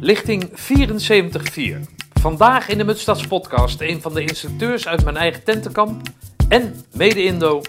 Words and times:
Lichting 0.00 0.50
74-4. 0.50 2.00
Vandaag 2.20 2.68
in 2.68 2.78
de 2.78 2.84
Mutstads 2.84 3.26
podcast 3.26 3.80
een 3.80 4.00
van 4.00 4.14
de 4.14 4.22
instructeurs 4.22 4.86
uit 4.86 5.04
mijn 5.04 5.16
eigen 5.16 5.44
tentenkamp 5.44 6.08
en 6.48 6.84
mede-Indo, 6.92 7.62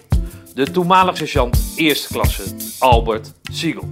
de 0.53 0.71
toenmalig 0.71 1.17
sergeant 1.17 1.73
eerste 1.75 2.07
klasse 2.13 2.43
Albert 2.79 3.33
Siegel. 3.51 3.89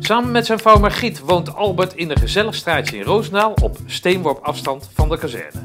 Samen 0.00 0.30
met 0.30 0.46
zijn 0.46 0.58
vrouw 0.58 0.78
Margriet 0.78 1.20
woont 1.20 1.54
Albert 1.54 1.94
in 1.94 2.10
een 2.10 2.18
gezellig 2.18 2.54
straatje 2.54 2.96
in 2.96 3.02
Roosendaal 3.02 3.52
op 3.62 3.78
steenworp 3.86 4.44
afstand 4.44 4.90
van 4.94 5.08
de 5.08 5.18
kazerne. 5.18 5.64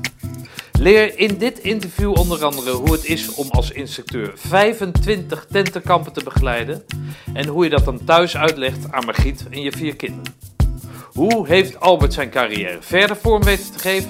Leer 0.79 1.19
in 1.19 1.37
dit 1.37 1.59
interview 1.59 2.17
onder 2.17 2.45
andere 2.45 2.71
hoe 2.71 2.91
het 2.91 3.05
is 3.05 3.33
om 3.33 3.49
als 3.49 3.71
instructeur 3.71 4.31
25 4.35 5.45
tentenkampen 5.51 6.13
te 6.13 6.23
begeleiden 6.23 6.85
en 7.33 7.47
hoe 7.47 7.63
je 7.63 7.69
dat 7.69 7.85
dan 7.85 8.03
thuis 8.03 8.37
uitlegt 8.37 8.91
aan 8.91 9.05
Margriet 9.05 9.45
en 9.49 9.61
je 9.61 9.71
vier 9.71 9.95
kinderen. 9.95 10.33
Hoe 11.17 11.47
heeft 11.47 11.79
Albert 11.79 12.13
zijn 12.13 12.29
carrière 12.29 12.77
verder 12.81 13.15
vorm 13.15 13.43
weten 13.43 13.71
te 13.71 13.79
geven 13.79 14.09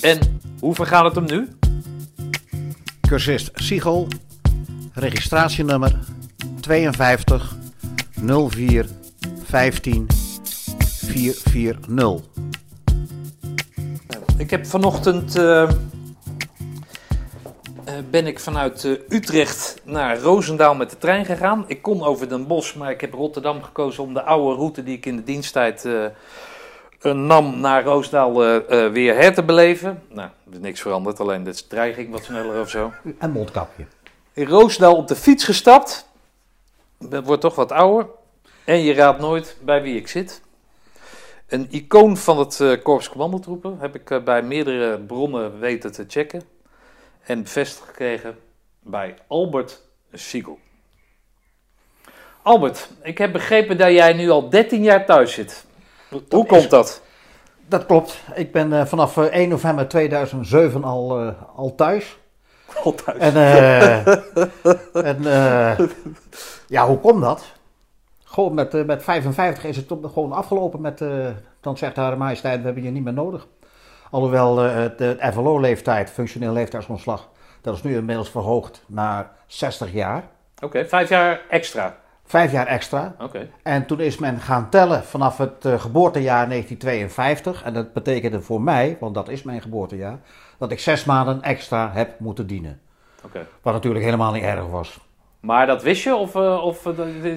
en 0.00 0.40
hoe 0.60 0.74
vergaat 0.74 1.04
het 1.04 1.14
hem 1.14 1.24
nu? 1.24 1.48
Cursist 3.00 3.50
Siegel, 3.54 4.08
registratienummer 4.92 5.98
52 6.60 7.56
04 8.48 8.86
15 9.44 10.06
440. 11.06 12.20
Ik 14.38 14.50
heb 14.50 14.66
vanochtend 14.66 15.36
eh, 15.36 15.70
eh, 17.88 17.94
ben 18.10 18.26
ik 18.26 18.40
vanuit 18.40 18.84
eh, 18.84 18.92
Utrecht 19.08 19.80
naar 19.84 20.18
Roosendaal 20.18 20.74
met 20.74 20.90
de 20.90 20.98
trein 20.98 21.24
gegaan. 21.24 21.64
Ik 21.66 21.82
kon 21.82 22.02
over 22.02 22.28
Den 22.28 22.46
Bosch, 22.46 22.74
maar 22.74 22.90
ik 22.90 23.00
heb 23.00 23.12
Rotterdam 23.12 23.62
gekozen 23.62 24.02
om 24.02 24.14
de 24.14 24.22
oude 24.22 24.56
route 24.56 24.82
die 24.82 24.96
ik 24.96 25.06
in 25.06 25.16
de 25.16 25.24
diensttijd 25.24 25.84
eh, 25.84 26.04
nam 27.02 27.60
naar 27.60 27.84
Roosendaal 27.84 28.44
eh, 28.44 28.84
eh, 28.84 28.92
weer 28.92 29.14
her 29.14 29.34
te 29.34 29.42
beleven. 29.42 30.02
Nou, 30.08 30.28
er 30.46 30.52
is 30.52 30.58
niks 30.58 30.80
veranderd, 30.80 31.20
alleen 31.20 31.44
de 31.44 31.66
trein 31.66 31.94
ging 31.94 32.10
wat 32.10 32.24
sneller 32.24 32.60
of 32.60 32.70
zo. 32.70 32.92
En 33.18 33.30
mondkapje. 33.30 33.84
In 34.32 34.46
Roosendaal 34.46 34.96
op 34.96 35.08
de 35.08 35.16
fiets 35.16 35.44
gestapt. 35.44 36.08
Ik 37.10 37.24
word 37.24 37.40
toch 37.40 37.54
wat 37.54 37.72
ouder. 37.72 38.06
En 38.64 38.82
je 38.82 38.94
raadt 38.94 39.20
nooit 39.20 39.56
bij 39.60 39.82
wie 39.82 39.96
ik 39.96 40.08
zit. 40.08 40.42
Een 41.48 41.66
icoon 41.70 42.16
van 42.16 42.38
het 42.38 42.60
eh, 42.60 42.82
Korps 42.82 43.08
Commandotroepen 43.08 43.78
heb 43.78 43.94
ik 43.94 44.24
bij 44.24 44.42
meerdere 44.42 44.98
bronnen 44.98 45.58
weten 45.58 45.92
te 45.92 46.04
checken. 46.08 46.42
En 47.24 47.42
bevestigd 47.42 47.86
gekregen 47.86 48.38
bij 48.80 49.14
Albert 49.26 49.82
Siegel. 50.12 50.58
Albert, 52.42 52.88
ik 53.02 53.18
heb 53.18 53.32
begrepen 53.32 53.78
dat 53.78 53.90
jij 53.90 54.12
nu 54.12 54.30
al 54.30 54.48
13 54.48 54.82
jaar 54.82 55.06
thuis 55.06 55.32
zit. 55.32 55.66
Hoe 56.08 56.22
is- 56.42 56.48
komt 56.48 56.70
dat? 56.70 57.02
Dat 57.68 57.86
klopt. 57.86 58.22
Ik 58.34 58.52
ben 58.52 58.72
eh, 58.72 58.86
vanaf 58.86 59.16
eh, 59.16 59.24
1 59.24 59.48
november 59.48 59.88
2007 59.88 60.84
al, 60.84 61.18
eh, 61.20 61.32
al 61.56 61.74
thuis. 61.74 62.18
Al 62.84 62.94
thuis. 62.94 63.18
En, 63.18 63.34
eh, 63.36 64.06
en 64.92 65.26
eh, 65.26 65.86
ja, 66.66 66.86
hoe 66.86 66.98
komt 66.98 67.22
dat? 67.22 67.44
Gewoon 68.24 68.54
met, 68.54 68.74
eh, 68.74 68.84
met 68.84 69.02
55 69.02 69.64
is 69.64 69.76
het 69.76 69.86
gewoon 70.12 70.32
afgelopen 70.32 70.80
met, 70.80 71.00
eh, 71.00 71.26
dan 71.60 71.76
zegt 71.76 71.96
haar 71.96 72.18
majesteit, 72.18 72.58
we 72.58 72.64
hebben 72.64 72.82
je 72.82 72.90
niet 72.90 73.04
meer 73.04 73.12
nodig. 73.12 73.46
Alhoewel 74.10 74.64
eh, 74.64 74.84
de 74.96 75.16
FLO-leeftijd, 75.32 76.10
functioneel 76.10 76.52
leeftijdsontslag, 76.52 77.28
dat 77.60 77.74
is 77.74 77.82
nu 77.82 77.96
inmiddels 77.96 78.30
verhoogd 78.30 78.82
naar 78.86 79.30
60 79.46 79.92
jaar. 79.92 80.24
Oké, 80.64 80.86
vijf 80.88 81.08
jaar 81.08 81.40
extra. 81.48 81.96
Vijf 82.28 82.52
jaar 82.52 82.66
extra. 82.66 83.14
En 83.62 83.86
toen 83.86 84.00
is 84.00 84.18
men 84.18 84.40
gaan 84.40 84.68
tellen 84.70 85.04
vanaf 85.04 85.38
het 85.38 85.64
eh, 85.64 85.80
geboortejaar 85.80 86.48
1952. 86.48 87.62
En 87.62 87.74
dat 87.74 87.92
betekende 87.92 88.40
voor 88.40 88.60
mij, 88.62 88.96
want 89.00 89.14
dat 89.14 89.28
is 89.28 89.42
mijn 89.42 89.62
geboortejaar, 89.62 90.18
dat 90.58 90.70
ik 90.70 90.80
zes 90.80 91.04
maanden 91.04 91.42
extra 91.42 91.90
heb 91.92 92.18
moeten 92.20 92.46
dienen. 92.46 92.80
Wat 93.62 93.72
natuurlijk 93.72 94.04
helemaal 94.04 94.32
niet 94.32 94.42
erg 94.42 94.66
was. 94.66 95.00
Maar 95.40 95.66
dat 95.66 95.82
wist 95.82 96.02
je 96.02 96.14
of, 96.14 96.34
eh, 96.34 96.64
of 96.64 96.86
eh, 96.86 96.92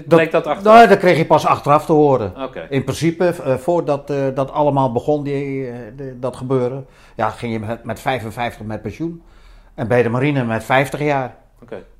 bleek 0.08 0.32
dat 0.32 0.48
achteraf? 0.48 0.76
Nou, 0.76 0.88
dat 0.88 0.98
kreeg 0.98 1.18
je 1.18 1.26
pas 1.26 1.46
achteraf 1.46 1.86
te 1.86 1.92
horen. 1.94 2.34
In 2.70 2.84
principe, 2.84 3.34
voordat 3.60 4.08
dat 4.34 4.52
allemaal 4.52 4.92
begon, 4.92 5.24
die, 5.24 5.72
de- 5.96 6.20
dat 6.20 6.36
gebeuren, 6.36 6.86
ja, 7.16 7.30
ging 7.30 7.54
je 7.54 7.60
met, 7.60 7.84
met 7.84 8.00
55 8.00 8.66
met 8.66 8.82
pensioen. 8.82 9.22
En 9.76 9.88
bij 9.88 10.04
de 10.04 10.10
marine 10.10 10.44
met 10.44 10.64
50 10.64 11.00
jaar. 11.00 11.36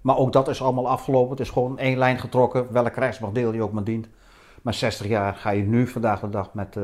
Maar 0.02 0.18
ook 0.18 0.34
dat 0.34 0.48
is 0.48 0.62
allemaal 0.62 0.90
afgelopen. 0.90 1.30
Het 1.30 1.40
is 1.40 1.50
gewoon 1.50 1.78
één 1.78 1.98
lijn 1.98 2.20
getrokken, 2.20 2.68
welk 2.72 2.92
krijgsmachtdeel 2.92 3.54
je 3.54 3.64
ook 3.64 3.72
maar 3.72 3.84
dient. 3.84 4.08
Maar 4.62 4.74
60 4.74 5.08
jaar 5.08 5.36
ga 5.36 5.50
je 5.50 5.64
nu 5.64 5.88
vandaag 5.88 6.20
de 6.20 6.30
dag 6.30 6.54
met 6.54 6.78
eh, 6.78 6.84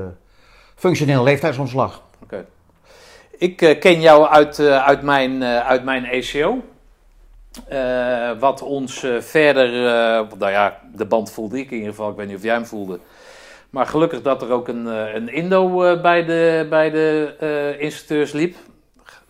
functioneel 0.76 1.24
leeftijdsontslag. 1.24 2.04
Oké. 2.24 2.46
Ik 3.38 3.62
eh, 3.62 3.80
ken 3.80 4.02
jou 4.02 4.28
uit, 4.28 4.60
eh, 4.60 4.86
uit, 4.86 5.02
mijn, 5.02 5.44
uit 5.44 5.84
mijn 5.84 6.06
ECO. 6.06 6.64
Wat 8.40 8.62
ons 8.62 9.06
verder, 9.20 9.72
nou 10.38 10.52
ja, 10.52 10.80
de 10.94 11.06
band 11.06 11.32
voelde 11.32 11.60
ik 11.60 11.72
in 11.72 11.78
ieder 11.78 11.90
geval. 11.90 12.10
Ik 12.10 12.16
weet 12.16 12.28
niet 12.28 12.36
of 12.36 12.44
jij 12.44 12.54
hem 12.54 12.66
voelde. 12.66 13.00
Maar 13.70 13.86
gelukkig 13.86 14.22
dat 14.22 14.42
er 14.42 14.52
ook 14.52 14.68
een, 14.68 14.86
een 15.16 15.34
Indo 15.34 15.70
bij 16.02 16.26
de, 16.26 16.68
bij 16.70 16.90
de 16.90 17.76
instructeurs 17.80 18.32
liep. 18.32 18.56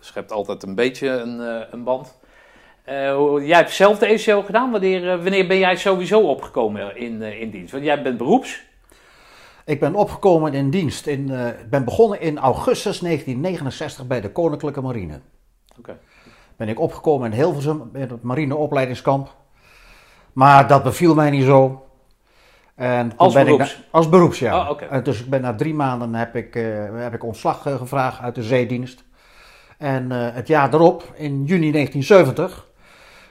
Schept 0.00 0.32
altijd 0.32 0.62
een 0.62 0.74
beetje 0.74 1.08
een, 1.08 1.38
een 1.70 1.84
band. 1.84 2.17
Eh, 2.88 3.46
jij 3.46 3.56
hebt 3.56 3.70
zelf 3.72 3.98
de 3.98 4.06
ECO 4.06 4.42
gedaan. 4.42 4.70
Wanneer, 4.70 5.10
eh, 5.12 5.22
wanneer 5.22 5.46
ben 5.46 5.58
jij 5.58 5.76
sowieso 5.76 6.20
opgekomen 6.20 6.96
in, 6.96 7.22
eh, 7.22 7.40
in 7.40 7.50
dienst? 7.50 7.72
Want 7.72 7.84
jij 7.84 8.02
bent 8.02 8.16
beroeps. 8.16 8.62
Ik 9.64 9.80
ben 9.80 9.94
opgekomen 9.94 10.54
in 10.54 10.70
dienst. 10.70 11.06
Ik 11.06 11.26
ben 11.70 11.84
begonnen 11.84 12.20
in 12.20 12.38
augustus 12.38 13.00
1969 13.00 14.06
bij 14.06 14.20
de 14.20 14.30
Koninklijke 14.30 14.80
Marine. 14.80 15.20
Oké. 15.78 15.98
Ben 16.56 16.68
ik 16.68 16.80
opgekomen 16.80 17.32
in 17.32 17.38
Hilversum, 17.38 17.90
in 17.94 18.00
het 18.00 18.22
marineopleidingskamp. 18.22 19.34
Maar 20.32 20.66
dat 20.66 20.82
beviel 20.82 21.14
mij 21.14 21.30
niet 21.30 21.44
zo. 21.44 21.86
En 22.74 23.12
Als 23.16 23.32
ben 23.34 23.42
ik 23.46 23.48
beroeps? 23.48 23.76
na- 23.76 23.84
als 23.90 24.08
beroeps, 24.08 24.38
ja. 24.38 24.70
Oh, 24.70 25.04
dus 25.04 25.20
ik 25.20 25.30
ben 25.30 25.40
na 25.40 25.54
drie 25.54 25.74
maanden 25.74 26.14
heb 26.14 26.36
ik, 26.36 26.54
heb 26.94 27.14
ik 27.14 27.24
ontslag 27.24 27.62
gevraagd 27.62 28.20
uit 28.20 28.34
de 28.34 28.42
zeedienst. 28.42 29.04
En 29.78 30.10
het 30.10 30.48
jaar 30.48 30.70
daarop, 30.70 31.12
in 31.16 31.44
juni 31.44 31.70
1970, 31.70 32.66
eh, 32.66 32.67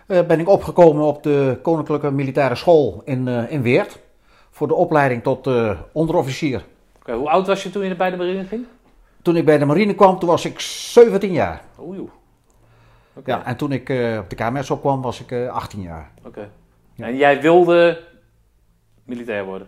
ben 0.07 0.39
ik 0.39 0.49
opgekomen 0.49 1.03
op 1.03 1.23
de 1.23 1.59
Koninklijke 1.61 2.11
Militaire 2.11 2.55
School 2.55 3.01
in, 3.05 3.27
eh, 3.27 3.51
in 3.51 3.61
Weert. 3.61 3.99
Voor 4.49 4.67
de 4.67 4.73
opleiding 4.73 5.23
tot 5.23 5.47
eh, 5.47 5.79
onderofficier. 5.91 6.65
Hoe 7.03 7.29
oud 7.29 7.47
was 7.47 7.63
je 7.63 7.69
toen 7.69 7.85
je 7.85 7.95
bij 7.95 8.09
de 8.09 8.17
marine 8.17 8.43
ging? 8.43 8.65
Toen 9.21 9.35
ik 9.35 9.45
bij 9.45 9.57
de 9.57 9.65
marine 9.65 9.95
kwam, 9.95 10.19
toen 10.19 10.29
was 10.29 10.45
ik 10.45 10.59
17 10.59 11.31
jaar. 11.31 11.61
Oei. 11.79 12.09
Ja, 13.25 13.45
en 13.45 13.57
toen 13.57 13.71
ik 13.71 13.89
eh, 13.89 14.17
op 14.19 14.29
de 14.29 14.35
KMS 14.35 14.69
opkwam, 14.69 15.01
was 15.01 15.19
ik 15.19 15.31
eh, 15.31 15.47
18 15.47 15.81
jaar. 15.81 16.11
Oké. 16.25 16.49
En 16.97 17.15
jij 17.15 17.41
wilde 17.41 18.03
militair 19.03 19.45
worden? 19.45 19.67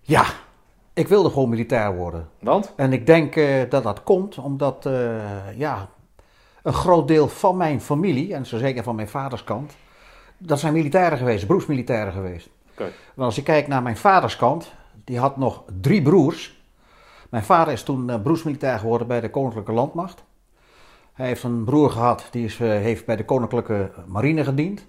Ja, 0.00 0.24
ik 0.98 1.08
wilde 1.08 1.28
gewoon 1.30 1.48
militair 1.48 1.96
worden. 1.96 2.28
Want? 2.40 2.72
En 2.76 2.92
ik 2.92 3.06
denk 3.06 3.36
eh, 3.36 3.70
dat 3.70 3.82
dat 3.82 4.02
komt 4.02 4.38
omdat 4.38 4.86
eh, 4.86 5.58
ja, 5.58 5.88
een 6.68 6.74
groot 6.74 7.08
deel 7.08 7.28
van 7.28 7.56
mijn 7.56 7.80
familie, 7.80 8.34
en 8.34 8.46
zo 8.46 8.58
zeker 8.58 8.82
van 8.82 8.94
mijn 8.94 9.08
vaders 9.08 9.44
kant, 9.44 9.76
dat 10.38 10.58
zijn 10.58 10.72
militairen 10.72 11.18
geweest, 11.18 11.46
beroepsmilitairen 11.46 12.12
geweest. 12.12 12.48
Oké. 12.72 12.90
Want 13.14 13.26
als 13.26 13.36
je 13.36 13.42
kijkt 13.42 13.68
naar 13.68 13.82
mijn 13.82 13.96
vaders 13.96 14.36
kant, 14.36 14.72
die 15.04 15.18
had 15.18 15.36
nog 15.36 15.62
drie 15.80 16.02
broers. 16.02 16.60
Mijn 17.30 17.44
vader 17.44 17.72
is 17.72 17.82
toen 17.82 18.10
eh, 18.10 18.20
beroepsmilitair 18.20 18.78
geworden 18.78 19.06
bij 19.06 19.20
de 19.20 19.30
Koninklijke 19.30 19.72
Landmacht. 19.72 20.24
Hij 21.12 21.26
heeft 21.26 21.42
een 21.42 21.64
broer 21.64 21.90
gehad, 21.90 22.28
die 22.30 22.44
is, 22.44 22.60
eh, 22.60 22.68
heeft 22.68 23.06
bij 23.06 23.16
de 23.16 23.24
Koninklijke 23.24 23.90
Marine 24.06 24.44
gediend. 24.44 24.86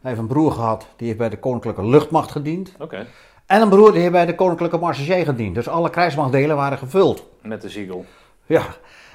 Hij 0.00 0.10
heeft 0.10 0.18
een 0.18 0.26
broer 0.26 0.52
gehad, 0.52 0.86
die 0.96 1.06
heeft 1.06 1.18
bij 1.18 1.28
de 1.28 1.38
Koninklijke 1.38 1.86
Luchtmacht 1.86 2.30
gediend. 2.30 2.74
Oké. 2.78 3.06
En 3.46 3.62
een 3.62 3.68
broer 3.68 3.92
die 3.92 4.00
heeft 4.00 4.12
bij 4.12 4.26
de 4.26 4.34
Koninklijke 4.34 4.78
Marseillais 4.78 5.24
gediend. 5.24 5.54
Dus 5.54 5.68
alle 5.68 5.90
krijgsmachtdelen 5.90 6.56
waren 6.56 6.78
gevuld. 6.78 7.24
Met 7.42 7.62
de 7.62 7.68
ziegel. 7.68 8.04
Ja. 8.46 8.62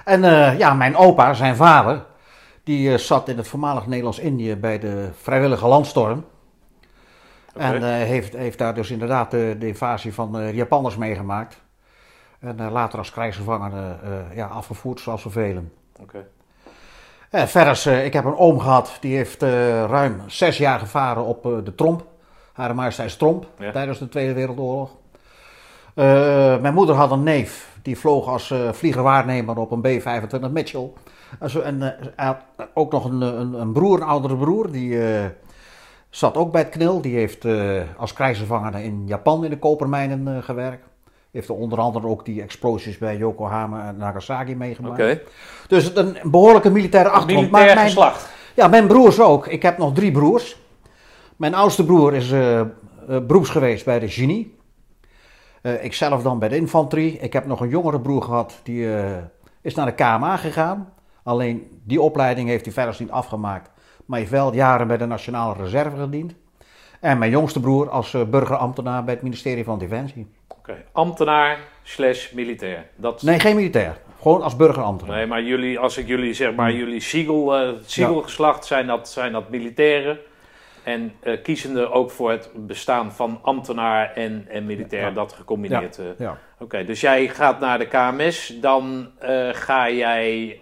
En 0.05 0.23
eh, 0.23 0.57
ja, 0.57 0.73
mijn 0.73 0.95
opa, 0.95 1.33
zijn 1.33 1.55
vader, 1.55 2.05
die 2.63 2.91
eh, 2.91 2.97
zat 2.97 3.29
in 3.29 3.37
het 3.37 3.47
voormalig 3.47 3.87
Nederlands-Indië 3.87 4.55
bij 4.55 4.79
de 4.79 5.09
vrijwillige 5.21 5.67
landstorm. 5.67 6.25
En 7.55 7.83
eh, 7.83 7.89
heeft, 7.89 8.35
heeft 8.35 8.57
daar 8.57 8.73
dus 8.73 8.91
inderdaad 8.91 9.31
de, 9.31 9.55
de 9.59 9.67
invasie 9.67 10.13
van 10.13 10.31
de 10.31 10.51
Japanners 10.53 10.97
meegemaakt. 10.97 11.63
En 12.39 12.71
later 12.71 12.99
als 12.99 13.11
krijgsgevangene 13.11 13.95
ja, 14.33 14.45
afgevoerd, 14.45 14.99
zoals 14.99 15.21
zoveel. 15.21 15.63
Oké. 16.01 16.27
Eh, 17.29 17.43
verder, 17.43 18.03
ik 18.03 18.13
heb 18.13 18.25
een 18.25 18.37
oom 18.37 18.59
gehad, 18.59 18.97
die 18.99 19.15
heeft 19.15 19.41
ruim 19.41 20.21
zes 20.27 20.57
jaar 20.57 20.79
gevaren 20.79 21.23
op 21.23 21.43
de 21.43 21.75
Tromp. 21.75 22.05
Hare 22.53 22.73
Majesteit 22.73 23.17
Tromp, 23.17 23.47
Ja. 23.59 23.71
tijdens 23.71 23.99
de 23.99 24.09
Tweede 24.09 24.33
Wereldoorlog. 24.33 24.89
Eh, 25.95 26.05
mijn 26.61 26.73
moeder 26.73 26.95
had 26.95 27.11
een 27.11 27.23
neef, 27.23 27.77
die 27.81 27.97
vloog 27.99 28.27
als 28.27 28.51
eh, 28.51 28.71
vliegerwaarnemer 28.71 29.57
op 29.57 29.71
een 29.71 29.81
B-25 29.81 30.51
Mitchell. 30.51 30.89
En, 31.63 31.81
eh, 31.81 32.07
hij 32.15 32.25
had 32.25 32.37
ook 32.73 32.91
nog 32.91 33.05
een, 33.05 33.21
een, 33.21 33.53
een 33.53 33.71
broer, 33.73 34.01
een 34.01 34.07
oudere 34.07 34.35
broer, 34.37 34.71
die 34.71 35.07
eh, 35.07 35.25
zat 36.09 36.37
ook 36.37 36.51
bij 36.51 36.61
het 36.61 36.69
KNIL. 36.69 37.01
Die 37.01 37.15
heeft 37.15 37.45
eh, 37.45 37.81
als 37.97 38.13
krijgsgevangene 38.13 38.83
in 38.83 39.03
Japan 39.05 39.43
in 39.43 39.49
de 39.49 39.59
kopermijnen 39.59 40.35
eh, 40.37 40.43
gewerkt. 40.43 40.83
Heeft 41.31 41.49
er 41.49 41.55
onder 41.55 41.79
andere 41.79 42.07
ook 42.07 42.25
die 42.25 42.41
explosies 42.41 42.97
bij 42.97 43.17
Yokohama 43.17 43.87
en 43.87 43.97
Nagasaki 43.97 44.55
meegemaakt. 44.55 44.93
Oké. 45.01 45.21
Dus 45.67 45.95
een 45.95 46.17
behoorlijke 46.23 46.69
militaire 46.71 47.09
achtergrond. 47.09 47.51
Maar 47.51 47.61
Militair 47.61 47.75
mijn- 47.85 47.95
geslacht. 47.95 48.29
ja, 48.53 48.67
mijn 48.67 48.87
broers 48.87 49.19
ook. 49.19 49.47
Ik 49.47 49.61
heb 49.61 49.77
nog 49.77 49.93
drie 49.93 50.11
broers. 50.11 50.57
Mijn 51.35 51.53
oudste 51.53 51.85
broer 51.85 52.13
is 52.13 52.31
eh 52.31 52.59
eh, 52.59 52.65
beroeps 53.27 53.49
geweest 53.49 53.85
bij 53.85 53.99
de 53.99 54.09
genie. 54.09 54.55
Eh 55.65 55.83
ik 55.83 55.93
zelf 55.93 56.21
dan 56.23 56.39
bij 56.39 56.49
de 56.49 56.55
infanterie. 56.55 57.17
Ik 57.17 57.33
heb 57.33 57.45
nog 57.45 57.59
een 57.59 57.69
jongere 57.69 57.99
broer 57.99 58.21
gehad, 58.21 58.59
die 58.63 58.93
eh, 58.93 59.05
is 59.61 59.75
naar 59.75 59.85
de 59.85 59.93
KMA 59.93 60.37
gegaan. 60.37 60.93
Alleen 61.23 61.81
die 61.83 62.01
opleiding 62.01 62.49
heeft 62.49 62.65
hij 62.65 62.73
verder 62.73 62.95
niet 62.99 63.11
afgemaakt. 63.11 63.69
Maar 64.05 64.19
heeft 64.19 64.31
wel 64.31 64.53
jaren 64.53 64.87
bij 64.87 64.97
de 64.97 65.05
Nationale 65.05 65.63
Reserve 65.63 65.97
gediend. 65.97 66.35
En 66.99 67.17
mijn 67.17 67.31
jongste 67.31 67.59
broer 67.59 67.89
als 67.89 68.13
eh, 68.13 68.23
burgerambtenaar 68.23 69.03
bij 69.03 69.13
het 69.13 69.23
ministerie 69.23 69.63
van 69.63 69.79
Defensie. 69.79 70.27
Oké. 70.47 70.83
Ambtenaar 70.91 71.59
slash 71.83 72.31
militair. 72.31 72.85
Dat... 72.95 73.21
Nee, 73.21 73.39
geen 73.39 73.55
militair. 73.55 73.97
Gewoon 74.21 74.41
als 74.41 74.55
burgerambtenaar. 74.55 75.15
Nee, 75.15 75.25
maar 75.25 75.43
jullie, 75.43 75.79
als 75.79 75.97
ik 75.97 76.07
jullie 76.07 76.33
zeg 76.33 76.55
maar, 76.55 76.71
jullie 76.71 76.99
Siegel, 76.99 77.75
Siegelgeslacht 77.85 78.65
zijn 78.65 78.87
dat, 78.87 79.09
zijn 79.09 79.31
dat 79.31 79.49
militairen. 79.49 80.19
En 80.85 81.13
eh 81.23 81.41
kiezende 81.43 81.89
ook 81.91 82.11
voor 82.11 82.31
het 82.31 82.49
bestaan 82.55 83.11
van 83.11 83.39
ambtenaar 83.41 84.13
en, 84.13 84.45
en 84.49 84.65
militair, 84.65 85.03
Ja. 85.05 85.11
dat 85.11 85.33
gecombineerd. 85.33 85.97
eh. 85.99 86.05
Ja. 86.17 86.37
Oké, 86.59 86.83
dus 86.83 87.01
jij 87.01 87.27
gaat 87.27 87.59
naar 87.59 87.77
de 87.79 87.87
KMS, 87.87 88.57
dan 88.61 89.11
eh, 89.19 89.49
ga 89.51 89.89
jij. 89.89 90.59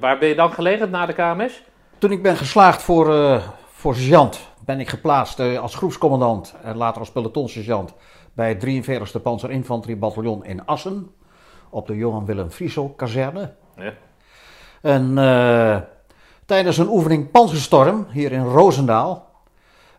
waar 0.00 0.18
ben 0.18 0.28
je 0.28 0.34
dan 0.34 0.52
gelegerd 0.52 0.90
na 0.90 1.06
de 1.06 1.12
KMS? 1.12 1.62
Toen 1.98 2.10
ik 2.10 2.22
ben 2.22 2.36
geslaagd 2.36 2.82
voor, 2.82 3.06
voor 3.72 3.94
sergeant, 3.94 4.50
ben 4.64 4.80
ik 4.80 4.88
geplaatst 4.88 5.40
als 5.40 5.74
groepscommandant 5.74 6.54
en 6.62 6.76
later 6.76 7.00
als 7.00 7.10
pelotonsergeant 7.12 7.94
bij 8.34 8.48
het 8.48 8.60
43e 8.88 9.22
Panzerinfanteriebataljon 9.22 10.44
in 10.44 10.64
Assen. 10.66 11.10
Op 11.70 11.86
de 11.86 11.96
Johan 11.96 12.24
Willem 12.24 12.50
Friesel 12.50 12.88
kazerne. 12.96 13.54
Ja. 13.76 13.92
En 14.82 15.18
tijdens 16.52 16.78
een 16.78 16.88
oefening 16.88 17.30
Panzerstorm 17.30 18.06
hier 18.10 18.32
in 18.32 18.44
Roosendaal 18.44 19.26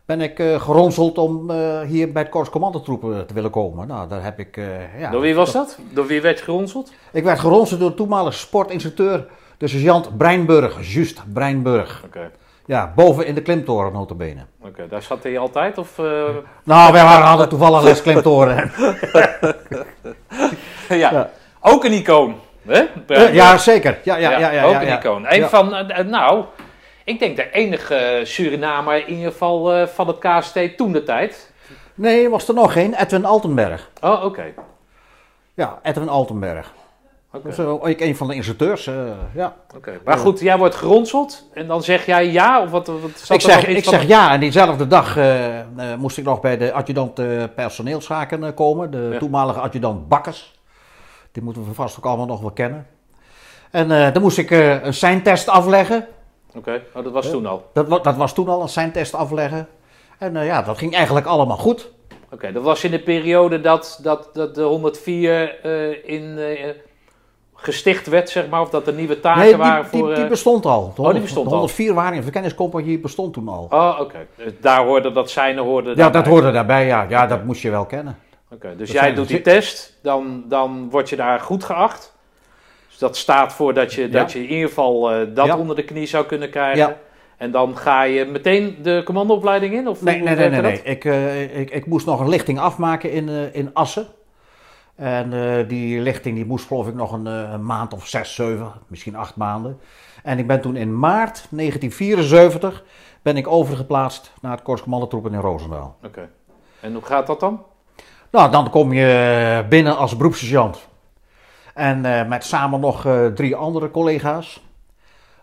ben 0.05 0.21
ik 0.21 0.39
eh, 0.39 0.61
geronseld 0.61 1.17
om 1.17 1.49
eh, 1.49 1.81
hier 1.81 2.11
bij 2.11 2.21
het 2.21 2.31
Korps 2.31 2.49
Commandotroepen 2.49 3.27
te 3.27 3.33
willen 3.33 3.49
komen. 3.51 3.87
Nou, 3.87 4.09
daar 4.09 4.23
heb 4.23 4.39
ik... 4.39 4.57
eh, 4.57 4.99
ja, 4.99 5.11
Door 5.11 5.21
wie 5.21 5.35
was 5.35 5.51
dat? 5.51 5.77
Door 5.93 6.05
wie 6.05 6.21
werd 6.21 6.37
je 6.37 6.43
geronseld? 6.43 6.91
Ik 7.11 7.23
werd 7.23 7.39
geronseld 7.39 7.79
door 7.79 7.89
de 7.89 7.95
toenmalige 7.95 8.37
sportinstructeur, 8.37 9.27
de 9.57 9.67
sergeant 9.67 10.17
Breinburg, 10.17 10.93
Just 10.93 11.33
Breinburg. 11.33 12.01
Oké, 12.05 12.31
Ja, 12.65 12.93
boven 12.95 13.25
in 13.25 13.35
de 13.35 13.41
klimtoren 13.41 13.93
notabene. 13.93 14.45
oké, 14.61 14.87
daar 14.87 15.01
zat 15.01 15.23
hij 15.23 15.37
altijd? 15.37 15.77
Of, 15.77 15.97
Nou, 16.63 16.91
wij 16.93 17.03
waren 17.03 17.25
hadden 17.27 17.49
toevallig 17.49 17.81
les 17.83 18.01
klimtoren. 18.01 18.71
ja. 20.89 21.11
Ja. 21.11 21.29
ook 21.61 21.83
een 21.85 21.93
icoon. 21.93 22.35
Hè? 22.67 22.83
Eh, 23.07 23.33
ja, 23.33 23.57
zeker. 23.57 23.99
Ja, 24.03 24.15
ja, 24.15 24.31
ja. 24.31 24.37
ja, 24.39 24.51
ja, 24.51 24.63
ook 24.63 24.81
een 24.81 24.97
icoon. 24.97 25.25
Een 25.29 25.49
van, 25.49 25.75
eh, 25.75 25.99
eh, 25.99 26.05
nou, 26.07 26.43
ik 27.03 27.19
denk 27.19 27.35
de 27.35 27.51
enige 27.51 28.21
Surinamer 28.23 29.07
in 29.07 29.13
ieder 29.15 29.31
geval 29.31 29.87
van 29.87 30.07
het 30.07 30.17
KST 30.17 30.77
toen 30.77 30.91
de 30.91 31.03
tijd. 31.03 31.51
Nee, 31.95 32.29
was 32.29 32.47
er 32.47 32.53
nog 32.53 32.73
geen. 32.73 32.93
Edwin 32.93 33.25
Altenberg. 33.25 33.89
Oh, 34.01 34.23
oké. 34.25 34.43
Ja, 35.53 35.79
Edwin 35.83 36.09
Altenberg. 36.09 36.73
Is 37.45 37.59
ook 37.59 37.87
een 37.87 38.15
van 38.15 38.27
de 38.27 38.35
instructeurs. 38.35 38.89
ja. 39.33 39.55
Oké. 39.75 39.99
Maar 40.05 40.17
goed, 40.17 40.39
jij 40.39 40.57
wordt 40.57 40.75
geronseld 40.75 41.49
en 41.53 41.67
dan 41.67 41.83
zeg 41.83 42.05
jij 42.05 42.31
ja? 42.31 42.61
Of 42.61 42.69
wat, 42.69 42.87
wat 42.87 42.95
Ik 43.29 43.41
zeg, 43.41 43.65
ik 43.67 43.83
van- 43.83 43.93
zeg 43.93 44.07
ja, 44.07 44.31
en 44.31 44.39
diezelfde 44.39 44.87
dag 44.87 45.17
moest 45.97 46.17
ik 46.17 46.23
nog 46.23 46.39
bij 46.41 46.57
de 46.57 46.73
adjudant 46.73 47.21
personeelszaken 47.55 48.53
komen. 48.53 48.91
De 48.91 49.09
Ja. 49.11 49.17
toenmalige 49.19 49.59
adjudant 49.59 50.07
Bakkers. 50.07 50.53
Die 51.33 51.43
moeten 51.43 51.67
we 51.67 51.73
vast 51.73 51.97
ook 51.97 52.05
allemaal 52.05 52.25
nog 52.25 52.41
wel 52.41 52.51
kennen. 52.51 52.87
En 53.71 53.91
eh, 53.91 54.13
dan 54.13 54.21
moest 54.21 54.37
ik 54.37 54.51
eh, 54.51 54.83
een 54.83 54.93
seintest 54.93 55.49
afleggen. 55.49 56.07
Oké, 56.55 56.81
oh, 56.93 57.03
dat 57.03 57.13
was 57.13 57.29
toen 57.29 57.45
al. 57.45 57.69
Dat, 57.73 58.03
dat 58.03 58.15
was 58.15 58.33
toen 58.33 58.47
al, 58.47 58.61
een 58.61 58.69
seintest 58.69 59.13
afleggen. 59.13 59.67
En 60.19 60.35
eh, 60.35 60.45
ja, 60.45 60.61
dat 60.61 60.77
ging 60.77 60.93
eigenlijk 60.93 61.25
allemaal 61.25 61.57
goed. 61.57 61.91
Oké, 62.33 62.51
dat 62.51 62.63
was 62.63 62.83
in 62.83 62.91
de 62.91 62.99
periode 62.99 63.61
dat, 63.61 63.99
dat, 64.01 64.29
dat 64.33 64.55
de 64.55 64.61
104 64.61 65.59
eh, 65.63 66.09
in, 66.13 66.37
eh, 66.37 66.69
gesticht 67.53 68.07
werd, 68.07 68.29
zeg 68.29 68.49
maar. 68.49 68.61
Of 68.61 68.69
dat 68.69 68.87
er 68.87 68.93
nieuwe 68.93 69.19
taken 69.19 69.41
Nee, 69.41 69.49
die, 69.49 69.57
waren 69.57 69.85
voor... 69.85 70.05
die, 70.05 70.15
die 70.15 70.23
eh, 70.23 70.29
bestond 70.29 70.65
al. 70.65 70.91
De, 70.95 71.01
Oh, 71.01 71.11
die 71.11 71.21
bestond 71.21 71.45
de 71.45 71.51
al. 71.51 71.57
104 71.57 71.93
waren 71.93 72.13
in 72.13 72.23
verkenningscompagnie 72.23 72.99
bestond 72.99 73.33
toen 73.33 73.47
al. 73.47 73.67
Oh, 73.69 73.97
oké. 73.99 74.27
Dus 74.35 74.51
Daar 74.61 74.85
hoorde 74.85 75.11
dat 75.11 75.29
zijn 75.29 75.57
hoorde 75.57 75.89
ja, 75.89 75.95
daarbij. 75.95 76.21
dat 76.21 76.31
hoorde 76.31 76.51
daarbij, 76.51 76.85
ja. 76.85 77.05
Ja, 77.09 77.27
dat 77.27 77.43
moest 77.43 77.61
je 77.61 77.69
wel 77.69 77.85
kennen. 77.85 78.17
Dus 78.59 78.77
Dat 78.77 78.89
jij 78.89 79.13
doet 79.13 79.27
die 79.27 79.41
test, 79.41 79.97
dan, 80.01 80.43
dan 80.47 80.89
word 80.89 81.09
je 81.09 81.15
daar 81.15 81.39
goed 81.39 81.63
geacht. 81.63 82.15
Dus 82.87 82.97
dat 82.97 83.17
staat 83.17 83.53
voor 83.53 83.73
dat 83.73 83.93
je, 83.93 84.09
dat 84.09 84.31
je 84.31 84.39
in 84.39 84.49
ieder 84.49 84.67
geval 84.67 85.11
eh, 85.11 85.27
dat 85.35 85.57
onder 85.57 85.75
de 85.75 85.83
knie 85.83 86.05
zou 86.05 86.25
kunnen 86.25 86.49
krijgen. 86.49 86.77
Ja. 86.77 86.97
En 87.37 87.51
dan 87.51 87.77
ga 87.77 88.03
je 88.03 88.25
meteen 88.25 88.77
de 88.81 89.01
commandoopleiding 89.05 89.73
in? 89.73 89.87
Of 89.87 90.01
Nee, 90.01 90.21
nee, 90.21 90.35
nee, 90.35 90.61
nee. 90.61 90.81
Ik, 90.83 91.05
eh, 91.05 91.59
ik, 91.59 91.69
ik 91.69 91.85
moest 91.85 92.05
nog 92.05 92.19
een 92.19 92.29
lichting 92.29 92.59
afmaken 92.59 93.11
in, 93.11 93.29
eh, 93.29 93.55
in 93.55 93.69
Assen. 93.73 94.07
En 94.95 95.67
die 95.67 95.99
lichting 96.01 96.35
die 96.35 96.45
moest 96.45 96.67
geloof 96.67 96.87
ik 96.87 96.93
nog 96.93 97.11
een, 97.11 97.25
een 97.25 97.65
maand 97.65 97.93
of 97.93 98.07
zes, 98.07 98.35
zeven, 98.35 98.71
misschien 98.87 99.15
acht 99.15 99.35
maanden. 99.35 99.79
En 100.23 100.39
ik 100.39 100.47
ben 100.47 100.61
toen 100.61 100.75
in 100.75 100.99
maart 100.99 101.47
1974 101.49 102.83
ben 103.21 103.37
ik 103.37 103.47
overgeplaatst 103.47 104.33
naar 104.41 104.51
het 104.51 104.61
Korps 104.61 104.81
Commandotroepen 104.81 105.33
in 105.33 105.39
Roosendaal. 105.39 105.97
Oké. 106.03 106.29
En 106.79 106.93
hoe 106.93 107.03
gaat 107.03 107.27
dat 107.27 107.39
dan? 107.39 107.63
Nou, 108.33 108.51
dan 108.51 108.69
kom 108.69 108.93
je 108.93 109.65
binnen 109.69 109.97
als 109.97 110.17
beroepssergeant. 110.17 110.87
En 111.73 112.05
eh, 112.05 112.27
met 112.27 112.43
samen 112.43 112.79
nog 112.79 113.05
eh, 113.05 113.25
drie 113.25 113.55
andere 113.55 113.91
collega's. 113.91 114.63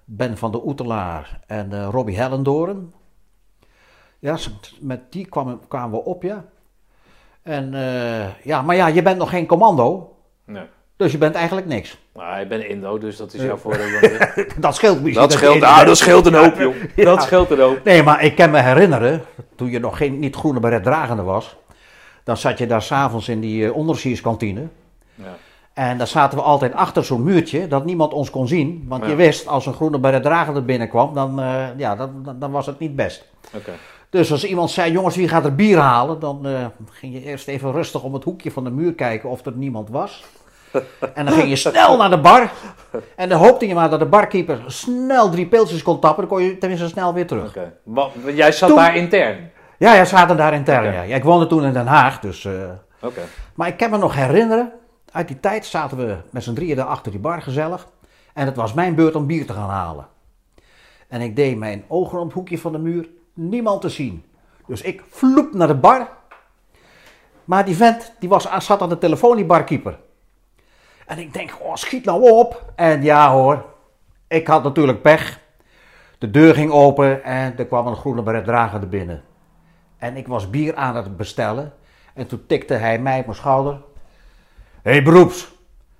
Ben 0.04 0.38
van 0.38 0.52
de 0.52 0.66
Oetelaar 0.66 1.40
en 1.46 1.72
eh, 1.72 1.88
Robbie 1.90 2.16
Hellendoren. 2.16 2.94
Ja, 4.18 4.36
met 4.80 5.12
die 5.12 5.26
kwamen, 5.26 5.60
kwamen 5.68 5.90
we 5.90 6.04
op, 6.04 6.22
ja. 6.22 6.44
En 7.42 7.72
ja, 8.42 8.62
maar 8.62 8.76
ja, 8.76 8.86
je 8.86 9.02
bent 9.02 9.18
nog 9.18 9.30
geen 9.30 9.46
commando. 9.46 10.16
Nee. 10.44 10.64
Dus 10.96 11.12
je 11.12 11.18
bent 11.18 11.34
eigenlijk 11.34 11.66
niks. 11.66 11.98
Nou, 12.14 12.40
ik 12.40 12.48
ben 12.48 12.68
Indo, 12.68 12.98
dus 12.98 13.16
dat 13.16 13.34
is 13.34 13.42
jouw 13.42 13.56
voordeel. 13.56 13.86
Dat 14.56 14.74
scheelt 14.74 15.02
misschien. 15.02 15.22
dat 15.22 15.32
scheelt, 15.32 15.62
ah, 15.62 15.84
dat 15.84 15.96
scheelt 15.96 16.26
een 16.26 16.34
hoop, 16.34 16.58
joh. 16.58 16.74
Ja. 16.96 17.04
Dat 17.04 17.22
scheelt 17.22 17.50
een 17.50 17.60
hoop. 17.60 17.84
Nee, 17.84 18.02
maar 18.02 18.24
ik 18.24 18.36
kan 18.36 18.50
me 18.50 18.58
herinneren, 18.58 19.22
toen 19.56 19.70
je 19.70 19.78
nog 19.78 19.96
geen, 19.96 20.18
niet 20.18 20.36
groene 20.36 20.60
beret 20.60 20.82
dragende 20.82 21.22
was. 21.22 21.56
Dan 22.24 22.36
zat 22.36 22.58
je 22.58 22.66
daar 22.66 22.82
s'avonds 22.82 23.28
in 23.28 23.40
die 23.40 23.62
uh, 23.64 23.76
onderofficierskantine. 23.76 24.66
Ja. 25.14 25.24
En 25.74 25.98
daar 25.98 26.06
zaten 26.06 26.38
we 26.38 26.44
altijd 26.44 26.74
achter 26.74 27.04
zo'n 27.04 27.22
muurtje, 27.22 27.68
dat 27.68 27.84
niemand 27.84 28.12
ons 28.12 28.30
kon 28.30 28.48
zien. 28.48 28.84
Want 28.88 29.02
Ja. 29.04 29.08
je 29.10 29.14
wist, 29.16 29.46
als 29.46 29.66
een 29.66 29.72
groene 29.74 29.98
beretdrager 29.98 30.64
binnenkwam, 30.64 31.14
dan, 31.14 31.40
eh, 31.40 31.64
ja, 31.76 31.96
dan, 31.96 32.10
dan, 32.24 32.38
dan 32.38 32.50
was 32.50 32.66
het 32.66 32.78
niet 32.78 32.96
best. 32.96 33.24
Oké. 33.54 33.70
Dus 34.10 34.32
als 34.32 34.44
iemand 34.44 34.70
zei, 34.70 34.92
jongens, 34.92 35.16
wie 35.16 35.28
gaat 35.28 35.44
er 35.44 35.54
bier 35.54 35.78
halen? 35.78 36.18
Dan 36.20 36.46
eh, 36.46 36.66
ging 36.90 37.12
je 37.14 37.22
eerst 37.24 37.48
even 37.48 37.72
rustig 37.72 38.02
om 38.02 38.14
het 38.14 38.24
hoekje 38.24 38.50
van 38.50 38.64
de 38.64 38.70
muur 38.70 38.94
kijken 38.94 39.28
of 39.28 39.46
er 39.46 39.52
niemand 39.56 39.88
was. 39.90 40.24
En 41.14 41.24
dan 41.24 41.34
ging 41.34 41.48
je 41.48 41.56
snel 41.56 41.96
naar 41.96 42.10
de 42.10 42.18
bar. 42.20 42.50
En 43.16 43.28
dan 43.28 43.38
hoopte 43.38 43.66
je 43.68 43.74
maar 43.74 43.90
dat 43.90 43.98
de 43.98 44.06
barkeeper 44.06 44.62
snel 44.66 45.30
drie 45.30 45.46
pilsjes 45.46 45.82
kon 45.82 46.00
tappen. 46.00 46.28
Dan 46.28 46.36
kon 46.36 46.42
je 46.46 46.58
tenminste 46.58 46.88
snel 46.88 47.14
weer 47.14 47.26
terug. 47.26 47.48
Oké. 47.48 47.72
Wa- 47.82 48.08
Jij 48.34 48.52
zat 48.52 48.68
Toen- 48.68 48.78
daar 48.78 48.96
intern? 48.96 49.50
Ja, 49.80 49.94
ja, 49.94 50.04
zaten 50.04 50.36
daar. 50.36 50.64
Ja. 50.64 51.02
Ja, 51.02 51.16
ik 51.16 51.24
woonde 51.24 51.46
toen 51.46 51.64
in 51.64 51.72
Den 51.72 51.86
Haag, 51.86 52.20
dus... 52.20 52.44
eh, 52.44 52.52
Oké. 53.02 53.20
Maar 53.54 53.68
ik 53.68 53.76
kan 53.76 53.90
me 53.90 53.96
nog 53.98 54.14
herinneren, 54.14 54.72
uit 55.12 55.28
die 55.28 55.40
tijd 55.40 55.66
zaten 55.66 55.96
we 55.96 56.16
met 56.30 56.42
z'n 56.42 56.54
drieën 56.54 56.76
daar 56.76 56.86
achter 56.86 57.10
die 57.12 57.20
bar 57.20 57.42
gezellig. 57.42 57.86
En 58.34 58.46
het 58.46 58.56
was 58.56 58.72
mijn 58.74 58.94
beurt 58.94 59.14
om 59.14 59.26
bier 59.26 59.46
te 59.46 59.52
gaan 59.52 59.68
halen. 59.68 60.06
En 61.08 61.20
ik 61.20 61.36
deed 61.36 61.56
mijn 61.58 61.84
ogen 61.88 62.18
op 62.18 62.24
het 62.24 62.32
hoekje 62.32 62.58
van 62.58 62.72
de 62.72 62.78
muur, 62.78 63.08
niemand 63.34 63.80
te 63.80 63.88
zien. 63.88 64.24
Dus 64.66 64.82
ik 64.82 65.02
vloep 65.08 65.54
naar 65.54 65.68
de 65.68 65.74
bar. 65.74 66.08
Maar 67.44 67.64
die 67.64 67.76
vent, 67.76 68.12
die 68.18 68.28
was, 68.28 68.48
zat 68.58 68.82
aan 68.82 68.88
de 68.88 68.98
telefoon, 68.98 69.36
die 69.36 69.44
barkeeper. 69.44 69.98
En 71.06 71.18
ik 71.18 71.32
denk, 71.32 71.56
oh, 71.60 71.74
schiet 71.74 72.04
nou 72.04 72.30
op. 72.30 72.72
En 72.74 73.02
ja 73.02 73.30
hoor, 73.32 73.64
ik 74.28 74.46
had 74.46 74.62
natuurlijk 74.62 75.02
pech. 75.02 75.40
De 76.18 76.30
deur 76.30 76.54
ging 76.54 76.70
open 76.70 77.24
en 77.24 77.58
er 77.58 77.66
kwam 77.66 77.86
een 77.86 77.96
groene 77.96 78.22
beretdrager 78.22 78.80
er 78.80 78.88
binnen. 78.88 79.22
En 80.00 80.16
ik 80.16 80.26
was 80.26 80.50
bier 80.50 80.74
aan 80.74 80.96
het 80.96 81.16
bestellen. 81.16 81.72
En 82.14 82.26
toen 82.26 82.42
tikte 82.46 82.74
hij 82.74 82.98
mij 82.98 83.18
op 83.18 83.24
mijn 83.24 83.36
schouder. 83.36 83.80
Hé 84.82 84.90
hey, 84.90 85.02
beroeps, 85.02 85.48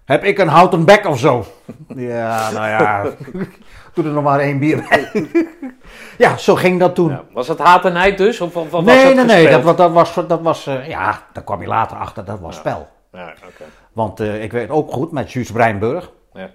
heb 0.05 0.25
ik 0.25 0.39
een 0.39 0.49
houten 0.49 0.85
bek 0.85 1.07
of 1.07 1.19
zo? 1.19 1.45
ja, 1.97 2.51
nou 2.51 2.69
ja, 2.69 3.03
doe 3.95 4.05
er 4.05 4.11
nog 4.11 4.25
maar 4.25 4.41
één 4.41 4.59
bier 4.59 4.87
bij. 4.89 5.29
ja, 6.25 6.37
zo 6.37 6.55
ging 6.55 6.81
dat 6.81 6.95
toen. 6.95 7.11
Ja. 7.11 7.25
Was 7.33 7.49
het 7.49 7.59
haat 7.59 7.85
en 7.85 7.93
nijd 7.93 8.19
dus? 8.19 8.41
Of, 8.41 8.57
of, 8.57 8.65
of 8.65 8.71
was 8.71 8.85
nee, 8.85 9.15
nee, 9.15 9.25
nee, 9.25 9.49
dat, 9.63 9.77
dat 9.77 9.93
was, 9.93 10.15
dat 10.15 10.41
was 10.41 10.67
eh, 10.67 10.89
ja, 10.89 11.23
daar 11.33 11.45
kwam 11.45 11.61
je 11.61 11.67
later 11.67 11.97
achter, 11.97 12.25
dat 12.25 12.41
was 12.41 12.57
spel. 12.57 12.89
Ja, 13.13 13.35
oké. 13.47 13.65
Want 13.93 14.21
eh, 14.21 14.43
ik 14.43 14.53
weet 14.53 14.71
ook 14.71 14.93
goed 14.93 15.13
met 15.13 15.33
Jules 15.33 15.53
Breinburg. 15.53 16.11
Ja. 16.33 16.51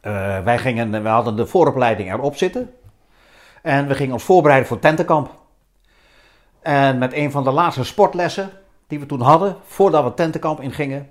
Eh, 0.00 0.44
wij 0.44 0.58
gingen, 0.58 1.02
we 1.02 1.08
hadden 1.08 1.36
de 1.36 1.46
vooropleiding 1.46 2.12
erop 2.12 2.36
zitten. 2.36 2.70
En 3.62 3.86
we 3.86 3.94
gingen 3.94 4.12
ons 4.12 4.24
voorbereiden 4.24 4.68
voor 4.68 4.78
tentenkamp. 4.78 5.30
En 6.62 6.98
met 6.98 7.12
een 7.12 7.30
van 7.30 7.44
de 7.44 7.50
laatste 7.50 7.84
sportlessen, 7.84 8.50
die 8.86 9.00
we 9.00 9.06
toen 9.06 9.20
hadden, 9.20 9.56
voordat 9.64 10.04
we 10.04 10.14
tentenkamp 10.14 10.60
ingingen, 10.60 11.10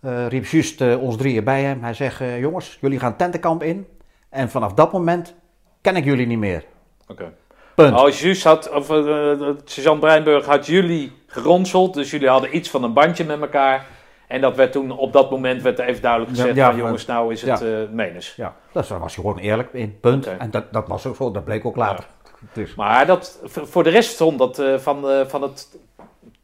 eh 0.00 0.26
riep 0.26 0.44
Just 0.44 0.80
eh, 0.80 1.02
ons 1.02 1.16
drieën 1.16 1.44
bij 1.44 1.62
hem. 1.62 1.82
Hij 1.82 1.94
zegt, 1.94 2.20
eh, 2.20 2.40
jongens, 2.40 2.78
jullie 2.80 2.98
gaan 2.98 3.16
tentenkamp 3.16 3.62
in. 3.62 3.86
En 4.28 4.50
vanaf 4.50 4.72
dat 4.72 4.92
moment 4.92 5.34
ken 5.80 5.96
ik 5.96 6.04
jullie 6.04 6.26
niet 6.26 6.38
meer. 6.38 6.64
Oké. 7.08 7.32
Punt. 7.74 7.94
Als 7.94 8.20
Juus 8.20 8.44
had, 8.44 8.70
of 8.70 8.90
uh, 8.90 9.48
Sergeant 9.64 10.00
Breinburg 10.00 10.46
had 10.46 10.66
jullie 10.66 11.12
geronseld, 11.26 11.94
dus 11.94 12.10
jullie 12.10 12.28
hadden 12.28 12.56
iets 12.56 12.70
van 12.70 12.82
een 12.84 12.92
bandje 12.92 13.24
met 13.24 13.40
elkaar. 13.40 13.86
En 14.28 14.40
dat 14.40 14.56
werd 14.56 14.72
toen, 14.72 14.90
op 14.90 15.12
dat 15.12 15.30
moment 15.30 15.62
werd 15.62 15.78
er 15.78 15.84
even 15.84 16.02
duidelijk 16.02 16.30
gezegd 16.30 16.54
Ja, 16.54 16.74
jongens, 16.74 17.06
nou 17.06 17.32
is 17.32 17.42
het 17.42 17.60
ja. 17.60 17.86
menens. 17.90 18.34
Ja, 18.36 18.54
dus 18.72 18.88
daar 18.88 18.98
was 18.98 19.14
je 19.14 19.20
gewoon 19.20 19.38
eerlijk 19.38 19.72
in. 19.72 20.00
Punt. 20.00 20.26
En 20.26 20.50
dat, 20.50 20.72
dat 20.72 20.88
was 20.88 21.06
ook 21.06 21.16
zo, 21.16 21.30
dat 21.30 21.44
bleek 21.44 21.64
ook 21.64 21.76
later. 21.76 22.06
Dus, 22.52 22.74
Maar 22.74 23.06
dat, 23.06 23.38
voor 23.44 23.82
de 23.82 23.90
rest 23.90 24.10
stond 24.12 24.38
dat 24.38 24.58
eh, 24.58 24.78
van, 24.78 25.08
eh, 25.10 25.26
van 25.26 25.42
het 25.42 25.68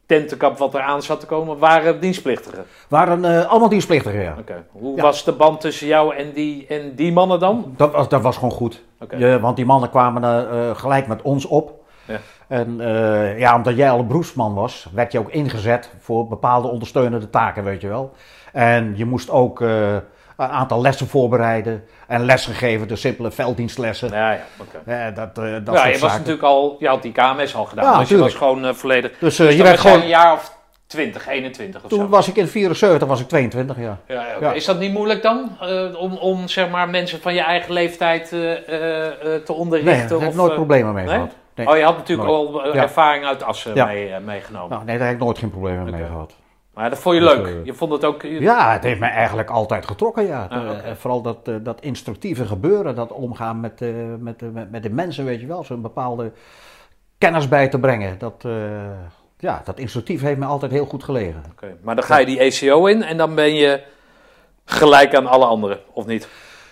tentenkamp 0.05 0.57
wat 0.57 0.73
er 0.73 0.81
aan 0.81 1.01
zat 1.01 1.19
te 1.19 1.25
komen, 1.25 1.57
waren 1.57 1.99
dienstplichtigen. 1.99 2.65
waren 2.87 3.25
eh, 3.25 3.45
allemaal 3.49 3.69
dienstplichtigen, 3.69 4.21
ja. 4.21 4.35
Oké. 4.39 4.65
Hoe 4.71 4.95
Ja. 4.95 5.01
was 5.01 5.23
de 5.23 5.31
band 5.31 5.61
tussen 5.61 5.87
jou 5.87 6.15
en 6.15 6.31
die, 6.33 6.67
en 6.67 6.95
die 6.95 7.11
mannen 7.13 7.39
dan? 7.39 7.73
Dat 7.77 7.91
was, 7.91 8.09
dat 8.09 8.21
was 8.21 8.35
gewoon 8.35 8.51
goed. 8.51 8.83
Je- 9.17 9.39
want 9.39 9.55
die 9.55 9.65
mannen 9.65 9.89
kwamen 9.89 10.23
eh, 10.23 10.69
eh, 10.69 10.75
gelijk 10.75 11.07
met 11.07 11.21
ons 11.21 11.45
op. 11.45 11.83
Ja. 12.05 12.17
En 12.47 12.81
eh, 12.81 13.39
ja, 13.39 13.55
omdat 13.55 13.75
jij 13.75 13.89
al 13.91 13.99
een 13.99 14.07
beroepsman 14.07 14.53
was, 14.53 14.87
werd 14.93 15.11
je 15.11 15.19
ook 15.19 15.29
ingezet 15.31 15.89
voor 15.99 16.27
bepaalde 16.27 16.67
ondersteunende 16.67 17.29
taken, 17.29 17.63
weet 17.63 17.81
je 17.81 17.87
wel. 17.87 18.11
En 18.53 18.93
je 18.97 19.05
moest 19.05 19.29
ook 19.29 19.61
eh, 19.61 19.95
een 20.39 20.49
aantal 20.49 20.81
lessen 20.81 21.07
voorbereiden 21.07 21.83
en 22.07 22.25
lessen 22.25 22.53
geven, 22.53 22.87
de 22.87 22.95
simpele 22.95 23.31
velddienstlessen. 23.31 24.09
Ja, 24.11 24.31
ja, 24.31 24.39
oké. 24.59 24.91
Eh, 24.91 25.15
dat, 25.15 25.37
eh, 25.37 25.53
dat 25.63 25.75
Ja, 25.75 25.85
je 25.85 25.91
was 25.91 25.99
zaken. 25.99 26.17
natuurlijk 26.17 26.43
al, 26.43 26.75
je 26.79 26.87
had 26.87 27.01
die 27.01 27.11
KMS 27.11 27.55
al 27.55 27.65
gedaan, 27.65 27.91
Ja, 27.93 27.99
dus 27.99 28.09
je 28.09 28.17
was 28.17 28.33
gewoon 28.33 28.65
eh, 28.65 28.73
volledig. 28.73 29.11
Dus 29.19 29.35
Dus 29.35 29.55
je 29.55 29.63
werd 29.63 29.79
gewoon... 29.79 30.01
een 30.01 30.07
jaar 30.07 30.33
of 30.33 30.57
20, 30.87 31.27
21 31.27 31.83
of 31.83 31.89
Toen 31.89 31.99
zo. 31.99 32.07
was 32.07 32.27
ik 32.27 32.35
in 32.35 32.47
74, 32.47 33.07
was 33.07 33.19
ik 33.21 33.27
22, 33.27 33.77
ja. 33.77 33.97
Ja, 34.07 34.25
ja. 34.41 34.51
Is 34.51 34.65
dat 34.65 34.79
niet 34.79 34.91
moeilijk 34.93 35.21
dan? 35.21 35.49
om, 35.97 36.17
om 36.17 36.47
zeg 36.47 36.69
maar 36.69 36.89
mensen 36.89 37.21
van 37.21 37.33
je 37.33 37.41
eigen 37.41 37.73
leeftijd 37.73 38.29
te 38.29 39.41
Nee, 39.47 39.57
onderrichten? 39.57 40.19
heb 40.19 40.29
ik 40.29 40.35
nooit 40.35 40.53
problemen 40.53 40.93
mee 40.93 41.05
nee? 41.05 41.13
gehad. 41.13 41.31
Nee. 41.55 41.67
Oh, 41.67 41.77
je 41.77 41.83
had 41.83 41.97
natuurlijk 41.97 42.29
Nooit. 42.29 42.53
al 42.65 42.73
Ja. 42.73 42.81
ervaring 42.83 43.25
uit 43.25 43.43
Assen 43.43 43.75
Ja. 43.75 43.85
mee, 43.85 44.19
meegenomen. 44.25 44.69
Nou, 44.69 44.83
nee, 44.85 44.97
daar 44.97 45.07
heb 45.07 45.15
ik 45.15 45.23
nooit 45.23 45.37
geen 45.37 45.49
problemen 45.49 45.91
mee 45.91 46.05
gehad. 46.05 46.33
Maar 46.79 46.89
dat 46.89 46.99
vond 46.99 47.15
je 47.15 47.21
Dus, 47.21 47.33
leuk. 47.33 47.45
eh, 47.45 47.65
Je 47.65 47.73
vond 47.73 47.91
het 47.91 48.05
ook... 48.05 48.21
Ja, 48.23 48.71
het 48.71 48.83
heeft 48.83 48.99
mij 48.99 49.09
eigenlijk 49.11 49.49
altijd 49.49 49.85
getrokken, 49.85 50.25
ja. 50.27 50.45
Ah, 50.49 50.69
Eh, 50.69 50.75
vooral 50.95 51.21
dat, 51.21 51.37
eh, 51.47 51.53
dat 51.61 51.81
instructieve 51.81 52.45
gebeuren, 52.45 52.95
dat 52.95 53.11
omgaan 53.11 53.59
met, 53.59 53.79
met, 54.19 54.53
met, 54.53 54.71
met 54.71 54.83
de 54.83 54.89
mensen, 54.89 55.25
weet 55.25 55.39
je 55.41 55.47
wel. 55.47 55.63
Zo'n 55.63 55.81
bepaalde 55.81 56.31
kennis 57.17 57.47
bij 57.47 57.67
te 57.67 57.79
brengen. 57.79 58.17
Dat, 58.19 58.45
ja, 59.37 59.61
dat 59.65 59.79
instructief 59.79 60.21
heeft 60.21 60.37
mij 60.39 60.47
altijd 60.47 60.71
heel 60.71 60.85
goed 60.85 61.03
gelegen. 61.03 61.43
Oké, 61.51 61.75
Maar 61.81 61.95
dan 61.95 62.03
ga 62.03 62.17
je 62.17 62.25
die 62.25 62.39
ECO 62.39 62.85
in 62.85 63.03
en 63.03 63.17
dan 63.17 63.35
ben 63.35 63.55
je 63.55 63.81
gelijk 64.65 65.15
aan 65.15 65.27
alle 65.27 65.45
anderen, 65.45 65.79
of 65.93 66.05
niet? 66.05 66.27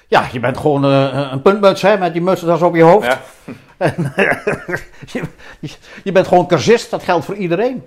Ja, 0.07 0.23
je 0.31 0.39
bent 0.39 0.57
gewoon 0.57 0.83
een 0.83 1.41
puntmuts 1.41 1.81
hè, 1.81 1.97
met 1.97 2.13
die 2.13 2.21
mutsendas 2.21 2.61
op 2.61 2.75
je 2.75 2.83
hoofd. 2.83 3.05
Ja. 3.07 3.19
je, 5.05 5.21
je- 5.59 5.75
je 6.03 6.11
bent 6.11 6.27
gewoon 6.27 6.47
cursist, 6.47 6.91
dat 6.91 7.03
geldt 7.03 7.25
voor 7.25 7.35
iedereen. 7.35 7.83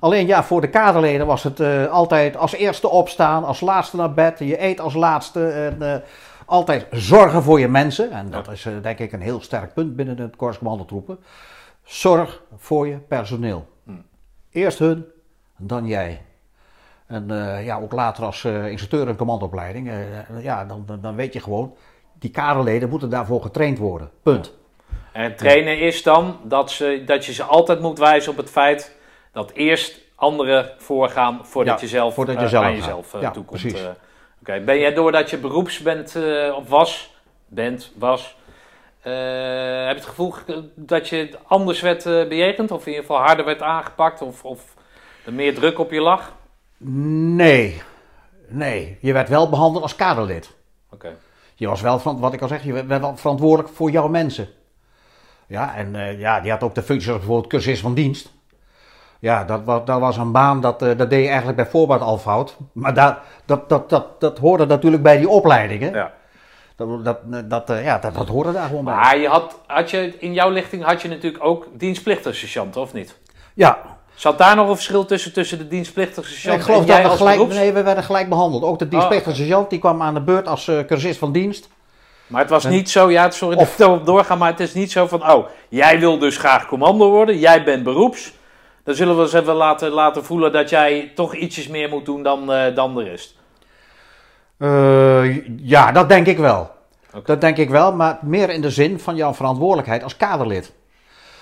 Alleen 0.00 0.26
ja, 0.26 0.44
voor 0.44 0.60
de 0.60 0.70
kaderleden 0.70 1.26
was 1.26 1.42
het 1.42 1.60
eh, 1.60 1.86
altijd 1.86 2.36
als 2.36 2.52
eerste 2.52 2.88
opstaan, 2.88 3.44
als 3.44 3.60
laatste 3.60 3.96
naar 3.96 4.14
bed. 4.14 4.38
Je 4.38 4.62
eet 4.62 4.80
als 4.80 4.94
laatste 4.94 5.48
en 5.48 5.82
eh, 5.82 6.00
altijd 6.46 6.86
zorgen 6.90 7.42
voor 7.42 7.60
je 7.60 7.68
mensen. 7.68 8.10
En 8.10 8.30
dat 8.30 8.50
is 8.50 8.64
eh, 8.66 8.72
denk 8.82 8.98
ik 8.98 9.12
een 9.12 9.20
heel 9.20 9.40
sterk 9.40 9.74
punt 9.74 9.96
binnen 9.96 10.18
het 10.18 10.36
Korps 10.36 10.58
Commandotroepen. 10.58 11.18
Zorg 11.84 12.42
voor 12.56 12.86
je 12.86 12.96
personeel. 12.96 13.68
Eerst 14.50 14.78
hun, 14.78 15.04
dan 15.56 15.86
jij. 15.86 16.22
En 17.06 17.26
ja, 17.64 17.78
ook 17.80 17.92
later 17.92 18.24
als 18.24 18.44
eh, 18.44 18.66
instructeur 18.66 19.08
in 19.08 19.16
commandoopleiding, 19.16 19.90
ja, 20.40 20.64
dan, 20.64 20.82
dan, 20.86 21.00
dan 21.00 21.14
weet 21.14 21.32
je 21.32 21.40
gewoon, 21.40 21.74
die 22.18 22.30
kaderleden 22.30 22.88
moeten 22.88 23.10
daarvoor 23.10 23.42
getraind 23.42 23.78
worden. 23.78 24.10
Punt. 24.22 24.58
En 25.12 25.36
trainen 25.36 25.78
is 25.78 26.02
dan 26.02 26.36
dat, 26.42 26.70
ze, 26.70 27.02
dat 27.06 27.24
je 27.24 27.32
ze 27.32 27.42
altijd 27.42 27.80
moet 27.80 27.98
wijzen 27.98 28.32
op 28.32 28.36
het 28.36 28.50
feit 28.50 28.96
dat 29.32 29.50
eerst 29.50 29.98
anderen 30.14 30.70
voorgaan 30.78 31.40
voordat 31.46 31.74
Ja, 31.74 31.80
je 31.86 31.88
zelf, 31.88 32.14
voordat 32.14 32.34
je 32.38 32.40
eh, 32.44 32.48
zelf 32.48 32.64
aan 32.64 32.70
gaat. 32.70 32.78
jezelf 32.80 33.14
eh, 33.14 33.20
Ja, 33.20 33.30
toekomt. 33.30 33.60
precies. 33.60 33.80
eh. 33.82 33.88
Oké, 34.40 34.60
Ben 34.60 34.78
jij 34.78 34.94
doordat 34.94 35.30
je 35.30 35.38
beroeps 35.38 35.78
bent 35.78 36.16
of 36.56 36.68
was, 36.68 37.14
bent, 37.46 37.92
was, 37.96 38.36
heb 39.02 39.12
je 39.12 39.94
het 39.94 40.06
gevoel 40.06 40.30
ge- 40.30 40.68
dat 40.74 41.08
je 41.08 41.30
anders 41.46 41.80
werd 41.80 42.06
eh, 42.06 42.28
bejegend 42.28 42.70
of 42.70 42.80
in 42.80 42.88
ieder 42.92 43.00
geval 43.06 43.22
harder 43.22 43.44
werd 43.44 43.62
aangepakt 43.62 44.22
of, 44.22 44.44
of 44.44 44.74
er 45.24 45.32
meer 45.32 45.54
druk 45.54 45.78
op 45.78 45.90
je 45.90 46.00
lag? 46.00 46.32
Nee, 46.76 47.82
nee. 48.48 48.98
Je 49.00 49.12
werd 49.12 49.28
wel 49.28 49.48
behandeld 49.48 49.82
als 49.82 49.96
kaderlid. 49.96 50.56
Oké. 50.90 51.16
Je 51.54 51.68
was 51.68 51.80
wel, 51.80 51.98
van, 51.98 52.18
wat 52.20 52.32
ik 52.32 52.42
al 52.42 52.48
zeg, 52.48 52.64
je 52.64 52.72
werd 52.72 52.86
wel 53.00 53.16
verantwoordelijk 53.16 53.74
voor 53.74 53.90
jouw 53.90 54.08
mensen. 54.08 54.48
Ja, 55.46 55.74
en 55.76 56.18
ja, 56.18 56.40
die 56.40 56.50
had 56.50 56.62
ook 56.62 56.74
de 56.74 56.82
functie 56.82 57.08
als 57.10 57.18
bijvoorbeeld 57.18 57.50
cursist 57.52 57.82
van 57.82 57.94
dienst. 57.94 58.32
Ja, 59.20 59.44
dat, 59.44 59.60
was 59.64 59.80
dat 59.84 60.00
was 60.00 60.16
een 60.16 60.32
baan, 60.32 60.60
dat, 60.60 60.82
eh, 60.82 60.88
dat 60.96 61.10
deed 61.10 61.20
je 61.22 61.26
eigenlijk 61.28 61.56
bij 61.56 61.66
voorbaat 61.66 62.00
al 62.00 62.18
fout. 62.18 62.56
Maar 62.72 62.94
dat, 62.94 63.16
dat, 63.44 63.68
dat, 63.68 63.88
dat, 63.90 64.20
dat 64.20 64.38
hoorde 64.38 64.66
natuurlijk 64.66 65.02
bij 65.02 65.18
die 65.18 65.28
opleidingen. 65.28 65.92
Ja. 65.92 66.12
Dat, 66.76 67.04
dat, 67.04 67.18
dat, 67.50 67.70
eh, 67.70 67.84
ja, 67.84 67.98
dat, 67.98 68.14
dat 68.14 68.28
hoorde 68.28 68.52
daar 68.52 68.66
gewoon 68.68 68.84
bij. 68.84 68.94
Maar 68.94 69.18
je 69.18 69.28
had, 69.28 69.58
had 69.66 69.90
je, 69.90 70.14
in 70.18 70.32
jouw 70.32 70.50
lichting 70.50 70.84
had 70.84 71.02
je 71.02 71.08
natuurlijk 71.08 71.44
ook 71.44 71.66
dienstplichtige 71.72 72.34
sergeanten, 72.36 72.80
of 72.80 72.92
niet? 72.92 73.18
Ja, 73.54 73.78
Zat 74.14 74.38
daar 74.38 74.56
nog 74.56 74.68
een 74.68 74.74
verschil 74.74 75.04
tussen, 75.04 75.32
tussen 75.32 75.58
de 75.58 75.68
dienstplichtige 75.68 76.28
sergeant 76.30 76.58
ik 76.58 76.64
geloof 76.64 76.80
en 76.80 76.86
dat 76.86 76.94
jij 76.96 77.04
we 77.04 77.10
als 77.10 77.18
gelijk, 77.18 77.36
beroeps? 77.36 77.56
nee, 77.56 77.72
we 77.72 77.82
werden 77.82 78.04
gelijk 78.04 78.28
behandeld. 78.28 78.62
Ook 78.62 78.78
de 78.78 78.88
dienstplichtige 78.88 79.30
Oh. 79.30 79.36
sergeant, 79.36 79.70
die 79.70 79.78
kwam 79.78 80.02
aan 80.02 80.14
de 80.14 80.20
beurt 80.20 80.48
als 80.48 80.68
eh, 80.68 80.78
cursist 80.86 81.18
van 81.18 81.32
dienst. 81.32 81.68
Maar 82.26 82.40
het 82.40 82.50
was 82.50 82.64
En- 82.64 82.70
niet 82.70 82.90
zo, 82.90 83.10
ja, 83.10 83.30
sorry 83.30 83.56
Of- 83.56 83.62
dat 83.62 83.72
ik 83.72 83.78
erop 83.94 84.06
doorga, 84.06 84.34
maar 84.34 84.50
het 84.50 84.60
is 84.60 84.74
niet 84.74 84.92
zo 84.92 85.06
van, 85.06 85.30
oh, 85.30 85.46
jij 85.68 85.98
wil 86.00 86.18
dus 86.18 86.36
graag 86.36 86.66
commando 86.66 87.10
worden, 87.10 87.38
jij 87.38 87.64
bent 87.64 87.82
beroeps. 87.82 88.32
Dan 88.84 88.94
zullen 88.94 89.16
we 89.16 89.22
eens 89.22 89.32
even 89.32 89.54
laten, 89.54 89.90
laten 89.90 90.24
voelen 90.24 90.52
dat 90.52 90.70
jij 90.70 91.12
toch 91.14 91.34
ietsjes 91.34 91.68
meer 91.68 91.88
moet 91.88 92.04
doen 92.04 92.22
dan, 92.22 92.52
eh, 92.52 92.74
dan 92.74 92.94
de 92.94 93.02
rest. 93.02 93.38
Eh, 94.58 95.46
ja, 95.58 95.92
dat 95.92 96.08
denk 96.08 96.26
ik 96.26 96.38
wel. 96.38 96.70
Dat 97.24 97.40
denk 97.40 97.56
ik 97.56 97.70
wel, 97.70 97.92
maar 97.94 98.18
meer 98.22 98.50
in 98.50 98.60
de 98.60 98.70
zin 98.70 99.00
van 99.00 99.16
jouw 99.16 99.34
verantwoordelijkheid 99.34 100.02
als 100.02 100.16
kaderlid. 100.16 100.72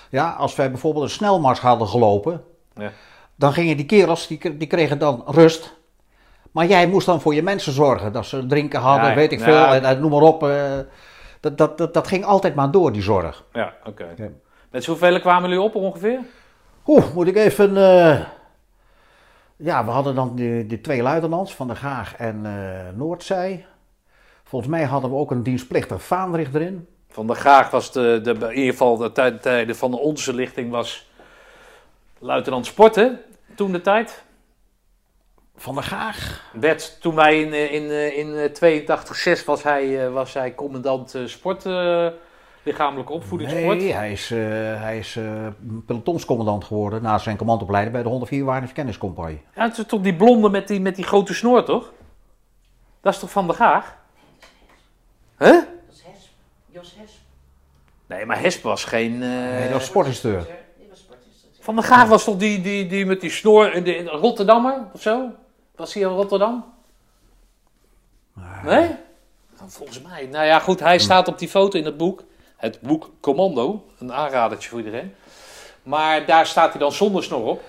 Ja, 0.09 0.29
als 0.31 0.55
wij 0.55 0.69
bijvoorbeeld 0.71 1.03
een 1.03 1.09
snelmars 1.09 1.59
hadden 1.59 1.87
gelopen, 1.87 2.43
Ja. 2.75 2.91
dan 3.35 3.53
gingen 3.53 3.77
die 3.77 3.85
kerels, 3.85 4.27
die, 4.27 4.57
die 4.57 4.67
kregen 4.67 4.99
dan 4.99 5.23
rust. 5.27 5.77
Maar 6.51 6.65
jij 6.65 6.87
moest 6.87 7.05
dan 7.05 7.21
voor 7.21 7.33
je 7.35 7.43
mensen 7.43 7.73
zorgen, 7.73 8.13
dat 8.13 8.25
ze 8.25 8.45
drinken 8.45 8.79
hadden, 8.79 9.15
weet 9.15 9.31
ik 9.31 9.39
veel, 9.39 9.65
en, 9.65 9.83
en 9.83 9.99
noem 9.99 10.11
maar 10.11 10.21
op. 10.21 10.43
eh, 10.43 10.77
dat, 11.39 11.57
dat, 11.57 11.77
dat, 11.77 11.93
dat 11.93 12.07
ging 12.07 12.25
altijd 12.25 12.55
maar 12.55 12.71
door, 12.71 12.91
die 12.91 13.01
zorg. 13.01 13.43
Ja, 13.53 13.73
oké. 13.83 14.05
Met 14.71 14.83
zoveel 14.83 15.19
kwamen 15.19 15.49
jullie 15.49 15.63
op 15.63 15.75
ongeveer? 15.75 16.19
Oeh, 16.89 17.13
moet 17.13 17.27
ik 17.27 17.35
even... 17.35 17.77
eh, 17.77 18.19
Ja, 19.55 19.85
we 19.85 19.91
hadden 19.91 20.15
dan 20.15 20.35
de, 20.35 20.63
de 20.67 20.81
twee 20.81 21.01
luitenants, 21.01 21.55
Van 21.55 21.67
der 21.67 21.75
Gaag 21.75 22.15
en 22.15 22.45
eh, 22.45 22.97
Noordzij. 22.97 23.65
Volgens 24.43 24.71
mij 24.71 24.83
hadden 24.83 25.09
we 25.09 25.15
ook 25.15 25.31
een 25.31 25.43
dienstplichtig 25.43 26.01
vaandrig 26.03 26.53
erin. 26.53 26.87
Van 27.09 27.27
der 27.27 27.35
Graag 27.35 27.69
was 27.71 27.91
de, 27.91 28.19
de, 28.23 28.29
in 28.31 28.51
ieder 28.53 28.71
geval 28.71 28.97
de 28.97 29.11
tij- 29.11 29.31
tijden 29.31 29.75
van 29.75 29.93
onze 29.93 30.33
lichting 30.33 30.71
was 30.71 31.09
luitenant 32.19 32.65
sporten 32.65 33.19
toen 33.55 33.71
de 33.71 33.81
tijd. 33.81 34.23
Van 35.55 35.73
der 35.75 35.83
Gaag? 35.83 36.43
Werd, 36.53 37.01
toen 37.01 37.15
wij 37.15 37.41
in, 37.41 37.53
eh, 37.53 37.73
in, 37.73 38.15
in 38.15 38.35
eh, 38.35 38.51
82, 38.51 39.15
6 39.15 39.45
was 39.45 39.63
hij, 39.63 40.09
was 40.09 40.33
hij 40.33 40.55
commandant 40.55 41.15
sport, 41.25 41.63
lichamelijke 42.63 43.11
opvoedingssport. 43.13 43.77
Nee, 43.77 43.93
hij 43.93 44.11
is, 44.11 44.31
eh, 44.31 44.37
hij 44.81 44.97
is 44.97 45.15
eh, 45.15 45.47
pelotonscommandant 45.85 46.63
geworden 46.63 47.01
na 47.01 47.17
zijn 47.17 47.37
commandoopleiding 47.37 47.93
bij 47.93 48.03
de 48.03 48.09
104 48.09 48.45
Waarnerskenniscompagnie. 48.45 49.41
Ja, 49.55 49.63
het 49.67 49.77
is 49.77 49.85
toch 49.87 50.01
die 50.01 50.15
blonde 50.15 50.49
met 50.49 50.67
die, 50.67 50.79
met 50.81 50.95
die 50.95 51.05
grote 51.05 51.33
snoor, 51.33 51.63
toch? 51.63 51.91
Dat 53.01 53.13
is 53.13 53.19
toch 53.19 53.31
Van 53.31 53.47
der 53.47 53.55
Gaag? 53.55 53.97
Huh? 55.37 55.47
Dat 55.51 55.65
is 55.91 56.03
Hesp. 56.05 56.27
Jos 56.65 56.95
Hesp. 56.99 57.17
Nee, 58.07 58.25
maar 58.25 58.41
Hesp 58.41 58.63
was 58.63 58.83
geen... 58.85 59.13
eh, 59.23 59.29
Nee, 59.29 59.63
dat 59.63 59.71
was 59.71 59.85
sportinstructeur. 59.85 60.41
Sportinstructeur. 60.93 61.63
Van 61.63 61.75
der 61.75 61.83
Gaag 61.83 62.07
was 62.07 62.23
toch 62.23 62.37
die, 62.37 62.61
die, 62.61 62.87
die 62.87 63.05
met 63.05 63.21
die 63.21 63.29
snoor, 63.29 63.65
in 63.67 63.83
de, 63.83 64.03
Rotterdammer 64.03 64.87
of 64.93 65.01
zo? 65.01 65.29
Was 65.75 65.93
hij 65.93 66.03
in 66.03 66.09
Rotterdam? 66.09 66.65
Nee? 68.63 68.87
Nou, 69.57 69.69
volgens 69.69 70.01
mij. 70.01 70.25
Nou 70.31 70.45
ja, 70.45 70.59
goed, 70.59 70.79
hij 70.79 70.99
staat 70.99 71.27
op 71.27 71.39
die 71.39 71.49
foto 71.49 71.77
in 71.79 71.85
het 71.85 71.97
boek. 71.97 72.23
Het 72.59 72.79
boek 72.81 73.09
Commando. 73.21 73.85
Een 73.99 74.13
aanradertje 74.13 74.69
voor 74.69 74.77
iedereen. 74.79 75.13
Maar 75.83 76.25
daar 76.25 76.45
staat 76.45 76.69
hij 76.71 76.79
dan 76.79 76.91
zonder 76.91 77.23
snor 77.23 77.43
op. 77.45 77.61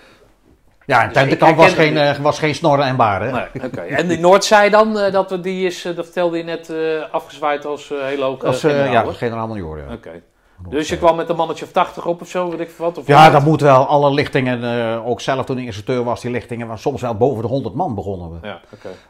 Ja, 0.87 1.01
en 1.01 1.07
Dus 1.09 1.17
Tentekamp 1.17 1.51
ik 1.53 1.57
was 1.57 1.73
geen, 1.73 2.23
was 2.23 2.39
geen 2.39 2.55
snorren 2.55 2.85
en 2.87 2.97
baren. 2.97 3.49
Nee. 3.73 3.87
En 3.87 4.09
die 4.09 4.19
Noordzij 4.19 4.71
dan, 4.71 4.99
eh, 4.99 5.13
dat, 5.13 5.31
we- 5.31 5.41
die 5.41 5.67
is, 5.67 5.85
eh, 5.85 5.97
dat 5.97 6.05
vertelde 6.05 6.37
je 6.37 6.43
net, 6.45 6.71
eh, 6.71 6.77
afgezwaaid 7.13 7.65
als 7.65 7.89
hele 7.89 8.25
hoge 8.25 8.47
Als, 8.47 8.61
generaal, 8.61 8.93
ja, 8.93 9.05
hè? 9.07 9.13
generaal 9.13 9.47
major, 9.49 9.79
ja. 9.79 9.93
Oké. 9.93 10.23
Dus 10.69 10.89
je 10.89 10.99
kwam 10.99 11.17
met 11.17 11.29
een 11.29 11.37
mannetje 11.37 11.65
of 11.65 11.73
80 11.73 12.07
op 12.07 12.21
of 12.21 12.29
zo, 12.29 12.51
weet 12.51 12.61
ik 12.61 12.71
wat? 12.77 12.99
Of 12.99 13.07
Ja, 13.07 13.31
dat 13.31 13.45
moet 13.45 13.61
wel. 13.61 13.87
Alle 13.87 14.11
lichtingen, 14.11 15.05
ook 15.05 15.21
zelf 15.21 15.45
toen 15.47 15.59
ik 15.59 15.65
instructeur 15.65 16.05
was, 16.05 16.21
die 16.21 16.31
lichtingen 16.31 16.67
waren 16.67 16.83
soms 16.83 17.01
wel 17.01 17.15
boven 17.15 17.43
de 17.43 17.49
100 17.49 17.75
man 17.75 17.95
begonnen 17.95 18.31
we. 18.41 18.47
Ja. 18.47 18.61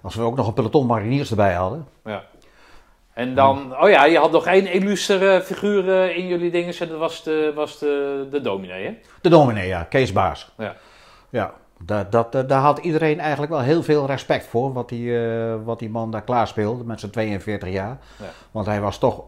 Als 0.03 0.15
we 0.15 0.23
ook 0.23 0.37
nog 0.37 0.47
een 0.47 0.53
peloton 0.53 0.87
mariniers 0.87 1.31
erbij 1.31 1.53
hadden. 1.55 1.87
Ja. 2.05 2.23
En 3.21 3.35
dan, 3.35 3.77
oh 3.81 3.89
ja, 3.89 4.05
je 4.05 4.19
had 4.19 4.31
nog 4.31 4.47
één 4.47 4.67
illustere 4.67 5.43
figuur 5.43 6.03
eh, 6.03 6.17
in 6.17 6.27
jullie 6.27 6.51
dingen 6.51 6.79
en 6.79 6.89
dat 6.89 6.99
was 6.99 7.23
de, 7.23 7.53
was 7.55 7.79
de, 7.79 8.27
de 8.31 8.41
dominee, 8.41 8.85
hè? 8.85 8.99
De 9.21 9.29
dominee, 9.29 9.67
ja, 9.67 9.83
Kees 9.83 10.13
Baas. 10.13 10.51
Ja. 10.59 10.77
Ja, 11.31 11.55
dat, 11.85 12.13
dat, 12.13 12.35
eh, 12.35 12.43
daar 12.47 12.61
had 12.61 12.79
iedereen 12.79 13.21
eigenlijk 13.21 13.53
wel 13.53 13.61
heel 13.61 13.83
veel 13.83 14.07
respect 14.07 14.47
voor, 14.47 14.73
wat 14.73 14.89
die, 14.89 15.19
eh, 15.19 15.55
wat 15.65 15.79
die 15.79 15.91
man 15.91 16.11
daar 16.11 16.23
klaar 16.23 16.47
speelde 16.47 16.85
met 16.85 17.01
zijn 17.01 17.13
42 17.13 17.69
jaar. 17.69 17.99
Ja. 18.19 18.27
Want 18.51 18.67
hij 18.67 18.81
was 18.81 18.99
toch 18.99 19.23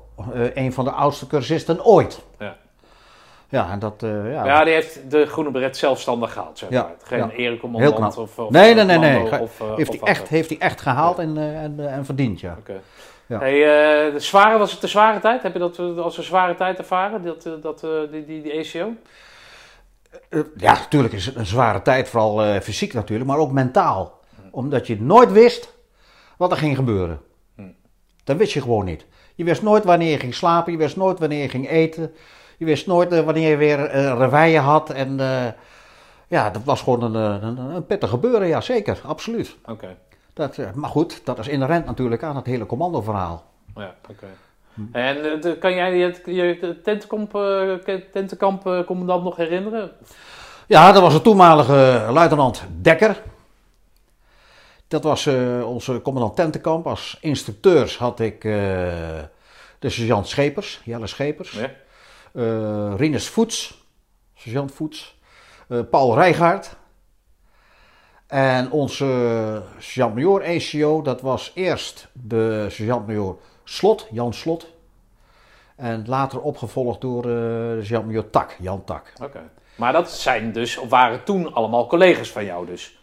een 0.54 0.72
van 0.72 0.84
de 0.84 0.90
oudste 0.90 1.26
cursisten 1.26 1.84
ooit. 1.84 2.22
Ja. 2.38 2.56
Ja, 3.48 3.70
en 3.70 3.78
dat, 3.78 3.94
ja. 4.00 4.44
Ja, 4.44 4.64
die 4.64 4.72
heeft 4.72 5.10
de 5.10 5.26
groene 5.26 5.50
beret 5.50 5.76
zelfstandig 5.76 6.32
gehaald, 6.32 6.58
zeg 6.58 6.70
Ja, 6.70 6.82
maar. 6.82 6.92
Geen 7.02 7.18
ja. 7.18 7.30
Erik 7.30 7.62
of, 7.62 8.18
of 8.38 8.50
nee, 8.50 8.74
nee, 8.74 8.84
nee, 8.84 8.98
nee. 8.98 9.40
Of, 9.40 9.58
heeft, 9.76 9.90
of 9.90 10.00
hij 10.00 10.08
echt, 10.08 10.28
heeft 10.28 10.48
hij 10.48 10.58
echt 10.58 10.80
gehaald 10.80 11.18
en, 11.18 11.36
en, 11.36 11.92
en 11.92 12.04
verdiend, 12.04 12.40
ja. 12.40 12.56
Oké. 12.58 12.80
Ja. 13.32 13.38
Hey, 13.38 13.62
eh, 14.06 14.12
de 14.12 14.20
zware, 14.20 14.58
was 14.58 14.72
het 14.72 14.80
de 14.80 14.86
zware 14.86 15.20
tijd? 15.20 15.42
Heb 15.42 15.52
je 15.52 15.58
dat 15.58 15.78
eh, 15.78 15.98
als 15.98 16.18
een 16.18 16.22
zware 16.22 16.54
tijd 16.54 16.78
ervaren, 16.78 17.22
dat, 17.22 17.46
eh, 17.46 17.52
dat, 17.60 17.80
die, 18.10 18.24
die, 18.24 18.42
die 18.42 18.58
ACO? 18.58 18.94
Eh, 20.28 20.40
ja, 20.56 20.72
natuurlijk 20.72 21.14
is 21.14 21.26
het 21.26 21.36
een 21.36 21.46
zware 21.46 21.82
tijd, 21.82 22.08
vooral 22.08 22.60
fysiek 22.60 22.92
natuurlijk, 22.92 23.30
maar 23.30 23.38
ook 23.38 23.52
mentaal. 23.52 24.20
Omdat 24.50 24.86
je 24.86 25.00
nooit 25.00 25.32
wist 25.32 25.74
wat 26.36 26.50
er 26.50 26.56
ging 26.56 26.76
gebeuren. 26.76 27.20
Hm. 27.56 27.62
Dat 28.24 28.36
wist 28.36 28.52
je 28.52 28.60
gewoon 28.60 28.84
niet. 28.84 29.06
Je 29.34 29.44
wist 29.44 29.62
nooit 29.62 29.84
wanneer 29.84 30.10
je 30.10 30.18
ging 30.18 30.34
slapen, 30.34 30.72
je 30.72 30.78
wist 30.78 30.96
nooit 30.96 31.18
wanneer 31.18 31.42
je 31.42 31.48
ging 31.48 31.68
eten. 31.68 32.14
Je 32.58 32.64
wist 32.64 32.86
nooit 32.86 33.24
wanneer 33.24 33.50
je 33.50 33.56
weer 33.56 33.90
reveille 34.16 34.58
had. 34.58 34.90
En 34.90 35.16
ja, 36.28 36.50
dat 36.50 36.64
was 36.64 36.82
gewoon 36.82 37.02
een, 37.02 37.44
een, 37.44 37.58
een 37.58 37.86
pittig 37.86 38.10
gebeuren, 38.10 38.48
ja 38.48 38.60
zeker, 38.60 39.00
absoluut. 39.04 39.56
Oké. 39.64 39.96
Dat, 40.32 40.58
eh, 40.58 40.72
maar 40.72 40.90
goed, 40.90 41.20
dat 41.24 41.38
is 41.38 41.48
inherent 41.48 41.86
natuurlijk 41.86 42.22
aan 42.22 42.36
het 42.36 42.46
hele 42.46 42.66
commandoverhaal. 42.66 43.44
Ja, 43.74 43.94
oké. 44.10 44.26
En 44.92 45.42
eh, 45.42 45.58
kan 45.58 45.74
jij 45.74 45.96
je, 46.24 46.80
tentenkamp, 46.82 47.34
eh, 47.34 47.94
tentenkampcommandant 48.12 49.24
nog 49.24 49.36
herinneren? 49.36 49.92
Ja, 50.66 50.92
dat 50.92 51.02
was 51.02 51.12
de 51.12 51.22
toenmalige 51.22 52.08
luitenant 52.12 52.62
Dekker. 52.80 53.22
Dat 54.88 55.02
was 55.02 55.26
onze 55.64 56.00
commandant 56.02 56.36
tentenkamp. 56.36 56.86
Als 56.86 57.18
instructeurs 57.20 57.98
had 57.98 58.20
ik 58.20 58.42
de 59.78 59.88
sergeant 59.88 60.28
Schepers, 60.28 60.80
Jelle 60.84 61.06
Schepers. 61.06 61.50
Ja. 61.50 61.70
eh 62.32 62.94
Rinus 62.96 63.28
Voets, 63.28 63.84
sergeant 64.34 64.72
Voets. 64.72 65.20
Paul 65.90 66.14
Rijgaard. 66.14 66.76
En 68.32 68.70
onze 68.70 69.62
sergeant-major 69.78 70.44
ACO, 70.44 71.02
dat 71.02 71.20
was 71.20 71.52
eerst 71.54 72.08
de 72.12 72.66
sergeant-major 72.68 73.36
Slot, 73.64 74.06
Jan 74.10 74.32
Slot. 74.34 74.66
En 75.76 76.04
later 76.06 76.40
opgevolgd 76.40 77.00
door 77.00 77.22
de 77.22 77.76
sergeant-major 77.78 78.30
Tak, 78.30 78.56
Jan 78.60 78.84
Tak. 78.84 79.12
Oké. 79.22 79.40
Maar 79.76 79.92
dat 79.92 80.10
zijn 80.10 80.52
dus, 80.52 80.76
of 80.76 80.88
waren 80.88 81.24
toen 81.24 81.54
allemaal 81.54 81.86
collega's 81.86 82.30
van 82.30 82.44
jou 82.44 82.66
dus? 82.66 82.98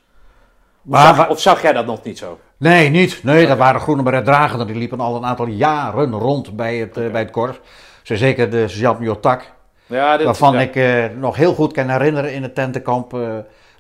Of, 0.86 0.92
Maar- 0.92 1.16
zag, 1.16 1.30
of 1.30 1.40
zag 1.40 1.62
jij 1.62 1.74
dat 1.74 1.86
nog 1.86 2.04
niet 2.04 2.18
zo? 2.18 2.40
Nee, 2.58 2.90
niet. 2.90 3.24
Nee, 3.24 3.48
dat 3.48 3.58
waren 3.58 3.82
groene 3.82 4.04
beretdragenden. 4.04 4.68
Die 4.68 4.76
liepen 4.76 5.00
al 5.00 5.16
een 5.16 5.26
aantal 5.26 5.48
jaren 5.48 6.12
rond 6.12 6.56
bij 6.56 6.78
het, 6.78 6.98
eh, 6.98 7.12
bij 7.12 7.22
het 7.22 7.32
korps. 7.32 7.60
Zo 8.04 8.16
zeker 8.16 8.50
de 8.50 8.68
sergeant-major 8.68 9.20
Tak. 9.20 9.54
Ja, 9.86 10.18
dit, 10.18 10.26
Waarvan 10.26 10.54
ja. 10.54 10.60
ik 10.60 10.76
eh, 10.76 11.06
nog 11.18 11.36
heel 11.36 11.54
goed 11.54 11.74
kan 11.74 11.90
herinneren 11.90 12.34
in 12.34 12.44
het 12.44 12.56
tentenkamp. 12.56 13.18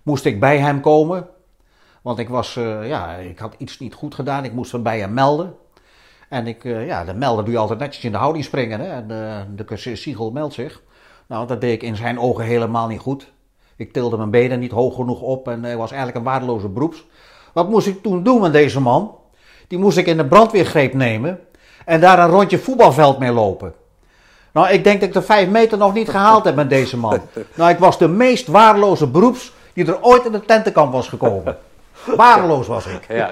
moest 0.03 0.25
ik 0.25 0.39
bij 0.39 0.57
hem 0.57 0.81
komen. 0.81 1.27
Want 2.01 2.19
ik 2.19 2.29
was, 2.29 2.55
eh, 2.55 2.87
ja, 2.87 3.15
ik 3.15 3.39
had 3.39 3.55
iets 3.57 3.79
niet 3.79 3.93
goed 3.93 4.15
gedaan. 4.15 4.43
Ik 4.43 4.53
moest 4.53 4.71
hem 4.71 4.83
bij 4.83 4.99
hem 4.99 5.13
melden. 5.13 5.55
En 6.29 6.47
ik, 6.47 6.65
eh, 6.65 6.87
ja, 6.87 7.03
de 7.03 7.13
melden 7.13 7.45
doe 7.45 7.53
je 7.53 7.59
altijd 7.59 7.79
netjes 7.79 8.03
in 8.03 8.11
de 8.11 8.17
houding 8.17 8.45
springen. 8.45 8.79
Hè? 8.79 8.87
En 8.87 9.11
eh, 9.11 9.41
de 9.55 9.65
curseur 9.65 9.97
Siegel 9.97 10.31
meldt 10.31 10.53
zich. 10.53 10.81
Nou, 11.27 11.47
dat 11.47 11.61
deed 11.61 11.73
ik 11.73 11.83
in 11.83 11.95
zijn 11.95 12.19
ogen 12.19 12.45
helemaal 12.45 12.87
niet 12.87 12.99
goed. 12.99 13.31
Ik 13.75 13.93
tilde 13.93 14.17
mijn 14.17 14.29
benen 14.29 14.59
niet 14.59 14.71
hoog 14.71 14.95
genoeg 14.95 15.21
op 15.21 15.47
en 15.47 15.63
hij 15.63 15.77
was 15.77 15.89
eigenlijk 15.89 16.19
een 16.19 16.31
waardeloze 16.31 16.67
beroeps. 16.67 17.05
Wat 17.53 17.69
moest 17.69 17.87
ik 17.87 18.01
toen 18.01 18.23
doen 18.23 18.41
met 18.41 18.51
deze 18.51 18.79
man? 18.81 19.15
Die 19.67 19.79
moest 19.79 19.97
ik 19.97 20.05
in 20.05 20.17
de 20.17 20.25
brandweergreep 20.25 20.93
nemen 20.93 21.39
en 21.85 21.99
daar 21.99 22.19
een 22.19 22.29
rondje 22.29 22.59
voetbalveld 22.59 23.19
mee 23.19 23.31
lopen. 23.31 23.73
Nou, 24.51 24.69
ik 24.69 24.83
denk 24.83 24.99
dat 24.99 25.09
ik 25.09 25.13
de 25.13 25.21
vijf 25.21 25.49
meter 25.49 25.77
nog 25.77 25.93
niet 25.93 26.09
gehaald 26.09 26.43
heb 26.43 26.55
met 26.55 26.69
deze 26.69 26.97
man. 26.97 27.19
Nou, 27.55 27.71
ik 27.71 27.79
was 27.79 27.97
de 27.97 28.07
meest 28.07 28.47
waardeloze 28.47 29.07
beroeps 29.07 29.53
die 29.73 29.85
er 29.85 30.03
ooit 30.03 30.25
in 30.25 30.31
de 30.31 30.45
tentenkamp 30.45 30.91
was 30.91 31.07
gekomen. 31.07 31.57
Waardeloos 32.15 32.67
was 32.67 32.85
ik. 32.85 33.05
Ja. 33.07 33.31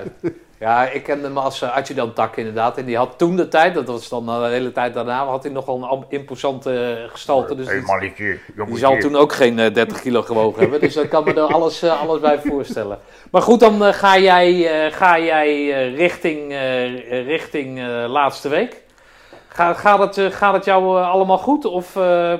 ja, 0.60 0.90
ik 0.90 1.04
kende 1.04 1.24
hem 1.28 1.38
als 1.38 1.62
uh, 1.62 1.76
adjudant 1.76 2.16
Tak 2.16 2.36
inderdaad. 2.38 2.78
En 2.78 2.86
die 2.86 2.98
had 2.98 3.18
toen 3.18 3.36
de 3.36 3.48
tijd, 3.48 3.74
dat 3.74 3.88
was 3.88 4.10
dan 4.10 4.30
uh, 4.30 4.40
de 4.42 4.48
hele 4.48 4.72
tijd 4.72 4.94
daarna, 4.94 5.26
had 5.26 5.44
hij 5.44 5.52
nogal 5.52 5.88
een 5.92 6.20
imposante 6.20 6.98
uh, 7.04 7.12
gestalte. 7.12 7.56
Dus 7.56 7.70
het- 7.72 7.86
mannetje, 7.86 8.40
die 8.66 8.78
zal 8.78 8.98
toen 8.98 9.16
ook 9.16 9.34
geen 9.34 9.60
eh, 9.60 9.74
30 9.74 10.02
kilo 10.02 10.22
gewogen 10.22 10.62
hebben. 10.62 10.80
Dus 10.80 10.94
daar 10.94 11.08
kan 11.08 11.24
me 11.24 11.34
er 11.34 11.42
alles, 11.54 11.82
eh, 11.82 12.02
alles 12.02 12.20
bij 12.20 12.40
voorstellen. 12.46 13.00
Maar 13.32 13.42
goed, 13.42 13.60
dan 13.60 13.86
eh, 13.86 13.94
ga 13.94 14.18
jij, 14.18 14.86
eh, 14.86 14.94
ga 14.94 15.20
jij 15.20 15.74
eh, 15.74 15.96
richting, 15.96 16.52
eh, 16.52 17.26
richting 17.26 17.80
eh, 17.80 17.86
laatste 18.08 18.50
week. 18.50 18.82
Ga, 19.48 19.74
gaat, 19.74 20.00
het, 20.00 20.18
eh, 20.18 20.26
gaat 20.32 20.54
het 20.54 20.66
jou 20.66 21.00
eh, 21.00 21.10
allemaal 21.10 21.38
goed? 21.38 21.66
Of, 21.66 21.96
eh, 21.96 22.34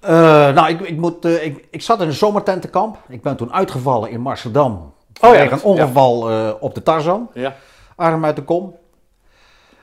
Eh, 0.00 0.54
nou, 0.54 0.68
ik, 0.68 0.80
ik, 0.80 0.96
moet, 0.96 1.24
eh, 1.24 1.44
ik, 1.44 1.64
ik 1.70 1.82
zat 1.82 2.00
in 2.00 2.06
een 2.06 2.12
zomertentenkamp. 2.12 2.96
Ik 3.08 3.22
ben 3.22 3.36
toen 3.36 3.52
uitgevallen 3.52 4.10
in 4.10 4.26
Amsterdam. 4.26 4.92
Oh 5.22 5.34
ja, 5.34 5.50
een 5.52 5.62
ongeval 5.62 6.30
eh, 6.30 6.50
op 6.60 6.74
de 6.74 6.82
Tarzan. 6.82 7.30
ja. 7.34 7.54
Arm 7.96 8.24
uit 8.24 8.36
de 8.36 8.42
kom. 8.42 8.76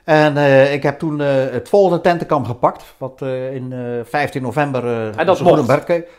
En 0.04 0.36
eh, 0.36 0.72
ik 0.72 0.82
heb 0.82 0.98
toen 0.98 1.20
eh, 1.20 1.28
het 1.50 1.68
volgende 1.68 2.00
tentenkamp 2.00 2.46
gepakt. 2.46 2.84
Wat 2.98 3.22
in 3.52 3.72
eh, 3.72 4.04
15 4.04 4.42
november... 4.42 5.08
eh 5.16 5.26
dat 5.26 5.40
mocht? 5.40 5.66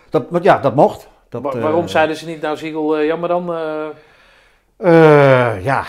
Dat, 0.09 0.43
ja, 0.43 0.57
dat 0.57 0.75
mocht. 0.75 1.07
Dat, 1.29 1.41
Wa- 1.41 1.57
waarom 1.59 1.87
zeiden 1.87 2.15
ze 2.15 2.25
niet, 2.25 2.41
nou 2.41 2.57
Ziegel, 2.57 2.97
eh, 2.97 3.05
jammer 3.05 3.29
dan? 3.29 3.45
ja, 5.61 5.83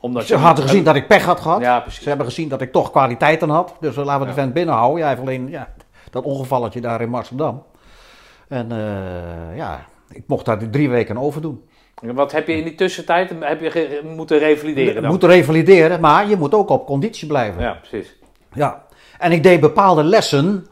omdat 0.00 0.24
ze 0.24 0.36
hadden 0.36 0.64
gezien 0.64 0.84
dat 0.84 0.94
ik 0.94 1.06
pech 1.06 1.24
had 1.24 1.40
gehad. 1.40 1.60
Ja, 1.60 1.80
precies. 1.80 2.02
Ze 2.02 2.08
hebben 2.08 2.26
gezien 2.26 2.48
dat 2.48 2.60
ik 2.60 2.72
toch 2.72 2.90
kwaliteiten 2.90 3.48
had. 3.48 3.74
Dus 3.80 3.94
we 3.94 4.04
laten 4.04 4.20
we 4.20 4.26
de 4.26 4.34
Ja. 4.34 4.40
vent 4.42 4.52
binnenhouden. 4.54 4.98
Ja, 4.98 5.06
hij 5.06 5.14
heeft 5.14 5.26
alleen 5.28 5.48
ja, 5.50 5.68
dat 6.10 6.24
ongevalletje 6.24 6.80
daar 6.80 7.00
in 7.00 7.14
Amsterdam. 7.14 7.62
En 8.48 8.72
eh, 8.72 9.56
ja, 9.56 9.84
ik 10.08 10.22
mocht 10.26 10.44
daar 10.44 10.70
drie 10.70 10.90
weken 10.90 11.16
over 11.16 11.40
doen. 11.42 11.64
Wat 12.02 12.32
heb 12.32 12.46
je 12.46 12.56
in 12.56 12.64
die 12.64 12.74
tussentijd 12.74 13.32
heb 13.40 13.60
je 13.60 14.00
moeten 14.16 14.38
revalideren 14.38 14.94
Je 14.94 15.00
dan? 15.00 15.10
moet 15.10 15.24
revalideren, 15.24 16.00
maar 16.00 16.28
je 16.28 16.36
moet 16.36 16.54
ook 16.54 16.68
op 16.68 16.86
conditie 16.86 17.26
blijven. 17.28 17.62
Ja, 17.62 17.78
precies. 17.82 18.16
Ja. 18.52 18.82
En 19.18 19.32
ik 19.32 19.42
deed 19.42 19.60
bepaalde 19.60 20.02
lessen, 20.04 20.66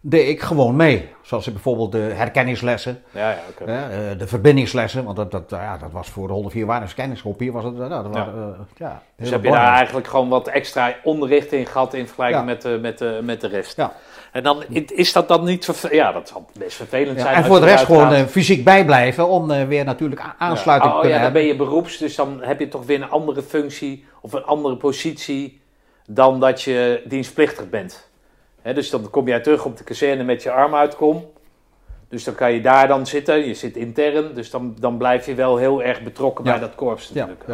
deed 0.00 0.28
ik 0.28 0.40
gewoon 0.40 0.76
mee. 0.76 1.08
Zoals 1.22 1.52
bijvoorbeeld 1.52 1.92
de 1.92 1.98
herkenningslessen, 1.98 3.02
Ja, 3.10 3.30
ja, 3.66 3.88
eh, 3.90 4.18
de 4.18 4.26
verbindingslessen. 4.26 5.04
Want 5.04 5.16
dat, 5.16 5.30
dat, 5.30 5.44
ja, 5.48 5.78
dat 5.78 5.92
was 5.92 6.08
voor 6.08 6.26
de 6.26 6.32
104 6.32 6.66
waarheidskennisgroep 6.66 7.38
hier 7.38 7.52
was 7.52 7.64
het, 7.64 7.76
nou, 7.76 7.88
dat 7.88 8.14
waren, 8.14 8.34
eh, 8.54 8.60
ja, 8.76 9.02
Dus 9.16 9.30
heb 9.30 9.44
je 9.44 9.50
daar 9.50 9.74
eigenlijk 9.74 10.06
gewoon 10.06 10.28
wat 10.28 10.48
extra 10.48 10.94
onderricht 11.04 11.52
in 11.52 11.66
gehad 11.66 11.94
in 11.94 12.06
vergelijking 12.06 12.40
Ja. 12.40 12.46
met, 12.46 12.62
de, 12.62 12.78
met, 12.82 12.98
de, 12.98 13.20
met 13.22 13.40
de 13.40 13.48
rest. 13.48 13.76
Ja. 13.76 13.92
En 14.36 14.42
dan 14.42 14.64
is 14.86 15.12
dat 15.12 15.28
dan 15.28 15.44
niet 15.44 15.64
vervelend? 15.64 15.96
Ja, 15.96 16.12
dat 16.12 16.28
zal 16.28 16.46
best 16.58 16.76
vervelend 16.76 17.16
Ja, 17.16 17.22
zijn. 17.22 17.34
en 17.34 17.44
voor 17.44 17.60
de 17.60 17.66
rest 17.66 17.84
gewoon 17.84 18.12
eh, 18.12 18.24
fysiek 18.24 18.64
bijblijven 18.64 19.28
om 19.28 19.50
eh, 19.50 19.64
weer 19.66 19.84
natuurlijk 19.84 20.20
aansluiting 20.38 20.92
Ja. 20.92 21.00
te 21.00 21.06
Oh 21.06 21.10
ja, 21.10 21.16
kunnen 21.16 21.22
dan 21.22 21.32
ben 21.32 21.44
je 21.44 21.56
beroeps, 21.56 21.98
dus 21.98 22.16
dan 22.16 22.38
heb 22.42 22.60
je 22.60 22.68
toch 22.68 22.86
weer 22.86 23.02
een 23.02 23.10
andere 23.10 23.42
functie 23.42 24.04
of 24.20 24.32
een 24.32 24.44
andere 24.44 24.76
positie 24.76 25.60
dan 26.06 26.40
dat 26.40 26.62
je 26.62 27.02
dienstplichtig 27.04 27.70
bent. 27.70 28.08
Dus 28.62 28.90
dan 28.90 29.10
kom 29.10 29.28
jij 29.28 29.40
terug 29.40 29.64
op 29.64 29.76
de 29.76 29.84
kazerne 29.84 30.22
met 30.22 30.42
je 30.42 30.50
arm 30.50 30.74
uitkom. 30.74 31.24
Dus 32.08 32.24
dan 32.24 32.34
kan 32.34 32.52
je 32.52 32.60
daar 32.60 32.88
dan 32.88 33.06
zitten, 33.06 33.46
je 33.46 33.54
zit 33.54 33.76
intern, 33.76 34.34
dus 34.34 34.50
dan, 34.50 34.76
dan 34.80 34.96
blijf 34.96 35.26
je 35.26 35.34
wel 35.34 35.56
heel 35.56 35.82
erg 35.82 36.02
betrokken 36.02 36.44
Ja. 36.44 36.50
bij 36.50 36.60
dat 36.60 36.74
korps 36.74 37.10
natuurlijk. 37.10 37.44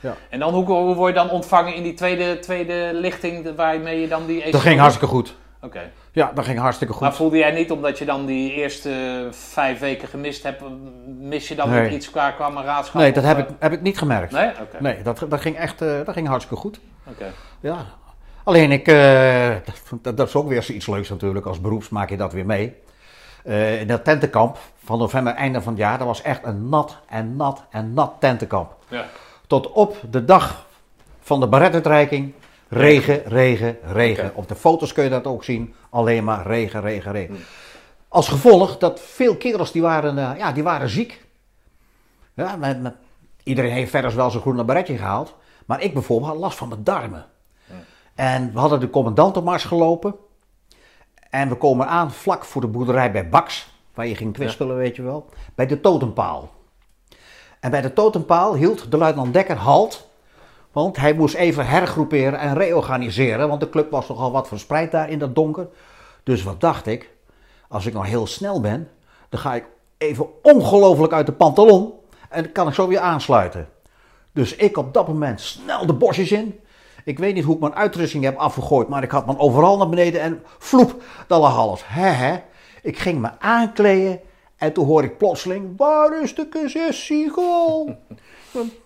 ja. 0.00 0.16
En 0.30 0.38
dan, 0.38 0.54
hoe, 0.54 0.64
hoe 0.64 0.94
word 0.94 1.14
je 1.14 1.18
dan 1.20 1.30
ontvangen 1.30 1.74
in 1.74 1.82
die 1.82 1.94
tweede, 1.94 2.38
tweede 2.38 2.90
lichting 2.92 3.54
waarmee 3.56 4.00
je 4.00 4.08
dan 4.08 4.26
die... 4.26 4.50
Dat 4.50 4.60
ging 4.60 4.80
hartstikke 4.80 5.14
goed. 5.14 5.34
Oké. 5.64 5.90
Ja, 6.12 6.30
dat 6.34 6.44
ging 6.44 6.58
hartstikke 6.58 6.92
goed. 6.92 7.02
Maar 7.02 7.14
voelde 7.14 7.36
jij 7.38 7.50
niet, 7.50 7.70
omdat 7.70 7.98
je 7.98 8.04
dan 8.04 8.26
die 8.26 8.52
eerste 8.52 9.28
vijf 9.30 9.78
weken 9.78 10.08
gemist 10.08 10.42
hebt, 10.42 10.62
mis 11.06 11.48
je 11.48 11.54
dan 11.54 11.70
Nee. 11.70 11.82
nog 11.82 11.92
iets 11.92 12.10
qua 12.10 12.30
kameraadschap? 12.30 13.00
Nee, 13.00 13.12
dat 13.12 13.24
heb 13.24 13.36
eh, 13.36 13.42
ik, 13.42 13.48
heb 13.58 13.72
ik 13.72 13.80
niet 13.80 13.98
gemerkt. 13.98 14.32
Nee? 14.32 14.48
Oké. 14.48 14.76
Nee, 14.80 15.02
dat, 15.02 15.24
dat 15.28 15.40
ging 15.40 15.56
echt 15.56 15.82
eh, 15.82 15.88
dat 16.04 16.14
ging 16.14 16.28
hartstikke 16.28 16.60
goed. 16.62 16.80
Oké. 17.08 17.32
Ja. 17.60 17.86
Alleen 18.44 18.72
ik, 18.72 18.88
eh, 18.88 19.54
dat, 20.02 20.16
dat 20.16 20.28
is 20.28 20.34
ook 20.34 20.48
weer 20.48 20.70
iets 20.70 20.86
leuks 20.86 21.08
natuurlijk. 21.08 21.46
Als 21.46 21.60
beroeps 21.60 21.88
maak 21.88 22.08
je 22.10 22.16
dat 22.16 22.32
weer 22.32 22.46
mee. 22.46 22.74
In 23.80 23.86
dat 23.86 24.04
tentenkamp 24.04 24.58
van 24.84 24.98
november, 24.98 25.34
einde 25.34 25.62
van 25.62 25.72
het 25.72 25.82
jaar, 25.82 25.98
dat 25.98 26.06
was 26.06 26.22
echt 26.22 26.40
een 26.44 26.68
nat 26.68 26.98
en 27.08 27.36
nat 27.36 27.64
en 27.70 27.92
nat 27.94 28.12
tentenkamp. 28.18 28.74
Ja. 28.88 29.04
Tot 29.46 29.72
op 29.72 29.96
de 30.10 30.24
dag 30.24 30.66
van 31.20 31.40
de 31.40 31.46
baretuitreiking 31.46 32.32
Regen, 32.72 33.22
regen, 33.24 33.76
regen. 33.82 34.30
Op 34.34 34.48
de 34.48 34.54
foto's 34.54 34.92
kun 34.92 35.04
je 35.04 35.10
dat 35.10 35.26
ook 35.26 35.44
zien. 35.44 35.74
Alleen 35.90 36.24
maar 36.24 36.46
regen, 36.46 36.80
regen, 36.80 37.12
regen. 37.12 37.36
Als 38.08 38.28
gevolg 38.28 38.78
dat 38.78 39.00
veel 39.00 39.36
kerels 39.36 39.72
die 39.72 39.82
waren, 39.82 40.18
eh, 40.18 40.38
ja, 40.38 40.52
die 40.52 40.62
waren 40.62 40.88
ziek. 40.88 41.24
Ja, 42.34 42.56
met- 42.56 42.82
met- 42.82 42.94
iedereen 43.42 43.70
heeft 43.72 43.90
verder 43.90 44.16
wel 44.16 44.30
zijn 44.30 44.42
groene 44.42 44.64
baretje 44.64 44.96
gehaald. 44.96 45.34
Maar 45.66 45.82
ik 45.82 45.92
bijvoorbeeld 45.92 46.30
had 46.30 46.40
last 46.40 46.58
van 46.58 46.68
mijn 46.68 46.84
darmen. 46.84 47.26
En 48.14 48.52
we 48.52 48.58
hadden 48.58 48.80
de 48.80 48.90
commandantenmars 48.90 49.64
gelopen. 49.64 50.14
En 51.30 51.48
we 51.48 51.54
komen 51.54 51.86
aan 51.88 52.10
vlak 52.12 52.44
voor 52.44 52.60
de 52.60 52.66
boerderij 52.66 53.12
bij 53.12 53.28
Baks. 53.28 53.70
Waar 53.94 54.06
je 54.06 54.14
ging 54.16 54.32
kwispelen, 54.32 54.76
weet 54.76 54.96
je 54.96 55.02
wel. 55.02 55.28
Bij 55.54 55.66
de 55.66 55.80
totempaal. 55.80 56.50
En 57.60 57.70
bij 57.70 57.80
de 57.80 57.92
totempaal 57.92 58.54
hield 58.54 58.90
de 58.90 58.96
luitenant 58.96 59.32
Dekker 59.32 59.56
halt. 59.56 60.10
Want 60.72 60.96
hij 60.96 61.14
moest 61.14 61.34
even 61.34 61.66
hergroeperen 61.66 62.38
en 62.38 62.54
reorganiseren. 62.54 63.48
Want 63.48 63.60
de 63.60 63.70
club 63.70 63.90
was 63.90 64.08
nogal 64.08 64.32
wat 64.32 64.48
verspreid 64.48 64.90
daar 64.90 65.10
in 65.10 65.18
dat 65.18 65.34
donker. 65.34 65.68
Dus 66.22 66.42
wat 66.42 66.60
dacht 66.60 66.86
ik? 66.86 67.10
Als 67.68 67.86
ik 67.86 67.92
nou 67.92 68.06
heel 68.06 68.26
snel 68.26 68.60
ben, 68.60 68.88
dan 69.28 69.40
ga 69.40 69.54
ik 69.54 69.64
even 69.98 70.26
ongelooflijk 70.42 71.12
uit 71.12 71.26
de 71.26 71.32
pantalon. 71.32 71.92
En 72.28 72.42
dan 72.42 72.52
kan 72.52 72.68
ik 72.68 72.74
zo 72.74 72.88
weer 72.88 73.00
aansluiten. 73.00 73.68
Dus 74.32 74.56
ik 74.56 74.76
op 74.76 74.94
dat 74.94 75.08
moment 75.08 75.40
snel 75.40 75.86
de 75.86 75.92
bosjes 75.92 76.32
in. 76.32 76.60
Ik 77.04 77.18
weet 77.18 77.34
niet 77.34 77.44
hoe 77.44 77.54
ik 77.54 77.60
mijn 77.60 77.74
uitrusting 77.74 78.24
heb 78.24 78.36
afgegooid, 78.36 78.88
maar 78.88 79.02
ik 79.02 79.10
had 79.10 79.26
me 79.26 79.38
overal 79.38 79.76
naar 79.76 79.88
beneden 79.88 80.20
en 80.20 80.42
vloep, 80.58 81.02
dat 81.26 81.40
lag 81.40 81.56
alles. 81.56 81.84
Ik 82.82 82.98
ging 82.98 83.20
me 83.20 83.30
aankleden 83.38 84.20
en 84.56 84.72
toen 84.72 84.86
hoor 84.86 85.04
ik 85.04 85.18
plotseling, 85.18 85.76
waar 85.76 86.22
is 86.22 86.34
de 86.34 86.88
Siegel? 86.90 87.96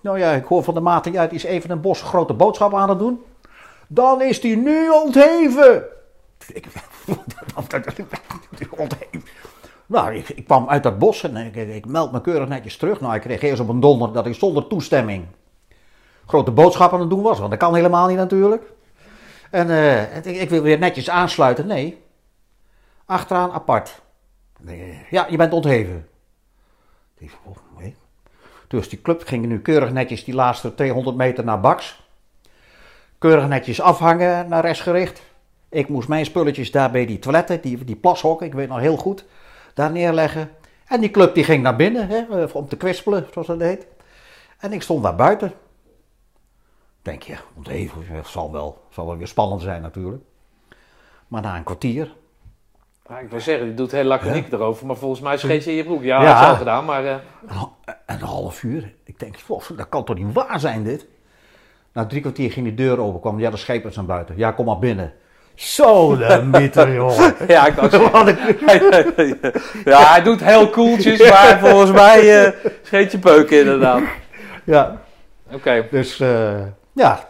nou 0.00 0.18
ja, 0.18 0.32
ik 0.32 0.44
hoor 0.44 0.64
van 0.64 0.74
de 0.74 0.80
maat, 0.80 1.04
ja, 1.12 1.26
die 1.26 1.38
is 1.38 1.44
even 1.44 1.70
een 1.70 1.80
bos 1.80 2.02
grote 2.02 2.32
boodschap 2.32 2.74
aan 2.74 2.88
het 2.88 2.98
doen. 2.98 3.24
Dan 3.88 4.22
is 4.22 4.40
die 4.40 4.56
nu 4.56 4.90
ontheven. 4.90 5.84
Ik, 6.52 6.66
ontheven. 8.70 9.24
Nou, 9.86 10.14
ik, 10.14 10.28
ik 10.28 10.44
kwam 10.44 10.68
uit 10.68 10.82
dat 10.82 10.98
bos 10.98 11.22
en 11.22 11.36
ik, 11.36 11.56
ik, 11.56 11.86
meld 11.86 12.12
me 12.12 12.20
keurig 12.20 12.48
netjes 12.48 12.76
terug. 12.76 13.00
Nou, 13.00 13.14
ik 13.14 13.20
kreeg 13.20 13.42
eerst 13.42 13.60
op 13.60 13.68
een 13.68 13.80
donder 13.80 14.12
dat 14.12 14.26
ik 14.26 14.34
zonder 14.34 14.66
toestemming 14.66 15.26
grote 16.26 16.50
boodschap 16.50 16.92
aan 16.92 17.00
het 17.00 17.10
doen 17.10 17.22
was. 17.22 17.38
Want 17.38 17.50
dat 17.50 17.58
kan 17.58 17.74
helemaal 17.74 18.06
niet 18.06 18.16
natuurlijk. 18.16 18.62
En 19.50 19.70
eh, 19.70 20.40
ik, 20.40 20.50
wil 20.50 20.62
weer 20.62 20.78
netjes 20.78 21.10
aansluiten. 21.10 21.66
Nee. 21.66 22.04
Achteraan 23.04 23.52
apart. 23.52 24.02
Ja, 25.10 25.26
je 25.30 25.36
bent 25.36 25.52
ontheven. 25.52 26.08
Ik 27.18 27.30
dacht, 27.30 27.42
oh, 27.44 27.78
nee. 27.78 27.96
Dus 28.68 28.88
die 28.88 29.02
club 29.02 29.26
ging 29.26 29.46
nu 29.46 29.60
keurig 29.60 29.92
netjes 29.92 30.24
die 30.24 30.34
laatste 30.34 30.74
200 30.74 31.16
meter 31.16 31.44
naar 31.44 31.60
Baks. 31.60 32.04
Keurig 33.18 33.48
netjes 33.48 33.80
afhangen 33.80 34.48
naar 34.48 34.64
rechts 34.64 34.80
gericht. 34.80 35.22
Ik 35.68 35.88
moest 35.88 36.08
mijn 36.08 36.24
spulletjes 36.24 36.70
daar 36.70 36.90
bij 36.90 37.06
die 37.06 37.18
toiletten, 37.18 37.60
die, 37.60 37.84
die 37.84 37.96
plashokken, 37.96 38.46
ik 38.46 38.54
weet 38.54 38.68
nog 38.68 38.78
heel 38.78 38.96
goed, 38.96 39.24
daar 39.74 39.90
neerleggen. 39.90 40.50
En 40.86 41.00
die 41.00 41.10
club 41.10 41.34
die 41.34 41.44
ging 41.44 41.62
naar 41.62 41.76
binnen, 41.76 42.08
hè, 42.08 42.44
eh, 42.44 42.54
om 42.54 42.68
te 42.68 42.76
kwispelen, 42.76 43.26
zoals 43.32 43.46
dat 43.46 43.60
heet. 43.60 43.86
En 44.58 44.72
ik 44.72 44.82
stond 44.82 45.02
daar 45.02 45.16
buiten. 45.16 45.52
Denk 47.02 47.22
je, 47.22 47.36
ontheven, 47.56 48.06
het 48.06 48.26
zal 48.26 48.52
wel, 48.52 48.84
zal 48.90 49.06
wel 49.06 49.16
weer 49.16 49.26
spannend 49.26 49.62
zijn 49.62 49.82
natuurlijk. 49.82 50.22
Maar 51.28 51.42
na 51.42 51.56
een 51.56 51.64
kwartier, 51.64 52.14
Ja, 53.08 53.18
ik 53.18 53.30
wil 53.30 53.40
zeggen, 53.40 53.66
die 53.66 53.74
doet 53.74 53.92
heel 53.92 54.04
laconiek 54.04 54.52
erover, 54.52 54.86
maar 54.86 54.96
volgens 54.96 55.20
mij 55.20 55.36
scheet 55.36 55.64
je 55.64 55.70
in 55.70 55.76
je 55.76 55.84
broek. 55.84 56.02
Ja, 56.02 56.22
Ja. 56.22 56.32
dat 56.34 56.42
is 56.42 56.48
al 56.48 56.56
gedaan, 56.56 56.84
maar... 56.84 57.04
eh, 57.04 57.10
Een, 57.10 57.56
ha- 57.56 57.72
een 58.06 58.20
half 58.20 58.62
uur. 58.62 58.92
Ik 59.04 59.18
denk, 59.18 59.38
"Vos, 59.38 59.70
dat 59.76 59.88
kan 59.88 60.04
toch 60.04 60.16
niet 60.16 60.32
waar 60.32 60.60
zijn 60.60 60.84
dit? 60.84 61.06
Na 61.92 62.06
drie 62.06 62.20
kwartier 62.20 62.50
ging 62.52 62.66
de 62.66 62.74
deur 62.74 63.00
open, 63.00 63.20
kwam 63.20 63.40
ja, 63.40 63.50
de 63.50 63.56
schepers 63.56 63.96
naar 63.96 64.04
buiten. 64.04 64.34
Ja, 64.36 64.50
kom 64.50 64.64
maar 64.66 64.78
binnen. 64.78 65.12
Zo 65.54 66.16
de 66.16 66.42
mieter, 66.58 66.92
jongen. 66.94 67.34
ja, 67.48 67.66
ik 67.66 67.76
een- 67.82 69.38
ja, 69.92 69.98
hij 70.12 70.22
doet 70.22 70.44
heel 70.44 70.70
koeltjes, 70.70 71.30
maar 71.30 71.58
volgens 71.58 71.90
mij 71.92 72.44
eh 72.44 72.52
scheet 72.82 73.12
je 73.12 73.18
peuken 73.18 73.58
inderdaad. 73.58 74.02
ja, 74.64 75.00
Oké. 75.52 75.86
dus 75.90 76.20
eh, 76.20 76.60
ja, 76.92 77.26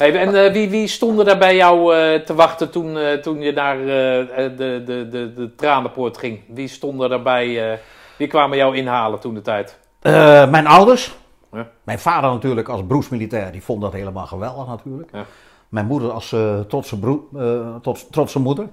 Hey, 0.00 0.14
en 0.16 0.34
eh, 0.44 0.52
wie, 0.52 0.70
wie 0.70 0.86
stonden 0.86 1.24
daar 1.24 1.38
bij 1.38 1.56
jou 1.56 1.94
eh, 1.96 2.20
te 2.20 2.34
wachten 2.34 2.70
toen, 2.70 2.98
eh, 2.98 3.12
toen 3.14 3.40
je 3.40 3.52
naar 3.52 3.80
eh, 3.80 4.20
eh, 4.20 4.56
de, 4.56 4.82
de, 4.86 5.08
de, 5.08 5.32
de 5.34 5.54
tranenpoort 5.54 6.18
ging? 6.18 6.40
Wie 6.48 6.68
stonden 6.68 7.10
daarbij? 7.10 7.72
eh 7.72 7.78
wie 8.16 8.28
kwamen 8.28 8.56
jou 8.56 8.76
inhalen 8.76 9.20
toen 9.20 9.34
de 9.34 9.42
tijd? 9.42 9.78
Eh, 10.00 10.50
mijn 10.50 10.66
ouders. 10.66 11.14
Ja. 11.52 11.66
Mijn 11.82 11.98
vader 11.98 12.30
natuurlijk 12.30 12.68
als 12.68 12.80
broersmilitair, 12.88 13.52
die 13.52 13.62
vond 13.62 13.82
dat 13.82 13.92
helemaal 13.92 14.26
geweldig 14.26 14.66
natuurlijk. 14.66 15.08
Ja. 15.12 15.24
Mijn 15.68 15.86
moeder 15.86 16.10
als 16.10 16.32
eh, 16.32 16.60
trotse, 16.60 16.98
broer, 16.98 17.20
eh, 17.36 17.74
trots, 17.82 18.06
trotse 18.10 18.38
moeder. 18.40 18.66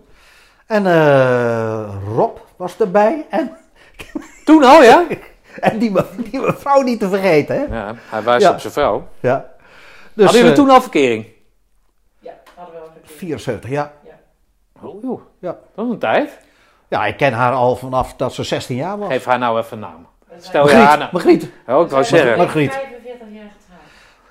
En 0.65 0.85
eh, 0.85 1.89
Rob 2.15 2.37
was 2.57 2.77
erbij. 2.79 3.25
En, 3.29 3.51
Toen 4.45 4.63
al, 4.63 4.83
ja? 4.83 5.03
en 5.59 5.77
die, 5.79 5.91
me- 5.91 6.05
die 6.31 6.39
mevrouw 6.39 6.81
niet 6.81 6.99
te 6.99 7.09
vergeten. 7.09 7.55
Hè? 7.55 7.77
Ja, 7.77 7.95
hij 8.09 8.23
wijst 8.23 8.45
Ja. 8.45 8.51
op 8.51 8.59
zijn 8.59 8.73
vrouw. 8.73 9.07
Ja. 9.19 9.45
Dus, 10.17 10.25
Hadden 10.25 10.41
jullie 10.43 10.57
eh, 10.57 10.63
toen 10.63 10.69
al 10.75 10.81
verkering? 10.81 11.25
Ja, 12.19 12.33
hadden 12.55 12.75
we 12.75 12.81
een 12.95 13.01
keer. 13.05 13.17
74, 13.17 13.69
ja. 13.69 13.93
Oh, 14.81 15.03
joh. 15.03 15.21
Ja. 15.39 15.57
Dat 15.75 15.85
is 15.85 15.91
een 15.91 15.97
tijd. 15.99 16.37
ja, 16.87 17.05
ik 17.05 17.17
ken 17.17 17.33
haar 17.33 17.53
al 17.53 17.75
vanaf 17.75 18.15
dat 18.15 18.33
ze 18.33 18.43
16 18.43 18.75
jaar 18.75 18.97
was. 18.97 19.07
Geef 19.11 19.25
haar 19.25 19.39
nou 19.39 19.59
even 19.59 19.73
een 19.73 19.79
naam. 19.79 20.07
Stel 20.39 20.67
zijn- 20.67 20.79
je 20.81 20.85
Margriet, 20.85 21.01
aan. 21.03 21.09
Margriet. 21.11 21.43
Oh, 21.67 21.85
ik 21.85 21.89
wou 21.91 22.03
zeggen. 22.03 22.37
Margriet. 22.37 22.71
45 22.73 23.27
jaar 23.31 23.51
getrouwd. 23.59 23.81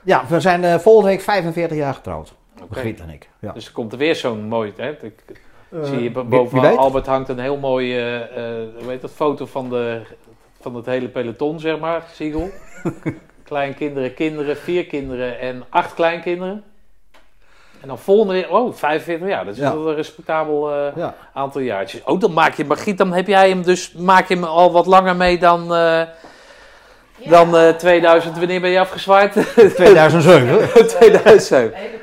Ja, 0.03 0.25
we 0.29 0.41
zijn 0.41 0.65
eh, 0.65 0.79
volgende 0.79 1.09
week 1.11 1.21
45 1.21 1.77
jaar 1.77 1.95
getrouwd. 1.95 2.35
Oké. 2.55 2.65
Margriet 2.69 3.01
en 3.01 3.11
ik. 3.11 3.29
Ja. 3.39 3.53
Dus 3.53 3.67
er 3.67 3.73
komt 3.73 3.93
er 3.93 3.99
weer 3.99 4.17
zo'n 4.17 4.49
mooi. 4.49 4.73
Hè? 4.77 4.91
Ik 4.91 5.23
Eh, 5.71 5.83
zie 5.85 6.03
je 6.03 6.13
wie- 6.13 6.23
boven? 6.25 6.77
Albert 6.77 7.07
hangt 7.07 7.29
een 7.29 7.39
heel 7.39 7.57
mooi. 7.57 7.97
eh, 7.99 8.23
eh, 8.23 8.69
hoe 8.81 8.91
heet 8.91 9.01
dat? 9.01 9.11
Foto 9.11 9.47
van, 9.47 9.69
de, 9.71 10.03
van 10.61 10.75
het 10.75 10.87
hele 10.87 11.09
peloton, 11.09 11.61
zeg 11.61 11.79
maar. 11.79 12.03
Siegel. 12.13 12.51
Kleinkinderen, 13.47 14.15
kinderen, 14.15 14.57
vier 14.57 14.87
kinderen 14.87 15.39
en 15.41 15.65
acht 15.69 15.95
kleinkinderen. 15.95 16.65
En 17.81 17.89
dan 17.89 17.99
volgende 17.99 18.33
weer. 18.33 18.51
Oh, 18.51 18.75
45 18.75 19.29
jaar. 19.29 19.45
Dat 19.45 19.55
is 19.55 19.61
Ja. 19.61 19.73
wel 19.75 19.89
een 19.89 19.95
respectabel 19.95 20.73
eh, 20.73 20.97
Ja. 20.97 21.15
aantal 21.35 21.61
jaartjes. 21.61 22.03
Oh, 22.05 22.21
dan 22.21 22.33
maak 22.33 22.55
je 22.55 22.65
Margriet, 22.65 22.99
dan 22.99 23.13
heb 23.13 23.27
jij 23.27 23.49
hem 23.49 23.63
dus. 23.63 23.93
Maak 23.93 24.29
je 24.29 24.35
hem 24.35 24.45
al 24.45 24.73
wat 24.73 24.87
langer 24.87 25.17
mee 25.17 25.39
dan. 25.39 25.63
eh, 25.75 26.03
Ja. 27.19 27.31
dan 27.31 27.57
eh, 27.57 27.69
2000. 27.69 28.39
Wanneer 28.39 28.61
ben 28.61 28.71
je 28.71 28.81
afgezwaaid? 28.81 29.33
2007. 29.75 30.87
2007. 30.89 31.75
Hele 31.79 31.99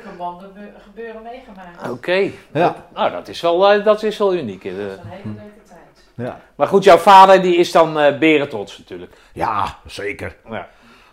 gebeuren 0.84 1.22
meegemaakt. 1.22 1.90
Oké. 1.90 2.30
Ja. 2.52 2.86
Nou, 2.94 3.10
dat 3.10 3.28
is 3.28 3.40
wel, 3.40 3.70
eh, 3.72 3.84
dat 3.84 4.02
is 4.02 4.18
wel 4.18 4.34
uniek. 4.34 4.62
Dat 4.62 4.72
is 4.72 4.78
een 4.78 5.08
hele 5.10 5.22
leuke 5.24 5.62
tijd. 5.68 6.04
Ja. 6.28 6.40
Maar 6.54 6.66
goed, 6.66 6.84
jouw 6.84 6.96
vader 6.96 7.42
die 7.42 7.56
is 7.56 7.72
dan 7.72 7.98
eh 7.98 8.18
berentrots 8.18 8.78
natuurlijk. 8.78 9.12
ja, 9.32 9.78
zeker. 9.86 10.36
Ja, 10.50 10.68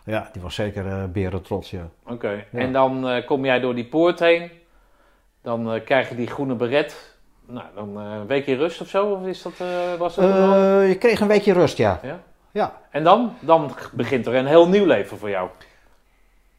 Ja, 0.05 0.29
die 0.33 0.41
was 0.41 0.55
zeker 0.55 0.87
eh 0.87 1.03
beren 1.13 1.41
trots, 1.41 1.71
ja. 1.71 1.89
oké. 2.07 2.29
Ja. 2.51 2.59
En 2.59 2.71
dan 2.73 3.07
eh, 3.09 3.25
kom 3.25 3.45
jij 3.45 3.59
door 3.59 3.75
die 3.75 3.85
poort 3.85 4.19
heen. 4.19 4.51
Dan 5.43 5.73
eh, 5.73 5.81
krijg 5.85 6.09
je 6.09 6.15
die 6.15 6.27
groene 6.27 6.53
beret. 6.55 6.95
Nou, 7.47 7.65
dan 7.75 7.97
een 7.97 8.27
weekje 8.27 8.55
rust 8.55 8.81
of 8.81 8.87
zo? 8.87 9.05
Of 9.05 9.25
is 9.27 9.41
dat, 9.41 9.53
was 9.97 10.15
dat 10.15 10.25
je 10.89 10.95
kreeg 10.99 11.19
een 11.19 11.27
weekje 11.27 11.53
rust, 11.53 11.77
ja. 11.77 11.99
Ja? 12.03 12.19
Ja. 12.51 12.73
En 12.91 13.03
dan? 13.03 13.33
Dan 13.39 13.71
begint 13.93 14.25
er 14.27 14.35
een 14.35 14.45
heel 14.45 14.67
nieuw 14.67 14.85
leven 14.85 15.17
voor 15.17 15.29
jou. 15.29 15.49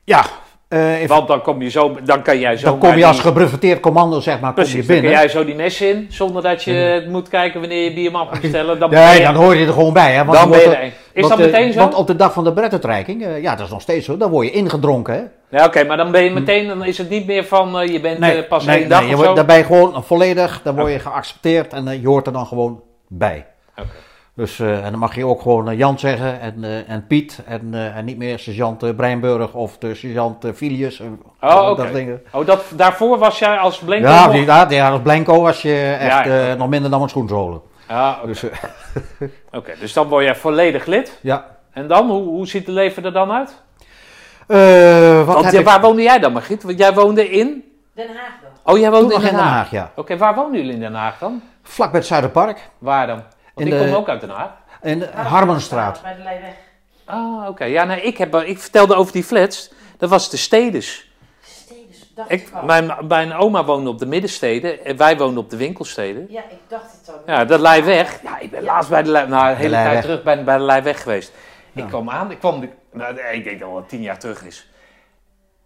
Ja, 0.04 0.24
even- 0.68 1.08
Want 1.08 1.28
dan 1.28 1.42
kom 1.42 1.62
je 1.62 1.68
zo, 1.68 1.96
dan 2.04 2.22
kan 2.22 2.38
jij 2.38 2.56
zo. 2.56 2.64
dan 2.66 2.78
kom 2.78 2.96
je 2.96 3.06
als 3.06 3.20
gebreveteerd 3.20 3.80
commando, 3.80 4.20
zeg 4.20 4.40
maar, 4.40 4.52
kom 4.52 4.62
Precies, 4.62 4.72
je 4.72 4.78
dan 4.78 4.86
kun 4.86 5.00
binnen. 5.00 5.20
jij 5.20 5.28
zo 5.28 5.44
die 5.44 5.54
mes 5.54 5.80
in, 5.80 6.06
zonder 6.10 6.42
dat 6.42 6.62
je 6.62 7.06
moet 7.08 7.28
kijken 7.28 7.60
wanneer 7.60 7.84
je 7.84 7.92
bierman 7.94 8.28
gaat 8.28 8.40
bestellen. 8.40 8.78
Dan, 8.78 8.90
Nee, 8.90 9.18
je- 9.18 9.24
dan 9.24 9.34
hoor 9.34 9.54
je 9.56 9.66
er 9.66 9.72
gewoon 9.72 9.92
bij, 9.92 10.12
hè. 10.12 10.24
Want 10.24 10.38
dan 10.38 10.50
ben 10.50 10.58
wordt 10.60 10.76
je 10.78 10.82
er-. 10.84 10.92
Is 11.12 11.28
want, 11.28 11.36
dat 11.36 11.46
eh, 11.46 11.52
meteen 11.52 11.72
zo? 11.72 11.78
Want 11.78 11.94
op 11.94 12.06
de 12.06 12.16
dag 12.16 12.32
van 12.32 12.44
de 12.44 12.52
brettentracking, 12.52 13.24
eh, 13.24 13.42
ja, 13.42 13.54
dat 13.54 13.66
is 13.66 13.72
nog 13.72 13.80
steeds 13.80 14.06
zo, 14.06 14.16
dan 14.16 14.30
word 14.30 14.46
je 14.46 14.52
ingedronken, 14.52 15.14
hè. 15.14 15.56
Ja, 15.58 15.64
oké, 15.66 15.84
maar 15.84 15.96
dan 15.96 16.10
ben 16.10 16.24
je 16.24 16.30
meteen, 16.30 16.68
dan 16.68 16.84
is 16.84 16.98
het 16.98 17.08
niet 17.08 17.26
meer 17.26 17.44
van 17.44 17.78
eh, 17.78 17.88
je 17.88 18.00
bent 18.00 18.48
pas 18.48 18.64
nee, 18.64 18.78
één 18.78 18.88
dag 18.88 19.00
nee, 19.00 19.08
je 19.08 19.16
of 19.16 19.24
zo. 19.24 19.34
dan 19.34 19.46
ben 19.46 19.56
je 19.56 19.64
gewoon 19.64 20.04
volledig, 20.04 20.60
dan 20.64 20.74
word 20.74 20.92
je 20.92 20.98
geaccepteerd 20.98 21.72
en 21.72 22.00
je 22.00 22.06
hoort 22.06 22.26
er 22.26 22.32
dan 22.32 22.46
gewoon 22.46 22.82
bij. 23.08 23.46
Oké. 23.76 23.88
Dus, 24.34 24.58
en 24.60 24.90
dan 24.90 24.98
mag 24.98 25.14
je 25.14 25.26
ook 25.26 25.42
gewoon 25.42 25.76
Jan 25.76 25.98
zeggen 25.98 26.40
en, 26.40 26.84
en 26.86 27.06
Piet 27.06 27.40
en, 27.46 27.92
en 27.94 28.04
niet 28.04 28.18
meer 28.18 28.38
sergeant 28.38 28.96
Breinburg 28.96 29.54
of 29.54 29.78
de 29.78 29.94
sergeant 29.94 30.46
Filius. 30.54 31.00
Oh, 31.40 31.66
dat 31.66 31.78
oké. 31.78 31.92
dingen. 31.92 32.22
Oh, 32.32 32.46
dat, 32.46 32.64
daarvoor 32.76 33.18
was 33.18 33.38
jij 33.38 33.56
als 33.56 33.78
blinker 33.78 34.10
Ja, 34.10 34.26
nog- 34.26 34.70
ja, 34.70 34.90
als 34.90 35.00
Blanco 35.00 35.40
was 35.40 35.62
je 35.62 35.96
echt 36.00 36.24
Ja, 36.24 36.46
ja. 36.46 36.54
nog 36.54 36.68
minder 36.68 36.90
dan 36.90 37.02
een 37.02 37.08
schoenzolen. 37.08 37.60
Ah, 37.92 38.16
oké. 38.18 38.26
Dus, 38.26 38.42
eh, 38.42 38.58
Oké, 39.58 39.72
dus 39.80 39.92
dan 39.92 40.08
word 40.08 40.24
jij 40.24 40.34
volledig 40.36 40.86
lid. 40.86 41.18
ja. 41.22 41.50
En 41.72 41.88
dan, 41.88 42.10
hoe, 42.10 42.22
hoe 42.22 42.46
ziet 42.46 42.66
het 42.66 42.74
leven 42.74 43.04
er 43.04 43.12
dan 43.12 43.32
uit? 43.32 43.62
Eh, 44.46 45.16
wat 45.16 45.26
Want 45.34 45.44
heb 45.44 45.52
ja, 45.54 45.58
ik 45.58 45.64
waar 45.64 45.80
woonde 45.80 46.02
jij 46.02 46.18
dan, 46.18 46.32
Margriet? 46.32 46.62
Want 46.62 46.78
jij 46.78 46.92
woonde 46.94 47.30
in... 47.30 47.64
Den 47.94 48.06
Haag 48.08 48.32
dan. 48.42 48.74
Oh, 48.74 48.78
jij 48.80 48.90
woonde 48.90 49.14
in 49.14 49.20
nog 49.20 49.30
Den 49.30 49.38
Haag. 49.40 49.70
ja. 49.70 49.90
Oké, 49.96 50.16
waar 50.16 50.34
wonen 50.34 50.56
jullie 50.58 50.72
in 50.74 50.80
Den 50.80 50.94
Haag 50.94 51.18
dan? 51.18 51.42
Vlak 51.62 51.90
bij 51.90 51.98
het 51.98 52.08
Zuiderpark, 52.08 52.68
Waar 52.78 53.06
dan? 53.06 53.16
Want 53.54 53.66
In 53.66 53.66
ik 53.66 53.72
de- 53.72 53.84
kom 53.84 53.94
ook 53.94 54.08
uit 54.08 54.20
Den 54.20 54.30
Haag. 54.30 54.50
in 54.82 54.98
de 54.98 55.06
Harmenstraat. 55.14 56.02
Bij 56.02 56.14
de 56.16 56.22
Leijweg. 56.22 56.54
Ah, 57.04 57.48
oké. 57.48 57.64
Ja, 57.64 57.84
nee, 57.84 58.00
ik, 58.00 58.18
heb, 58.18 58.34
ik 58.36 58.58
vertelde 58.58 58.94
over 58.94 59.12
die 59.12 59.24
flats. 59.24 59.72
Dat 59.98 60.10
was 60.10 60.30
de 60.30 60.36
Stedes. 60.36 61.11
Dacht 62.28 62.30
Ik, 62.30 62.52
mijn, 62.64 62.92
mijn 63.08 63.32
oma 63.32 63.64
woonde 63.64 63.90
op 63.90 63.98
de 63.98 64.06
middensteden 64.06 64.84
en 64.84 64.96
wij 64.96 65.16
woonden 65.16 65.42
op 65.42 65.50
de 65.50 65.56
winkelsteden. 65.56 66.26
Ja, 66.28 66.40
ik 66.50 66.58
dacht 66.68 66.84
het 67.00 67.14
ook. 67.14 67.22
Ja, 67.26 67.44
de 67.44 67.58
Leiweg. 67.58 68.20
Ja, 68.22 68.38
ik 68.38 68.50
ben 68.50 68.60
Ja. 68.62 68.66
laatst 68.72 68.90
bij 68.90 69.02
de 69.02 69.10
Lei, 69.10 69.28
nou, 69.28 69.46
hele 69.46 69.58
tijd 69.58 69.70
Leiweg. 69.70 70.02
terug 70.02 70.22
bij, 70.22 70.44
bij 70.44 70.56
de 70.56 70.62
Leiweg 70.62 71.02
geweest. 71.02 71.32
Ja. 71.72 71.82
Ik 71.82 71.88
kwam 71.88 72.10
aan, 72.10 72.30
ik 72.30 72.38
kwam, 72.38 72.68
nou, 72.92 73.18
ik 73.32 73.44
denk 73.44 73.60
dat 73.60 73.74
het 73.74 73.88
tien 73.88 74.02
jaar 74.02 74.18
terug 74.18 74.44
is. 74.44 74.70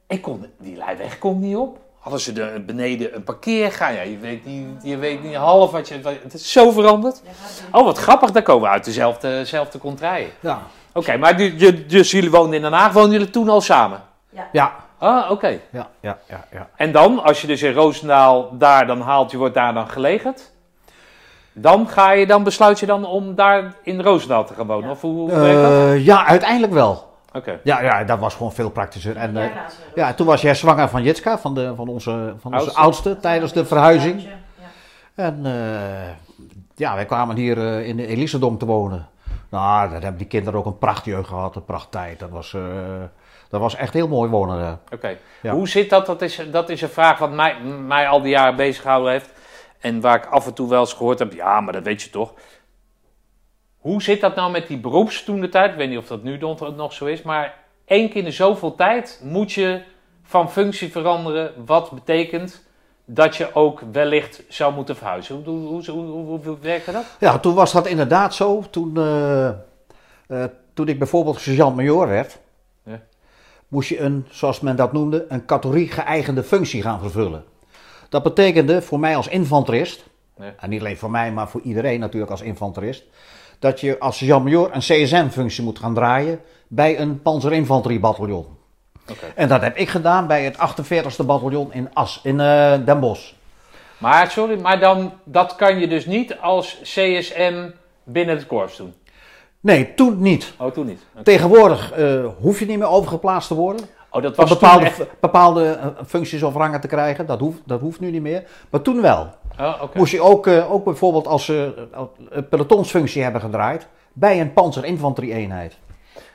Ik 0.08 0.22
kon, 0.22 0.46
die 0.58 0.76
Leiweg 0.76 1.18
kon 1.18 1.40
niet 1.40 1.56
op. 1.56 1.78
Hadden 1.98 2.20
ze 2.24 2.42
er 2.42 2.64
beneden 2.64 3.14
een 3.14 3.24
parkeerga, 3.24 3.88
ja, 3.88 4.00
je 4.02 4.18
weet 4.18 4.44
niet, 4.44 4.66
je 4.82 4.96
weet 4.96 5.22
niet 5.22 5.34
half 5.34 5.70
wat 5.70 5.88
je, 5.88 6.00
het 6.22 6.34
is 6.34 6.52
zo 6.52 6.70
veranderd. 6.70 7.22
Ja, 7.24 7.78
Oh, 7.78 7.84
wat 7.84 7.98
grappig, 7.98 8.30
daar 8.30 8.42
komen 8.42 8.62
we 8.62 8.68
uit 8.68 8.84
dezelfde, 8.84 9.28
dezelfde 9.28 9.78
contraien. 9.78 10.28
Ja. 10.40 10.62
Oké, 10.92 11.16
maar 11.16 11.36
dus 11.86 12.10
jullie 12.10 12.30
woonden 12.30 12.54
in 12.54 12.62
Den 12.62 12.72
Haag, 12.72 12.92
woonden 12.92 13.12
jullie 13.12 13.30
toen 13.30 13.48
al 13.48 13.60
samen? 13.60 14.02
Ja. 14.52 14.74
Ah, 14.98 15.30
oké. 15.30 15.58
Ja, 15.70 15.88
ja, 16.00 16.18
ja, 16.28 16.44
ja. 16.52 16.68
En 16.76 16.92
dan, 16.92 17.22
als 17.22 17.40
je 17.40 17.46
dus 17.46 17.62
in 17.62 17.72
Roosendaal 17.72 18.58
daar 18.58 18.86
dan 18.86 19.00
haalt, 19.00 19.30
je 19.30 19.36
wordt 19.36 19.54
daar 19.54 19.74
dan 19.74 19.88
gelegerd. 19.88 20.52
Dan 21.52 21.88
ga 21.88 22.10
je 22.12 22.26
dan, 22.26 22.42
besluit 22.42 22.80
je 22.80 22.86
dan 22.86 23.04
om 23.06 23.34
daar 23.34 23.74
in 23.82 24.00
Roosendaal 24.00 24.44
te 24.44 24.54
gaan 24.54 24.66
wonen? 24.66 24.84
Ja. 24.84 24.90
Of 24.90 25.00
hoe, 25.00 25.12
hoe 25.30 25.30
werkt 25.30 25.62
dat? 25.62 25.70
Eh, 25.70 26.04
ja, 26.04 26.26
uiteindelijk 26.26 26.72
wel. 26.72 27.14
Oké. 27.32 27.60
Ja, 27.64 27.82
ja, 27.82 28.04
dat 28.04 28.18
was 28.18 28.34
gewoon 28.34 28.52
veel 28.52 28.70
praktischer. 28.70 29.16
En, 29.16 29.32
Ja, 29.34 29.40
eh, 29.42 29.50
ja, 29.94 30.14
toen 30.14 30.26
was 30.26 30.40
jij 30.40 30.54
zwanger 30.54 30.88
van 30.88 31.02
Jitska, 31.02 31.38
van, 31.38 31.54
de, 31.54 31.72
van 31.74 31.88
onze, 31.88 32.34
van 32.38 32.52
onze 32.52 32.64
Oudste. 32.64 32.80
oudste, 32.80 33.16
tijdens 33.20 33.52
de 33.52 33.64
verhuizing. 33.64 34.22
Ja. 34.22 34.28
En 35.14 35.40
eh, 35.46 36.10
ja, 36.74 36.94
wij 36.94 37.04
kwamen 37.04 37.36
hier 37.36 37.58
eh, 37.58 37.88
in 37.88 37.96
de 37.96 38.06
Elisedom 38.06 38.58
te 38.58 38.66
wonen. 38.66 39.06
Nou, 39.48 39.90
daar 39.90 40.00
hebben 40.00 40.16
die 40.18 40.26
kinderen 40.26 40.58
ook 40.60 40.66
een 40.66 40.78
prachtjeugd 40.78 41.28
gehad, 41.28 41.56
een 41.56 41.64
prachttijd. 41.64 42.18
Dat 42.18 42.30
was, 42.30 42.54
eh, 42.54 42.62
dat 43.58 43.70
was 43.70 43.80
echt 43.80 43.92
heel 43.92 44.08
mooi 44.08 44.30
wonen 44.30 44.58
daar. 44.58 44.78
Oké. 44.92 45.18
Ja. 45.42 45.52
Hoe 45.52 45.68
zit 45.68 45.90
dat? 45.90 46.06
Dat 46.06 46.22
is, 46.22 46.40
dat 46.50 46.70
is 46.70 46.82
een 46.82 46.88
vraag 46.88 47.18
wat 47.18 47.30
mij, 47.32 47.60
mij 47.86 48.08
al 48.08 48.20
die 48.20 48.30
jaren 48.30 48.56
bezig 48.56 48.82
gehouden 48.82 49.12
heeft. 49.12 49.30
En 49.80 50.00
waar 50.00 50.16
ik 50.16 50.26
af 50.26 50.46
en 50.46 50.54
toe 50.54 50.68
wel 50.68 50.80
eens 50.80 50.92
gehoord 50.92 51.18
heb, 51.18 51.32
ja, 51.32 51.60
maar 51.60 51.72
dat 51.72 51.82
weet 51.82 52.02
je 52.02 52.10
toch. 52.10 52.32
Hoe 53.78 54.02
zit 54.02 54.20
dat 54.20 54.34
nou 54.34 54.50
met 54.50 54.66
die 54.66 54.78
beroeps 54.78 55.24
toen 55.24 55.40
de 55.40 55.48
tijd? 55.48 55.70
Ik 55.70 55.76
weet 55.76 55.88
niet 55.88 55.98
of 55.98 56.06
dat 56.06 56.22
nu 56.22 56.38
nog 56.38 56.76
nog 56.76 56.92
zo 56.92 57.04
is, 57.04 57.22
maar 57.22 57.54
één 57.84 58.08
keer 58.08 58.16
in 58.16 58.24
de 58.24 58.30
zoveel 58.30 58.74
tijd 58.74 59.20
moet 59.24 59.52
je 59.52 59.82
van 60.22 60.50
functie 60.50 60.90
veranderen. 60.90 61.52
Wat 61.66 61.90
betekent 61.90 62.64
dat 63.04 63.36
je 63.36 63.54
ook 63.54 63.80
wellicht 63.92 64.42
zou 64.48 64.74
moeten 64.74 64.96
verhuizen. 64.96 65.42
Hoe, 65.44 65.58
hoe, 65.58 65.90
hoe, 65.90 66.40
hoe, 66.44 66.58
werkte 66.60 66.92
dat? 66.92 67.04
Ja, 67.20 67.38
toen 67.38 67.54
was 67.54 67.72
dat 67.72 67.86
inderdaad 67.86 68.34
zo. 68.34 68.64
Toen, 68.70 68.96
eh, 68.96 69.48
eh, 69.48 70.44
toen 70.74 70.88
ik 70.88 70.98
bijvoorbeeld 70.98 71.40
sergeant-major 71.40 72.08
werd. 72.08 72.38
Moest 73.68 73.88
je 73.88 74.00
een, 74.00 74.26
zoals 74.30 74.60
men 74.60 74.76
dat 74.76 74.92
noemde, 74.92 75.24
een 75.28 75.44
categorie 75.46 75.88
geëigende 75.90 76.42
functie 76.42 76.82
gaan 76.82 77.00
vervullen. 77.00 77.44
Dat 78.08 78.22
betekende 78.22 78.82
voor 78.82 79.00
mij 79.00 79.16
als 79.16 79.28
infanterist, 79.28 80.04
Ja. 80.38 80.54
en 80.58 80.70
niet 80.70 80.80
alleen 80.80 80.96
voor 80.96 81.10
mij, 81.10 81.32
maar 81.32 81.48
voor 81.48 81.60
iedereen 81.60 82.00
natuurlijk 82.00 82.30
als 82.32 82.40
infanterist, 82.40 83.04
dat 83.58 83.80
je 83.80 83.98
als 83.98 84.16
sergeant-major 84.16 84.70
een 84.72 84.80
CSM-functie 84.80 85.64
moet 85.64 85.78
gaan 85.78 85.94
draaien 85.94 86.40
bij 86.68 87.00
een 87.00 87.22
panzerinfanteriebataljon. 87.22 88.46
Oké. 89.10 89.26
En 89.34 89.48
dat 89.48 89.60
heb 89.60 89.76
ik 89.76 89.88
gedaan 89.88 90.26
bij 90.26 90.44
het 90.44 90.56
48e 90.56 91.26
bataljon 91.26 91.72
in 91.72 91.88
As, 91.94 92.20
in 92.22 92.40
eh, 92.40 92.74
Den 92.84 93.00
Bosch. 93.00 93.32
Maar 93.98 94.30
sorry, 94.30 94.60
maar 94.60 94.80
dan, 94.80 95.12
dat 95.24 95.54
kan 95.56 95.78
je 95.78 95.88
dus 95.88 96.06
niet 96.06 96.38
als 96.40 96.78
CSM 96.82 97.68
binnen 98.04 98.36
het 98.36 98.46
korps 98.46 98.76
doen. 98.76 98.94
Nee, 99.60 99.94
toen 99.94 100.20
niet. 100.20 100.52
Oh, 100.58 100.72
toen 100.72 100.86
niet. 100.86 101.00
Tegenwoordig 101.22 101.92
eh, 101.92 102.24
hoef 102.40 102.58
je 102.58 102.66
niet 102.66 102.78
meer 102.78 102.88
overgeplaatst 102.88 103.48
te 103.48 103.54
worden. 103.54 103.86
Oh, 104.10 104.22
dat 104.22 104.36
was 104.36 104.48
bepaalde, 104.48 104.84
echt... 104.84 105.20
bepaalde 105.20 105.64
eh, 105.70 105.86
functies 106.06 106.42
of 106.42 106.54
rangen 106.54 106.80
te 106.80 106.86
krijgen. 106.86 107.26
Dat 107.26 107.40
hoeft, 107.40 107.58
dat 107.64 107.80
hoeft 107.80 108.00
nu 108.00 108.10
niet 108.10 108.22
meer. 108.22 108.44
Maar 108.70 108.82
toen 108.82 109.02
wel. 109.02 109.34
Oh, 109.60 109.74
oké. 109.82 109.98
Moest 109.98 110.12
je 110.12 110.20
ook, 110.20 110.46
eh, 110.46 110.72
ook 110.72 110.84
bijvoorbeeld 110.84 111.26
als 111.26 111.44
ze 111.44 111.88
een 112.28 112.48
pelotonsfunctie 112.48 113.22
hebben 113.22 113.40
gedraaid. 113.40 113.86
bij 114.12 114.40
een 114.40 114.52
panzerinfanterie-eenheid. 114.52 115.76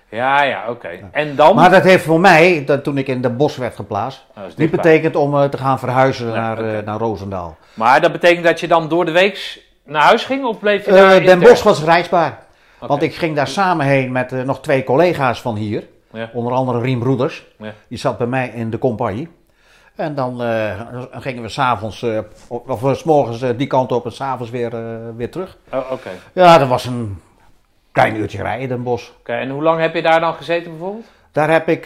Ja, 0.10 0.43
ja, 0.43 0.69
oké. 0.69 0.89
En 1.12 1.36
dan... 1.36 1.55
Maar 1.55 1.69
dat 1.69 1.84
heeft 1.84 2.03
voor 2.03 2.19
mij, 2.19 2.63
dat, 2.65 2.84
toen 2.84 2.97
ik 2.97 3.07
in 3.07 3.21
de 3.21 3.29
bos 3.29 3.57
werd 3.57 3.75
geplaatst. 3.75 4.25
Oh, 4.38 4.43
niet 4.55 4.71
betekend 4.71 5.15
om 5.15 5.49
te 5.49 5.57
gaan 5.57 5.79
verhuizen 5.79 6.27
naar, 6.27 6.84
naar 6.84 6.99
Roosendaal. 6.99 7.57
Maar 7.73 8.01
dat 8.01 8.12
betekent 8.12 8.45
dat 8.45 8.60
je 8.60 8.67
dan 8.67 8.88
door 8.88 9.05
de 9.05 9.12
week 9.12 9.63
naar 9.86 10.01
huis 10.01 10.25
ging? 10.25 10.45
Of 10.45 10.60
bleef 10.60 10.86
je 10.86 10.91
daar 10.91 11.21
Den? 11.21 11.39
Bosch 11.39 11.63
was 11.63 11.84
reisbaar. 11.84 12.39
Want 12.87 13.01
ik 13.01 13.15
ging 13.15 13.35
daar 13.35 13.47
samen 13.47 13.85
heen 13.85 14.11
met 14.11 14.31
eh, 14.31 14.41
nog 14.41 14.61
twee 14.61 14.83
collega's 14.83 15.41
van 15.41 15.55
hier. 15.55 15.87
Ja. 16.11 16.29
Onder 16.33 16.53
andere 16.53 16.79
Riem 16.79 16.99
Broeders. 16.99 17.47
Ja. 17.57 17.73
Die 17.87 17.97
zat 17.97 18.17
bij 18.17 18.27
mij 18.27 18.49
in 18.49 18.69
de 18.69 18.77
compagnie. 18.77 19.29
En 19.95 20.15
dan 20.15 20.43
eh, 20.43 20.81
gingen 21.11 21.41
we 21.41 21.49
s'avonds, 21.49 22.01
eh 22.01 22.19
of, 22.47 22.97
s 22.97 23.03
morgens 23.03 23.55
die 23.57 23.67
kant 23.67 23.91
op 23.91 24.05
en 24.05 24.11
s'avonds 24.11 24.51
weer, 24.51 24.71
weer 25.15 25.31
terug. 25.31 25.57
Oh, 25.73 25.91
oké. 25.91 26.09
Ja, 26.33 26.57
dat 26.57 26.67
was 26.67 26.85
een 26.85 27.21
klein 27.91 28.15
uurtje 28.15 28.41
rijden, 28.41 28.67
Den 28.67 28.83
Bosch. 28.83 29.09
Oké, 29.19 29.33
En 29.33 29.49
hoe 29.49 29.63
lang 29.63 29.79
heb 29.79 29.95
je 29.95 30.01
daar 30.01 30.19
dan 30.19 30.33
gezeten 30.33 30.71
bijvoorbeeld? 30.71 31.05
Daar 31.31 31.49
heb 31.49 31.67
ik 31.67 31.81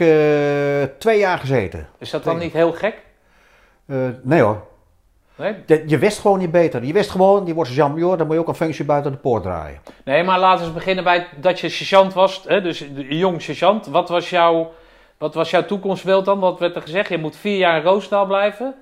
twee 1.00 1.20
jaar 1.20 1.38
gezeten. 1.38 1.88
Is 1.98 2.10
dat 2.10 2.24
dan 2.24 2.38
niet 2.38 2.54
heel 2.54 2.74
gek? 2.74 3.02
Nee 4.22 4.42
hoor. 4.42 4.62
Nee? 5.38 5.56
Je, 5.66 5.84
je 5.88 5.98
wist 5.98 6.20
gewoon 6.20 6.40
niet 6.40 6.52
beter. 6.52 6.84
Je 6.84 6.94
wist 6.94 7.10
gewoon, 7.10 7.46
je 7.46 7.54
wordt 7.54 7.70
sergeant-major, 7.70 8.18
dan 8.18 8.26
moet 8.26 8.36
je 8.36 8.42
ook 8.42 8.48
een 8.48 8.56
functie 8.56 8.86
buiten 8.86 9.12
de 9.12 9.18
poort 9.18 9.44
draaien. 9.44 9.80
Nee, 10.06 10.24
maar 10.24 10.40
laten 10.40 10.60
we 10.60 10.66
eens 10.66 10.74
beginnen 10.74 11.04
bij 11.04 11.28
dat 11.42 11.60
je 11.60 11.70
sergeant 11.70 12.14
was. 12.14 12.44
Hè? 12.48 12.62
Dus 12.62 12.80
een 12.80 13.18
jong 13.18 13.42
sergeant. 13.42 13.86
Wat 13.88 14.10
was, 14.10 14.30
jouw, 14.30 14.72
wat 15.18 15.34
was 15.34 15.50
jouw 15.50 15.66
toekomstbeeld 15.66 16.26
dan? 16.26 16.40
Wat 16.40 16.60
werd 16.60 16.76
er 16.76 16.82
gezegd? 16.82 17.10
Je 17.10 17.18
moet 17.18 17.36
vier 17.36 17.58
jaar 17.58 17.78
in 17.78 17.84
Roosendaal 17.84 18.26
blijven. 18.26 18.76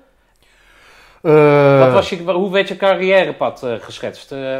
Eh, 1.22 1.78
Wat 1.78 1.92
was 1.92 2.08
je, 2.10 2.22
hoe 2.32 2.52
werd 2.52 2.68
je 2.68 2.76
carrièrepad 2.76 3.62
eh, 3.62 3.72
geschetst? 3.80 4.32
Eh, 4.32 4.58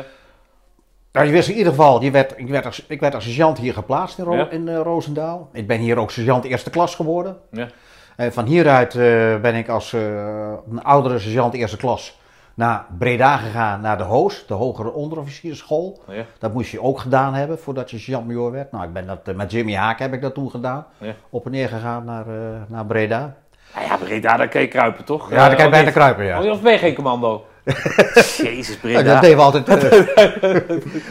Nou, 1.12 1.26
je 1.26 1.33
wist 1.33 1.48
in 1.48 1.57
ieder 1.57 1.72
geval, 1.72 2.02
je 2.02 2.11
werd, 2.11 2.33
ik, 2.37 2.48
werd 2.48 2.66
als, 2.66 2.85
ik 2.88 3.00
werd 3.00 3.14
als 3.14 3.24
sergeant 3.24 3.59
hier 3.59 3.72
geplaatst 3.72 4.18
in, 4.18 4.24
Ro- 4.24 4.35
Ja. 4.37 4.50
in 4.50 4.74
Roosendaal. 4.76 5.48
Ik 5.52 5.66
ben 5.66 5.78
hier 5.78 5.98
ook 5.98 6.11
sergeant 6.11 6.44
eerste 6.44 6.70
klas 6.70 6.94
geworden. 6.94 7.37
Ja. 7.50 7.66
En 8.16 8.33
van 8.33 8.44
hieruit 8.44 8.94
eh, 8.94 9.00
ben 9.40 9.55
ik 9.55 9.68
als 9.68 9.92
eh, 9.92 10.00
een 10.70 10.83
oudere 10.83 11.18
sergeant 11.18 11.55
eerste 11.55 11.77
klas 11.77 12.18
naar 12.55 12.85
Breda 12.98 13.37
gegaan, 13.37 13.81
naar 13.81 13.98
de 13.98 14.05
HOOS, 14.05 14.44
de 14.46 14.55
hogere 14.55 14.92
onderofficiersschool. 14.92 16.03
ja. 16.09 16.22
Dat 16.38 16.53
moest 16.53 16.70
je 16.70 16.83
ook 16.83 16.98
gedaan 17.00 17.35
hebben 17.35 17.59
voordat 17.59 17.90
je 17.90 17.98
sergeant-major 17.98 18.50
werd. 18.53 18.72
Nou, 18.72 18.85
ik 18.85 18.92
ben 18.92 19.07
dat, 19.07 19.18
eh, 19.24 19.35
met 19.35 19.50
Jimmy 19.53 19.74
Haak 19.74 19.98
heb 19.98 20.12
ik 20.12 20.22
dat 20.22 20.35
toen 20.35 20.50
gedaan. 20.50 20.87
Ja. 20.98 21.12
Op 21.31 21.44
en 21.44 21.50
neer 21.50 21.68
gegaan 21.68 22.05
naar, 22.05 22.27
eh, 22.27 22.35
naar 22.66 22.87
Breda. 22.87 23.35
Nou 23.74 23.87
ja, 23.87 23.96
Breda, 23.96 24.37
daar 24.37 24.48
kan 24.48 24.61
je 24.61 24.68
kruipen, 24.68 25.05
toch? 25.05 25.31
Ja, 25.31 25.37
daar 25.37 25.57
kan 25.57 25.64
je 25.64 25.70
bijna 25.70 25.90
kruipen, 25.90 26.24
ja. 26.24 26.42
Oh, 26.42 26.50
Of 26.50 26.61
ben 26.62 26.72
je 26.72 26.79
geen 26.79 26.94
commando? 26.94 27.46
Jezus, 28.37 28.68
Ja, 28.68 28.81
Breda. 28.81 29.03
dat 29.03 29.20
deden 29.20 29.37
we 29.37 29.42
altijd. 29.42 29.68
eh. 29.68 30.77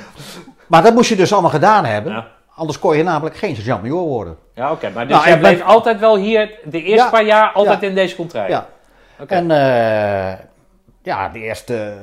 maar 0.68 0.84
dat 0.84 0.94
moest 0.94 1.10
je 1.10 1.16
dus 1.16 1.34
allemaal 1.34 1.50
gedaan 1.52 1.86
hebben. 1.86 2.12
Ja. 2.12 2.28
Anders 2.56 2.80
kon 2.80 2.98
je 2.98 3.04
namelijk 3.04 3.36
geen 3.36 3.56
sergeant-major 3.56 4.02
worden. 4.08 4.38
Ja, 4.54 4.72
oké. 4.72 4.89
Maar 4.89 5.08
dus 5.08 5.16
Nou, 5.16 5.28
jij 5.28 5.36
ik 5.36 5.42
ben- 5.42 5.52
bleef 5.54 5.66
altijd 5.66 6.00
wel 6.00 6.18
hier, 6.18 6.60
de 6.63 6.82
eerste 6.84 7.04
Ja. 7.06 7.10
paar 7.10 7.26
jaar, 7.26 7.52
altijd 7.52 7.82
Ja. 7.82 7.88
in 7.88 7.96
deze 7.96 8.16
contract? 8.16 8.50
Ja. 8.50 8.68
Oké. 9.20 9.34
En 9.34 9.52
eh, 9.52 10.39
ja, 11.04 11.30
de 11.30 11.39
eerste 11.39 11.98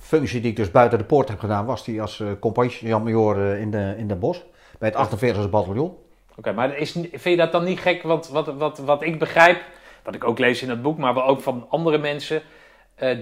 functie 0.00 0.40
die 0.40 0.50
ik 0.50 0.56
dus 0.56 0.70
buiten 0.70 0.98
de 0.98 1.04
poort 1.04 1.28
heb 1.28 1.38
gedaan, 1.38 1.66
was 1.66 1.84
die 1.84 2.00
als 2.00 2.18
uh, 2.18 2.30
eh, 2.30 3.60
in, 3.60 3.70
de, 3.70 3.94
in 3.96 4.08
de 4.08 4.16
bos. 4.16 4.44
Bij 4.78 4.88
het 4.88 4.98
48e 4.98 5.48
bataljon. 5.50 5.96
Oké, 6.36 6.52
maar 6.52 6.76
is, 6.76 6.92
vind 6.92 7.22
je 7.22 7.36
dat 7.36 7.52
dan 7.52 7.64
niet 7.64 7.80
gek? 7.80 8.02
Want 8.02 8.28
wat, 8.28 8.46
wat, 8.46 8.78
wat 8.78 9.02
ik 9.02 9.18
begrijp, 9.18 9.60
wat 10.02 10.14
ik 10.14 10.24
ook 10.24 10.38
lees 10.38 10.62
in 10.62 10.70
het 10.70 10.82
boek, 10.82 10.98
maar 10.98 11.14
wel 11.14 11.24
ook 11.26 11.40
van 11.40 11.66
andere 11.68 11.98
mensen 11.98 12.36
eh, 12.36 12.42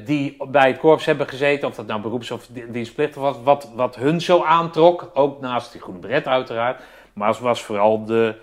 die 0.04 0.36
bij 0.48 0.68
het 0.68 0.78
korps 0.78 1.04
hebben 1.04 1.28
gezeten, 1.28 1.68
of 1.68 1.74
dat 1.74 1.86
nou 1.86 2.00
beroeps- 2.00 2.30
of 2.30 2.46
di- 2.46 2.70
dienstplichtig 2.70 3.22
was, 3.22 3.36
wat, 3.42 3.70
wat 3.74 3.96
hun 3.96 4.20
zo 4.20 4.42
aantrok, 4.42 5.10
ook 5.14 5.40
naast 5.40 5.72
die 5.72 5.80
groene 5.80 6.00
beret 6.00 6.26
uiteraard, 6.26 6.82
maar 7.12 7.28
het 7.28 7.38
was 7.38 7.62
vooral 7.62 8.04
de, 8.04 8.34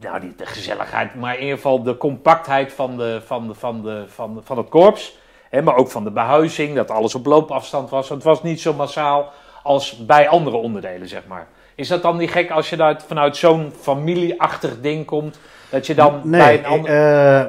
nou 0.00 0.22
niet 0.24 0.38
de 0.38 0.46
gezelligheid, 0.46 1.14
maar 1.14 1.34
in 1.34 1.40
ieder 1.40 1.56
geval 1.56 1.82
de 1.82 1.96
compactheid 1.96 2.72
van, 2.72 2.96
de, 2.96 3.20
van, 3.24 3.48
de, 3.48 3.54
van, 3.54 3.82
de, 3.82 4.04
van, 4.08 4.40
van 4.44 4.56
het 4.56 4.68
korps. 4.68 5.20
Hè, 5.50 5.62
maar 5.62 5.76
ook 5.76 5.90
van 5.90 6.04
de 6.04 6.10
behuizing, 6.10 6.74
dat 6.74 6.90
alles 6.90 7.14
op 7.14 7.26
loopafstand 7.26 7.90
was. 7.90 8.08
Het 8.08 8.22
was 8.22 8.42
niet 8.42 8.60
zo 8.60 8.72
massaal 8.72 9.32
als 9.62 10.06
bij 10.06 10.28
andere 10.28 10.56
onderdelen, 10.56 11.08
zeg 11.08 11.26
maar. 11.26 11.48
Is 11.74 11.88
dat 11.88 12.02
dan 12.02 12.16
niet 12.16 12.30
gek 12.30 12.50
als 12.50 12.70
je 12.70 12.76
daar 12.76 13.02
vanuit 13.06 13.36
zo'n 13.36 13.72
familieachtig 13.80 14.80
ding 14.80 15.06
komt, 15.06 15.40
dat 15.72 15.86
je 15.86 15.94
dan 15.94 16.20
bij 16.24 16.40
Nee, 16.40 16.58
een 16.58 16.64
ander... 16.66 16.90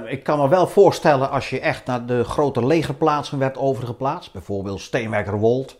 eh, 0.05 0.11
ik 0.11 0.23
kan 0.23 0.39
me 0.39 0.47
wel 0.49 0.67
voorstellen 0.67 1.29
als 1.31 1.49
je 1.49 1.59
echt 1.59 1.85
naar 1.85 2.05
de 2.05 2.23
grote 2.23 2.65
legerplaatsen 2.65 3.39
werd 3.39 3.57
overgeplaatst. 3.57 4.31
Bijvoorbeeld 4.33 4.81
Steenwijkerwold. 4.81 5.75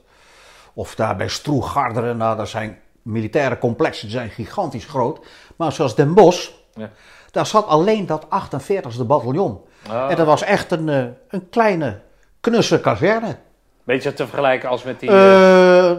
Of 0.74 0.96
daar 0.96 1.16
bij 1.16 1.28
Stroe 1.28 1.64
Garderen. 1.64 2.18
Nou, 2.18 2.38
dat 2.38 2.50
zijn 2.50 2.80
militaire 3.02 3.58
complexen, 3.58 4.08
die 4.08 4.18
zijn 4.18 4.30
gigantisch 4.30 4.86
groot. 4.86 5.26
Maar 5.56 5.72
zoals 5.72 5.96
Den 5.96 6.14
Bosch, 6.14 6.50
Ja. 6.74 6.80
daar 6.80 6.90
daar 7.32 7.46
zat 7.46 7.68
alleen 7.68 8.06
dat 8.06 8.26
48e 8.30 9.06
bataljon. 9.06 9.62
Ah, 9.90 10.10
En 10.10 10.16
dat 10.16 10.26
was 10.26 10.42
echt 10.44 10.72
een, 10.72 10.90
eh, 10.90 11.04
een 11.30 11.50
kleine, 11.50 12.00
knusse 12.40 12.80
kazerne. 12.80 13.36
Beetje 13.84 14.14
te 14.14 14.28
vergelijken 14.28 14.70
als 14.70 14.84
met 14.84 15.00
die... 15.00 15.10
eh, 15.10 15.92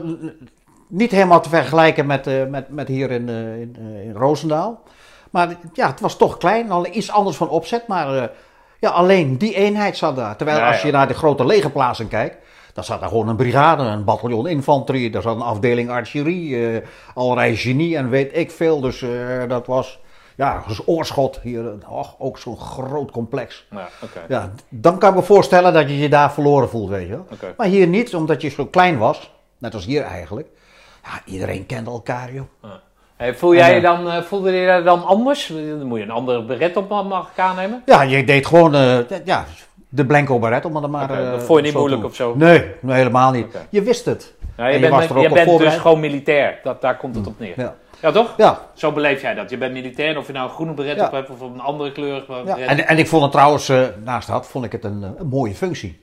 niet 0.89 1.11
helemaal 1.11 1.41
te 1.41 1.49
vergelijken 1.49 2.07
met, 2.07 2.51
met, 2.51 2.69
met 2.69 2.89
hier 2.89 3.11
in, 3.11 3.29
in, 3.29 3.77
in 4.05 4.13
Roosendaal. 4.15 4.83
Maar 5.35 5.57
ja, 5.73 5.87
het 5.87 6.01
was 6.01 6.17
toch 6.17 6.37
klein, 6.37 6.71
al 6.71 6.87
iets 6.87 7.11
anders 7.11 7.37
van 7.37 7.49
opzet. 7.49 7.87
Maar 7.87 8.17
eh, 8.17 8.29
Ja, 8.81 8.91
alleen 8.91 9.39
die 9.39 9.55
eenheid 9.55 9.97
zat 9.97 10.17
daar. 10.17 10.37
Terwijl 10.37 10.59
Ja, 10.59 10.69
als 10.69 10.81
ja. 10.81 10.87
je 10.87 10.93
naar 10.93 11.09
de 11.09 11.15
grote 11.15 11.47
legerplaatsen 11.47 12.09
kijkt, 12.09 12.37
dan 12.73 12.85
zat 12.85 13.03
er 13.03 13.09
gewoon 13.09 13.29
een 13.29 13.37
brigade, 13.37 13.83
een 13.83 14.05
bataljon 14.05 14.47
infanterie, 14.47 15.11
daar 15.11 15.23
zat 15.23 15.37
een 15.37 15.43
afdeling 15.43 15.91
artillerie, 15.91 16.69
eh 16.71 16.87
allerlei 17.15 17.57
genie 17.57 17.97
en 17.97 18.09
weet 18.09 18.37
ik 18.37 18.51
veel. 18.51 18.81
Dus 18.81 19.03
eh, 19.03 19.11
dat 19.49 19.67
was, 19.67 20.01
ja, 20.37 20.65
dus 20.67 20.87
oorschot 20.87 21.41
hier, 21.43 21.73
och, 21.89 22.15
ook 22.19 22.39
zo'n 22.39 22.59
groot 22.59 23.11
complex. 23.11 23.67
Ja. 23.71 23.89
Ja, 24.29 24.51
dan 24.69 24.99
kan 24.99 25.09
ik 25.09 25.17
me 25.17 25.23
voorstellen 25.23 25.73
dat 25.73 25.89
je 25.89 25.99
je 25.99 26.09
daar 26.09 26.33
verloren 26.33 26.69
voelt, 26.69 26.89
weet 26.89 27.09
je 27.09 27.13
wel. 27.13 27.27
Maar 27.57 27.67
hier 27.67 27.87
niet, 27.87 28.15
omdat 28.15 28.43
je 28.43 28.49
zo 28.49 28.67
klein 28.67 28.99
was, 28.99 29.33
net 29.59 29.75
als 29.75 29.85
hier 29.85 30.03
eigenlijk. 30.03 30.49
Ja, 31.03 31.33
iedereen 31.33 31.67
kende 31.67 31.91
elkaar, 31.91 32.33
joh. 32.33 32.47
Hey, 33.17 33.35
voel 33.35 33.55
jij 33.55 33.71
je 33.71 33.77
eh, 33.77 33.83
dan, 33.83 34.11
eh, 34.11 34.23
voelde 34.23 34.51
je 34.53 34.83
dan 34.83 35.05
anders? 35.05 35.47
Dan 35.47 35.87
moet 35.87 35.99
je 35.99 36.05
een 36.05 36.11
andere 36.11 36.45
beret 36.45 36.77
op 36.77 36.89
mag 36.89 37.31
ik 37.33 37.39
aannemen? 37.39 37.83
Ja, 37.87 38.03
je 38.03 38.25
deed 38.25 38.47
gewoon 38.47 38.75
eh, 38.75 38.99
ja, 39.25 39.45
de 39.89 40.07
blanco 40.07 40.39
beret, 40.39 40.65
om 40.65 40.77
het 40.77 40.91
maar 40.91 41.09
dat 41.09 41.43
vond 41.43 41.59
je 41.59 41.65
niet 41.65 41.75
moeilijk 41.75 42.05
of 42.05 42.15
zo? 42.15 42.35
Nee, 42.37 42.65
nee, 42.81 42.97
helemaal 42.97 43.31
niet. 43.31 43.47
Je 43.71 43.83
wist 43.83 44.05
het. 44.05 44.35
En 44.57 44.67
je 44.67 44.73
je 44.73 44.79
bent, 44.79 44.93
was 44.93 45.05
er 45.05 45.17
ook 45.17 45.23
je 45.23 45.29
op 45.29 45.35
bent 45.35 45.59
dus 45.59 45.77
gewoon 45.77 46.01
militair. 46.01 46.59
Dat, 46.63 46.81
daar 46.81 46.97
komt 46.97 47.15
het 47.15 47.27
op 47.27 47.39
neer. 47.39 47.53
Ja. 47.57 47.75
Ja, 48.01 48.11
toch? 48.11 48.35
ja. 48.37 48.61
Zo 48.75 48.93
beleef 48.93 49.23
jij 49.23 49.35
dat. 49.35 49.51
Je 49.51 49.59
bent 49.59 49.73
militair 49.73 50.19
of 50.19 50.27
je 50.27 50.33
nou 50.33 50.49
een 50.49 50.55
groene 50.55 50.73
beret 50.73 50.97
Ja. 50.97 51.07
op 51.07 51.13
hebt 51.13 51.31
of 51.31 51.41
een 51.41 51.61
andere 51.61 51.93
kleur. 51.93 52.25
ja. 52.47 52.57
En, 52.59 52.87
en 52.87 52.99
ik 52.99 53.09
vond 53.09 53.23
het 53.23 53.33
trouwens, 53.33 53.73
naast 54.05 54.29
dat, 54.29 54.47
vond 54.47 54.65
ik 54.65 54.73
het 54.73 54.85
een, 54.85 55.03
een 55.19 55.27
mooie 55.27 55.55
functie. 55.55 56.03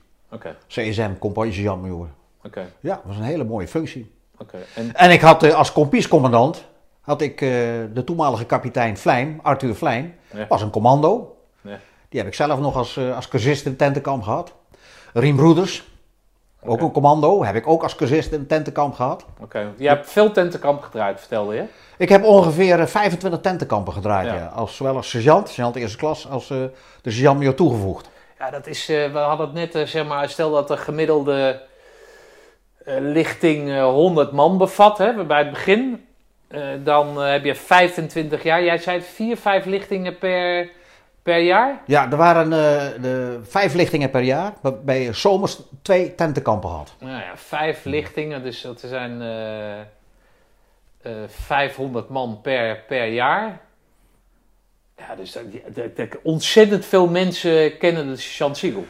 CSM, 0.68 1.10
compagnie 1.18 1.70
oké, 1.70 2.66
Ja, 2.80 2.94
dat 2.94 3.02
was 3.04 3.16
een 3.16 3.22
hele 3.22 3.44
mooie 3.44 3.68
functie. 3.68 4.12
oké. 4.38 4.56
En 4.74 4.94
En 4.94 5.10
ik 5.10 5.20
had 5.20 5.52
als 5.54 5.72
kompiescommandant, 5.72 6.64
had 7.02 7.20
ik 7.20 7.40
eh, 7.40 7.48
de 7.94 8.02
toenmalige 8.04 8.44
kapitein 8.44 8.96
Vlijm, 8.96 9.40
Arthur 9.42 9.74
Vlijm, 9.74 10.14
Ja. 10.30 10.46
was 10.48 10.62
een 10.62 10.70
commando. 10.70 11.36
Ja. 11.60 11.78
Die 12.08 12.20
heb 12.20 12.28
ik 12.28 12.34
zelf 12.34 12.60
nog 12.60 12.76
als, 12.76 12.96
eh, 12.96 13.16
als 13.16 13.28
cursist 13.28 13.66
in 13.66 13.76
tentenkamp 13.76 14.22
gehad. 14.22 14.52
Riem 15.12 15.36
Broeders, 15.36 15.90
ook 16.64 16.80
een 16.80 16.92
commando, 16.92 17.44
heb 17.44 17.54
ik 17.54 17.66
ook 17.66 17.82
als 17.82 17.94
cursist 17.94 18.32
in 18.32 18.46
tentenkamp 18.46 18.94
gehad. 18.94 19.24
Oké, 19.40 19.72
je 19.76 19.88
hebt 19.88 20.10
veel 20.10 20.32
tentenkamp 20.32 20.82
gedraaid, 20.82 21.18
vertelde 21.20 21.54
je. 21.54 21.64
Ik 21.98 22.08
heb 22.08 22.24
ongeveer 22.24 22.80
eh, 22.80 22.86
25 22.86 23.40
tentenkampen 23.40 23.92
gedraaid, 23.92 24.26
Ja. 24.26 24.34
ja. 24.34 24.46
Als, 24.46 24.76
zowel 24.76 24.96
als 24.96 25.10
sergeant, 25.10 25.46
sergeant 25.48 25.76
eerste 25.76 25.96
klas, 25.98 26.28
als 26.28 26.50
eh, 26.50 26.58
de 27.02 27.10
sergeant 27.10 27.38
major 27.38 27.54
toegevoegd. 27.54 28.10
Ja, 28.38 28.50
dat 28.50 28.66
is, 28.66 28.88
eh, 28.88 29.12
we 29.12 29.18
hadden 29.18 29.46
het 29.46 29.54
net, 29.54 29.74
eh, 29.74 29.82
zeg 29.86 30.06
maar, 30.06 30.28
stel 30.28 30.50
dat 30.52 30.68
de 30.68 30.76
gemiddelde 30.76 31.62
eh, 32.84 32.94
lichting 33.00 33.70
eh, 33.70 33.84
100 33.84 34.32
man 34.32 34.58
bevat, 34.58 34.98
hè, 34.98 35.24
bij 35.24 35.38
het 35.38 35.50
begin. 35.50 36.06
Eh, 36.52 36.60
dan 36.84 37.22
eh, 37.22 37.30
heb 37.30 37.44
je 37.44 37.54
25 37.54 38.42
jaar. 38.42 38.64
Jij 38.64 38.78
zei 38.78 38.96
het, 38.98 39.06
vier, 39.06 39.36
vijf 39.36 39.64
lichtingen 39.64 40.18
per, 40.18 40.68
per 41.22 41.38
jaar? 41.38 41.80
Ja, 41.86 42.10
er 42.10 42.16
waren 42.16 42.52
eh, 42.52 43.02
de 43.02 43.40
vijf 43.42 43.74
lichtingen 43.74 44.10
per 44.10 44.20
jaar, 44.22 44.52
waarbij 44.60 45.02
je 45.02 45.12
zomers 45.12 45.60
twee 45.82 46.14
tentenkampen 46.14 46.70
had. 46.70 46.94
Nou 46.98 47.12
ja, 47.12 47.32
vijf 47.34 47.84
lichtingen, 47.84 48.42
dus 48.42 48.60
dat 48.60 48.80
zijn 48.80 49.20
eh 49.22 49.80
eh 49.80 51.12
500 51.28 52.08
man 52.08 52.40
per, 52.42 52.78
per 52.88 53.06
jaar. 53.06 53.60
Ja, 54.96 55.14
dus 55.16 55.32
dat, 55.32 55.42
dat- 55.74 55.96
dat- 55.96 56.18
ontzettend 56.22 56.84
veel 56.84 57.08
mensen 57.08 57.78
kennen 57.78 58.06
de 58.08 58.16
Siegel. 58.16 58.84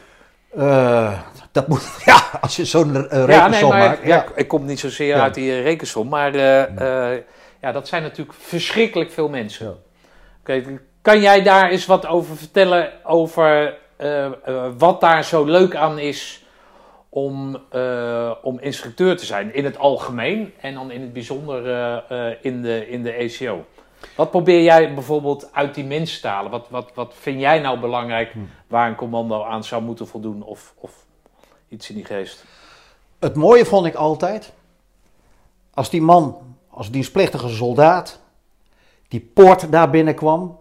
Eh, 0.57 1.19
dat 1.51 1.67
moet, 1.67 1.97
ja, 2.05 2.21
als 2.41 2.55
je 2.55 2.65
zo'n 2.65 2.93
Ja, 2.93 3.25
rekensom 3.25 3.49
nee, 3.49 3.63
maar 3.63 3.77
maakt. 3.89 4.01
ja. 4.03 4.07
Ja. 4.15 4.25
ik- 4.35 4.47
kom 4.47 4.65
niet 4.65 4.79
zozeer 4.79 5.15
Ja. 5.15 5.21
uit 5.23 5.33
die 5.33 5.61
rekensom, 5.61 6.07
maar 6.09 6.35
eh, 6.35 7.11
eh, 7.13 7.21
ja, 7.63 7.71
dat 7.71 7.87
zijn 7.87 8.03
natuurlijk 8.03 8.37
verschrikkelijk 8.37 9.11
veel 9.11 9.29
mensen. 9.29 9.65
Ja. 9.65 9.73
Oké, 10.39 10.79
kan 11.01 11.21
jij 11.21 11.43
daar 11.43 11.69
eens 11.69 11.85
wat 11.85 12.05
over 12.05 12.37
vertellen 12.37 12.91
over 13.05 13.77
eh, 13.95 14.25
eh, 14.25 14.31
wat 14.77 15.01
daar 15.01 15.23
zo 15.23 15.43
leuk 15.43 15.75
aan 15.75 15.99
is 15.99 16.45
om, 17.09 17.57
eh, 17.69 18.31
om 18.41 18.59
instructeur 18.59 19.17
te 19.17 19.25
zijn 19.25 19.53
in 19.53 19.65
het 19.65 19.77
algemeen 19.77 20.53
en 20.61 20.73
dan 20.73 20.91
in 20.91 21.01
het 21.01 21.13
bijzonder 21.13 21.57
in, 22.41 22.61
de, 22.61 22.89
in 22.89 23.03
de 23.03 23.11
ECO? 23.11 23.65
Wat 24.15 24.31
probeer 24.31 24.61
jij 24.61 24.93
bijvoorbeeld 24.93 25.49
uit 25.53 25.75
die 25.75 25.85
mensen 25.85 26.21
te 26.21 26.27
halen? 26.27 26.51
Wat, 26.51 26.67
wat, 26.69 26.91
wat 26.93 27.13
vind 27.17 27.39
jij 27.39 27.59
nou 27.59 27.79
belangrijk 27.79 28.31
Hm. 28.31 28.39
waar 28.67 28.87
een 28.87 28.95
commando 28.95 29.43
aan 29.43 29.63
zou 29.63 29.83
moeten 29.83 30.07
voldoen 30.07 30.43
of, 30.43 30.73
of 30.75 31.05
iets 31.69 31.89
in 31.89 31.95
die 31.95 32.05
geest? 32.05 32.45
Het 33.19 33.35
mooie 33.35 33.65
vond 33.65 33.85
ik 33.85 33.95
altijd, 33.95 34.53
als 35.73 35.89
die 35.89 36.01
man, 36.01 36.52
als 36.73 36.91
dienstplichtige 36.91 37.49
soldaat, 37.49 38.19
die 39.07 39.29
poort 39.33 39.71
daar 39.71 39.89
binnenkwam, 39.89 40.59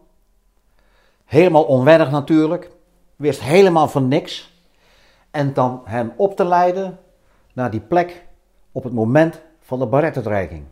helemaal 1.25 1.65
onwennig 1.65 2.11
natuurlijk, 2.11 2.71
wist 3.17 3.41
helemaal 3.41 3.89
van 3.89 4.09
niks, 4.09 4.51
en 5.31 5.53
dan 5.53 5.83
hem 5.85 6.13
op 6.17 6.37
te 6.37 6.45
leiden 6.45 6.99
naar 7.53 7.71
die 7.71 7.81
plek 7.81 8.25
op 8.73 8.85
het 8.85 8.93
moment 8.93 9.41
van 9.61 9.79
de 9.79 9.87
barettenreiking. 9.87 10.65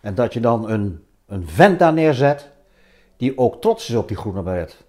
En 0.00 0.14
dat 0.14 0.32
je 0.32 0.40
dan 0.40 0.70
een, 0.70 1.04
een 1.26 1.48
vent 1.48 1.78
daar 1.78 1.92
neerzet, 1.92 2.50
die 3.16 3.38
ook 3.38 3.60
trots 3.60 3.88
is 3.88 3.94
op 3.94 4.08
die 4.08 4.16
groene 4.16 4.42
baret. 4.42 4.84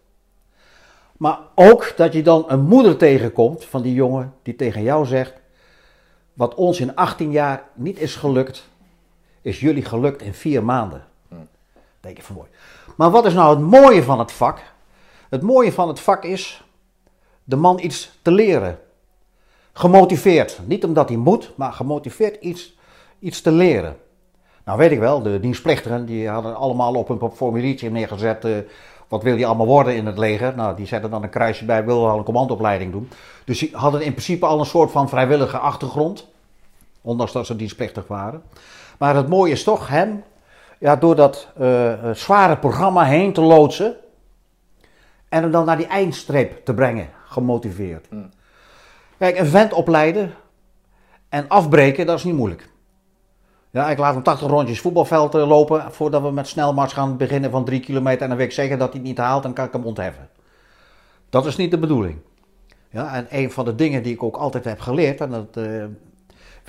Maar 1.17 1.39
ook 1.55 1.93
dat 1.95 2.13
je 2.13 2.21
dan 2.21 2.43
een 2.47 2.61
moeder 2.61 2.97
tegenkomt 2.97 3.65
van 3.65 3.81
die 3.81 3.93
jongen 3.93 4.33
die 4.43 4.55
tegen 4.55 4.81
jou 4.81 5.05
zegt, 5.05 5.33
wat 6.33 6.55
ons 6.55 6.79
in 6.79 6.95
18 6.95 7.31
jaar 7.31 7.63
niet 7.73 7.99
is 7.99 8.15
gelukt, 8.15 8.69
is 9.49 9.59
jullie 9.59 9.85
gelukt 9.85 10.21
in 10.21 10.33
vier 10.33 10.63
maanden. 10.63 11.03
Denk 11.99 12.17
ik 12.17 12.23
van 12.23 12.35
mooi. 12.35 12.47
Maar 12.95 13.11
wat 13.11 13.25
is 13.25 13.33
nou 13.33 13.49
het 13.49 13.65
mooie 13.65 14.03
van 14.03 14.19
het 14.19 14.31
vak? 14.31 14.61
Het 15.29 15.41
mooie 15.41 15.71
van 15.71 15.87
het 15.87 15.99
vak 15.99 16.23
is 16.23 16.63
de 17.43 17.55
man 17.55 17.79
iets 17.79 18.11
te 18.21 18.31
leren. 18.31 18.79
Gemotiveerd. 19.73 20.59
Niet 20.65 20.83
omdat 20.83 21.09
hij 21.09 21.17
moet, 21.17 21.51
maar 21.55 21.73
gemotiveerd 21.73 22.41
iets, 22.41 22.77
iets 23.19 23.41
te 23.41 23.51
leren. 23.51 23.97
Nou 24.65 24.77
weet 24.77 24.91
ik 24.91 24.99
wel, 24.99 25.21
de 25.21 25.39
dienstplichtigen 25.39 26.05
die 26.05 26.29
hadden 26.29 26.55
allemaal 26.55 26.93
op 26.93 27.09
een 27.09 27.31
formuliertje 27.31 27.89
neergezet. 27.89 28.45
eh, 28.45 28.57
wat 29.07 29.23
wil 29.23 29.35
je 29.35 29.45
allemaal 29.45 29.65
worden 29.65 29.95
in 29.95 30.05
het 30.05 30.17
leger? 30.17 30.55
Nou, 30.55 30.75
die 30.75 30.85
zetten 30.85 31.09
dan 31.09 31.23
een 31.23 31.29
kruisje 31.29 31.65
bij, 31.65 31.85
wil 31.85 32.03
wel 32.03 32.17
een 32.17 32.23
commandoopleiding 32.23 32.91
doen. 32.91 33.09
Dus 33.45 33.59
die 33.59 33.69
hadden 33.73 34.01
in 34.01 34.11
principe 34.11 34.45
al 34.45 34.59
een 34.59 34.65
soort 34.65 34.91
van 34.91 35.09
vrijwillige 35.09 35.57
achtergrond. 35.57 36.27
Ondanks 37.01 37.31
dat 37.31 37.45
ze 37.45 37.55
dienstplichtig 37.55 38.07
waren. 38.07 38.43
Maar 38.99 39.15
het 39.15 39.29
mooie 39.29 39.51
is 39.51 39.63
toch 39.63 39.87
hem, 39.87 40.23
ja, 40.79 40.95
door 40.95 41.15
dat 41.15 41.47
eh, 41.57 41.91
eh, 41.93 42.15
zware 42.15 42.57
programma 42.57 43.03
heen 43.03 43.33
te 43.33 43.41
loodsen. 43.41 43.95
En 45.29 45.41
hem 45.41 45.51
dan 45.51 45.65
naar 45.65 45.77
die 45.77 45.87
eindstreep 45.87 46.65
te 46.65 46.73
brengen, 46.73 47.09
gemotiveerd. 47.25 48.07
Hmm. 48.09 48.29
Kijk, 49.17 49.37
een 49.37 49.45
vent 49.45 49.73
opleiden 49.73 50.33
en 51.29 51.47
afbreken, 51.47 52.05
dat 52.05 52.17
is 52.17 52.23
niet 52.23 52.35
moeilijk. 52.35 52.69
Ja, 53.69 53.89
ik 53.89 53.97
laat 53.97 54.13
hem 54.13 54.23
80 54.23 54.47
rondjes 54.47 54.81
voetbalveld 54.81 55.35
eh, 55.35 55.47
lopen 55.47 55.93
voordat 55.93 56.21
we 56.21 56.31
met 56.31 56.47
snelmars 56.47 56.93
gaan 56.93 57.17
beginnen 57.17 57.51
van 57.51 57.65
3 57.65 57.79
kilometer. 57.79 58.21
En 58.21 58.27
dan 58.27 58.37
weet 58.37 58.47
ik 58.47 58.53
zeker 58.53 58.77
dat 58.77 58.87
hij 58.89 58.99
het 58.99 59.07
niet 59.07 59.17
haalt 59.17 59.45
en 59.45 59.53
kan 59.53 59.65
ik 59.65 59.73
hem 59.73 59.83
ontheffen. 59.83 60.29
Dat 61.29 61.45
is 61.45 61.55
niet 61.55 61.71
de 61.71 61.79
bedoeling. 61.79 62.17
Ja, 62.89 63.13
en 63.13 63.27
een 63.29 63.51
van 63.51 63.65
de 63.65 63.75
dingen 63.75 64.03
die 64.03 64.13
ik 64.13 64.23
ook 64.23 64.35
altijd 64.35 64.63
heb 64.63 64.79
geleerd, 64.79 65.21
en 65.21 65.29
dat 65.29 65.57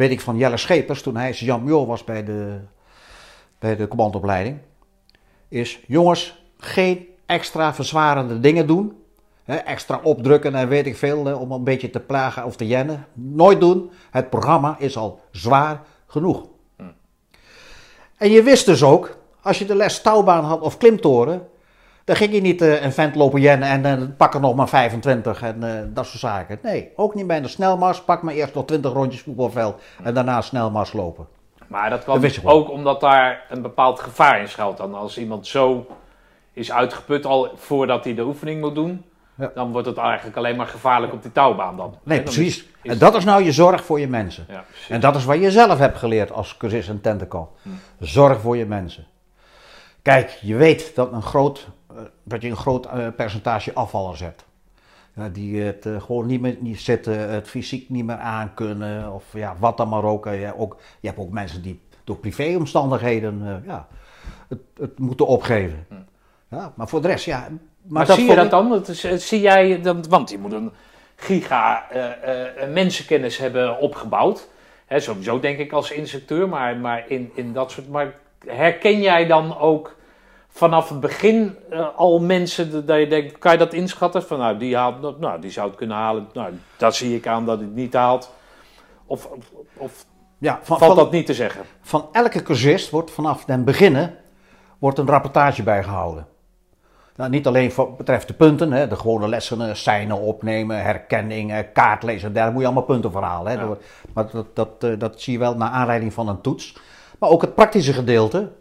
weet 0.01 0.11
ik 0.11 0.21
van 0.21 0.37
Jelle 0.37 0.57
Schepers 0.57 1.03
toen 1.03 1.17
hij 1.17 1.33
sergeant 1.33 1.65
major 1.65 1.87
was 1.87 2.05
bij 2.05 2.25
de, 2.25 2.59
bij 3.59 3.77
de 3.77 3.89
commandoopleiding, 3.89 4.59
is 5.49 5.81
jongens, 5.87 6.45
geen 6.59 7.07
extra 7.27 7.75
verzwarende 7.75 8.41
dingen 8.41 8.67
doen. 8.67 8.99
Hè, 9.45 9.57
extra 9.57 10.01
opdrukken 10.03 10.55
en 10.55 10.69
weet 10.69 10.87
ik 10.87 10.97
veel, 10.97 11.39
om 11.39 11.53
een 11.53 11.65
beetje 11.65 11.91
te 11.91 12.01
plagen 12.01 12.45
of 12.45 12.57
te 12.57 12.67
jennen. 12.67 13.07
Nooit 13.13 13.61
doen. 13.61 13.91
Het 14.11 14.31
programma 14.31 14.77
is 14.79 14.97
al 14.97 15.21
zwaar 15.31 15.83
genoeg. 16.07 16.47
En 18.17 18.31
je 18.31 18.43
wist 18.43 18.67
dus 18.67 18.83
ook, 18.83 19.17
als 19.43 19.59
je 19.59 19.65
de 19.65 19.75
les 19.75 20.01
touwbaan 20.01 20.45
had 20.45 20.61
of 20.61 20.79
klimtoren, 20.79 21.49
dan 22.05 22.17
ging 22.17 22.33
je 22.33 22.41
niet 22.41 22.63
eh, 22.63 22.83
een 22.83 22.93
vent 22.93 23.15
lopen 23.15 23.41
jennen 23.41 23.69
en 23.69 23.83
dan 23.83 24.17
pak 24.17 24.35
er 24.35 24.41
nog 24.41 24.55
maar 24.55 24.69
25 24.69 25.43
en 25.43 25.63
eh, 25.63 25.83
dat 25.89 26.07
soort 26.07 26.19
zaken. 26.21 26.59
Nee, 26.63 26.91
ook 26.97 27.15
niet 27.15 27.27
bij 27.27 27.41
de 27.41 27.49
snelmars. 27.49 28.03
Pak 28.03 28.23
maar 28.23 28.35
eerst 28.35 28.55
nog 28.55 28.65
20 28.65 28.93
rondjes 28.93 29.23
voetbalveld 29.23 29.81
en 30.03 30.15
daarna 30.15 30.41
snelmars 30.41 30.93
lopen. 30.93 31.27
Maar 31.67 31.91
dat 31.91 32.03
kwam 32.03 32.21
gewoon. 32.23 32.53
ook 32.55 32.71
omdat 32.71 33.01
daar 33.01 33.45
een 33.51 33.63
bepaald 33.63 34.01
gevaar 34.01 34.41
in 34.41 34.49
schuilt. 34.49 34.77
Dan 34.77 34.95
als 34.95 35.19
iemand 35.19 35.47
zo 35.47 35.87
is 36.53 36.73
uitgeput 36.73 37.27
al 37.27 37.51
voordat 37.57 38.05
hij 38.05 38.15
de 38.15 38.23
oefening 38.25 38.61
moet 38.61 38.75
doen, 38.75 39.05
Ja. 39.35 39.51
dan 39.55 39.73
wordt 39.73 39.87
het 39.87 39.97
eigenlijk 39.97 40.37
alleen 40.37 40.57
maar 40.57 40.67
gevaarlijk 40.67 41.13
op 41.13 41.23
die 41.23 41.33
touwbaan 41.33 41.77
dan. 41.77 41.95
Nee, 42.03 42.17
dan 42.17 42.25
precies. 42.25 42.57
is- 42.59 42.67
is- 42.83 42.91
En 42.93 42.99
dat 42.99 43.15
is 43.15 43.25
nou 43.25 43.43
je 43.43 43.53
zorg 43.53 43.85
voor 43.85 44.01
je 44.01 44.09
mensen. 44.09 44.45
Ja, 44.49 44.65
precies. 44.71 44.91
En 44.91 45.01
dat 45.01 45.17
is 45.17 45.25
wat 45.25 45.41
je 45.41 45.51
zelf 45.51 45.79
hebt 45.79 45.97
geleerd 45.99 46.33
als 46.33 46.57
cursist 46.57 46.89
en 46.89 47.01
tentenkamp. 47.01 47.51
Zorg 47.99 48.41
voor 48.41 48.57
je 48.57 48.67
mensen. 48.67 49.07
Kijk, 50.03 50.39
je 50.43 50.55
weet 50.57 50.95
dat, 50.95 51.13
een 51.13 51.23
groot, 51.23 51.59
eh, 51.59 51.71
dat 52.31 52.43
je 52.43 52.49
een 52.49 52.57
groot 52.57 52.87
eh, 52.87 53.07
percentage 53.17 53.75
afvallers 53.75 54.21
hebt. 54.21 54.45
Ja, 55.15 55.29
die 55.29 55.61
het 55.63 55.87
eh, 55.87 56.03
gewoon 56.03 56.27
niet 56.27 56.41
meer 56.41 56.57
niet 56.61 56.81
zitten, 56.81 57.31
het 57.31 57.49
fysiek 57.49 57.89
niet 57.89 58.05
meer 58.05 58.17
aankunnen 58.17 59.13
of 59.13 59.25
ja, 59.33 59.57
wat 59.59 59.77
dan 59.77 59.89
maar 59.89 60.05
ook. 60.05 60.25
Ja, 60.25 60.55
ook 60.57 60.77
je 61.01 61.09
hebt 61.09 61.21
ook 61.21 61.31
mensen 61.31 61.63
die 61.63 61.81
door 62.05 62.17
privéomstandigheden 62.17 63.41
eh, 63.47 63.67
ja, 63.67 63.87
het, 64.49 64.59
het 64.79 64.99
moeten 64.99 65.27
opgeven. 65.27 65.87
Ja, 66.51 66.73
maar 66.77 66.89
voor 66.89 67.03
de 67.03 67.09
rest, 67.09 67.25
ja, 67.25 67.49
Maar, 67.83 68.07
dat 68.07 68.17
zie 68.17 68.27
je 68.29 68.35
dat 68.35 68.45
ik- 68.45 68.51
dan? 68.51 68.69
Dat 68.69 68.89
is, 68.89 69.29
zie 69.29 69.41
jij 69.41 69.81
dan? 69.81 70.05
Want 70.09 70.31
je 70.31 70.39
moet 70.39 70.53
een 70.53 70.73
giga 71.17 71.87
mensenkennis 72.69 73.39
hebben 73.39 73.79
opgebouwd. 73.79 74.49
Hè, 74.87 75.01
sowieso 75.01 75.41
denk 75.41 75.59
ik 75.59 75.73
als 75.73 75.91
instructeur, 75.91 76.49
maar, 76.49 76.77
maar 76.77 77.05
in, 77.09 77.31
in 77.35 77.53
dat 77.53 77.71
soort. 77.71 77.89
Maar 77.89 78.15
herken 78.47 79.01
jij 79.01 79.27
dan 79.27 79.59
ook 79.59 79.97
vanaf 80.51 80.89
het 80.89 81.01
begin 81.01 81.57
eh, 81.71 81.87
al 81.97 82.21
mensen 82.21 82.87
dat- 82.87 82.99
je 82.99 83.07
denkt, 83.07 83.39
kan 83.39 83.53
je 83.53 83.59
dat 83.59 83.73
inschatten? 83.73 84.23
Van 84.23 84.39
nou, 84.39 84.57
die 84.57 84.77
haalt, 84.77 85.21
nou, 85.21 85.41
die 85.41 85.51
zou 85.51 85.69
het 85.69 85.77
kunnen 85.77 85.97
halen. 85.97 86.29
Nou, 86.33 86.53
dat 86.77 86.95
zie 86.95 87.17
ik 87.17 87.27
aan 87.27 87.47
dat 87.47 87.57
hij 87.59 87.67
het 87.67 87.75
niet 87.77 87.95
haalt. 87.95 88.31
Of, 89.07 89.27
of, 89.27 89.45
of 89.77 90.05
Ja, 90.39 90.59
van, 90.63 90.79
valt 90.79 90.95
van, 90.95 91.03
dat 91.05 91.13
niet 91.13 91.27
te 91.27 91.35
zeggen? 91.35 91.63
van 91.81 92.09
elke 92.13 92.43
cursist 92.43 92.91
wordt 92.91 93.11
vanaf 93.11 93.45
den 93.45 93.65
beginnen 93.65 94.15
wordt 94.79 94.99
een 94.99 95.07
rapportage 95.09 95.63
bijgehouden. 95.63 96.27
Nou, 97.17 97.31
niet 97.31 97.47
alleen 97.47 97.73
wat 97.75 97.97
betreft 97.97 98.27
de 98.29 98.35
punten, 98.35 98.73
hè, 98.73 98.89
de 98.89 98.97
gewone 98.97 99.29
lessen, 99.29 99.69
eh, 99.69 99.75
seinen 99.75 100.21
opnemen, 100.21 100.83
herkenning, 100.83 101.53
eh, 101.53 101.59
kaartlezen, 101.73 102.33
daar 102.33 102.51
moet 102.51 102.61
je 102.61 102.67
allemaal 102.67 102.85
punten 102.85 103.13
voor 103.13 103.23
halen. 103.23 103.53
Hè. 103.53 103.61
Ja. 103.65 103.77
Maar 104.15 104.31
dat, 104.33 104.47
dat, 104.57 104.69
eh, 104.79 104.91
dat 104.99 105.21
zie 105.21 105.33
je 105.33 105.39
wel 105.39 105.55
naar 105.55 105.71
aanleiding 105.71 106.13
van 106.13 106.29
een 106.29 106.41
toets. 106.41 106.77
Maar 107.19 107.31
ook 107.31 107.41
het 107.41 107.55
praktische 107.55 107.93
gedeelte. 107.93 108.53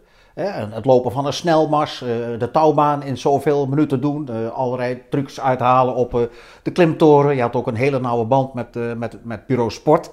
Het 0.48 0.84
lopen 0.84 1.12
van 1.12 1.26
een 1.26 1.32
snelmars, 1.32 2.02
eh, 2.02 2.08
de 2.38 2.50
touwbaan 2.52 3.02
in 3.02 3.18
zoveel 3.18 3.66
minuten 3.66 4.00
doen, 4.00 4.28
eh, 4.28 4.50
allerlei 4.50 5.02
trucs 5.10 5.40
uithalen 5.40 5.94
op 5.94 6.14
eh, 6.14 6.20
de 6.62 6.70
klimtoren. 6.70 7.34
Je 7.34 7.40
had 7.40 7.56
ook 7.56 7.66
een 7.66 7.74
hele 7.74 8.00
nauwe 8.00 8.24
band 8.24 8.54
met, 8.54 8.98
met, 8.98 9.24
met 9.24 9.46
bureau 9.46 9.70
sport. 9.70 10.10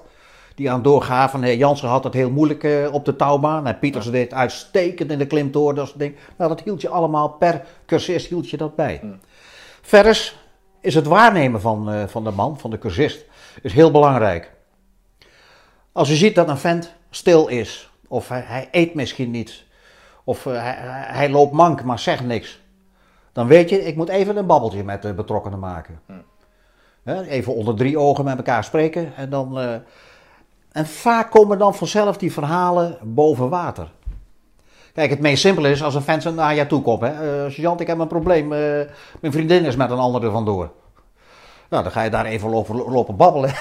Die 0.56 0.72
aan 0.72 0.82
doorgaven. 0.82 1.42
Hey, 1.42 1.58
Jansen 1.58 1.88
had 1.88 2.04
het 2.04 2.14
heel 2.14 2.30
moeilijk 2.30 2.90
op 2.92 3.06
de 3.06 3.16
touwbaan. 3.16 3.68
En 3.68 3.80
Pieters 3.80 4.12
deed 4.12 4.24
het 4.24 4.40
uitstekend 4.40 5.12
in 5.12 5.18
de 5.18 5.28
klimtoren. 5.28 5.76
Dat 5.76 5.88
soort 5.88 6.00
dingen. 6.00 6.18
Nou, 6.38 6.50
dat 6.50 6.62
hield 6.62 6.82
je 6.82 6.90
allemaal 6.90 7.30
per 7.30 7.66
cursist 7.86 8.28
hield 8.28 8.50
je 8.50 8.58
dat 8.58 8.76
bij. 8.76 8.98
Hmm. 9.02 9.20
Verder 9.82 10.34
is 10.82 10.96
het 10.96 11.06
waarnemen 11.06 11.62
van, 11.62 12.10
van 12.10 12.24
de 12.24 12.32
man, 12.32 12.60
van 12.60 12.70
de 12.70 12.78
cursist, 12.78 13.26
is 13.62 13.74
heel 13.74 13.92
belangrijk. 13.92 14.52
Als 15.92 16.10
je 16.10 16.16
ziet 16.16 16.36
dat 16.36 16.50
een 16.50 16.58
vent 16.58 16.94
stil 17.10 17.48
is, 17.48 17.90
of 18.08 18.28
hij, 18.28 18.44
hij 18.46 18.68
eet 18.72 18.94
misschien 18.94 19.32
niet, 19.32 19.66
of 20.28 20.46
eh, 20.46 20.54
hij, 20.54 20.76
hij- 21.08 21.30
loopt 21.30 21.54
mank 21.54 21.84
maar 21.84 22.00
zegt 22.00 22.24
niks, 22.26 22.62
dan 23.32 23.48
weet 23.48 23.70
je, 23.70 23.86
ik 23.86 23.96
moet 23.96 24.10
even 24.10 24.38
een 24.38 24.46
babbeltje 24.46 24.84
met 24.84 25.02
de 25.02 25.14
betrokkenen 25.14 25.60
maken. 25.60 26.00
Even 27.28 27.56
onder 27.56 27.76
drie 27.76 27.98
ogen 27.98 28.26
met 28.26 28.38
elkaar 28.38 28.64
spreken 28.64 29.16
en 29.16 29.30
dan. 29.30 29.60
eh, 29.60 29.76
en 30.72 30.86
vaak 30.88 31.32
komen 31.32 31.58
dan 31.58 31.76
vanzelf 31.76 32.18
die 32.18 32.34
verhalen 32.34 32.98
boven 33.04 33.50
water. 33.50 33.92
Kijk, 34.94 35.10
het 35.10 35.20
meest 35.20 35.42
simpele 35.42 35.70
is 35.70 35.84
als 35.84 35.96
een 35.96 36.02
vent 36.02 36.36
naar 36.36 36.56
je 36.56 36.68
toe 36.68 36.82
komt. 36.82 37.02
Hè. 37.02 37.46
Eh, 37.48 37.78
ik 37.80 37.88
heb 37.88 38.00
een 38.00 38.08
probleem. 38.08 38.48
mijn 38.48 38.88
vriendin 39.34 39.66
is 39.66 39.76
met 39.76 39.92
een 39.92 39.98
ander 39.98 40.24
er 40.24 40.32
vandoor. 40.32 40.72
Nou, 41.70 41.84
dan 41.84 41.92
ga 41.92 42.02
je 42.02 42.10
daar 42.10 42.26
even 42.26 42.50
lopen, 42.50 42.76
lopen 42.76 43.16
babbelen. 43.16 43.52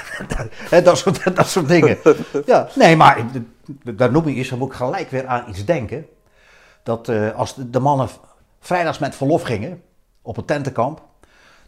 Dat, 0.85 0.99
soort, 0.99 1.37
dat 1.37 1.47
soort 1.49 1.69
dingen. 1.69 1.99
Ja, 2.47 2.69
nee, 2.75 2.97
maar 2.97 3.25
daar 3.95 4.12
noem 4.12 4.29
je 4.29 4.35
iets, 4.35 4.49
dan 4.49 4.59
moet 4.59 4.69
ik 4.71 4.75
gelijk 4.77 5.11
weer 5.11 5.27
aan 5.27 5.45
iets 5.49 5.64
denken. 5.64 6.07
Dat 6.87 7.09
eh, 7.09 7.34
als 7.34 7.55
de, 7.55 7.80
mannen 7.80 8.09
vrijdags 8.61 8.99
met 8.99 9.14
verlof 9.14 9.43
gingen 9.43 9.82
op 10.22 10.37
het 10.37 10.47
tentenkamp, 10.47 11.03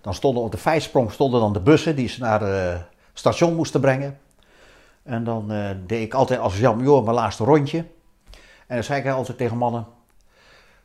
dan 0.00 0.14
stonden 0.14 0.42
op 0.42 0.50
de 0.50 0.58
vijfsprong 0.58 1.12
stonden 1.12 1.40
dan 1.40 1.52
de 1.52 1.60
bussen 1.60 1.96
die 1.96 2.08
ze 2.08 2.20
naar 2.20 2.40
het 2.40 2.82
station 3.12 3.54
moesten 3.54 3.80
brengen. 3.80 4.18
En 5.02 5.24
dan 5.24 5.52
eh, 5.52 5.70
deed 5.86 6.02
ik 6.02 6.14
altijd 6.14 6.40
als 6.40 6.58
Jan 6.58 6.82
Joor 6.82 7.02
mijn 7.02 7.16
laatste 7.16 7.44
rondje. 7.44 7.78
En 8.66 8.74
dan 8.74 8.84
zei 8.84 9.00
ik 9.00 9.10
altijd 9.10 9.38
tegen 9.38 9.56
mannen: 9.56 9.86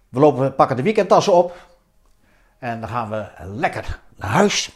We 0.09 0.19
lopen, 0.19 0.55
pakken 0.55 0.75
de 0.75 0.83
weekendtassen 0.83 1.33
op. 1.33 1.67
En 2.59 2.79
dan 2.79 2.89
gaan 2.89 3.09
we 3.09 3.25
lekker 3.43 3.99
naar 4.15 4.29
huis. 4.29 4.71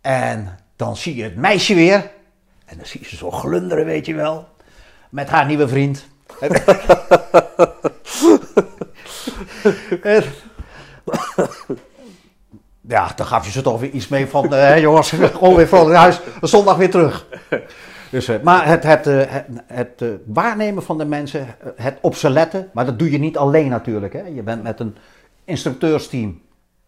En 0.00 0.58
dan 0.76 0.96
zie 0.96 1.16
je 1.16 1.22
het 1.22 1.36
meisje 1.36 1.74
weer. 1.74 2.10
En 2.64 2.76
dan 2.76 2.86
zie 2.86 3.00
je 3.00 3.06
ze 3.06 3.16
zo 3.16 3.30
glunderen, 3.30 3.84
weet 3.84 4.06
je 4.06 4.14
wel. 4.14 4.48
Met 5.10 5.28
haar 5.28 5.46
nieuwe 5.46 5.68
vriend. 5.68 6.06
Ja, 12.88 13.12
dan 13.16 13.26
gaf 13.26 13.44
je 13.44 13.50
ze 13.50 13.62
toch 13.62 13.80
weer 13.80 13.90
iets 13.90 14.08
mee 14.08 14.26
van, 14.26 14.44
eh, 14.54 14.60
hè, 14.60 14.74
jongens, 14.74 15.10
gewoon 15.34 15.54
weer 15.54 15.68
vrolijk 15.68 15.96
huis, 15.96 16.20
zondag 16.40 16.76
weer 16.76 16.90
terug. 16.90 17.26
Dus, 18.10 18.28
eh, 18.28 18.40
maar 18.42 18.66
het, 18.66 18.82
het, 18.82 19.06
eh, 19.06 19.22
het, 19.66 20.00
het 20.00 20.04
waarnemen 20.26 20.82
van 20.82 20.98
de 20.98 21.04
mensen, 21.04 21.46
het 21.76 21.98
op 22.00 22.14
ze 22.14 22.30
letten, 22.30 22.70
maar 22.72 22.84
dat 22.86 22.98
doe 22.98 23.10
je 23.10 23.18
niet 23.18 23.36
alleen 23.36 23.68
natuurlijk. 23.68 24.12
Hè. 24.12 24.22
Je 24.22 24.42
bent 24.42 24.62
met 24.62 24.80
een 24.80 24.96
instructeursteam, 25.44 26.40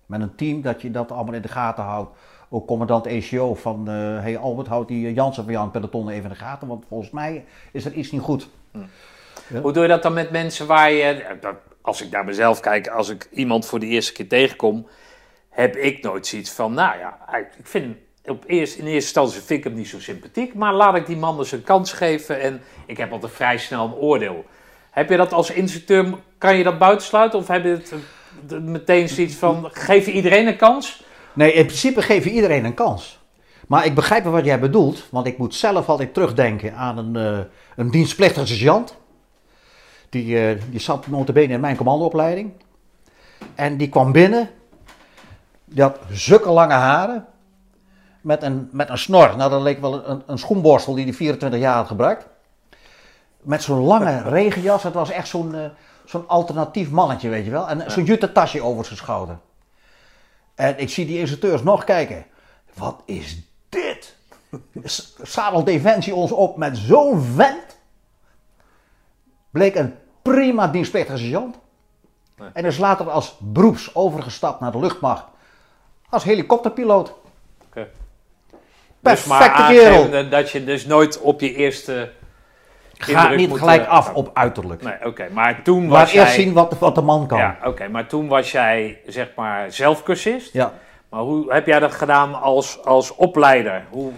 met 0.07 0.21
een 0.21 0.35
team 0.35 0.63
dat 0.63 0.83
je 0.83 0.91
dat 0.91 1.13
allemaal 1.13 1.35
in 1.35 1.43
de 1.43 1.49
gaten 1.49 1.85
houdt. 1.85 2.17
Ook 2.49 2.67
commandant 2.67 3.07
ECO 3.07 3.55
van, 3.55 3.89
eh 3.89 3.95
hey 4.21 4.39
Albert, 4.39 4.69
houdt 4.69 4.89
die 4.89 5.15
Jansen 5.15 5.45
van 5.45 5.53
Jan 5.53 5.71
Peloton 5.71 6.09
even 6.09 6.23
in 6.23 6.29
de 6.31 6.35
gaten, 6.35 6.69
want 6.69 6.85
volgens 6.89 7.11
mij 7.11 7.45
is 7.73 7.85
er 7.85 7.93
iets 7.93 8.11
niet 8.11 8.21
goed. 8.21 8.49
Hoe 9.63 9.73
doe 9.73 9.83
je 9.83 9.89
dat 9.89 10.03
dan 10.03 10.13
met 10.13 10.31
mensen 10.31 10.67
waar 10.67 10.93
je, 10.93 11.37
dat- 11.41 11.55
als 11.87 12.03
ik 12.03 12.11
naar 12.11 12.25
mezelf 12.25 12.61
kijk, 12.61 12.89
als 12.89 13.09
ik 13.09 13.29
iemand 13.31 13.67
voor 13.67 13.81
de 13.81 13.87
eerste 13.87 14.13
keer 14.13 14.29
tegenkom, 14.29 14.87
heb 15.51 15.77
ik 15.77 16.03
nooit 16.03 16.27
zoiets 16.27 16.51
van, 16.51 16.75
nou 16.75 16.99
ja, 16.99 17.19
ik 17.39 17.47
vind 17.63 17.97
op 18.25 18.45
eerst, 18.47 18.77
in 18.77 18.85
eerste 18.85 18.95
instantie 18.95 19.41
vind 19.41 19.59
ik 19.59 19.65
hem 19.65 19.75
niet 19.75 19.89
zo 19.89 20.01
sympathiek, 20.01 20.55
maar 20.55 20.75
laat 20.75 20.97
ik 20.97 21.07
die 21.07 21.17
man 21.17 21.37
dus 21.37 21.53
een 21.53 21.63
kans 21.63 21.93
geven 21.93 22.41
en 22.41 22.63
ik 22.87 22.97
heb 22.97 23.13
altijd 23.13 23.33
vrij 23.33 23.59
snel 23.59 23.85
een 23.85 23.95
oordeel. 23.95 24.45
Heb 24.91 25.11
je 25.11 25.17
dat 25.17 25.33
als 25.33 25.51
instructeur, 25.51 26.15
kan 26.39 26.57
je 26.57 26.65
dat 26.65 26.79
buitensluiten 26.79 27.39
of 27.39 27.49
heb 27.49 27.65
je 27.65 27.69
het 28.49 28.65
meteen 28.65 29.09
zoiets 29.09 29.35
van, 29.35 29.69
geef 29.73 30.07
je 30.07 30.13
iedereen 30.13 30.47
een 30.47 30.57
kans? 30.57 31.05
Nee, 31.33 31.53
in 31.53 31.67
principe 31.67 32.03
geef 32.03 32.25
je 32.25 32.31
iedereen 32.31 32.65
een 32.65 32.75
kans. 32.75 33.19
Maar 33.69 33.87
ik 33.87 33.95
begrijp 33.95 34.25
wat 34.25 34.45
jij 34.45 34.61
bedoelt, 34.61 35.07
want 35.11 35.27
ik 35.27 35.39
moet 35.39 35.55
zelf 35.55 35.89
altijd 35.89 36.15
terugdenken 36.15 36.75
aan 36.75 36.99
een, 36.99 37.17
eh, 37.17 37.45
een 37.77 37.91
dienstplichtige 37.91 38.47
sergeant. 38.47 38.97
Die, 40.09 40.39
eh, 40.39 40.63
die 40.71 40.81
zat 40.81 41.07
notabene 41.07 41.53
in 41.53 41.61
mijn 41.61 41.77
commandoopleiding. 41.77 42.53
En 43.55 43.77
die 43.77 43.89
kwam 43.89 44.13
binnen, 44.13 44.51
die 45.65 45.83
had 45.83 45.99
zulke 46.11 46.51
lange 46.51 46.75
haren, 46.75 47.27
met 48.21 48.43
een, 48.43 48.69
met 48.73 48.89
een 48.89 48.99
snor. 48.99 49.37
Nou, 49.37 49.51
dat 49.51 49.63
leek 49.63 49.81
wel 49.81 50.09
een, 50.09 50.23
een 50.27 50.39
schoenborstel 50.39 50.95
die 50.95 51.05
hij 51.05 51.13
24 51.13 51.61
jaar 51.61 51.75
had 51.75 51.87
gebruikt. 51.87 52.27
Met 53.41 53.63
zo'n 53.63 53.83
lange 53.83 54.23
regenjas, 54.23 54.83
het 54.83 54.95
was 54.95 55.11
echt 55.11 55.29
zo'n 55.29 55.55
eh, 55.55 55.65
zo'n 56.09 56.29
alternatief 56.29 56.91
mannetje, 56.91 57.29
weet 57.29 57.45
je 57.45 57.51
wel. 57.51 57.69
En 57.69 57.91
zo'n 57.91 58.05
jute 58.05 58.33
tasje 58.33 58.63
over 58.63 58.85
zijn 58.85 58.97
schouder. 58.97 59.39
En 60.55 60.79
ik 60.79 60.91
zie 60.91 61.07
die 61.07 61.19
instructeurs 61.19 61.63
nog 61.63 61.85
kijken. 61.85 62.27
Wat 62.75 63.03
is 63.05 63.43
dit? 63.69 64.17
Zadelt 65.23 65.67
Defensie 65.67 66.15
ons 66.15 66.33
op 66.33 66.57
met 66.57 66.79
zo'n 66.79 67.23
vent? 67.23 67.76
Bleek 69.57 69.75
een 69.75 69.95
prima 70.23 70.69
dienstplichtige 70.69 71.19
sergeant. 71.19 71.59
Nee. 72.37 72.49
En 72.53 72.65
is 72.65 72.79
later 72.79 73.11
als 73.11 73.37
beroeps 73.41 73.95
overgestapt 73.95 74.61
naar 74.61 74.73
de 74.73 74.79
luchtmacht. 74.79 75.25
Als 76.09 76.25
helikopterpiloot. 76.25 77.15
Oké. 77.67 77.89
Dus 79.01 79.25
maar 79.25 79.39
Perfecte 79.39 79.73
kerel. 79.73 80.29
dat 80.29 80.51
je 80.51 80.65
dus 80.65 80.87
nooit 80.87 81.21
op 81.21 81.41
je 81.41 81.55
eerste 81.55 82.11
Ga 82.99 83.29
niet 83.29 83.59
gelijk 83.59 83.83
eh, 83.83 83.89
af 83.89 84.15
op 84.15 84.31
uiterlijk. 84.35 84.83
Nee, 84.83 85.07
oké, 85.07 85.29
maar 85.33 85.63
toen 85.63 85.89
Laat 85.89 86.01
was 86.01 86.13
eerst 86.13 86.35
jij... 86.35 86.45
zien 86.45 86.53
wat, 86.53 86.79
wat 86.79 86.95
de 86.95 87.03
man 87.03 87.27
kan. 87.27 87.39
Ja, 87.39 87.59
oké, 87.65 87.89
maar 87.89 88.07
toen 88.07 88.29
was 88.29 88.53
jij 88.53 89.01
zeg 89.07 89.33
maar 89.37 89.73
zelfcursist. 89.73 90.53
Ja. 90.53 90.73
Maar 91.09 91.21
hoe 91.21 91.53
heb 91.53 91.67
jij 91.67 91.79
dat 91.79 91.93
gedaan 91.93 92.41
als, 92.41 92.85
als 92.85 93.15
opleider? 93.15 93.85
Hoe, 93.91 94.13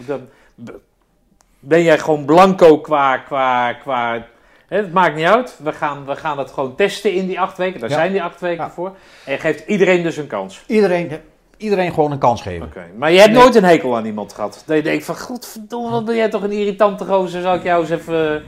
ben 1.59 1.83
jij 1.83 1.99
gewoon 1.99 2.25
blanco 2.25 2.79
qua... 2.79 3.17
qua, 3.17 3.73
qua 3.73 4.27
het 4.69 4.93
maakt 4.93 5.15
niet 5.17 5.27
uit. 5.27 5.57
We 5.63 5.73
gaan, 5.73 6.07
we 6.07 6.17
gaan 6.17 6.39
het 6.39 6.51
gewoon 6.51 6.75
testen 6.75 7.13
in 7.13 7.27
die 7.27 7.41
acht 7.41 7.57
weken. 7.59 7.81
Daar 7.81 7.89
Ja. 7.89 7.95
zijn 7.97 8.13
die 8.13 8.23
acht 8.23 8.41
weken 8.41 8.65
Ja. 8.65 8.71
voor. 8.71 8.97
En 9.25 9.33
je 9.33 9.39
geeft 9.39 9.67
iedereen 9.67 10.03
dus 10.03 10.17
een 10.17 10.27
kans. 10.27 10.65
Iedereen, 10.67 11.21
iedereen 11.57 11.93
gewoon 11.93 12.13
een 12.13 12.19
kans 12.19 12.43
geven. 12.43 12.67
Oké, 12.67 12.85
Maar 12.97 13.11
je 13.13 13.19
hebt 13.19 13.33
Nee. 13.33 13.43
nooit 13.43 13.55
een 13.55 13.65
hekel 13.65 13.97
aan 13.97 14.05
iemand 14.05 14.33
gehad. 14.33 14.63
Dat 14.67 14.77
je 14.77 14.83
denkt 14.83 15.05
van, 15.05 15.19
godverdomme, 15.19 15.91
wat 15.91 16.05
ben 16.05 16.17
jij 16.17 16.29
toch 16.29 16.43
een 16.43 16.53
irritante 16.53 17.05
gozer. 17.05 17.43
Zal 17.43 17.55
ik 17.55 17.63
jou 17.63 17.81
eens 17.81 17.91
even... 17.91 18.45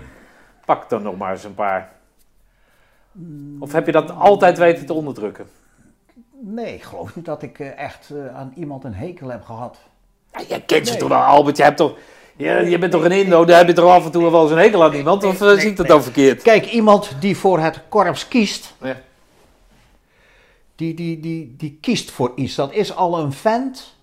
Pak 0.65 0.89
dan 0.89 1.03
nog 1.03 1.17
maar 1.17 1.33
eens 1.33 1.45
een 1.45 1.55
paar. 1.55 1.93
Of 3.59 3.73
heb 3.73 3.87
je 3.87 3.93
dat 3.93 4.11
altijd 4.15 4.59
weten 4.59 4.87
te 4.87 4.93
onderdrukken? 4.93 5.47
Nee, 6.43 6.75
ik 6.75 6.83
geloof 6.83 7.17
niet 7.17 7.25
dat 7.25 7.43
ik 7.43 7.59
eh, 7.59 7.79
echt 7.79 8.11
eh, 8.11 8.37
aan 8.37 8.53
iemand 8.57 8.85
een 8.85 8.95
hekel 8.95 9.29
heb 9.29 9.45
gehad. 9.45 9.79
Ja, 10.33 10.41
jij 10.49 10.61
kent 10.61 10.87
ze 10.87 10.91
Nee. 10.93 11.01
toch 11.01 11.09
wel, 11.09 11.19
Albert? 11.19 11.57
Je, 11.57 11.63
hebt 11.63 11.77
toch, 11.77 11.97
je, 12.41 12.71
je 12.71 12.79
bent 12.79 12.93
toch 12.93 13.05
een 13.05 13.13
Indo? 13.13 13.45
Daar 13.45 13.59
heb 13.59 13.67
je 13.67 13.73
toch 13.73 13.91
af 13.91 14.05
en 14.05 14.11
toe 14.11 14.31
wel 14.31 14.43
eens 14.43 14.51
een 14.51 14.59
hekel 14.59 14.85
aan 14.85 14.95
iemand? 14.95 15.25
Of 15.25 15.41
eh, 15.43 15.49
zie 15.59 15.71
ik 15.71 15.77
dat 15.77 15.87
dan 15.87 16.03
verkeerd? 16.03 16.43
Kijk, 16.43 16.67
iemand 16.67 17.17
die 17.21 17.37
voor 17.37 17.59
het 17.59 17.81
korps 17.89 18.29
kiest, 18.29 18.75
Ja. 18.83 18.97
die, 20.77 20.95
die, 20.95 21.21
die, 21.21 21.55
die 21.59 21.79
kiest 21.81 22.11
voor 22.11 22.33
iets. 22.35 22.55
Dat 22.55 22.73
is 22.73 22.97
al 22.97 23.19
een 23.19 23.33
vent. 23.33 23.99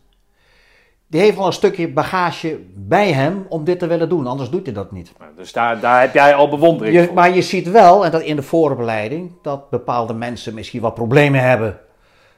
Die 1.09 1.21
heeft 1.21 1.37
al 1.37 1.45
een 1.45 1.53
stukje 1.53 1.87
bagage 1.87 2.59
bij 2.75 3.11
hem 3.11 3.45
om 3.49 3.63
dit 3.63 3.79
te 3.79 3.87
willen 3.87 4.09
doen. 4.09 4.27
Anders 4.27 4.49
doet 4.49 4.65
hij 4.65 4.73
dat 4.73 4.91
niet. 4.91 5.11
Nou, 5.19 5.31
Dus 5.37 5.51
daar, 5.53 5.79
daar 5.79 6.01
heb 6.01 6.13
jij 6.13 6.35
al 6.35 6.49
bewondering 6.49 6.95
Je, 6.97 7.05
voor. 7.05 7.13
maar 7.13 7.35
je 7.35 7.41
ziet 7.41 7.69
wel, 7.69 8.05
en 8.05 8.11
dat 8.11 8.21
in 8.21 8.35
de 8.35 8.41
voorbereiding, 8.41 9.31
dat 9.41 9.69
bepaalde 9.69 10.13
mensen 10.13 10.53
misschien 10.53 10.81
wat 10.81 10.93
problemen 10.93 11.41
hebben 11.41 11.79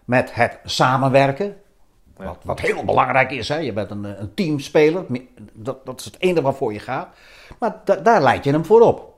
met 0.06 0.34
het 0.34 0.60
samenwerken. 0.64 1.56
Ja. 2.20 2.26
Wat, 2.26 2.38
wat 2.44 2.60
heel 2.60 2.86
belangrijk 2.86 3.32
is, 3.32 3.50
hè? 3.50 3.58
je 3.58 3.74
bent 3.74 3.92
een, 3.92 4.22
een 4.22 4.34
teamspeler, 4.34 5.06
dat, 5.54 5.86
dat 5.86 6.00
is 6.00 6.06
het 6.06 6.20
enige 6.20 6.42
waarvoor 6.42 6.74
je 6.74 6.80
gaat. 6.80 7.08
Maar 7.60 7.82
da- 7.84 7.96
daar 7.96 8.22
leid 8.22 8.44
je 8.44 8.52
hem 8.52 8.66
voor 8.66 8.82
op. 8.82 9.14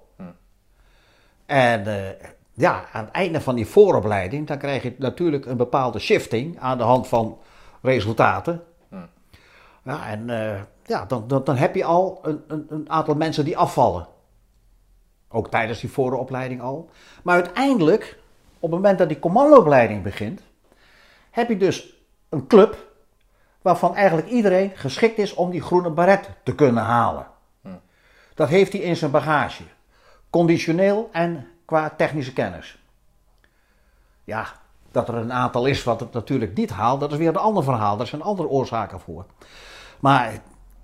En 1.46 1.88
eh, 1.88 2.26
ja, 2.54 2.86
aan 2.92 3.06
het 3.06 3.14
einde 3.14 3.42
van 3.42 3.56
die 3.56 3.68
vooropleiding, 3.68 4.48
dan 4.48 4.58
krijg 4.58 4.84
je 4.84 4.96
natuurlijk 4.98 5.46
een 5.46 5.58
bepaalde 5.58 6.00
shifting 6.00 6.60
aan 6.60 6.78
de 6.78 6.84
hand 6.84 7.08
van 7.08 7.38
resultaten. 7.82 8.64
Ja, 9.84 10.08
en 10.08 10.30
eh, 10.30 10.62
ja, 10.86 11.06
dan, 11.06 11.28
dan, 11.28 11.44
dan 11.44 11.56
heb 11.56 11.76
je 11.76 11.84
al 11.84 12.20
een, 12.22 12.44
een, 12.48 12.66
een 12.70 12.90
aantal 12.90 13.16
mensen 13.16 13.46
die 13.46 13.58
afvallen. 13.58 14.08
Ook 15.30 15.50
tijdens 15.50 15.80
die 15.80 15.92
vooropleiding 15.92 16.62
al. 16.62 16.90
Maar 17.24 17.36
uiteindelijk, 17.36 18.20
op 18.60 18.62
het 18.62 18.72
moment 18.72 18.98
dat 18.98 19.08
die 19.08 19.20
commandoopleiding 19.20 20.04
begint, 20.04 20.42
heb 21.32 21.50
je 21.50 21.58
dus 21.58 21.94
een 22.30 22.48
club 22.48 22.91
waarvan 23.62 23.96
eigenlijk 23.96 24.28
iedereen 24.28 24.72
geschikt 24.76 25.18
is 25.18 25.34
om 25.34 25.50
die 25.52 25.62
groene 25.62 25.90
baret 25.90 26.30
te 26.44 26.56
kunnen 26.56 26.84
halen. 26.84 27.26
Dat 28.36 28.50
heeft 28.50 28.72
hij 28.74 28.82
in 28.82 28.96
zijn 28.96 29.12
bagage. 29.12 29.64
Conditioneel 30.30 31.10
en 31.12 31.48
qua 31.66 31.94
technische 31.98 32.34
kennis. 32.34 32.80
Ja, 34.24 34.46
dat 34.92 35.08
er 35.08 35.16
een 35.16 35.34
aantal 35.34 35.66
is 35.66 35.84
wat 35.84 36.00
het 36.00 36.14
natuurlijk 36.14 36.56
niet 36.58 36.70
haalt, 36.70 37.00
dat 37.00 37.12
is 37.12 37.18
weer 37.18 37.28
een 37.28 37.36
ander 37.36 37.64
verhaal. 37.64 37.98
Daar 37.98 38.08
zijn 38.08 38.22
andere 38.22 38.48
oorzaken 38.50 39.00
voor. 39.00 39.26
Maar 40.00 40.32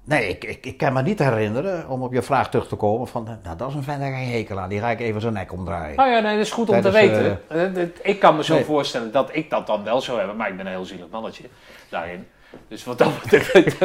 nee, 0.04 0.28
ik, 0.30 0.44
ik, 0.44 0.66
ik 0.66 0.78
kan 0.78 0.94
me 0.94 1.02
niet 1.02 1.20
herinneren, 1.20 1.90
om 1.90 2.02
op 2.04 2.14
je 2.14 2.22
vraag 2.22 2.50
terug 2.50 2.68
te 2.68 2.76
komen, 2.76 3.08
van 3.08 3.24
nou 3.44 3.58
dat 3.58 3.70
is 3.70 3.76
een 3.76 3.84
vent 3.84 4.00
daar 4.00 4.12
geen 4.12 4.32
hekel 4.32 4.60
aan, 4.60 4.70
die 4.70 4.80
ga 4.80 4.90
ik 4.90 5.00
even 5.00 5.22
zijn 5.22 5.34
nek 5.34 5.52
omdraaien. 5.52 5.96
Nou 5.96 6.10
ja, 6.10 6.20
nee, 6.20 6.36
dat 6.38 6.46
is 6.46 6.52
goed 6.52 6.70
om 6.70 6.82
te 6.82 6.92
weten. 6.92 7.42
Eh, 7.50 7.74
dit- 7.74 8.00
Ik 8.04 8.20
kan 8.20 8.36
me 8.36 8.44
zo 8.44 8.54
nee. 8.54 8.64
voorstellen 8.66 9.12
dat 9.12 9.30
ik 9.36 9.50
dat 9.50 9.68
dan 9.68 9.84
wel 9.84 10.02
zou 10.02 10.18
hebben, 10.18 10.36
maar 10.38 10.50
ik 10.50 10.58
ben 10.58 10.66
een 10.66 10.72
heel 10.72 10.86
zielig 10.86 11.10
mannetje 11.10 11.44
daarin. 11.90 12.28
Dus 12.68 12.84
wat 12.84 12.98
dat 12.98 13.22
betreft, 13.22 13.76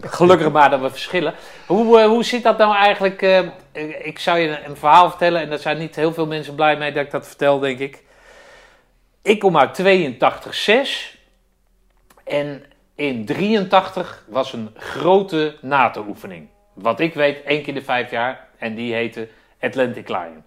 gelukkig 0.16 0.52
maar 0.52 0.70
dat 0.70 0.80
we 0.80 0.90
verschillen. 0.90 1.34
Hoe, 1.66 2.00
eh, 2.00 2.06
hoe 2.06 2.24
zit 2.24 2.42
dat 2.42 2.58
nou 2.58 2.74
eigenlijk? 2.74 3.22
eh, 3.22 4.06
ik 4.06 4.18
zou 4.18 4.38
je 4.38 4.64
een, 4.64 4.76
verhaal 4.76 5.08
vertellen 5.08 5.40
en 5.40 5.50
daar 5.50 5.58
zijn 5.58 5.78
niet 5.78 5.96
heel 5.96 6.12
veel 6.12 6.26
mensen 6.26 6.54
blij 6.54 6.76
mee 6.76 6.92
dat 6.92 7.04
ik 7.04 7.10
dat 7.10 7.26
vertel, 7.26 7.58
denk 7.58 7.78
ik. 7.78 8.02
Ik 9.22 9.38
kom 9.38 9.58
uit 9.58 9.74
82-6 9.74 11.18
en 12.24 12.64
in 12.94 13.24
83 13.24 14.24
was 14.28 14.52
een 14.52 14.70
grote 14.76 15.56
NATO-oefening. 15.60 16.48
Wat 16.74 17.00
ik 17.00 17.14
weet, 17.14 17.42
één 17.42 17.62
keer 17.62 17.74
de 17.74 17.82
vijf 17.82 18.10
jaar 18.10 18.48
en 18.58 18.74
die 18.74 18.94
heette 18.94 19.28
Atlantic 19.60 20.08
Lion. 20.08 20.42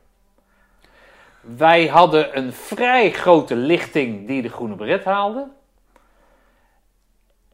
Wij 1.41 1.87
hadden 1.87 2.37
een 2.37 2.53
vrij 2.53 3.11
grote 3.11 3.55
lichting 3.55 4.27
die 4.27 4.41
de 4.41 4.49
groene 4.49 4.75
beret 4.75 5.03
haalde. 5.03 5.47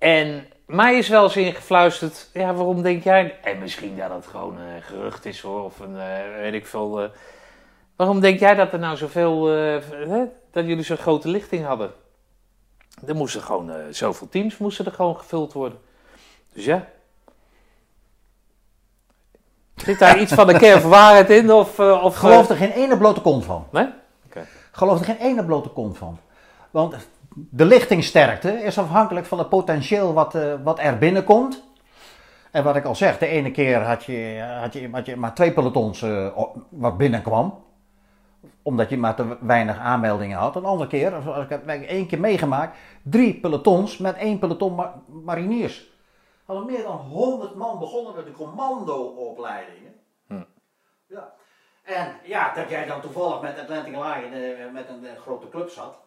En 0.03 0.47
mij 0.65 0.97
is 0.97 1.07
wel 1.07 1.23
eens 1.23 1.35
ingefluisterd, 1.35 2.29
ja, 2.33 2.53
waarom 2.53 2.81
denk 2.81 3.03
jij... 3.03 3.39
En 3.43 3.59
misschien 3.59 3.97
dat 3.97 4.09
het 4.09 4.27
gewoon 4.27 4.57
een 4.57 4.81
gerucht 4.81 5.25
is 5.25 5.41
hoor, 5.41 5.63
of 5.63 5.79
een, 5.79 5.99
eh, 5.99 6.35
weet 6.37 6.53
ik 6.53 6.65
veel... 6.65 7.01
eh, 7.01 7.09
waarom 7.95 8.19
denk 8.19 8.39
jij 8.39 8.55
dat 8.55 8.73
er 8.73 8.79
nou 8.79 8.97
zoveel... 8.97 9.49
eh, 9.49 9.79
hè, 10.07 10.23
dat 10.51 10.65
jullie 10.65 10.83
zo'n 10.83 10.97
grote 10.97 11.27
lichting 11.27 11.65
hadden? 11.65 11.91
Er 13.05 13.15
moesten 13.15 13.41
gewoon, 13.41 13.71
zoveel 13.89 14.29
teams 14.29 14.57
moesten 14.57 14.85
er 14.85 14.91
gewoon 14.91 15.17
gevuld 15.17 15.53
worden. 15.53 15.79
Dus 16.53 16.65
ja. 16.65 16.87
Zit 19.75 19.99
daar 19.99 20.19
iets 20.19 20.33
van 20.33 20.47
de 20.47 20.57
kern 20.57 20.81
van 20.81 20.89
waarheid 20.89 21.29
in? 21.29 21.51
Of, 21.51 21.79
of, 21.79 22.15
Geloof 22.15 22.49
er 22.49 22.55
geen 22.55 22.71
ene 22.71 22.97
blote 22.97 23.21
kont 23.21 23.45
van. 23.45 23.67
Nee? 23.71 23.87
Geloof 24.71 24.99
er 24.99 25.05
geen 25.05 25.17
ene 25.17 25.45
blote 25.45 25.69
kont 25.69 25.97
van. 25.97 26.19
Want 26.71 26.95
de 27.35 27.65
lichtingsterkte 27.65 28.51
is 28.51 28.77
afhankelijk 28.77 29.25
van 29.25 29.37
het 29.37 29.49
potentieel 29.49 30.13
wat, 30.13 30.35
eh, 30.35 30.53
wat 30.63 30.79
er 30.79 30.97
binnenkomt. 30.97 31.63
En 32.51 32.63
wat 32.63 32.75
ik 32.75 32.85
al 32.85 32.95
zeg, 32.95 33.17
de 33.17 33.27
ene 33.27 33.51
keer 33.51 33.81
had 33.81 34.03
je, 34.03 34.43
had 34.61 34.73
je, 34.73 34.89
had 34.91 35.05
je 35.05 35.15
maar 35.15 35.33
twee 35.33 35.53
pelotons 35.53 36.01
eh, 36.01 36.37
wat 36.69 36.97
binnenkwam. 36.97 37.63
Omdat 38.61 38.89
je 38.89 38.97
maar 38.97 39.15
te 39.15 39.37
weinig 39.39 39.77
aanmeldingen 39.77 40.37
had. 40.37 40.55
Een 40.55 40.65
andere 40.65 40.89
keer, 40.89 41.15
als 41.15 41.43
ik 41.43 41.49
heb 41.49 41.67
één 41.67 42.07
keer 42.07 42.19
meegemaakt, 42.19 42.77
drie 43.01 43.39
pelotons 43.39 43.97
met 43.97 44.15
één 44.15 44.39
peloton 44.39 44.75
ma- 44.75 45.01
mariniers. 45.07 45.91
Hadden 46.45 46.65
meer 46.65 46.83
dan 46.83 46.97
100 46.97 47.55
man 47.55 47.79
begonnen 47.79 48.15
met 48.15 48.25
de 48.25 48.31
commandoopleidingen. 48.31 49.93
Ja. 51.07 51.33
En 51.83 52.15
ja, 52.23 52.53
dat 52.53 52.69
jij 52.69 52.85
dan 52.85 53.01
toevallig 53.01 53.41
met 53.41 53.59
Atlantic 53.59 53.93
Lion 53.93 54.33
eh, 54.33 54.71
met 54.73 54.89
een 54.89 55.05
grote 55.21 55.49
club 55.49 55.69
zat. 55.69 55.99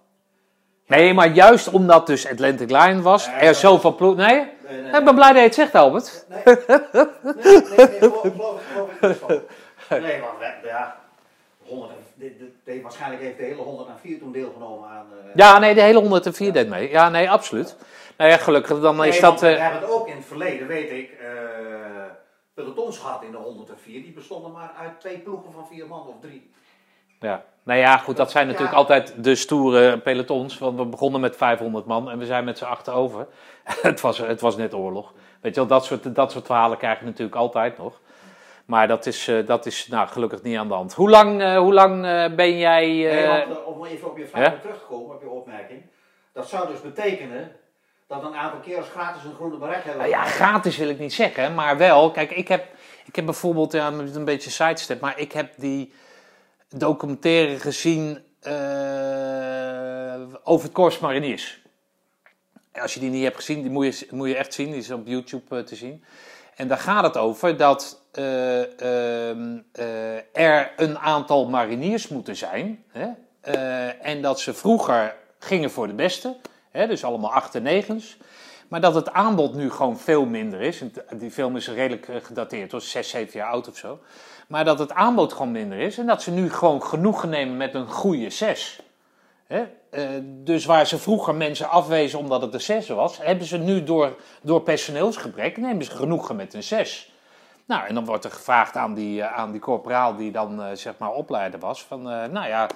Nee, 0.87 1.15
maar 1.15 1.29
juist 1.29 1.69
omdat 1.69 2.07
dus 2.07 2.27
Atlantic 2.31 2.71
Line 2.71 3.03
was, 3.03 3.29
er 3.41 3.55
zoveel 3.55 3.95
ploeg... 3.95 4.17
Nee? 4.17 4.41
Ik 4.93 5.05
ben 5.05 5.15
blij 5.15 5.29
dat 5.29 5.37
je 5.37 5.43
het 5.43 5.55
zegt, 5.55 5.75
Albert. 5.75 6.27
Nee, 6.29 6.43
nee, 6.45 6.57
nee, 9.91 10.01
nee, 10.01 10.21
we- 10.21 10.67
ja, 10.69 10.97
100, 11.67 11.91
en- 11.91 11.97
de- 12.15 12.37
de- 12.37 12.53
de- 12.65 12.83
waarschijnlijk 12.83 13.23
heeft 13.23 13.39
de 13.39 13.45
hele 13.45 13.63
104 13.63 14.19
toen 14.19 14.33
deelgenomen 14.33 14.89
aan... 14.89 15.07
eh, 15.13 15.31
Ja, 15.35 15.59
nee, 15.59 15.75
de 15.75 15.81
hele 15.83 15.99
104 15.99 16.53
deed 16.53 16.69
mee. 16.69 16.91
Ja, 16.91 17.09
nee, 17.09 17.31
absoluut. 17.31 17.77
Nou 18.17 18.31
ja, 18.31 18.37
gelukkig, 18.37 18.81
dan 18.81 19.05
is 19.05 19.21
dat... 19.21 19.41
We 19.41 19.49
eh, 19.55 19.71
hebben 19.71 19.89
ook 19.91 20.09
in 20.09 20.17
het 20.17 20.25
verleden, 20.25 20.67
weet 20.67 20.91
ik, 20.91 21.11
eh 21.11 21.27
pelotons 22.55 22.99
gehad 22.99 23.23
in 23.23 23.31
de 23.31 23.37
104. 23.37 24.03
Die 24.03 24.13
bestonden 24.13 24.53
maar 24.53 24.73
uit 24.81 25.01
twee 25.01 25.19
ploegen 25.19 25.53
van 25.53 25.67
vier 25.67 25.87
man 25.87 26.07
of 26.07 26.15
drie. 26.21 26.51
ja. 27.21 27.45
Nou 27.67 27.79
ja, 27.79 27.97
goed, 27.97 28.17
dat 28.17 28.31
zijn 28.31 28.47
natuurlijk 28.47 28.73
Ja. 28.73 28.79
altijd 28.79 29.25
de 29.25 29.35
stoere 29.35 29.99
pelotons. 29.99 30.59
Want 30.59 30.79
we 30.79 30.85
begonnen 30.85 31.21
met 31.21 31.37
500 31.37 31.87
man 31.87 32.11
en 32.11 32.19
we 32.19 32.27
zijn 32.27 32.45
met 32.45 32.59
z'n 32.59 32.65
achter 32.65 32.93
over. 32.93 33.27
het, 33.65 34.01
was, 34.01 34.19
het 34.19 34.41
was 34.41 34.57
net 34.57 34.75
oorlog. 34.75 35.13
Weet 35.41 35.55
je 35.55 35.61
wel, 35.61 35.69
dat 35.69 35.85
soort, 35.85 36.15
dat 36.15 36.33
soort 36.33 36.47
verhalen 36.47 36.79
krijg 36.79 36.99
je 36.99 37.05
natuurlijk 37.05 37.37
altijd 37.37 37.79
nog. 37.79 38.01
Maar 38.67 38.89
dat 38.89 39.07
is, 39.07 39.29
eh, 39.29 39.47
dat 39.47 39.67
is 39.67 39.87
nou, 39.87 40.09
gelukkig 40.09 40.43
niet 40.43 40.57
aan 40.57 40.69
de 40.69 40.75
hand. 40.75 40.95
Hoe 40.95 41.11
lang, 41.11 41.43
eh, 41.43 41.59
hoe 41.59 41.73
lang 41.73 42.05
eh, 42.05 42.35
ben 42.35 42.59
jij... 42.59 42.87
Nee, 42.87 43.27
want, 43.27 43.65
om 43.65 43.85
even 43.85 44.11
op 44.11 44.19
je 44.19 44.27
vraag 44.27 44.45
ja? 44.45 44.59
terug 44.61 44.79
te 44.79 44.85
komen, 44.85 45.15
op 45.15 45.23
je 45.23 45.29
opmerking. 45.29 45.83
Dat 46.33 46.49
zou 46.49 46.69
dus 46.69 46.81
betekenen 46.81 47.53
dat 48.07 48.25
een 48.25 48.35
aantal 48.35 48.61
kerels 48.61 48.89
gratis 48.89 49.25
een 49.25 49.35
groene 49.35 49.57
beret 49.57 49.85
hebben. 49.85 49.97
Nou 49.97 50.09
ja, 50.09 50.25
gratis 50.25 50.77
wil 50.77 50.89
ik 50.89 50.99
niet 50.99 51.15
zeggen, 51.15 51.55
maar 51.55 51.77
wel. 51.77 52.11
Kijk, 52.11 52.31
ik 52.31 52.49
heb, 52.49 52.67
ik 53.05 53.17
heb 53.17 53.25
bijvoorbeeld, 53.25 53.73
ja, 53.73 53.87
een 53.87 54.25
beetje 54.25 54.51
sidestep, 54.51 55.01
maar 55.01 55.19
ik 55.19 55.33
heb 55.33 55.53
die 55.57 55.93
documentaire 56.69 57.59
gezien 57.59 58.19
eh, 58.41 58.53
over 60.43 60.65
het 60.65 60.75
Corps 60.75 60.99
Mariniers. 60.99 61.65
Als 62.73 62.95
je 62.95 63.01
die 63.01 63.11
niet 63.11 63.23
hebt 63.23 63.37
gezien, 63.37 63.63
die 63.63 63.71
moet 63.71 63.99
je, 63.99 64.07
moet 64.11 64.29
je 64.29 64.37
echt 64.37 64.55
zien, 64.55 64.67
die 64.67 64.77
is 64.77 64.91
op 64.91 65.07
YouTube 65.07 65.57
eh, 65.57 65.63
te 65.63 65.77
zien. 65.77 66.05
En 66.57 66.69
daar 66.69 66.79
gaat 66.79 67.05
het 67.05 67.17
over 67.17 67.57
dat 67.57 68.03
eh, 68.13 68.81
ehm, 68.81 69.59
eh, 69.73 70.17
er 70.33 70.73
een 70.77 70.99
aantal 70.99 71.49
mariniers 71.49 72.09
moeten 72.09 72.37
zijn. 72.37 72.85
Hè? 72.89 73.09
en 74.01 74.23
dat 74.23 74.41
ze 74.41 74.55
vroeger 74.55 75.17
gingen 75.39 75.71
voor 75.71 75.87
de 75.87 75.95
beste, 75.95 76.37
hè? 76.71 76.87
dus 76.87 77.05
allemaal 77.05 77.33
acht 77.33 77.55
en 77.55 77.63
negens. 77.63 78.17
Maar 78.69 78.81
dat 78.81 78.95
het 78.95 79.13
aanbod 79.13 79.55
nu 79.55 79.71
gewoon 79.71 79.99
veel 79.99 80.25
minder 80.25 80.61
is. 80.61 80.83
Die 81.15 81.31
film 81.31 81.57
is 81.57 81.69
redelijk 81.69 82.09
gedateerd, 82.23 82.73
was 82.73 82.91
zes, 82.91 83.09
zeven 83.09 83.39
jaar 83.39 83.51
oud 83.51 83.69
of 83.69 83.77
zo. 83.77 84.01
Maar 84.47 84.65
dat 84.65 84.79
het 84.79 84.93
aanbod 84.93 85.33
gewoon 85.33 85.53
minder 85.53 85.79
is. 85.79 85.99
En 85.99 86.07
dat 86.07 86.23
ze 86.23 86.31
nu 86.31 86.51
gewoon 86.51 86.83
genoegen 86.83 87.29
nemen 87.29 87.57
met 87.57 87.75
een 87.75 87.89
goede 87.89 88.31
zes. 88.31 88.81
Hè? 89.47 89.65
Eh, 89.91 90.09
dus 90.23 90.65
waar 90.65 90.87
ze 90.87 90.99
vroeger 90.99 91.35
mensen 91.35 91.69
afwezen 91.69 92.19
omdat 92.19 92.43
het 92.43 92.55
een 92.55 92.61
6 92.61 92.89
was, 92.89 93.19
hebben 93.19 93.47
ze 93.47 93.59
nu 93.59 93.85
door, 93.85 94.17
door 94.43 94.63
personeelsgebrek 94.63 95.57
nemen 95.57 95.85
ze 95.85 95.91
genoegen 95.91 96.37
met 96.37 96.55
een 96.55 96.63
6. 96.63 97.13
Nou, 97.65 97.87
en 97.87 97.95
dan 97.95 98.05
wordt 98.05 98.25
er 98.25 98.31
gevraagd 98.31 98.77
aan 98.77 98.95
die, 98.95 99.23
eh, 99.23 99.39
aan 99.39 99.51
die 99.51 99.61
corporaal 99.61 100.17
die 100.17 100.33
dan 100.33 100.63
eh, 100.63 100.69
zeg 100.73 100.95
maar 100.99 101.13
opleider 101.13 101.61
was: 101.61 101.83
van 101.83 102.03
nou 102.03 102.47
ja, 102.47 102.69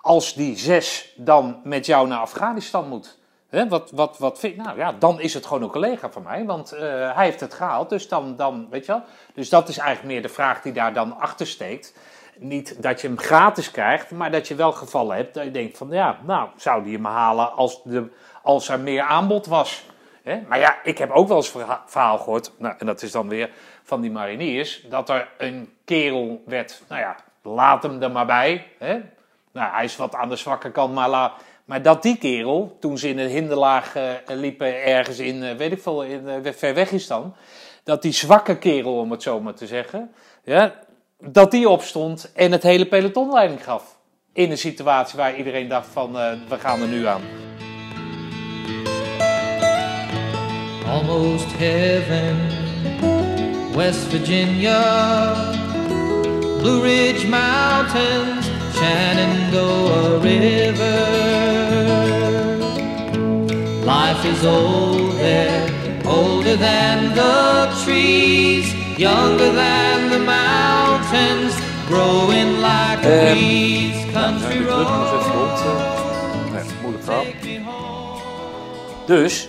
als 0.00 0.34
die 0.34 0.58
6 0.58 1.14
dan 1.16 1.60
met 1.64 1.86
jou 1.86 2.08
naar 2.08 2.18
Afghanistan 2.20 2.88
moet. 2.88 3.18
Hè, 3.54 3.68
wat, 3.68 3.90
wat, 3.90 4.18
wat 4.18 4.38
vind 4.38 4.56
Nou 4.56 4.78
ja, 4.78 4.92
dan 4.98 5.20
is 5.20 5.34
het 5.34 5.46
gewoon 5.46 5.62
een 5.62 5.70
collega 5.70 6.10
van 6.10 6.22
mij, 6.22 6.44
want 6.44 6.72
eh, 6.72 6.80
hij 7.14 7.24
heeft 7.24 7.40
het 7.40 7.54
gehaald. 7.54 7.88
Dus 7.88 8.08
dan, 8.08 8.36
dan, 8.36 8.66
weet 8.70 8.86
je 8.86 8.92
wel. 8.92 9.02
Dus 9.34 9.48
dat 9.48 9.68
is 9.68 9.78
eigenlijk 9.78 10.12
meer 10.12 10.22
de 10.22 10.28
vraag 10.28 10.62
die 10.62 10.72
daar 10.72 10.92
dan 10.92 11.18
achter 11.18 11.46
steekt. 11.46 11.94
Niet 12.38 12.82
dat 12.82 13.00
je 13.00 13.06
hem 13.06 13.18
gratis 13.18 13.70
krijgt, 13.70 14.10
maar 14.10 14.30
dat 14.30 14.48
je 14.48 14.54
wel 14.54 14.72
gevallen 14.72 15.16
hebt 15.16 15.34
dat 15.34 15.44
je 15.44 15.50
denkt 15.50 15.78
van 15.78 15.88
ja, 15.90 16.18
nou 16.22 16.48
zou 16.56 16.84
die 16.84 16.94
hem 16.94 17.04
halen 17.04 17.52
als, 17.52 17.82
de, 17.82 18.10
als 18.42 18.68
er 18.68 18.80
meer 18.80 19.02
aanbod 19.02 19.46
was. 19.46 19.84
Hè? 20.22 20.40
Maar 20.48 20.58
ja, 20.58 20.76
ik 20.82 20.98
heb 20.98 21.10
ook 21.10 21.28
wel 21.28 21.36
eens 21.36 21.50
verha- 21.50 21.82
verhaal 21.86 22.18
gehoord, 22.18 22.52
nou, 22.58 22.74
en 22.78 22.86
dat 22.86 23.02
is 23.02 23.12
dan 23.12 23.28
weer 23.28 23.50
van 23.82 24.00
die 24.00 24.10
mariniers, 24.10 24.86
dat 24.88 25.08
er 25.08 25.28
een 25.38 25.74
kerel 25.84 26.42
werd, 26.46 26.82
nou 26.88 27.00
ja, 27.00 27.16
laat 27.42 27.82
hem 27.82 28.02
er 28.02 28.10
maar 28.10 28.26
bij. 28.26 28.66
Hè? 28.78 29.00
Nou, 29.52 29.72
hij 29.72 29.84
is 29.84 29.96
wat 29.96 30.14
aan 30.14 30.28
de 30.28 30.36
zwakke 30.36 30.70
kant, 30.70 30.94
maar, 30.94 31.08
la, 31.08 31.32
maar 31.64 31.82
dat 31.82 32.02
die 32.02 32.16
kerel, 32.16 32.76
toen 32.80 32.98
ze 32.98 33.08
in 33.08 33.18
een 33.18 33.28
hinderlaag 33.28 33.96
eh, 33.96 34.04
liepen 34.26 34.82
ergens 34.84 35.18
in, 35.18 35.42
uh, 35.42 35.52
weet 35.52 35.72
ik 35.72 35.82
veel, 35.82 36.02
in 36.02 36.22
uh, 36.26 36.52
ver 36.52 36.74
weg 36.74 36.90
is 36.90 37.06
dan, 37.06 37.34
dat 37.84 38.02
die 38.02 38.12
zwakke 38.12 38.58
kerel, 38.58 38.98
om 38.98 39.10
het 39.10 39.22
zo 39.22 39.40
maar 39.40 39.54
te 39.54 39.66
zeggen, 39.66 40.12
ja, 40.42 40.74
dat 41.18 41.50
die 41.50 41.68
opstond 41.68 42.32
en 42.34 42.52
het 42.52 42.62
hele 42.62 42.86
peloton 42.86 43.32
leiding 43.32 43.64
gaf. 43.64 43.98
In 44.32 44.50
een 44.50 44.58
situatie 44.58 45.18
waar 45.18 45.36
iedereen 45.36 45.68
dacht 45.68 45.88
van, 45.92 46.12
we 46.48 46.58
gaan 46.58 46.80
er 46.80 46.88
nu 46.88 47.06
aan. 47.06 47.22
Almost 50.86 51.46
heaven, 51.56 52.36
West 53.76 53.98
Virginia, 53.98 55.34
Blue 56.58 56.80
Ridge 56.80 57.28
Mountains, 57.28 58.50
Shenandoah 58.72 60.22
River. 60.22 61.43
Is 64.24 64.44
old 64.44 65.16
there, 65.18 65.68
older 66.06 66.56
than 66.56 67.14
the 67.14 67.68
trees, 67.84 68.72
younger 68.96 69.52
than 69.52 70.10
the 70.10 70.18
mountains, 70.18 71.54
growing 71.86 72.60
like 72.60 73.02
Ehm, 73.02 73.34
weeds. 73.34 74.12
Nou, 74.12 74.12
Country 74.12 74.66
eh. 74.68 74.76
Nee, 76.52 76.62
moeilijk 76.82 77.04
verhaal. 77.04 77.24
Dus, 79.06 79.48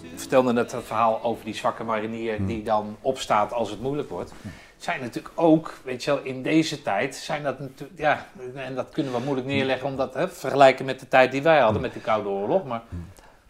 we 0.00 0.08
vertelden 0.16 0.54
net 0.54 0.72
het 0.72 0.84
verhaal 0.84 1.22
over 1.22 1.44
die 1.44 1.54
zwakke 1.54 1.84
marinier 1.84 2.46
die 2.46 2.62
dan 2.62 2.96
opstaat 3.00 3.52
als 3.52 3.70
het 3.70 3.80
moeilijk 3.80 4.10
wordt. 4.10 4.32
Zijn 4.76 5.00
natuurlijk 5.00 5.34
ook, 5.34 5.74
weet 5.82 6.04
je 6.04 6.10
wel, 6.10 6.22
in 6.22 6.42
deze 6.42 6.82
tijd 6.82 7.14
zijn 7.14 7.42
dat 7.42 7.58
natuurlijk, 7.60 7.98
ja, 7.98 8.26
en 8.54 8.74
dat 8.74 8.86
kunnen 8.92 9.12
we 9.12 9.18
moeilijk 9.24 9.46
neerleggen 9.46 9.88
omdat, 9.88 10.14
hè, 10.14 10.28
vergelijken 10.28 10.84
met 10.84 11.00
de 11.00 11.08
tijd 11.08 11.32
die 11.32 11.42
wij 11.42 11.58
hadden 11.60 11.82
met 11.82 11.92
de 11.92 12.00
Koude 12.00 12.28
Oorlog. 12.28 12.64
Maar 12.64 12.82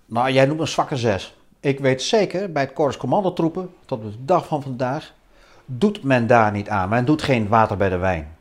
Nou, 0.07 0.31
jij 0.31 0.47
noemt 0.47 0.61
een 0.61 0.69
zwakke 0.69 0.97
zes. 0.97 1.35
Ik 1.61 1.81
weet 1.81 2.03
zeker, 2.03 2.53
bij 2.53 2.63
het 2.63 2.73
Korps 2.73 2.97
Commandotroepen, 2.97 3.75
tot 3.87 4.03
de 4.03 4.25
dag 4.25 4.47
van 4.47 4.63
vandaag, 4.63 5.13
doet 5.65 6.03
men 6.03 6.27
daar 6.27 6.53
niet 6.53 6.69
aan. 6.69 6.89
Men 6.89 7.05
doet 7.05 7.23
geen 7.23 7.49
water 7.49 7.77
bij 7.77 7.89
de 7.89 7.97
wijn. 7.97 8.37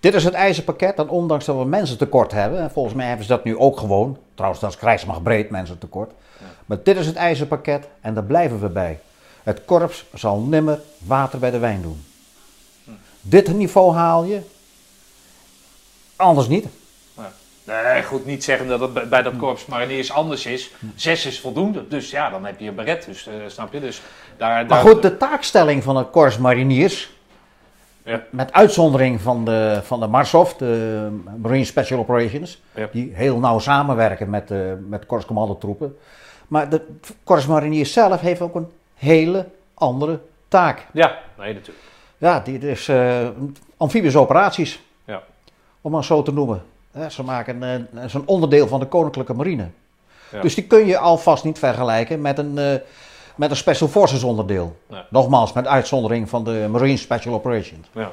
Dit 0.00 0.14
is 0.14 0.24
het 0.24 0.34
ijzerpakket 0.34 0.98
en 0.98 1.08
ondanks 1.08 1.44
dat 1.44 1.56
we 1.56 1.64
mensen 1.64 1.98
tekort 1.98 2.32
hebben, 2.32 2.60
en 2.60 2.70
volgens 2.70 2.94
mij 2.94 3.06
hebben 3.06 3.26
ze 3.26 3.32
dat 3.32 3.44
nu 3.44 3.58
ook 3.58 3.78
gewoon, 3.78 4.18
trouwens 4.34 4.60
dat 4.60 4.70
is 4.70 4.76
krijgsmacht 4.76 5.22
breed 5.22 5.50
mensen 5.50 5.78
tekort, 5.78 6.12
maar 6.66 6.78
dit 6.82 6.96
is 6.96 7.06
het 7.06 7.16
ijzerpakket 7.16 7.88
en 8.00 8.14
daar 8.14 8.24
blijven 8.24 8.60
we 8.60 8.68
bij. 8.68 9.00
Het 9.42 9.64
korps 9.64 10.04
zal 10.14 10.40
nimmer 10.40 10.80
water 10.98 11.38
bij 11.38 11.50
de 11.50 11.58
wijn 11.58 11.82
doen. 11.82 12.04
Dit 13.20 13.54
niveau 13.54 13.94
haal 13.94 14.24
je, 14.24 14.40
anders 16.16 16.48
niet. 16.48 16.66
Nee, 17.68 18.02
goed, 18.02 18.26
niet 18.26 18.44
zeggen 18.44 18.68
dat 18.68 18.80
het 18.80 19.08
bij- 19.08 19.22
dat 19.22 19.36
korps 19.36 19.66
mariniers 19.66 20.12
anders 20.12 20.46
is. 20.46 20.70
Zes 20.94 21.26
is 21.26 21.40
voldoende, 21.40 21.88
dus 21.88 22.10
ja, 22.10 22.30
dan 22.30 22.44
heb 22.44 22.60
je 22.60 22.68
een 22.68 22.74
beret, 22.74 23.04
dus 23.04 23.26
eh, 23.26 23.34
snap 23.46 23.72
je? 23.72 23.80
Dus 23.80 24.02
daar, 24.36 24.48
Maar 24.50 24.66
daar, 24.68 24.78
goed, 24.80 25.02
de 25.02 25.16
taakstelling 25.16 25.82
van 25.82 25.96
het 25.96 26.10
Korps 26.10 26.38
Mariniers, 26.38 27.10
Ja. 28.02 28.22
met 28.30 28.52
uitzondering 28.52 29.20
van 29.20 29.44
de, 29.44 29.80
van 29.84 30.00
de 30.00 30.06
MARSOF, 30.06 30.54
de 30.54 31.08
Marine 31.42 31.64
Special 31.64 31.98
Operations, 31.98 32.62
Ja. 32.74 32.88
die 32.92 33.10
heel 33.14 33.38
nauw 33.38 33.58
samenwerken 33.58 34.30
met, 34.30 34.48
de 34.48 34.84
met 34.88 35.06
Korps 35.06 35.24
Commandotroepen. 35.24 35.96
Maar 36.48 36.68
de 36.70 36.86
Korps 37.24 37.46
Mariniers 37.46 37.92
zelf 37.92 38.20
heeft 38.20 38.40
ook 38.40 38.54
een 38.54 38.68
hele 38.94 39.46
andere 39.74 40.20
taak. 40.48 40.86
Ja, 40.92 41.18
nee, 41.38 41.54
natuurlijk. 41.54 41.84
Ja, 42.18 42.40
die 42.40 42.58
is 42.58 42.88
eh 42.88 43.28
amfibische 43.76 44.18
operaties, 44.18 44.80
Ja. 45.04 45.22
om 45.80 45.90
maar 45.92 46.04
zo 46.04 46.22
te 46.22 46.32
noemen. 46.32 46.62
Ze 47.08 47.22
maken 47.22 47.88
is 48.04 48.14
een 48.14 48.26
onderdeel 48.26 48.68
van 48.68 48.80
de 48.80 48.86
Koninklijke 48.86 49.34
Marine. 49.34 49.68
Ja. 50.32 50.40
Dus 50.40 50.54
die 50.54 50.64
kun 50.64 50.86
je 50.86 50.98
alvast 50.98 51.44
niet 51.44 51.58
vergelijken 51.58 52.20
met 52.20 52.38
een, 52.38 52.58
eh, 52.58 52.74
met 53.36 53.50
een 53.50 53.56
Special 53.56 53.88
Forces 53.88 54.22
onderdeel. 54.22 54.76
Nee. 54.86 55.02
Nogmaals, 55.10 55.52
met 55.52 55.66
uitzondering 55.66 56.28
van 56.28 56.44
de 56.44 56.66
Marine 56.70 56.96
Special 56.96 57.34
Operations. 57.34 57.86
Ja. 57.92 58.10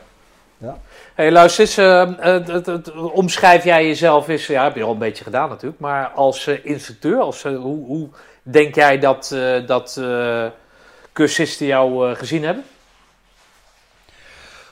Ja. 0.58 0.78
Hey, 1.16 1.32
luister 1.32 1.64
eens, 1.64 1.78
eh, 1.78 2.02
eh, 2.02 2.46
het- 2.48 2.66
het- 2.66 2.92
omschrijf 2.94 3.64
jij 3.64 3.86
jezelf 3.88 4.28
eens, 4.28 4.48
ja, 4.48 4.64
heb 4.64 4.76
je 4.76 4.84
al 4.84 4.92
een 4.92 4.98
beetje 4.98 5.24
gedaan 5.24 5.50
natuurlijk, 5.50 5.82
maar 5.82 6.08
als 6.08 6.48
eh, 6.48 6.66
instructeur, 6.66 7.20
als, 7.20 7.44
hoe, 7.44 7.86
hoe 7.86 8.10
denk 8.42 8.76
jij 8.76 9.00
dat, 9.00 9.32
eh, 9.32 9.68
dat 9.68 9.98
eh, 10.00 10.46
cursisten 11.14 11.66
jou 11.66 12.10
eh, 12.10 12.16
gezien 12.18 12.44
hebben? 12.44 12.64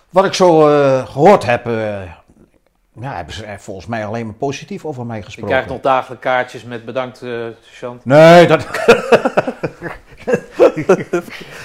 Wat 0.10 0.26
ik 0.26 0.34
zo 0.34 0.68
eh, 0.70 1.08
gehoord 1.08 1.46
heb, 1.46 1.68
eh, 1.68 2.02
ja, 3.02 3.16
hebben 3.16 3.34
ze 3.34 3.46
er 3.46 3.60
volgens 3.60 3.86
mij 3.86 4.06
alleen 4.06 4.26
maar 4.26 4.36
positief 4.36 4.86
over 4.86 5.06
mij 5.06 5.18
Je 5.18 5.24
gesproken. 5.24 5.52
krijgt 5.52 5.70
nog 5.70 5.82
dagelijks 5.82 6.24
kaartjes 6.24 6.64
met 6.64 6.86
bedankt, 6.86 7.22
eh 7.22 7.30
sergeant. 7.62 8.06
Nee, 8.06 8.48
dat... 8.48 8.66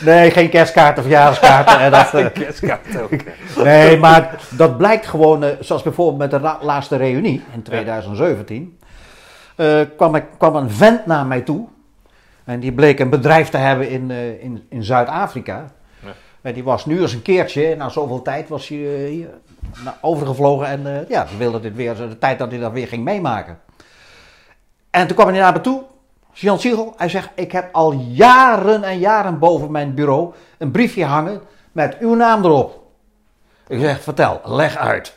nee, 0.05 0.31
geen 0.31 0.49
kerstkaarten, 0.49 1.03
verjaardagskaarten. 1.03 1.79
en 1.81 1.91
dat, 1.91 2.14
eh, 2.14 3.03
ook. 3.03 3.11
nee, 3.64 3.97
maar 3.97 4.41
dat 4.51 4.76
blijkt 4.76 5.07
gewoon, 5.07 5.45
eh, 5.45 5.51
zoals 5.61 5.83
bijvoorbeeld 5.83 6.18
met 6.18 6.31
de 6.31 6.41
la- 6.41 6.59
laatste 6.62 6.97
reunie 6.97 7.43
in 7.55 7.62
2017. 7.62 8.79
eh, 9.57 9.81
kwam, 9.97 10.14
ik, 10.14 10.24
kwam 10.39 10.57
een 10.57 10.70
vent 10.70 11.07
naar 11.07 11.26
mij 11.26 11.41
toe. 11.41 11.66
En 12.45 12.61
die 12.61 12.72
bleek 12.72 12.99
een 13.01 13.11
bedrijf 13.11 13.49
te 13.49 13.57
hebben 13.57 13.89
in, 13.89 14.11
eh, 14.11 14.43
in, 14.43 14.62
in 14.68 14.83
Zuid-Afrika. 14.85 15.64
Ja. 16.05 16.09
En 16.41 16.55
die 16.55 16.64
was 16.64 16.87
nu 16.87 17.01
eens 17.01 17.12
een 17.12 17.22
keertje, 17.22 17.76
na 17.76 17.89
zoveel 17.89 18.22
tijd 18.22 18.49
was 18.49 18.68
hij 18.68 18.79
eh, 18.79 19.11
hier 19.11 19.29
overgevlogen. 20.00 20.66
En 20.66 20.86
eh, 20.86 21.08
ja, 21.08 21.26
wilde 21.38 21.60
dit 21.60 21.74
weer, 21.74 21.96
de 21.96 22.18
tijd 22.18 22.38
dat 22.38 22.50
hij 22.50 22.60
dat 22.60 22.72
weer 22.72 22.88
ging 22.88 23.04
meemaken. 23.04 23.58
En 24.90 25.06
toen 25.06 25.16
kwam 25.16 25.28
hij 25.28 25.38
naar 25.38 25.52
me 25.52 25.60
toe. 25.60 25.82
Jan 26.32 26.58
Siegel, 26.58 26.94
hij 26.96 27.08
zegt, 27.08 27.30
ik 27.34 27.52
heb 27.52 27.68
al 27.72 27.92
jaren 27.92 28.82
en 28.82 28.98
jaren 28.98 29.38
boven 29.38 29.70
mijn 29.70 29.94
bureau 29.94 30.34
een 30.58 30.70
briefje 30.70 31.04
hangen 31.04 31.40
met 31.72 31.98
uw 31.98 32.14
naam 32.14 32.44
erop. 32.44 32.82
Ik 33.66 33.80
zeg, 33.80 34.02
vertel, 34.02 34.40
leg 34.44 34.76
uit. 34.76 35.16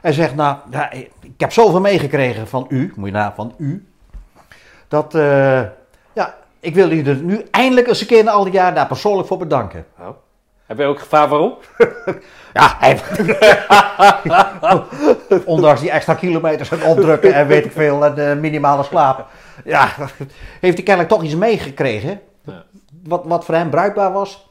Hij 0.00 0.12
zegt, 0.12 0.34
nou, 0.34 0.56
ja, 0.70 0.92
ik 1.20 1.32
heb 1.36 1.52
zoveel 1.52 1.80
meegekregen 1.80 2.48
van 2.48 2.66
u, 2.68 2.92
moet 2.96 3.08
je 3.08 3.14
na, 3.14 3.32
van 3.34 3.54
u, 3.58 3.86
dat, 4.88 5.14
eh, 5.14 5.62
ja, 6.12 6.34
ik 6.60 6.74
wil 6.74 6.90
u 6.90 7.04
er 7.04 7.16
nu 7.16 7.46
eindelijk 7.50 7.86
eens 7.86 8.00
een 8.00 8.06
keer 8.06 8.24
na 8.24 8.30
al 8.30 8.44
die 8.44 8.52
jaren 8.52 8.74
daar 8.74 8.86
persoonlijk 8.86 9.28
voor 9.28 9.38
bedanken. 9.38 9.86
Oh. 9.98 10.08
Heb 10.66 10.78
je 10.78 10.84
ook 10.84 10.98
gevaar 10.98 11.28
waarom? 11.28 11.54
Ja, 12.52 12.76
hij... 12.78 13.00
Ondanks 15.44 15.80
die 15.80 15.90
extra 15.90 16.14
kilometers 16.14 16.70
en 16.70 16.82
opdrukken 16.82 17.32
en 17.32 17.46
weet 17.46 17.64
ik 17.64 17.72
veel 17.72 18.04
en 18.04 18.30
eh, 18.30 18.36
minimale 18.36 18.82
slaap. 18.82 19.26
Ja, 19.64 19.88
heeft 20.60 20.74
hij 20.74 20.82
kennelijk 20.82 21.08
toch 21.08 21.22
iets 21.22 21.34
meegekregen. 21.34 22.20
Ja. 22.44 22.64
Wat, 23.04 23.22
wat 23.24 23.44
voor 23.44 23.54
hem 23.54 23.70
bruikbaar 23.70 24.12
was 24.12 24.48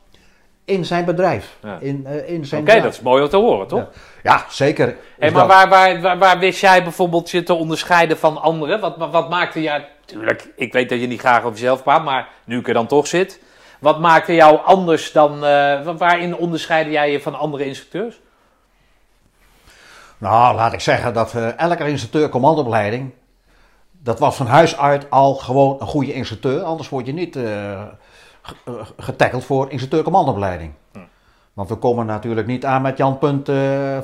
in 0.67 0.85
zijn 0.85 1.05
bedrijf. 1.05 1.57
Ja. 1.63 1.77
In, 1.79 2.05
eh, 2.05 2.29
in 2.29 2.45
zijn 2.45 2.61
Oké, 2.61 2.81
dat 2.81 2.93
is 2.93 3.01
mooi 3.01 3.23
om 3.23 3.29
te 3.29 3.37
horen, 3.37 3.67
toch? 3.67 3.79
Ja. 3.79 3.87
Ja, 4.23 4.45
zeker. 4.49 4.85
Hey, 5.17 5.27
is 5.27 5.33
maar 5.33 5.47
waar, 5.47 5.69
waar, 5.69 6.01
waar, 6.01 6.17
waar 6.17 6.39
wist 6.39 6.61
jij 6.61 6.83
bijvoorbeeld 6.83 7.31
je 7.31 7.43
te 7.43 7.53
onderscheiden 7.53 8.17
van 8.17 8.41
anderen? 8.41 8.79
Wat, 8.79 8.97
wat, 8.97 9.11
wat 9.11 9.29
maakte 9.29 9.61
jij... 9.61 9.87
Tuurlijk, 10.05 10.49
ik 10.55 10.73
weet 10.73 10.89
dat 10.89 10.99
je 10.99 11.07
niet 11.07 11.19
graag 11.19 11.43
over 11.43 11.59
jezelf 11.59 11.83
praat, 11.83 12.03
maar 12.03 12.27
nu 12.43 12.59
ik 12.59 12.67
er 12.67 12.73
dan 12.73 12.87
toch 12.87 13.07
zit. 13.07 13.39
Wat 13.79 13.99
maakte 13.99 14.33
jou 14.33 14.59
anders 14.65 15.11
dan... 15.11 15.33
eh, 15.33 15.39
wa- 15.83 15.95
waarin 15.97 16.35
onderscheidde 16.37 16.91
jij 16.91 17.11
je 17.11 17.21
van 17.21 17.35
andere 17.39 17.65
instructeurs? 17.65 18.19
Nou, 20.17 20.55
laat 20.55 20.73
ik 20.73 20.79
zeggen 20.79 21.13
dat 21.13 21.33
eh, 21.33 21.57
elke 21.59 21.87
instructeur 21.89 22.29
commandoopleiding, 22.29 23.13
dat 23.91 24.19
was 24.19 24.35
van 24.35 24.47
huis 24.47 24.77
uit 24.77 25.09
al 25.09 25.35
gewoon 25.35 25.75
een 25.79 25.87
goede 25.87 26.13
instructeur. 26.13 26.61
Anders 26.63 26.89
word 26.89 27.05
je 27.05 27.13
niet 27.13 27.35
eh, 27.35 27.81
ge- 28.41 28.83
getackeld 28.97 29.45
voor 29.45 29.71
instructeur 29.71 30.03
commandoopleiding. 30.03 30.73
Want 31.53 31.69
we 31.69 31.75
komen 31.75 32.05
natuurlijk 32.05 32.47
niet 32.47 32.65
aan 32.65 32.81
met 32.81 32.97
Jan 32.97 33.17
Punt 33.17 33.45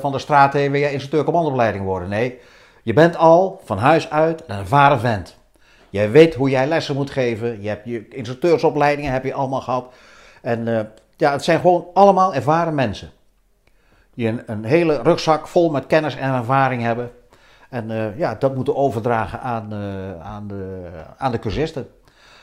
van 0.00 0.12
de 0.12 0.18
straat 0.18 0.52
heen 0.52 0.70
wil 0.70 0.80
je 0.80 0.92
instructeur 0.92 1.24
commandoopleiding 1.24 1.84
worden. 1.84 2.08
Nee, 2.08 2.38
je 2.82 2.92
bent 2.92 3.16
al 3.16 3.60
van 3.64 3.78
huis 3.78 4.10
uit 4.10 4.42
een 4.46 4.58
ervaren 4.58 5.00
vent. 5.00 5.36
Jij 5.94 6.10
weet 6.10 6.34
hoe 6.34 6.50
jij 6.50 6.66
lessen 6.66 6.94
moet 6.94 7.10
geven. 7.10 7.62
Je 7.62 7.68
hebt 7.68 7.84
je 7.84 8.08
instructeursopleidingen 8.08 9.12
heb 9.12 9.24
je 9.24 9.34
allemaal 9.34 9.60
gehad. 9.60 9.92
En 10.42 10.78
eh, 10.78 10.84
ja, 11.16 11.32
het 11.32 11.44
zijn 11.44 11.60
gewoon 11.60 11.86
allemaal 11.92 12.34
ervaren 12.34 12.74
mensen 12.74 13.10
die 14.14 14.42
een, 14.46 14.64
hele 14.64 15.02
rugzak 15.02 15.48
vol 15.48 15.70
met 15.70 15.86
kennis 15.86 16.16
en 16.16 16.34
ervaring 16.34 16.82
hebben. 16.82 17.10
En 17.70 17.90
eh, 17.90 18.18
ja, 18.18 18.34
dat 18.34 18.54
moeten 18.54 18.76
overdragen 18.76 19.40
aan, 19.40 19.72
eh, 19.72 20.20
aan, 20.26 20.46
de, 20.46 20.90
aan 21.16 21.32
de 21.32 21.38
cursisten. 21.38 21.88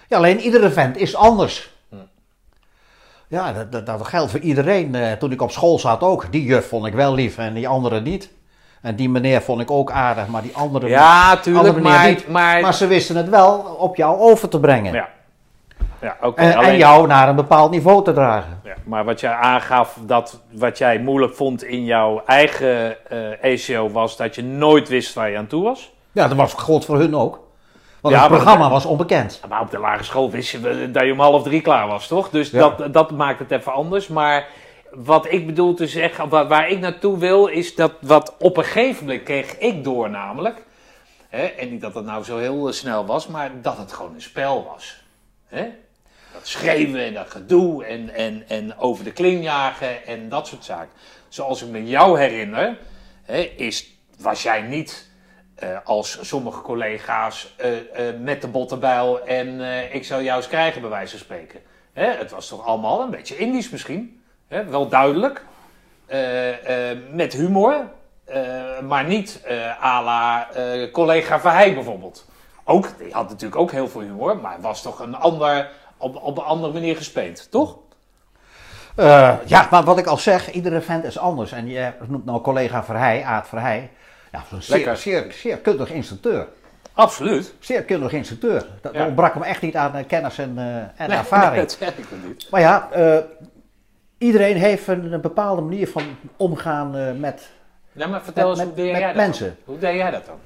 Ja, 0.07 0.17
alleen 0.17 0.39
iedere 0.39 0.69
vent 0.69 0.97
is 0.97 1.15
anders. 1.15 1.73
Ja, 3.27 3.53
dat, 3.53 3.71
dat, 3.71 3.85
dat 3.85 4.07
geldt 4.07 4.31
voor 4.31 4.39
iedereen. 4.39 5.17
Toen 5.19 5.31
ik 5.31 5.41
op 5.41 5.51
school 5.51 5.79
zat 5.79 6.01
ook. 6.01 6.31
Die 6.31 6.43
juf 6.43 6.67
vond 6.67 6.85
ik 6.85 6.93
wel 6.93 7.13
lief 7.13 7.37
en 7.37 7.53
die 7.53 7.67
andere 7.67 8.01
niet. 8.01 8.31
En 8.81 8.95
die 8.95 9.09
meneer 9.09 9.41
vond 9.41 9.61
ik 9.61 9.71
ook 9.71 9.91
aardig, 9.91 10.27
maar 10.27 10.41
die 10.41 10.55
andere 10.55 10.87
Ja, 10.87 11.37
tuurlijk, 11.37 11.67
andere 11.67 11.83
maar... 11.89 12.07
niet. 12.07 12.27
maar, 12.27 12.61
Maar 12.61 12.73
ze 12.73 12.87
wisten 12.87 13.15
het 13.15 13.29
wel 13.29 13.57
op 13.79 13.95
jou 13.95 14.19
over 14.19 14.49
te 14.49 14.59
brengen. 14.59 14.93
ja, 14.93 15.07
ja 16.01 16.17
en, 16.21 16.33
en 16.35 16.55
alleen- 16.57 16.77
jou 16.77 17.07
naar 17.07 17.29
een 17.29 17.35
bepaald 17.35 17.71
niveau 17.71 18.03
te 18.03 18.13
dragen. 18.13 18.59
Ja, 18.63 18.73
maar 18.83 19.03
wat 19.03 19.19
jij 19.19 19.31
aangaf, 19.31 19.97
dat 20.05 20.39
wat 20.51 20.77
jij 20.77 20.99
moeilijk 20.99 21.35
vond 21.35 21.63
in 21.63 21.83
jouw 21.85 22.21
eigen 22.25 22.95
eh 23.09 23.43
ECO 23.51 23.89
was 23.89 24.17
dat 24.17 24.35
je 24.35 24.43
nooit 24.43 24.89
wist 24.89 25.13
waar 25.13 25.29
je 25.29 25.37
aan 25.37 25.47
toe 25.47 25.63
was. 25.63 25.91
Ja, 26.11 26.27
dat 26.27 26.37
was 26.37 26.53
god 26.53 26.85
voor 26.85 26.97
hun 26.99 27.15
ook. 27.15 27.39
Want 28.01 28.15
Ja, 28.15 28.21
het 28.21 28.29
maar- 28.29 28.39
programma 28.39 28.69
was 28.69 28.85
onbekend. 28.85 29.41
Maar 29.49 29.61
op 29.61 29.71
de 29.71 29.79
lagere 29.79 30.03
school 30.03 30.31
wist 30.31 30.51
je 30.51 30.89
dat 30.91 31.03
je 31.05 31.11
om 31.11 31.19
half 31.19 31.43
drie 31.43 31.61
klaar 31.61 31.87
was, 31.87 32.07
toch? 32.07 32.29
Dus 32.29 32.49
Ja. 32.49 32.59
dat, 32.59 32.93
dat 32.93 33.11
maakt 33.11 33.39
het 33.39 33.51
even 33.51 33.73
anders. 33.73 34.07
Maar 34.07 34.47
wat 34.93 35.31
ik 35.31 35.45
bedoel 35.45 35.73
te 35.73 35.87
zeggen, 35.87 36.29
waar, 36.29 36.47
waar 36.47 36.69
ik 36.69 36.79
naartoe 36.79 37.17
wil, 37.17 37.47
is 37.47 37.75
dat 37.75 37.93
wat 38.01 38.35
op 38.39 38.57
een 38.57 38.63
gegeven 38.63 39.05
moment 39.05 39.23
kreeg 39.23 39.57
ik 39.57 39.83
door 39.83 40.09
namelijk. 40.09 40.65
Hè, 41.29 41.45
en 41.45 41.69
niet 41.69 41.81
dat 41.81 41.95
het 41.95 42.05
nou 42.05 42.23
zo 42.23 42.37
heel 42.37 42.67
eh, 42.67 42.73
snel 42.73 43.05
was, 43.05 43.27
maar 43.27 43.61
dat 43.61 43.77
het 43.77 43.93
gewoon 43.93 44.13
een 44.13 44.21
spel 44.21 44.63
was. 44.63 45.03
Hè? 45.47 45.69
dat 46.33 46.47
schreeuwen 46.47 47.05
en 47.05 47.13
dat 47.13 47.29
gedoe 47.29 47.85
en, 47.85 48.09
en, 48.09 48.43
en 48.47 48.77
over 48.77 49.03
de 49.03 49.11
kling 49.11 49.43
jagen 49.43 50.05
en 50.05 50.29
dat 50.29 50.47
soort 50.47 50.65
zaken. 50.65 50.91
Zoals 51.27 51.61
ik 51.61 51.69
me 51.69 51.85
jou 51.85 52.19
herinner, 52.19 52.77
hè, 53.23 53.39
is, 53.39 53.97
was 54.17 54.43
jij 54.43 54.61
niet 54.61 55.09
eh, 55.55 55.77
als 55.83 56.17
sommige 56.21 56.61
collega's 56.61 57.55
eh, 57.57 57.69
met 58.19 58.41
de 58.41 58.47
bottenbijl 58.47 59.25
en 59.25 59.61
ik 59.93 60.03
zou 60.03 60.23
jou 60.23 60.37
eens 60.37 60.47
krijgen 60.47 60.81
bij 60.81 60.89
wijze 60.89 61.11
van 61.11 61.19
spreken. 61.19 61.59
Hè, 61.93 62.05
het 62.05 62.31
was 62.31 62.47
toch 62.47 62.65
allemaal 62.65 63.01
een 63.01 63.09
beetje 63.09 63.37
Indisch 63.37 63.69
misschien, 63.69 64.20
hè, 64.51 64.65
wel 64.65 64.87
duidelijk, 64.89 65.43
eh, 66.05 66.89
eh, 66.91 66.97
met 67.11 67.33
humor, 67.33 67.75
eh, 68.25 68.41
maar 68.87 69.03
niet 69.03 69.41
eh 69.43 69.83
à 69.85 70.03
la 70.03 70.51
eh, 70.51 70.91
collega 70.91 71.39
Verheij 71.39 71.73
bijvoorbeeld. 71.73 72.25
Ook, 72.63 72.87
die 72.97 73.13
had 73.13 73.29
natuurlijk 73.29 73.61
ook 73.61 73.71
heel 73.71 73.87
veel 73.87 74.01
humor, 74.01 74.37
maar 74.37 74.55
was 74.61 74.81
toch 74.81 74.99
een 74.99 75.15
ander, 75.15 75.69
op, 75.97 76.15
op 76.23 76.37
een 76.37 76.43
andere 76.43 76.73
manier 76.73 76.95
gespeeld, 76.95 77.51
toch? 77.51 77.77
Eh, 78.95 79.33
ja, 79.45 79.67
maar 79.71 79.83
wat 79.83 79.97
ik 79.97 80.05
al 80.05 80.17
zeg, 80.17 80.51
iedere 80.51 80.81
vent 80.81 81.03
is 81.03 81.17
anders. 81.17 81.51
En 81.51 81.67
je 81.67 81.91
noemt 82.07 82.25
nou 82.25 82.41
collega 82.41 82.83
Verheij, 82.83 83.23
Aad 83.23 83.47
Verheij. 83.47 83.89
Ja, 84.31 84.43
een 84.51 84.61
zeer, 84.63 84.75
Lekker. 84.75 84.97
zeer, 84.97 85.25
zeer 85.31 85.57
kundig 85.57 85.89
instructeur. 85.91 86.47
Absoluut. 86.93 87.53
Zeer 87.59 87.83
kundig 87.83 88.11
instructeur. 88.13 88.65
Dat 88.81 88.93
Ja. 88.93 89.05
ontbrak 89.05 89.33
hem 89.33 89.43
echt 89.43 89.61
niet 89.61 89.75
aan 89.75 90.05
kennis 90.05 90.37
en, 90.37 90.53
eh, 90.57 90.65
en 90.75 91.09
Nee, 91.09 91.17
ervaring. 91.17 91.51
nee, 91.51 91.61
dat 91.61 91.71
zeg 91.79 91.97
ik 91.97 92.05
niet. 92.25 92.47
Maar 92.51 92.61
ja, 92.61 92.87
eh, 92.91 93.17
iedereen 94.21 94.57
heeft 94.57 94.87
een, 94.87 95.13
een 95.13 95.21
bepaalde 95.21 95.61
manier 95.61 95.87
van 95.87 96.03
omgaan 96.37 96.95
eh, 96.95 97.11
met... 97.13 97.49
Ja, 97.91 98.07
maar 98.07 98.21
vertel 98.23 98.49
Met- 98.49 98.57
eens, 98.59 98.67
met- 98.67 98.75
hoe 98.75 98.85
deed 98.85 98.97
jij 98.97 99.07
dat 99.07 99.15
mensen. 99.15 99.45
dan? 99.47 99.55
Hoe 99.65 99.77
deed 99.77 99.95
jij 99.95 100.11
dat 100.11 100.25
dan? 100.25 100.39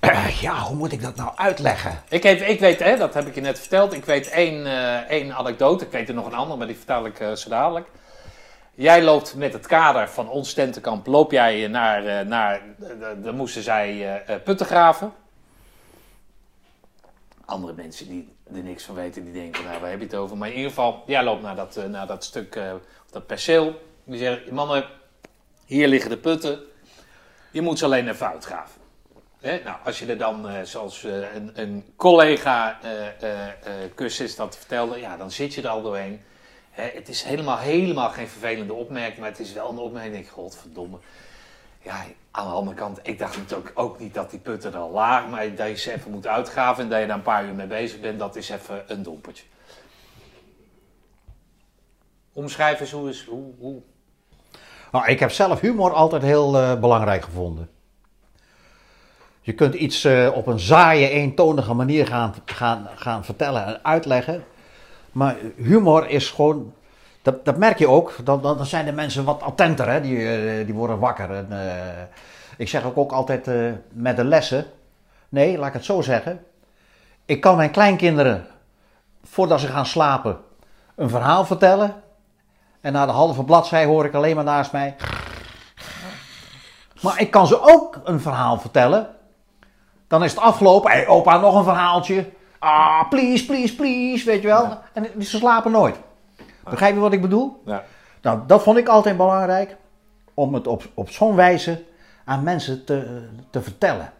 ja, 0.40 0.58
hoe 0.60 0.76
moet 0.76 0.92
ik 0.92 1.02
dat 1.02 1.16
nou 1.16 1.30
uitleggen? 1.36 2.02
Ik, 2.08 2.22
heb, 2.22 2.40
ik 2.40 2.60
weet, 2.60 2.78
hè, 2.80 2.96
dat 2.96 3.14
heb 3.14 3.26
ik 3.26 3.34
je 3.34 3.40
net 3.40 3.58
verteld, 3.58 3.92
ik 3.92 4.04
weet 4.04 4.28
één, 4.28 4.66
eh, 4.66 4.94
één 4.96 5.34
anekdote. 5.34 5.84
Ik 5.84 5.90
weet 5.90 6.08
er 6.08 6.14
nog 6.14 6.26
een 6.26 6.34
andere, 6.34 6.58
maar 6.58 6.66
die 6.66 6.76
vertel 6.76 7.06
ik 7.06 7.20
eh, 7.20 7.32
zo 7.32 7.48
dadelijk. 7.48 7.86
Jij 8.74 9.02
loopt 9.02 9.34
met 9.34 9.52
het 9.52 9.66
kader 9.66 10.08
van 10.08 10.28
ons 10.28 10.52
tentenkamp, 10.52 11.06
loop 11.06 11.30
jij 11.30 11.66
naar, 11.68 12.06
eh, 12.06 12.26
naar 12.26 12.60
dan 13.22 13.34
moesten 13.36 13.62
zij 13.62 14.22
putten 14.44 14.66
graven. 14.66 15.12
Andere 17.44 17.72
mensen 17.72 18.08
die 18.08 18.36
er 18.54 18.62
niks 18.62 18.84
van 18.84 18.94
weten, 18.94 19.24
die 19.24 19.32
denken, 19.32 19.64
nou, 19.64 19.80
waar 19.80 19.90
heb 19.90 19.98
je 19.98 20.04
het 20.04 20.14
over? 20.14 20.36
Maar 20.36 20.48
in 20.48 20.54
ieder 20.54 20.68
geval, 20.70 21.02
jij 21.06 21.24
loopt 21.24 21.42
naar 21.42 21.56
dat, 21.56 21.80
naar 21.88 22.06
dat 22.06 22.24
stuk, 22.24 22.56
eh, 22.56 22.72
dat 23.10 23.26
perceel. 23.26 23.82
Die 24.04 24.18
zeggen, 24.18 24.54
mannen, 24.54 24.84
hier 25.64 25.88
liggen 25.88 26.10
de 26.10 26.18
putten. 26.18 26.60
Je 27.50 27.62
moet 27.62 27.78
ze 27.78 27.84
alleen 27.84 28.08
even 28.08 28.28
uitgraven. 28.28 28.80
Hè? 29.40 29.60
Nou, 29.64 29.76
als 29.84 29.98
je 29.98 30.06
er 30.06 30.18
dan, 30.18 30.48
eh, 30.48 30.62
zoals 30.62 31.04
eh, 31.04 31.34
een, 31.34 31.50
een 31.54 31.92
collega 31.96 32.78
eh 32.82 33.52
eh, 33.96 34.36
dat 34.36 34.56
vertelde, 34.56 35.00
ja, 35.00 35.16
dan 35.16 35.30
zit 35.30 35.54
je 35.54 35.62
er 35.62 35.68
al 35.68 35.82
doorheen. 35.82 36.20
Hè, 36.70 36.90
het 36.94 37.08
is 37.08 37.22
helemaal, 37.22 37.58
helemaal 37.58 38.10
geen 38.10 38.28
vervelende 38.28 38.72
opmerking, 38.72 39.18
maar 39.18 39.30
het 39.30 39.38
is 39.38 39.52
wel 39.52 39.70
een 39.70 39.78
opmerking. 39.78 40.30
Godverdomme. 40.30 40.98
Ja, 41.82 42.04
aan 42.30 42.46
de 42.46 42.52
andere 42.52 42.76
kant, 42.76 42.98
ik 43.02 43.18
dacht 43.18 43.36
natuurlijk 43.36 43.70
ook 43.74 43.98
niet 43.98 44.14
dat 44.14 44.30
die 44.30 44.38
putten 44.38 44.72
er 44.72 44.78
al 44.78 44.90
lagen, 44.90 45.30
maar 45.30 45.54
dat 45.54 45.68
je 45.68 45.76
ze 45.76 45.92
even 45.92 46.10
moet 46.10 46.26
uitgraven 46.26 46.82
en 46.82 46.90
dat 46.90 47.00
je 47.00 47.06
daar 47.06 47.16
een 47.16 47.22
paar 47.22 47.44
uur 47.44 47.54
mee 47.54 47.66
bezig 47.66 48.00
bent, 48.00 48.18
dat 48.18 48.36
is 48.36 48.48
even 48.48 48.84
een 48.86 49.02
dompertje. 49.02 49.44
Omschrijf 52.38 52.80
eens 52.80 52.90
hoe 52.90 53.08
is, 53.08 53.24
hoe, 53.28 53.44
hoe, 53.58 53.80
Nou, 54.92 55.06
ik 55.06 55.20
heb 55.20 55.30
zelf 55.30 55.60
humor 55.60 55.92
altijd 55.92 56.22
heel 56.22 56.58
eh, 56.58 56.80
belangrijk 56.80 57.24
gevonden. 57.24 57.68
Je 59.40 59.52
kunt 59.52 59.74
iets 59.74 60.04
eh, 60.04 60.30
op 60.34 60.46
een 60.46 60.60
saaie, 60.60 61.08
eentonige 61.08 61.74
manier 61.74 62.06
gaan, 62.06 62.34
gaan, 62.44 62.88
gaan 62.94 63.24
vertellen 63.24 63.66
en 63.66 63.84
uitleggen. 63.84 64.44
Maar 65.12 65.36
humor 65.56 66.08
is 66.08 66.30
gewoon, 66.30 66.72
dat, 67.22 67.44
dat 67.44 67.56
merk 67.56 67.78
je 67.78 67.88
ook, 67.88 68.14
dan, 68.24 68.42
dan 68.42 68.66
zijn 68.66 68.84
de 68.84 68.92
mensen 68.92 69.24
wat 69.24 69.42
attenter, 69.42 69.88
hè? 69.88 70.00
Die, 70.00 70.28
eh, 70.28 70.66
die 70.66 70.74
worden 70.74 70.98
wakker. 70.98 71.30
En, 71.30 71.48
ik 72.56 72.68
zeg 72.68 72.84
ook, 72.84 72.96
ook 72.96 73.12
altijd 73.12 73.50
met 73.92 74.16
de 74.16 74.24
lessen, 74.24 74.66
nee, 75.28 75.58
laat 75.58 75.68
ik 75.68 75.74
het 75.74 75.84
zo 75.84 76.00
zeggen. 76.00 76.44
Ik 77.24 77.40
kan 77.40 77.56
mijn 77.56 77.70
kleinkinderen, 77.70 78.46
voordat 79.24 79.60
ze 79.60 79.66
gaan 79.66 79.86
slapen, 79.86 80.38
een 80.94 81.08
verhaal 81.08 81.44
vertellen. 81.44 82.06
En 82.80 82.92
na 82.92 83.06
de 83.06 83.12
halve 83.12 83.44
bladzij 83.44 83.84
hoor 83.84 84.04
ik 84.04 84.14
alleen 84.14 84.34
maar 84.34 84.44
naast 84.44 84.72
mij. 84.72 84.96
Maar 87.02 87.20
ik 87.20 87.30
kan 87.30 87.46
ze 87.46 87.60
ook 87.60 88.00
een 88.04 88.20
verhaal 88.20 88.58
vertellen. 88.60 89.08
Dan 90.06 90.24
is 90.24 90.30
het 90.30 90.40
afgelopen. 90.40 90.90
Hé, 90.90 90.96
hey, 90.96 91.06
opa, 91.06 91.36
nog 91.38 91.54
een 91.54 91.64
verhaaltje. 91.64 92.30
Ah, 92.58 93.08
please, 93.08 93.46
please, 93.46 93.74
please. 93.74 94.24
Weet 94.24 94.42
je 94.42 94.48
wel. 94.48 94.78
En 94.92 95.06
ze 95.24 95.36
slapen 95.36 95.70
nooit. 95.72 95.96
Begrijp 96.70 96.94
je 96.94 97.00
wat 97.00 97.12
ik 97.12 97.20
bedoel? 97.20 97.62
ja. 97.66 97.82
Nou, 98.22 98.40
dat 98.46 98.62
vond 98.62 98.76
ik 98.78 98.88
altijd 98.88 99.16
belangrijk. 99.16 99.76
Om 100.34 100.54
het 100.54 100.66
op, 100.66 100.82
op 100.94 101.10
zo'n 101.10 101.34
wijze 101.34 101.84
aan 102.24 102.42
mensen 102.42 102.84
te, 102.84 103.28
te 103.50 103.62
vertellen. 103.62 104.12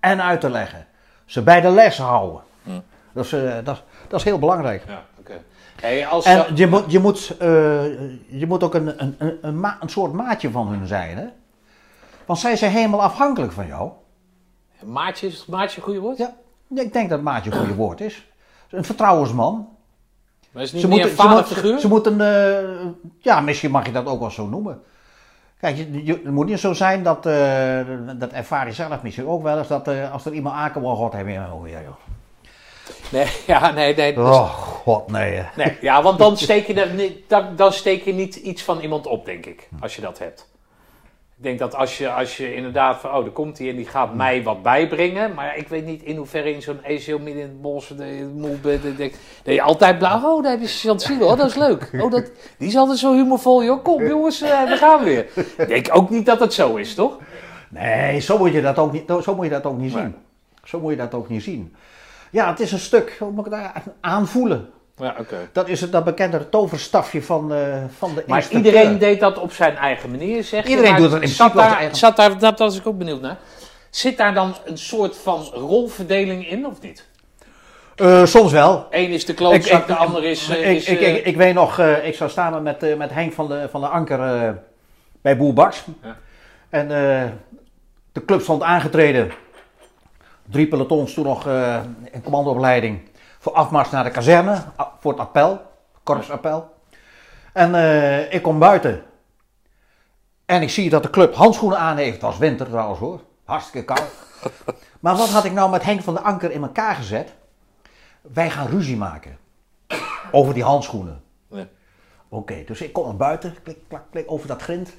En 0.00 0.22
uit 0.22 0.40
te 0.40 0.50
leggen. 0.50 0.86
Ze 1.24 1.42
bij 1.42 1.60
de 1.60 1.68
les 1.68 1.98
houden. 1.98 2.40
Dat, 3.12 3.24
is, 3.24 3.32
eh, 3.32 3.54
dat, 3.64 3.76
is- 3.76 3.82
dat 4.08 4.18
is 4.18 4.24
heel 4.24 4.38
belangrijk. 4.38 4.84
ja. 4.88 5.02
Hey, 5.82 6.06
als 6.06 6.24
En 6.24 6.56
je 6.56 6.66
moet, 6.66 6.84
je 6.92 6.98
moet, 6.98 7.36
eh, 7.38 7.48
je 8.26 8.46
moet 8.46 8.62
ook 8.62 8.74
een, 8.74 9.02
een, 9.02 9.14
een, 9.18 9.38
een, 9.42 9.60
ma- 9.60 9.76
een 9.80 9.88
soort 9.88 10.12
maatje 10.12 10.50
van 10.50 10.66
hun 10.68 10.86
zijn. 10.86 11.16
Hè? 11.16 11.24
Want 12.26 12.38
zij 12.38 12.56
zijn 12.56 12.72
helemaal 12.72 13.02
afhankelijk 13.02 13.52
van 13.52 13.66
jou. 13.66 13.90
maatje, 14.84 15.26
is 15.26 15.46
maatje 15.46 15.76
een 15.76 15.82
goede 15.84 16.00
woord? 16.00 16.18
Ja, 16.18 16.34
ik 16.74 16.92
denk 16.92 17.10
dat 17.10 17.22
maatje 17.22 17.50
een 17.50 17.58
goede 17.58 17.74
woord 17.74 18.00
is. 18.00 18.26
Een 18.70 18.84
vertrouwensman. 18.84 19.68
Maar 20.50 20.62
is 20.62 20.72
niet 20.72 20.80
Ze 20.82 20.88
meer 20.88 20.96
moeten, 20.98 21.16
een 21.18 21.22
ze, 21.22 21.28
vaderfiguur? 21.28 21.62
moeten, 21.64 21.80
ze 21.80 21.88
moeten, 21.88 22.20
eh, 22.20 22.86
ja, 23.18 23.40
misschien 23.40 23.70
mag 23.70 23.86
je 23.86 23.92
dat 23.92 24.06
ook 24.06 24.20
wel 24.20 24.30
zo 24.30 24.46
noemen. 24.46 24.82
Kijk, 25.60 25.76
je, 25.76 26.04
je- 26.04 26.12
het 26.12 26.30
moet 26.30 26.46
niet 26.46 26.60
zo 26.60 26.72
zijn 26.72 27.02
dat, 27.02 27.26
eh, 27.26 27.80
dat 28.18 28.30
ervaar 28.32 28.66
je 28.66 28.72
zelf 28.72 29.02
misschien 29.02 29.26
ook 29.26 29.42
wel 29.42 29.58
eens, 29.58 29.68
dat 29.68 29.88
als 30.12 30.24
er 30.24 30.32
iemand 30.32 30.54
aankomt, 30.54 30.84
oh 30.86 30.96
god, 30.96 31.12
heb 31.12 31.26
je, 31.28 31.40
oh 31.52 31.68
ja 31.68 31.80
joh. 31.80 31.94
Nee, 33.12 33.26
ja, 33.46 33.70
nee, 33.70 33.94
nee. 33.94 34.14
dus- 34.14 34.24
Oh 34.24 34.50
god, 34.50 35.10
nee. 35.10 35.42
nee 35.56 35.76
ja, 35.80 36.02
want 36.02 36.18
dan 36.18 36.36
steek, 36.36 36.66
je 36.66 36.74
er 36.74 36.94
niet, 36.94 37.18
dan, 37.28 37.56
dan 37.56 37.72
steek 37.72 38.02
je 38.04 38.12
niet 38.12 38.36
iets 38.36 38.62
van 38.62 38.80
iemand 38.80 39.06
op, 39.06 39.24
denk 39.24 39.46
ik. 39.46 39.68
Als 39.80 39.96
je 39.96 40.02
dat 40.02 40.18
hebt. 40.18 40.50
Ik 41.36 41.48
denk 41.48 41.58
dat 41.60 41.74
als 41.74 41.98
je, 41.98 42.10
als 42.12 42.36
je 42.36 42.54
inderdaad 42.54 43.00
van, 43.00 43.14
oh, 43.14 43.24
er 43.24 43.30
komt 43.30 43.58
hij 43.58 43.68
en 43.68 43.76
die 43.76 43.86
gaat 43.86 44.14
mij 44.14 44.42
wat 44.42 44.62
bijbrengen. 44.62 45.34
Maar 45.34 45.56
ik 45.56 45.68
weet 45.68 45.84
niet 45.84 46.02
in 46.02 46.16
hoeverre 46.16 46.54
in 46.54 46.62
zo'n 46.62 46.80
ezeel 46.82 47.18
midden 47.18 47.42
in 47.42 47.48
het 47.48 47.60
bos, 47.62 47.88
dat 47.88 48.06
je. 48.06 49.10
Dat 49.42 49.54
je- 49.54 49.62
altijd 49.62 49.98
blauw, 49.98 50.36
oh, 50.36 50.42
daar 50.42 50.50
heb 50.52 50.60
je 50.60 50.66
Siegel, 50.66 51.26
oh, 51.28 51.36
dat 51.36 51.48
is 51.48 51.54
leuk. 51.54 51.90
Oh, 52.00 52.10
dat, 52.10 52.30
die 52.58 52.68
is 52.68 52.76
altijd 52.76 52.98
zo 52.98 53.12
humorvol, 53.14 53.64
joh. 53.64 53.84
Kom 53.84 54.06
jongens, 54.06 54.40
eh, 54.42 54.62
we 54.68 54.76
gaan 54.76 55.04
weer. 55.04 55.26
Ik 55.56 55.68
denk 55.68 55.88
ook 55.92 56.10
niet 56.10 56.26
dat 56.26 56.40
het 56.40 56.54
zo 56.54 56.76
is, 56.76 56.94
toch? 56.94 57.18
Nee, 57.68 58.20
zo 58.20 58.38
moet 58.38 58.52
je 58.52 58.62
dat 58.62 58.78
ook 58.78 58.92
niet, 58.92 59.12
zo 59.22 59.34
moet 59.34 59.44
je 59.44 59.50
dat 59.50 59.64
ook 59.66 59.78
niet 59.78 59.92
zien. 59.92 60.14
Zo 60.64 60.80
moet 60.80 60.90
je 60.90 60.96
dat 60.96 61.14
ook 61.14 61.28
niet 61.28 61.42
zien. 61.42 61.74
Ja, 62.32 62.50
het 62.50 62.60
is 62.60 62.72
een 62.72 62.78
stuk, 62.78 63.16
hoe 63.18 63.30
moet 63.30 63.46
ik 63.46 63.52
het 63.52 63.84
aanvoelen? 64.00 64.70
Ja, 64.96 65.14
oké. 65.18 65.36
Dat 65.52 65.68
is 65.68 65.80
het 65.80 65.92
dat 65.92 66.04
bekende 66.04 66.48
toverstafje 66.48 67.22
van, 67.22 67.54
eh 67.54 67.82
van 67.98 68.14
de 68.14 68.24
Maar 68.26 68.46
iedereen 68.50 68.98
deed 68.98 69.20
dat 69.20 69.38
op 69.38 69.52
zijn 69.52 69.76
eigen 69.76 70.10
manier, 70.10 70.44
zeg 70.44 70.62
je. 70.62 70.68
Iedereen 70.68 70.90
Maar 70.90 71.00
doet 71.00 71.12
het 71.12 71.22
in 71.22 71.28
zat 71.28 71.54
daar, 71.54 71.64
zijn 71.66 71.78
eigen- 71.78 71.96
Zat 71.96 72.16
daar, 72.16 72.38
dat 72.38 72.58
was 72.58 72.76
ik 72.78 72.86
ook 72.86 72.98
benieuwd 72.98 73.20
naar. 73.20 73.36
Zit 73.90 74.16
daar 74.16 74.34
dan 74.34 74.54
een 74.64 74.78
soort 74.78 75.16
van 75.16 75.42
rolverdeling 75.52 76.48
in, 76.50 76.66
of 76.66 76.80
niet? 76.80 77.06
Eh, 77.96 78.24
soms 78.24 78.52
wel. 78.52 78.86
Eén 78.90 79.10
is 79.10 79.24
de 79.24 79.34
klootzak, 79.34 79.80
Ik- 79.80 79.86
de 79.86 79.94
ander 79.94 80.24
is... 80.24 80.48
eh, 80.48 80.70
ik, 80.70 80.76
is, 80.76 80.86
ik, 80.88 81.00
ik, 81.00 81.24
ik 81.24 81.36
weet 81.36 81.54
nog, 81.54 81.78
eh, 81.78 82.06
ik 82.06 82.14
zou 82.14 82.30
staan 82.30 82.62
met, 82.62 82.82
eh, 82.82 82.96
met 82.96 83.10
Henk 83.10 83.32
van 83.32 83.48
de, 83.48 83.68
van 83.70 83.80
de 83.80 83.86
Anker 83.86 84.20
eh, 84.20 84.50
bij 85.22 85.36
Boer 85.36 85.52
Baks. 85.54 85.84
Ja. 86.02 86.16
En 86.70 86.82
eh, 86.82 87.24
de 88.12 88.24
club 88.24 88.40
stond 88.40 88.62
aangetreden. 88.62 89.30
Drie 90.42 90.66
pelotons 90.66 91.14
toen 91.14 91.24
nog 91.24 91.46
eh, 91.46 91.80
in 92.10 92.22
commandoopleiding. 92.22 93.00
Voor 93.38 93.52
afmars 93.52 93.90
naar 93.90 94.04
de 94.04 94.10
kazerne, 94.10 94.62
voor 95.00 95.12
het 95.12 95.20
appel, 95.20 95.60
korpsappel. 96.02 96.74
En 97.52 97.74
eh, 97.74 98.32
ik 98.32 98.42
kom 98.42 98.58
buiten. 98.58 99.02
En 100.44 100.62
ik 100.62 100.70
zie 100.70 100.90
dat 100.90 101.02
de 101.02 101.10
club 101.10 101.34
handschoenen 101.34 101.78
aan 101.78 101.96
heeft. 101.96 102.12
Het 102.12 102.22
was 102.22 102.38
winter 102.38 102.66
trouwens 102.66 103.00
hoor, 103.00 103.20
hartstikke 103.44 103.94
koud. 103.94 104.10
maar 105.00 105.16
wat 105.16 105.28
had 105.28 105.44
ik 105.44 105.52
nou 105.52 105.70
met 105.70 105.82
Henk 105.82 106.02
van 106.02 106.14
de 106.14 106.20
Anker 106.20 106.50
in 106.50 106.62
elkaar 106.62 106.94
gezet? 106.94 107.34
Wij 108.20 108.50
gaan 108.50 108.66
ruzie 108.66 108.96
maken. 108.96 109.38
Over 110.30 110.54
die 110.54 110.64
handschoenen. 110.64 111.22
Ja. 111.48 111.66
Oké, 112.28 112.64
dus 112.64 112.80
ik 112.80 112.92
kom 112.92 113.04
naar 113.04 113.16
buiten, 113.16 113.56
klik, 113.62 113.78
klak, 113.88 114.02
klik, 114.10 114.30
over 114.30 114.48
dat 114.48 114.62
grind. 114.62 114.92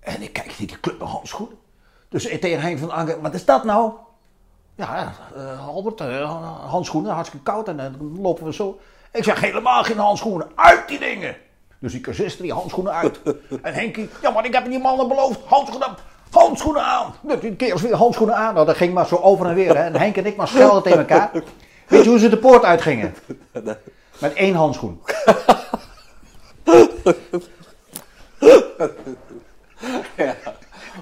En 0.00 0.22
ik 0.22 0.32
kijk, 0.32 0.56
die 0.56 0.80
club 0.80 0.98
met 0.98 1.08
handschoenen. 1.08 1.56
Dus 2.08 2.26
ik 2.26 2.40
tegen 2.40 2.60
Henk 2.60 2.78
van 2.78 2.90
Anker, 2.90 3.20
wat 3.20 3.34
is 3.34 3.44
dat 3.44 3.64
nou? 3.64 3.92
Ja, 4.74 5.12
eh, 5.36 5.68
Albert, 5.68 6.00
eh, 6.00 6.70
handschoenen, 6.70 7.12
hartstikke 7.12 7.44
koud 7.44 7.68
en 7.68 7.76
dan 7.76 8.20
lopen 8.20 8.44
we 8.44 8.52
zo. 8.52 8.80
Ik 9.12 9.24
zeg 9.24 9.40
helemaal 9.40 9.84
geen 9.84 9.98
handschoenen, 9.98 10.46
uit 10.54 10.88
die 10.88 10.98
dingen. 10.98 11.36
Dus 11.78 11.92
die 11.92 12.00
cursisten, 12.00 12.42
die 12.42 12.52
handschoenen 12.52 12.92
uit. 12.92 13.20
En 13.62 13.74
Henkie, 13.74 14.08
ja 14.22 14.30
maar 14.30 14.44
ik 14.44 14.52
heb 14.52 14.64
die 14.64 14.78
mannen 14.78 15.08
beloofd, 15.08 15.40
handschoenen, 15.44 15.88
handschoenen 16.30 16.84
aan. 16.84 17.14
Dus 17.20 17.40
die 17.40 17.56
kerels 17.56 17.82
weer 17.82 17.94
handschoenen 17.94 18.36
aan. 18.36 18.54
Nou, 18.54 18.66
dat 18.66 18.76
ging 18.76 18.94
maar 18.94 19.06
zo 19.06 19.16
over 19.16 19.46
en 19.46 19.54
weer. 19.54 19.76
Hè. 19.76 19.82
En 19.82 19.96
Henk 19.96 20.16
en 20.16 20.26
ik 20.26 20.36
maar 20.36 20.48
schelden 20.48 20.82
tegen 20.82 20.98
elkaar. 20.98 21.30
Weet 21.88 22.04
je 22.04 22.10
hoe 22.10 22.18
ze 22.18 22.28
de 22.28 22.38
poort 22.38 22.64
uitgingen? 22.64 23.14
Met 24.18 24.32
één 24.34 24.54
handschoen. 24.54 25.00
Ja. 30.16 30.34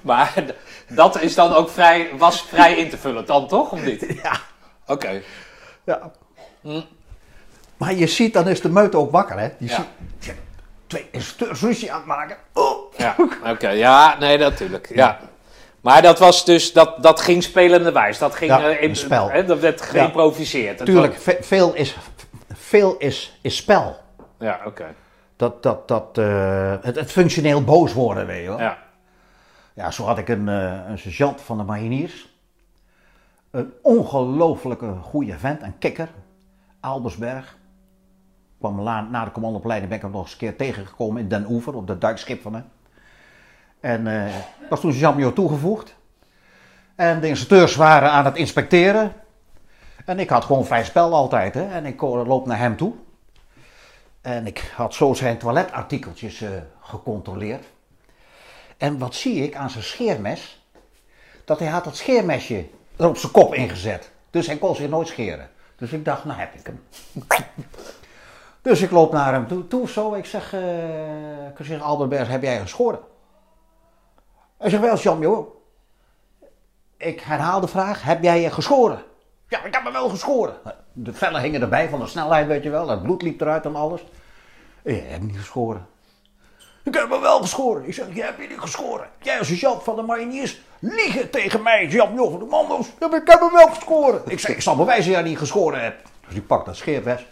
Maar 0.02 0.44
dat 0.90 1.20
is 1.20 1.34
dan 1.34 1.54
ook 1.54 1.70
vrij, 1.70 2.10
was 2.18 2.42
vrij 2.42 2.74
in 2.76 2.90
te 2.90 2.98
vullen 2.98 3.26
dan 3.26 3.48
toch, 3.48 3.72
of 3.72 3.84
niet? 3.84 4.06
Ja. 4.22 4.32
Oké. 4.86 5.20
Ja. 5.84 6.10
Maar 7.76 7.94
je 7.94 8.06
ziet, 8.06 8.32
dan 8.32 8.48
is 8.48 8.60
de 8.60 8.68
meute 8.68 8.96
ook 8.96 9.10
wakker, 9.10 9.38
hè? 9.38 9.48
Die 9.58 9.68
Ja. 9.68 9.86
ziet, 10.20 10.34
twee 10.86 11.08
instructeurs 11.12 11.60
ruzie 11.60 11.92
aan 11.92 11.98
het 11.98 12.06
maken. 12.06 12.36
Oh. 12.52 12.94
Ja, 12.96 13.14
oké. 13.44 13.68
Ja, 13.68 14.16
nee, 14.18 14.38
natuurlijk. 14.38 14.90
Ja. 14.94 15.18
Maar 15.80 16.02
dat 16.02 16.18
was 16.18 16.44
dus, 16.44 16.72
dat, 16.72 17.02
dat 17.02 17.20
ging 17.20 17.42
spelende 17.42 17.92
wijs. 17.92 18.18
Dat 18.18 18.34
ging 18.34 18.50
Ja, 18.50 18.68
eh, 18.70 18.82
in 18.82 18.88
een 18.88 18.96
spel. 18.96 19.30
Hè, 19.30 19.44
dat 19.44 19.58
werd 19.58 19.80
geïmproviseerd. 19.80 20.84
Tuurlijk, 20.84 21.20
ve- 21.20 21.38
veel 21.40 21.74
is, 21.74 21.96
veel 22.52 22.96
is, 22.98 23.38
is 23.42 23.56
spel. 23.56 23.96
Ja, 24.38 24.60
oké. 24.64 24.94
Dat, 25.36 25.62
dat, 25.62 25.88
dat, 25.88 26.18
eh, 26.18 26.74
het, 26.80 26.96
het 26.96 27.10
functioneel 27.12 27.64
boos 27.64 27.92
worden, 27.92 28.26
weet 28.26 28.42
je 28.42 28.48
wel. 28.48 28.58
Ja. 28.58 28.78
Ja, 29.74 29.90
zo 29.90 30.04
had 30.04 30.18
ik 30.18 30.28
een, 30.28 30.48
eh, 30.48 30.80
een 30.86 30.98
sergeant 30.98 31.40
van 31.40 31.56
de 31.58 31.62
mariniers. 31.64 32.28
Een 33.50 33.72
ongelooflijke 33.82 34.94
goede 35.02 35.38
vent, 35.38 35.62
een 35.62 35.78
kikker. 35.78 36.08
Albersberg. 36.80 37.58
Kwam 38.58 38.80
la- 38.80 39.00
na 39.10 39.24
de 39.24 39.30
commandoopleiding 39.32 39.88
ben 39.88 39.98
ik 39.98 40.04
hem 40.04 40.12
nog 40.14 40.22
eens 40.22 40.32
een 40.32 40.38
keer 40.38 40.56
tegengekomen 40.56 41.22
in 41.22 41.28
Den 41.28 41.46
Oever, 41.50 41.74
op 41.74 41.86
dat 41.86 42.00
duikschip 42.00 42.42
van 42.42 42.54
hem. 42.54 42.64
En 43.80 44.06
eh 44.06 44.34
was 44.70 44.80
toen 44.80 44.92
sergeant-major 44.92 45.32
toegevoegd. 45.32 45.96
En 46.94 47.20
de 47.20 47.28
instructeurs 47.28 47.76
waren 47.76 48.10
aan 48.10 48.24
het 48.24 48.36
inspecteren. 48.36 49.12
En 50.04 50.18
ik 50.18 50.28
had 50.30 50.44
gewoon 50.44 50.66
vrij 50.66 50.84
spel 50.84 51.14
altijd. 51.14 51.54
Hè? 51.54 51.68
En 51.68 51.86
ik 51.86 52.00
loop 52.00 52.46
naar 52.46 52.58
hem 52.58 52.76
toe. 52.76 52.92
En 54.20 54.46
ik 54.46 54.72
had 54.76 54.94
zo 54.94 55.14
zijn 55.14 55.38
toiletartikeltjes 55.38 56.40
eh, 56.40 56.50
gecontroleerd. 56.80 57.64
En 58.80 58.98
wat 58.98 59.14
zie 59.14 59.42
ik 59.42 59.54
aan 59.54 59.70
zijn 59.70 59.84
scheermes? 59.84 60.62
Dat 61.44 61.58
hij 61.58 61.68
had 61.68 61.84
het 61.84 61.96
scheermesje 61.96 62.66
er 62.96 63.08
op 63.08 63.16
zijn 63.16 63.32
kop 63.32 63.54
ingezet. 63.54 64.10
Dus 64.30 64.46
hij 64.46 64.56
kon 64.56 64.74
zich 64.74 64.88
nooit 64.88 65.08
scheren. 65.08 65.50
Dus 65.76 65.92
ik 65.92 66.04
dacht, 66.04 66.24
nou 66.24 66.38
heb 66.38 66.54
ik 66.54 66.66
hem. 66.66 66.82
Dus 68.62 68.82
ik 68.82 68.90
loop 68.90 69.12
naar 69.12 69.32
hem 69.32 69.48
toe, 69.48 69.66
toe 69.66 69.88
zo. 69.88 70.14
Ik 70.14 70.26
zeg, 70.26 70.54
zeg 71.58 71.80
Albert 71.80 72.10
Berg, 72.10 72.28
heb 72.28 72.42
jij 72.42 72.60
geschoren? 72.60 72.98
Hij 74.58 74.70
zegt, 74.70 75.02
wel 75.02 75.20
joh. 75.20 75.54
Ik 76.96 77.20
herhaal 77.20 77.60
de 77.60 77.68
vraag, 77.68 78.02
heb 78.02 78.22
jij 78.22 78.40
je 78.40 78.50
geschoren? 78.50 79.02
Ja, 79.48 79.64
ik 79.64 79.74
heb 79.74 79.84
me 79.84 79.92
wel 79.92 80.08
geschoren. 80.08 80.54
De 80.92 81.12
vellen 81.12 81.40
hingen 81.42 81.60
erbij 81.60 81.88
van 81.88 82.00
de 82.00 82.06
snelheid, 82.06 82.46
weet 82.46 82.62
je 82.62 82.70
wel. 82.70 82.88
Het 82.88 83.02
bloed 83.02 83.22
liep 83.22 83.40
eruit 83.40 83.64
en 83.64 83.76
alles. 83.76 84.04
Ik 84.82 85.04
heb 85.08 85.20
niet 85.20 85.38
geschoren. 85.38 85.86
Ik 86.84 86.94
heb 86.94 87.08
me 87.08 87.20
wel 87.20 87.40
geschoren. 87.40 87.84
Ik 87.86 87.94
zeg, 87.94 88.06
jij 88.14 88.24
hebt 88.26 88.40
je 88.42 88.48
niet 88.48 88.58
geschoren. 88.60 89.08
Jij 89.22 89.38
als 89.38 89.46
sergeant 89.48 89.82
van 89.82 89.96
de 89.96 90.02
mariniers 90.02 90.60
liegen 90.78 91.30
tegen 91.30 91.62
mij, 91.62 91.86
Jan 91.86 92.14
Joh 92.14 92.30
van 92.30 92.38
de 92.40 92.44
Mando's. 92.44 92.86
Ik 92.88 93.10
heb 93.24 93.40
me 93.40 93.50
wel 93.52 93.68
geschoren. 93.68 94.22
Ik 94.26 94.38
zeg, 94.40 94.50
ik 94.56 94.62
zal 94.62 94.76
bewijzen 94.76 95.12
dat 95.12 95.20
jij 95.20 95.28
niet 95.30 95.38
geschoren 95.38 95.82
hebt. 95.82 96.02
Dus 96.24 96.32
die 96.32 96.42
pakt 96.42 96.66
dat 96.66 96.76
scheermes. 96.76 97.26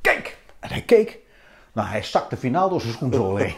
Kijk. 0.00 0.36
En 0.60 0.68
hij 0.70 0.82
keek. 0.82 1.18
Nou, 1.72 1.88
hij 1.88 2.02
stak 2.02 2.30
de 2.30 2.36
finaal 2.36 2.68
door 2.68 2.80
zijn 2.80 2.92
schoenzool 2.92 3.36
heen. 3.36 3.54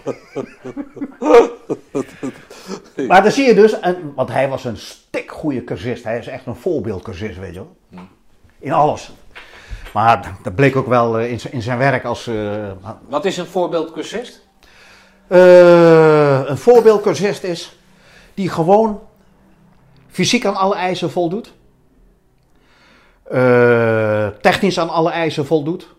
maar 3.08 3.22
dan 3.22 3.32
zie 3.32 3.46
je 3.46 3.54
dus, 3.54 3.80
en, 3.80 4.12
want 4.14 4.28
hij 4.28 4.48
was 4.48 4.64
een 4.64 4.76
stikgoede 4.76 5.64
cursist. 5.64 6.04
Hij 6.04 6.18
is 6.18 6.26
echt 6.26 6.46
een 6.46 6.54
voorbeeldcursist, 6.56 7.38
weet 7.38 7.54
je 7.54 7.60
wel. 7.90 8.06
In 8.58 8.72
alles. 8.72 9.12
Maar 9.92 10.36
dat 10.42 10.54
bleek 10.54 10.76
ook 10.76 10.86
wel 10.86 11.18
eh, 11.18 11.30
in 11.30 11.40
zijn- 11.40 11.52
in 11.52 11.62
zijn 11.62 11.78
werk 11.78 12.04
als... 12.04 12.26
eh, 12.26 12.70
Wat 13.08 13.24
is 13.24 13.36
een 13.36 13.46
voorbeeldcursist? 13.46 14.46
Eh, 15.32 16.48
een 16.48 16.58
voorbeeldcursist 16.58 17.42
is 17.42 17.76
die 18.34 18.48
gewoon 18.48 19.00
fysiek 20.08 20.44
aan 20.46 20.56
alle 20.56 20.74
eisen 20.74 21.10
voldoet. 21.10 21.52
Eh, 23.24 24.26
technisch 24.40 24.78
aan 24.78 24.88
alle 24.88 25.10
eisen 25.10 25.46
voldoet. 25.46 25.94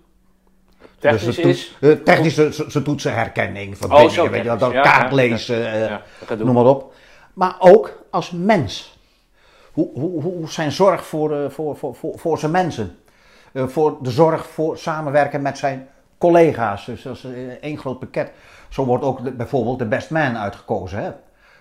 Technisch 0.99 1.23
Dus 1.23 1.37
is... 1.37 1.75
toet- 1.79 1.91
eh, 1.91 1.97
technisch 2.03 2.33
zijn 2.33 2.53
ze 2.53 2.81
toetsenherkenning, 2.81 3.71
Oh, 3.73 3.77
verbindingen, 3.79 4.11
zo 4.11 4.29
weet 4.29 4.43
je, 4.43 4.55
dat 4.57 4.71
Ja, 4.71 4.81
kaart 4.81 5.09
ja, 5.09 5.15
lezen, 5.15 5.57
Ja, 5.79 6.01
gedoe. 6.25 6.45
noem 6.45 6.55
maar 6.55 6.65
op. 6.65 6.93
Maar 7.33 7.55
ook 7.59 8.03
als 8.09 8.31
mens. 8.31 8.97
Hoe, 9.71 9.89
hoe, 9.93 10.21
hoe 10.21 10.49
zijn 10.49 10.71
zorg 10.71 11.05
voor, 11.05 11.51
voor, 11.51 11.77
voor, 11.77 11.95
voor, 11.95 12.13
voor 12.19 12.37
zijn 12.39 12.51
mensen. 12.51 12.97
Voor 13.53 13.97
de 14.01 14.11
zorg 14.11 14.47
voor 14.47 14.77
samenwerken 14.77 15.41
met 15.41 15.57
zijn 15.57 15.87
collega's. 16.17 16.85
Dus 16.85 17.01
dat 17.01 17.15
is 17.15 17.25
één 17.61 17.77
groot 17.77 17.99
pakket. 17.99 18.31
Zo 18.73 18.85
wordt 18.85 19.03
ook 19.03 19.23
de- 19.23 19.31
bijvoorbeeld 19.31 19.79
de 19.79 19.85
best 19.85 20.09
man 20.09 20.37
uitgekozen. 20.37 21.03
Hè? 21.03 21.11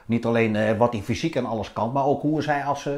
Niet 0.06 0.26
alleen 0.26 0.56
eh, 0.56 0.76
wat 0.78 0.92
hij 0.92 1.02
fysiek 1.02 1.34
en 1.34 1.44
alles 1.46 1.72
kan, 1.72 1.92
maar 1.92 2.04
ook 2.04 2.22
hoe 2.22 2.38
is 2.38 2.46
hij 2.46 2.64
als, 2.64 2.86
eh, 2.86 2.92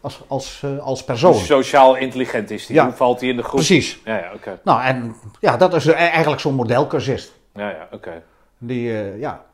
als, 0.00 0.22
als, 0.28 0.60
eh, 0.64 0.78
als 0.78 1.04
persoon. 1.04 1.32
Hoe 1.32 1.40
sociaal 1.40 1.94
intelligent 1.96 2.50
is 2.50 2.66
die? 2.66 2.76
Ja. 2.76 2.84
Hoe 2.84 2.92
valt 2.92 3.20
hij 3.20 3.28
in 3.28 3.36
de 3.36 3.42
groep? 3.42 3.54
Precies. 3.54 4.00
Ja, 4.04 4.16
ja, 4.18 4.30
oké. 4.34 4.60
Nou, 4.64 4.82
en 4.82 5.14
ja, 5.40 5.56
dat 5.56 5.74
is 5.74 5.86
eigenlijk 5.86 6.40
zo'n 6.40 6.54
modelcursist. 6.54 7.32
Ja, 7.54 7.68
ja, 7.68 7.88
oké. 7.92 8.22
Die, 8.58 8.92
ja. 9.18 9.44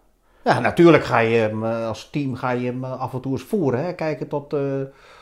ja, 0.44 0.60
natuurlijk 0.60 1.04
ga 1.04 1.18
je 1.18 1.36
hem 1.38 1.64
als 1.64 2.08
team 2.10 2.34
ga 2.36 2.50
je 2.50 2.66
hem 2.66 2.84
af 2.84 3.12
en 3.12 3.20
toe 3.20 3.32
eens 3.32 3.42
voeren. 3.42 3.84
Hè? 3.84 3.92
Kijken 3.92 4.28
tot, 4.28 4.50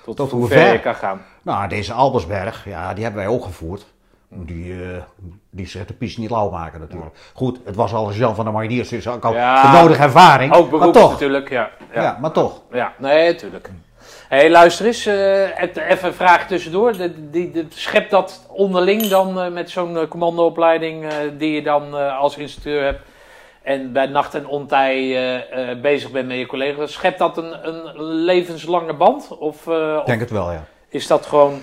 Tot, 0.04 0.16
Tot 0.16 0.30
hoe 0.30 0.46
ver? 0.48 0.72
je 0.72 0.80
kan 0.80 0.94
gaan. 0.94 1.22
Nou, 1.42 1.68
deze 1.68 1.92
Albersberg, 1.92 2.64
ja, 2.64 2.94
die 2.94 3.04
hebben 3.04 3.22
wij 3.24 3.32
ook 3.32 3.44
gevoerd. 3.44 3.86
Die, 4.30 4.72
eh 4.72 5.02
die 5.50 5.66
zich 5.66 5.86
de 5.86 5.94
pies 5.94 6.16
niet 6.16 6.30
lauw 6.30 6.50
maken 6.50 6.80
natuurlijk. 6.80 7.16
Goed, 7.34 7.58
het 7.64 7.76
was 7.76 7.92
al 7.92 8.12
Jan 8.12 8.34
van 8.34 8.44
der 8.44 8.54
Mariniers, 8.54 8.88
dus 8.88 9.08
ook 9.08 9.24
al 9.24 9.34
Ja. 9.34 9.72
de 9.72 9.78
nodige 9.78 10.02
ervaring. 10.02 10.52
Ook 10.54 10.70
beroeps 10.70 10.84
maar 10.84 11.02
toch, 11.02 11.10
natuurlijk, 11.10 11.50
ja. 11.50 11.70
ja. 11.94 12.02
Ja, 12.02 12.18
maar 12.20 12.32
toch. 12.32 12.60
ja. 12.72 12.92
nee, 12.98 13.32
natuurlijk. 13.32 13.70
Hé, 14.28 14.36
hey, 14.36 14.50
luister 14.50 14.86
eens. 14.86 15.06
eh, 15.06 15.62
even 15.62 16.08
een 16.08 16.14
vraag 16.14 16.46
tussendoor. 16.46 16.96
De, 16.96 17.30
die, 17.30 17.50
de, 17.50 17.66
schept 17.68 18.10
dat 18.10 18.46
onderling 18.48 19.06
dan 19.06 19.40
eh, 19.40 19.50
met 19.52 19.70
zo'n 19.70 20.08
commandoopleiding 20.08 21.06
die 21.38 21.52
je 21.52 21.62
dan 21.62 22.14
als 22.18 22.36
instructeur 22.36 22.82
hebt 22.82 23.00
en 23.62 23.92
bij 23.92 24.06
nacht 24.06 24.34
en 24.34 24.46
ontij 24.46 25.76
bezig 25.82 26.10
bent 26.10 26.28
met 26.28 26.36
je 26.38 26.46
collega's. 26.46 26.92
Schept 26.92 27.18
dat 27.18 27.36
een, 27.38 27.68
een 27.68 28.02
levenslange 28.04 28.94
band? 28.94 29.38
Of 29.38 29.66
Ik 29.66 30.06
denk 30.06 30.20
het 30.20 30.30
wel, 30.30 30.52
ja. 30.52 30.64
is 30.88 31.06
dat 31.06 31.26
gewoon, 31.26 31.60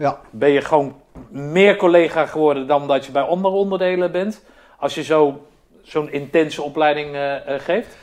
Ja, 0.00 0.20
ben 0.30 0.50
je 0.50 0.60
gewoon 0.60 1.00
meer 1.30 1.76
collega 1.76 2.26
geworden 2.26 2.66
dan 2.66 2.86
dat 2.86 3.06
je 3.06 3.12
bij 3.12 3.22
andere 3.22 3.54
onderdelen 3.54 4.12
bent? 4.12 4.42
Als 4.78 4.94
je 4.94 5.02
zo, 5.02 5.46
zo'n 5.82 6.12
intense 6.12 6.62
opleiding 6.62 7.14
eh, 7.14 7.54
eh, 7.54 7.60
geeft? 7.60 7.96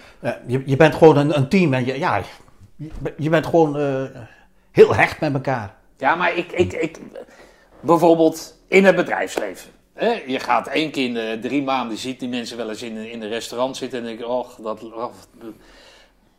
Je, 0.48 0.64
je 0.66 0.76
bent 0.76 0.96
gewoon 0.96 1.18
een, 1.18 1.38
een 1.38 1.48
team 1.48 1.74
en 1.74 1.86
je, 1.86 2.00
ja, 2.00 2.22
je, 2.76 3.14
je 3.18 3.30
bent 3.30 3.46
gewoon 3.46 3.78
eh, 3.78 4.04
heel 4.72 4.96
hecht 4.96 5.20
met 5.20 5.34
elkaar. 5.34 5.76
Ja, 5.98 6.16
maar 6.16 6.38
ik, 6.38 6.52
ik, 6.52 6.74
ik 6.74 7.00
bijvoorbeeld 7.80 8.60
in 8.68 8.86
het 8.86 8.96
bedrijfsleven. 8.96 9.72
Hè? 9.94 10.24
Je 10.26 10.40
gaat 10.40 10.68
één 10.68 10.92
keer 10.92 11.06
in 11.06 11.14
de 11.14 11.38
drie 11.42 11.64
maanden, 11.64 11.98
ziet 11.98 12.20
die 12.20 12.30
mensen 12.30 12.58
wel 12.58 12.70
eens 12.70 12.84
in, 12.84 12.98
in 12.98 13.22
een 13.22 13.30
restaurant 13.30 13.78
zitten 13.78 14.00
en 14.00 14.06
denk 14.06 14.20
je, 14.20 14.28
och, 14.28 14.56
dat, 14.56 14.84
och, 14.84 15.14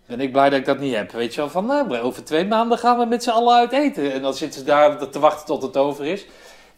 ben 0.09 0.21
ik 0.21 0.33
blij 0.33 0.51
dat 0.51 0.59
ik 0.59 0.65
dat 0.65 0.79
niet 0.79 0.95
heb. 0.95 1.13
Weet 1.13 1.35
je 1.35 1.41
wel, 1.41 1.51
van 1.51 1.67
nou, 1.67 1.99
over 1.99 2.25
twee 2.25 2.47
maanden 2.47 2.79
gaan 2.79 2.99
we 2.99 3.05
met 3.05 3.23
z'n 3.23 3.31
allen 3.31 3.57
uit 3.57 3.73
eten. 3.73 4.13
En 4.13 4.23
dan 4.23 4.35
zitten 4.35 4.61
ze 4.61 4.67
daar 4.67 5.09
te 5.09 5.19
wachten 5.19 5.47
tot 5.47 5.63
het 5.63 5.77
over 5.77 6.05
is. 6.07 6.27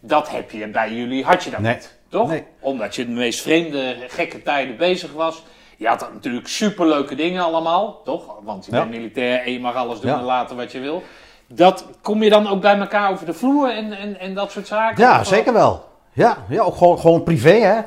Dat 0.01 0.31
heb 0.31 0.51
je 0.51 0.69
bij 0.69 0.93
jullie, 0.93 1.25
had 1.25 1.43
je 1.45 1.51
dat 1.51 1.61
Nee. 1.61 1.75
niet, 1.75 1.99
toch? 2.09 2.29
Nee. 2.29 2.45
Omdat 2.61 2.95
je 2.95 3.05
de 3.07 3.13
meest 3.13 3.41
vreemde, 3.41 3.97
gekke 4.09 4.43
tijden 4.43 4.77
bezig 4.77 5.13
was. 5.13 5.43
Je 5.77 5.87
had 5.89 6.13
natuurlijk 6.13 6.49
superleuke 6.49 7.15
dingen 7.15 7.43
allemaal, 7.43 8.01
toch? 8.05 8.23
Want 8.43 8.65
je 8.67 8.73
Ja. 8.73 8.79
bent 8.79 8.91
militair 8.91 9.41
en 9.45 9.53
je 9.53 9.61
mag 9.61 9.75
alles 9.75 10.01
doen 10.01 10.11
Ja. 10.11 10.19
en 10.19 10.25
laten 10.25 10.57
wat 10.57 10.73
je 10.73 10.81
wil. 10.81 11.03
Dat, 11.47 11.85
kom 12.03 12.23
je 12.23 12.31
dan 12.31 12.49
ook 12.49 12.61
bij 12.61 12.79
elkaar 12.79 13.11
over 13.11 13.27
de 13.27 13.33
vloer 13.35 13.71
en, 13.71 13.93
en, 13.93 14.19
en 14.21 14.35
dat 14.35 14.51
soort 14.51 14.67
zaken? 14.67 15.05
Ja, 15.05 15.25
zeker 15.25 15.53
wel. 15.53 15.85
Ja, 16.13 16.37
ja 16.49 16.63
ook 16.63 16.77
gewoon, 16.77 16.99
gewoon 16.99 17.23
privé, 17.23 17.51
hè. 17.53 17.81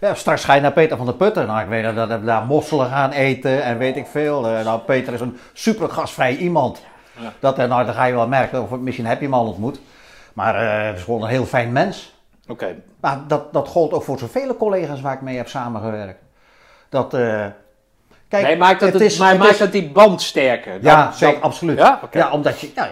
Ja, 0.00 0.14
straks 0.14 0.44
ga 0.44 0.54
je 0.54 0.60
naar 0.60 0.72
Peter 0.72 0.96
van 0.96 1.06
der 1.06 1.14
Putten. 1.14 1.46
Nou, 1.46 1.60
ik 1.60 1.68
weet 1.68 1.84
dat- 1.84 2.08
dat 2.08 2.20
we 2.20 2.26
daar 2.26 2.44
mosselen 2.44 2.86
gaan 2.88 3.10
eten 3.10 3.62
en 3.62 3.78
weet 3.78 3.96
ik 3.96 4.06
veel. 4.06 4.46
Eh, 4.48 4.64
nou, 4.64 4.80
Peter 4.80 5.12
is 5.12 5.20
een 5.20 5.38
super 5.52 5.88
gastvrij 5.88 6.36
iemand. 6.36 6.82
Ja. 7.20 7.32
Dat, 7.40 7.58
eh, 7.58 7.68
nou, 7.68 7.84
dan 7.84 7.94
ga 7.94 8.04
je 8.04 8.14
wel 8.14 8.28
merken, 8.28 8.62
of 8.62 8.70
misschien 8.70 9.06
heb 9.06 9.18
je 9.18 9.24
hem 9.24 9.34
al 9.34 9.46
ontmoet. 9.46 9.80
Maar 10.32 10.54
eh, 10.54 10.86
het 10.86 10.96
is 10.96 11.02
gewoon 11.04 11.22
een 11.22 11.28
heel 11.28 11.44
fijn 11.46 11.72
mens. 11.72 12.16
Oké, 12.48 12.74
Maar 13.00 13.18
dat, 13.26 13.52
dat 13.52 13.68
gold 13.68 13.92
ook 13.92 14.02
voor 14.02 14.18
zoveel 14.18 14.56
collega's 14.56 15.00
waar 15.00 15.14
ik 15.14 15.20
mee 15.20 15.36
heb 15.36 15.48
samengewerkt. 15.48 16.22
Dat, 16.88 17.10
kijk, 18.28 18.44
nee, 18.46 18.56
maakt 18.56 18.80
dat, 18.80 18.92
het 18.92 19.02
is- 19.02 19.18
maar 19.18 19.28
het 19.30 19.38
maakt 19.38 19.50
is- 19.52 19.58
dat 19.58 19.72
die 19.72 19.88
band 19.90 20.22
sterker? 20.22 20.78
Ja, 20.82 21.04
Dat- 21.04 21.16
zeker, 21.16 21.34
dat- 21.34 21.44
absoluut. 21.44 21.78
Ja, 22.12 22.30
omdat 22.30 22.60
je... 22.60 22.70
Ja, 22.74 22.88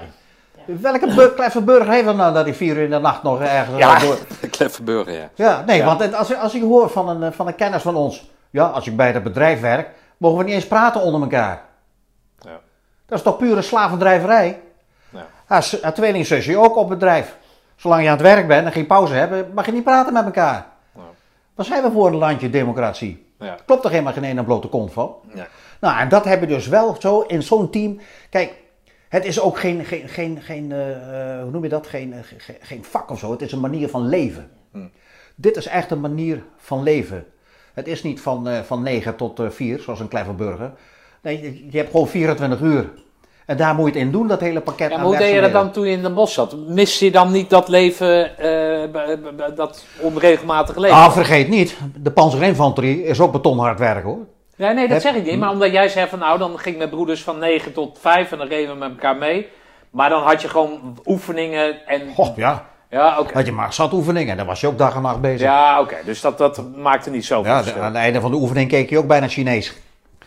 welke 0.66 1.14
bur- 1.14 1.32
kleffe 1.32 1.60
burger 1.62 1.92
heeft 1.92 2.06
er 2.08 2.14
nou 2.14 2.34
dat 2.34 2.44
hij 2.44 2.54
vier 2.54 2.76
uur 2.76 2.82
in 2.82 2.90
de 2.90 2.98
nacht 2.98 3.22
nog 3.22 3.40
ergens... 3.40 3.78
Ja, 3.78 3.98
door- 3.98 4.18
Kleffe 4.50 4.82
burger, 4.82 5.12
ja. 5.12 5.28
Ja, 5.34 5.62
nee, 5.66 5.76
Ja. 5.78 5.84
want 5.96 6.14
als, 6.14 6.36
als 6.36 6.54
ik 6.54 6.62
hoor 6.62 6.90
van 6.90 7.22
een, 7.22 7.32
van 7.32 7.46
een 7.46 7.54
kennis 7.54 7.82
van 7.82 7.94
ons, 7.96 8.30
ja, 8.50 8.64
als 8.66 8.86
ik 8.86 8.96
bij 8.96 9.12
het 9.12 9.22
bedrijf 9.22 9.60
werk, 9.60 9.88
mogen 10.16 10.38
we 10.38 10.44
niet 10.44 10.54
eens 10.54 10.66
praten 10.66 11.00
onder 11.00 11.20
elkaar. 11.20 11.62
Ja. 12.38 12.60
Dat 13.06 13.18
is 13.18 13.24
toch 13.24 13.36
pure 13.36 13.62
slavendrijverij? 13.62 14.60
Ja. 15.10 15.26
Haar, 15.46 15.92
tweelingzusje 15.94 16.58
ook 16.58 16.76
op 16.76 16.88
bedrijf. 16.88 17.36
Zolang 17.76 18.02
je 18.02 18.08
aan 18.08 18.14
het 18.16 18.22
werk 18.26 18.46
bent 18.46 18.66
en 18.66 18.72
geen 18.72 18.86
pauze 18.86 19.14
hebt, 19.14 19.54
mag 19.54 19.66
je 19.66 19.72
niet 19.72 19.84
praten 19.84 20.12
met 20.12 20.24
elkaar. 20.24 20.66
Ja. 20.94 21.00
Wat 21.54 21.66
zijn 21.66 21.82
we 21.82 21.90
voor 21.90 22.06
een 22.06 22.16
landje 22.16 22.50
democratie? 22.50 23.26
Ja. 23.38 23.56
Klopt 23.66 23.84
er 23.84 23.90
helemaal 23.90 24.12
geen 24.12 24.24
ene 24.24 24.44
blote 24.44 24.68
kont 24.68 24.92
van. 24.92 25.14
Ja. 25.34 25.46
Nou, 25.80 25.98
en 25.98 26.08
dat 26.08 26.24
heb 26.24 26.40
je 26.40 26.46
dus 26.46 26.66
wel 26.66 26.96
zo 26.98 27.20
in 27.20 27.42
zo'n 27.42 27.70
team. 27.70 28.00
Kijk, 28.30 28.54
het 29.08 29.24
is 29.24 29.40
ook 29.40 29.58
geen, 29.58 29.84
geen, 29.84 30.08
geen, 30.08 30.42
geen 30.42 30.72
eh, 30.72 30.90
eh, 31.36 31.42
hoe 31.42 31.50
noem 31.50 31.62
je 31.62 31.68
dat? 31.68 31.86
Geen, 31.86 32.12
eh, 32.12 32.18
geen, 32.22 32.56
geen 32.60 32.84
vak 32.84 33.10
of 33.10 33.18
zo. 33.18 33.30
Het 33.30 33.42
is 33.42 33.52
een 33.52 33.60
manier 33.60 33.88
van 33.88 34.08
leven. 34.08 34.50
Dit 35.34 35.56
is 35.56 35.66
echt 35.66 35.90
een 35.90 36.00
manier 36.00 36.42
van 36.56 36.82
leven. 36.82 37.26
Het 37.76 37.86
is 37.86 38.02
niet 38.02 38.20
van, 38.20 38.48
eh, 38.48 38.60
van 38.60 38.82
9 38.82 39.16
tot 39.16 39.40
eh 39.40 39.50
4, 39.50 39.80
zoals 39.80 40.00
een 40.00 40.08
clever 40.08 40.34
burger. 40.34 40.72
Nee, 41.22 41.42
je, 41.42 41.66
je 41.70 41.78
hebt 41.78 41.90
gewoon 41.90 42.08
24 42.08 42.60
uur. 42.60 42.90
En 43.46 43.56
daar 43.56 43.74
moet 43.74 43.86
je 43.86 43.92
het 43.92 44.00
in 44.00 44.12
doen, 44.12 44.26
dat 44.26 44.40
hele 44.40 44.60
pakket 44.60 44.88
Ja, 44.88 44.94
aan 44.94 45.00
maar 45.00 45.08
hoe 45.08 45.18
deed 45.18 45.34
je 45.34 45.40
dat 45.40 45.52
dan 45.52 45.70
toen 45.70 45.86
je 45.86 45.92
in 45.92 46.02
de 46.02 46.10
bos 46.10 46.34
zat? 46.34 46.56
Miste 46.56 47.04
je 47.04 47.10
dan 47.10 47.32
niet 47.32 47.50
dat 47.50 47.68
leven, 47.68 48.38
eh, 48.38 49.56
dat 49.56 49.84
onregelmatige 50.00 50.80
leven? 50.80 50.96
Ah, 50.96 51.12
vergeet 51.12 51.48
niet, 51.48 51.76
de 52.00 52.10
panzerinfanterie 52.10 53.04
is 53.04 53.20
ook 53.20 53.32
betonhard 53.32 53.78
werk 53.78 54.04
hoor. 54.04 54.26
Ja, 54.56 54.72
nee, 54.72 54.88
dat 54.88 55.02
Heb- 55.02 55.12
zeg 55.14 55.22
ik 55.22 55.30
niet. 55.30 55.38
Maar 55.38 55.50
omdat 55.50 55.72
jij 55.72 55.88
zei 55.88 56.08
van 56.08 56.18
nou, 56.18 56.38
dan 56.38 56.58
ging 56.58 56.74
ik 56.74 56.80
met 56.80 56.90
broeders 56.90 57.22
van 57.22 57.38
9 57.38 57.72
tot 57.72 57.98
5 58.00 58.32
en 58.32 58.38
dan 58.38 58.46
reden 58.48 58.72
we 58.72 58.78
met 58.78 58.90
elkaar 58.90 59.16
mee. 59.16 59.48
Maar 59.90 60.08
dan 60.08 60.22
had 60.22 60.42
je 60.42 60.48
gewoon 60.48 60.98
oefeningen 61.04 61.86
en... 61.86 62.00
Goh, 62.14 62.36
ja, 62.36 62.64
Ja, 62.90 63.18
oké. 63.18 63.34
had 63.34 63.46
je 63.46 63.52
maar 63.52 63.72
zat 63.72 63.92
oefeningen, 63.92 64.36
daar 64.36 64.46
was 64.46 64.60
je 64.60 64.66
ook 64.66 64.78
dag 64.78 64.94
en 64.94 65.02
nacht 65.02 65.20
bezig. 65.20 65.40
Ja, 65.40 65.80
oké. 65.80 65.96
Dus 66.04 66.20
dat, 66.20 66.38
dat 66.38 66.62
maakte 66.76 67.10
niet 67.10 67.24
zoveel 67.24 67.52
Ja, 67.52 67.58
verschil. 67.62 67.80
aan 67.82 67.86
het 67.86 67.96
einde 67.96 68.20
van 68.20 68.30
de 68.30 68.36
oefening 68.36 68.68
keek 68.68 68.90
je 68.90 68.98
ook 68.98 69.06
bijna 69.06 69.28
Chinees. 69.28 69.76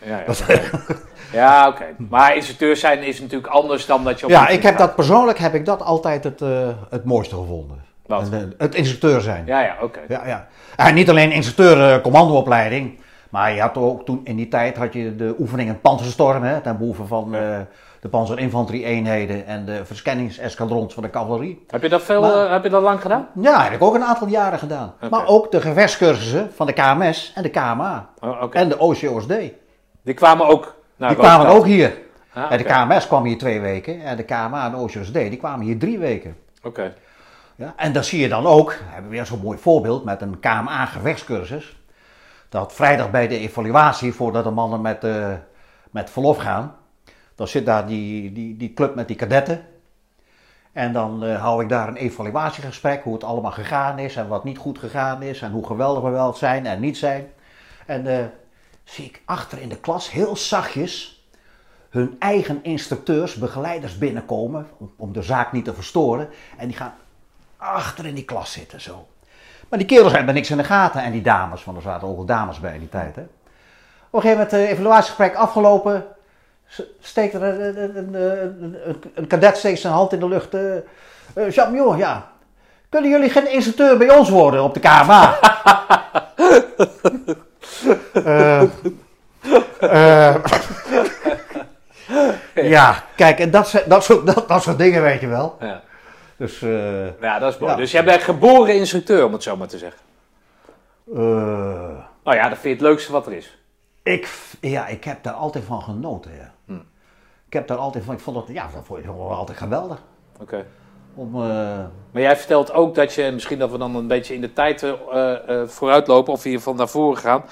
Ja, 0.04 0.18
ja, 0.18 0.24
oké. 0.42 0.60
Ja, 1.32 1.68
oké. 1.68 1.84
Maar 1.96 2.36
instructeur 2.36 2.76
zijn 2.76 3.02
is 3.02 3.20
natuurlijk 3.20 3.52
anders 3.52 3.86
dan 3.86 4.04
dat 4.04 4.18
je 4.20 4.24
op 4.26 4.30
Ja, 4.32 4.48
ik 4.48 4.62
heb 4.62 4.70
gaat. 4.76 4.78
dat 4.78 4.94
persoonlijk 4.94 5.38
heb 5.38 5.54
ik 5.54 5.64
dat 5.66 5.82
altijd 5.82 6.24
het, 6.24 6.42
eh, 6.42 6.68
het 6.90 7.04
mooiste 7.04 7.34
gevonden. 7.34 7.84
Wat? 8.06 8.28
Eh, 8.32 8.38
Het 8.58 8.74
instructeur 8.74 9.20
zijn. 9.20 9.42
Ja, 9.46 9.60
Ja, 9.60 9.66
ja, 9.66 9.76
oké. 9.82 10.00
ja. 10.08 10.46
En 10.76 10.94
niet 10.94 11.10
alleen 11.10 11.32
instructeur 11.32 11.92
eh, 11.94 12.00
commandoopleiding, 12.02 12.99
maar 13.30 13.52
je 13.54 13.60
had 13.60 13.76
ook 13.76 14.04
toen 14.04 14.20
in 14.24 14.36
die 14.36 14.48
tijd 14.48 14.76
had 14.76 14.92
je 14.92 15.16
de 15.16 15.34
oefeningen 15.38 15.80
Panzerstorm, 15.80 16.42
hè, 16.42 16.60
ten 16.60 16.78
behoeve 16.78 17.04
van 17.06 17.34
eh, 17.34 17.58
de 18.00 18.08
panzerinfanterie-eenheden 18.08 19.46
en 19.46 19.64
de 19.64 19.84
verscanningsescadrons 19.84 20.94
van 20.94 21.02
de 21.02 21.10
cavalerie. 21.10 21.64
Heb 21.68 21.82
je 21.82 21.88
dat 21.88 22.02
veel, 22.02 22.20
Maar- 22.20 22.44
eh, 22.46 22.50
heb 22.52 22.62
je 22.62 22.68
dat 22.70 22.82
lang 22.82 23.00
gedaan? 23.00 23.26
Ja, 23.40 23.62
heb 23.62 23.72
ik 23.72 23.82
ook 23.82 23.94
een 23.94 24.04
aantal 24.04 24.28
jaren 24.28 24.58
gedaan. 24.58 24.94
Maar 25.10 25.26
ook 25.26 25.50
de 25.50 25.60
gevechtscursussen 25.60 26.50
van 26.54 26.66
de 26.66 26.72
KMS 26.72 27.32
en 27.34 27.42
de 27.42 27.48
KMA 27.50 28.08
Oh, 28.20 28.42
en 28.50 28.68
de 28.68 28.78
OCOSD. 28.78 29.32
Die 30.02 30.14
kwamen 30.14 30.46
ook 30.46 30.74
naar 30.96 31.08
Die 31.08 31.18
kwamen 31.18 31.46
ook 31.46 31.64
hier. 31.66 31.98
Ah, 32.34 32.52
En 32.52 32.58
de. 32.58 32.64
KMS 32.64 33.06
kwam 33.06 33.24
hier 33.24 33.38
twee 33.38 33.60
weken 33.60 34.02
en 34.02 34.16
de 34.16 34.22
KMA 34.22 34.64
en 34.64 34.70
de 34.70 34.76
OCOSD 34.76 35.12
die 35.12 35.36
kwamen 35.36 35.66
hier 35.66 35.78
drie 35.78 35.98
weken. 35.98 36.36
Oké. 36.62 36.94
Ja, 37.56 37.72
en 37.76 37.92
dat 37.92 38.04
zie 38.04 38.20
je 38.20 38.28
dan 38.28 38.46
ook, 38.46 38.70
we 38.70 38.76
hebben 38.92 39.10
weer 39.10 39.26
zo'n 39.26 39.40
mooi 39.42 39.58
voorbeeld 39.58 40.04
met 40.04 40.22
een 40.22 40.40
KMA 40.40 40.86
gevechtscursus. 40.86 41.79
Dat 42.50 42.72
vrijdag 42.72 43.10
bij 43.10 43.28
de 43.28 43.38
evaluatie, 43.38 44.12
voordat 44.12 44.44
de 44.44 44.50
mannen 44.50 44.80
met, 44.80 45.04
eh, 45.04 45.32
met 45.90 46.10
verlof 46.10 46.36
gaan, 46.36 46.76
dan 47.34 47.48
zit 47.48 47.66
daar 47.66 47.86
die, 47.86 48.32
die, 48.32 48.56
die 48.56 48.74
club 48.74 48.94
met 48.94 49.08
die 49.08 49.16
kadetten. 49.16 49.66
En 50.72 50.92
dan 50.92 51.24
eh, 51.24 51.40
hou 51.40 51.62
ik 51.62 51.68
daar 51.68 51.88
een 51.88 51.96
evaluatiegesprek, 51.96 53.02
hoe 53.02 53.12
het 53.12 53.24
allemaal 53.24 53.50
gegaan 53.50 53.98
is 53.98 54.16
en 54.16 54.28
wat 54.28 54.44
niet 54.44 54.58
goed 54.58 54.78
gegaan 54.78 55.22
is 55.22 55.40
en 55.40 55.50
hoe 55.50 55.66
geweldig 55.66 56.02
we 56.02 56.10
wel 56.10 56.34
zijn 56.34 56.66
en 56.66 56.80
niet 56.80 56.96
zijn. 56.96 57.32
En 57.86 58.06
eh, 58.06 58.24
zie 58.84 59.04
ik 59.04 59.22
achter 59.24 59.60
in 59.60 59.68
de 59.68 59.80
klas 59.80 60.10
heel 60.10 60.36
zachtjes 60.36 61.24
hun 61.90 62.16
eigen 62.18 62.58
instructeurs, 62.62 63.34
begeleiders 63.34 63.98
binnenkomen, 63.98 64.66
om, 64.78 64.92
om 64.96 65.12
de 65.12 65.22
zaak 65.22 65.52
niet 65.52 65.64
te 65.64 65.74
verstoren. 65.74 66.28
En 66.58 66.68
die 66.68 66.76
gaan 66.76 66.94
achter 67.56 68.06
in 68.06 68.14
die 68.14 68.24
klas 68.24 68.52
zitten 68.52 68.80
zo. 68.80 69.08
Maar 69.70 69.78
die 69.78 69.88
kerels 69.88 70.12
hebben 70.12 70.34
niks 70.34 70.50
in 70.50 70.56
de 70.56 70.64
gaten 70.64 71.02
en 71.02 71.12
die 71.12 71.22
dames, 71.22 71.64
want 71.64 71.76
er 71.76 71.82
zaten 71.82 72.08
ook 72.08 72.26
dames 72.26 72.60
bij 72.60 72.72
in 72.74 72.78
die 72.78 72.88
tijd. 72.88 73.16
Hè. 73.16 73.22
Op 73.22 73.28
een 74.10 74.20
gegeven 74.20 74.30
moment, 74.30 74.50
het 74.50 74.60
evaluatiegesprek 74.70 75.34
afgelopen, 75.34 76.04
steekt 77.00 77.34
er 77.34 77.42
een, 77.42 77.96
een, 77.96 78.14
een, 78.14 78.76
een, 79.14 79.26
kadet 79.26 79.56
steekt 79.56 79.80
zijn 79.80 79.92
hand 79.92 80.12
in 80.12 80.20
de 80.20 80.28
lucht. 80.28 80.54
eh 80.54 80.76
eh, 81.34 81.50
Jean 81.50 81.72
Mignon, 81.72 81.96
ja. 81.96 82.28
Kunnen 82.88 83.10
jullie 83.10 83.30
geen 83.30 83.52
instructeur 83.52 83.96
bij 83.96 84.16
ons 84.16 84.28
worden 84.28 84.62
op 84.62 84.74
de 84.74 84.80
KMA? 84.80 85.38
Eh, 88.12 88.62
eh, 89.80 90.34
ja, 92.76 93.02
kijk, 93.16 93.38
en 93.38 93.50
dat, 93.50 93.84
dat, 93.86 94.04
soort, 94.04 94.26
dat, 94.26 94.48
dat 94.48 94.62
soort 94.62 94.78
dingen 94.78 95.02
weet 95.02 95.20
je 95.20 95.26
wel. 95.26 95.56
Ja. 95.60 95.82
Dus, 96.40 96.62
eh, 96.62 97.20
ja, 97.20 97.38
dat 97.38 97.52
is 97.52 97.58
mooi. 97.58 97.72
Ja. 97.72 97.78
Dus 97.78 97.90
jij 97.90 98.04
bent 98.04 98.22
geboren 98.22 98.74
instructeur, 98.74 99.24
om 99.24 99.32
het 99.32 99.42
zo 99.42 99.56
maar 99.56 99.68
te 99.68 99.78
zeggen. 99.78 100.00
Nou 102.24 102.36
ja, 102.36 102.48
dat 102.48 102.58
vind 102.58 102.62
je 102.62 102.68
het 102.68 102.80
leukste 102.80 103.12
wat 103.12 103.26
er 103.26 103.32
is. 103.32 103.58
Ik, 104.02 104.28
ja, 104.60 104.86
ik 104.86 105.04
heb 105.04 105.22
daar 105.22 105.32
altijd 105.32 105.64
van 105.64 105.82
genoten. 105.82 106.34
Ja. 106.34 106.52
Hm. 106.66 106.80
Ik 107.46 107.52
heb 107.52 107.66
daar 107.66 107.76
altijd 107.76 108.04
van, 108.04 108.14
ik 108.14 108.20
vond 108.20 108.36
het, 108.36 108.56
ja, 108.56 108.68
dat 108.74 108.84
vond 108.84 109.04
ik 109.04 109.08
altijd 109.08 109.58
geweldig. 109.58 110.02
Oké. 110.40 110.66
Om, 111.14 111.34
eh, 111.34 111.42
Maar 112.10 112.22
jij 112.22 112.36
vertelt 112.36 112.72
ook 112.72 112.94
dat 112.94 113.14
je, 113.14 113.30
misschien 113.32 113.58
dat 113.58 113.70
we 113.70 113.78
dan 113.78 113.94
een 113.94 114.06
beetje 114.06 114.34
in 114.34 114.40
de 114.40 114.52
tijd 114.52 114.82
eh 114.82 114.92
eh, 115.60 115.68
vooruitlopen, 115.68 116.32
of 116.32 116.44
ieder 116.44 116.58
geval 116.58 116.74
naar 116.74 116.88
voren 116.88 117.18
gaan, 117.18 117.44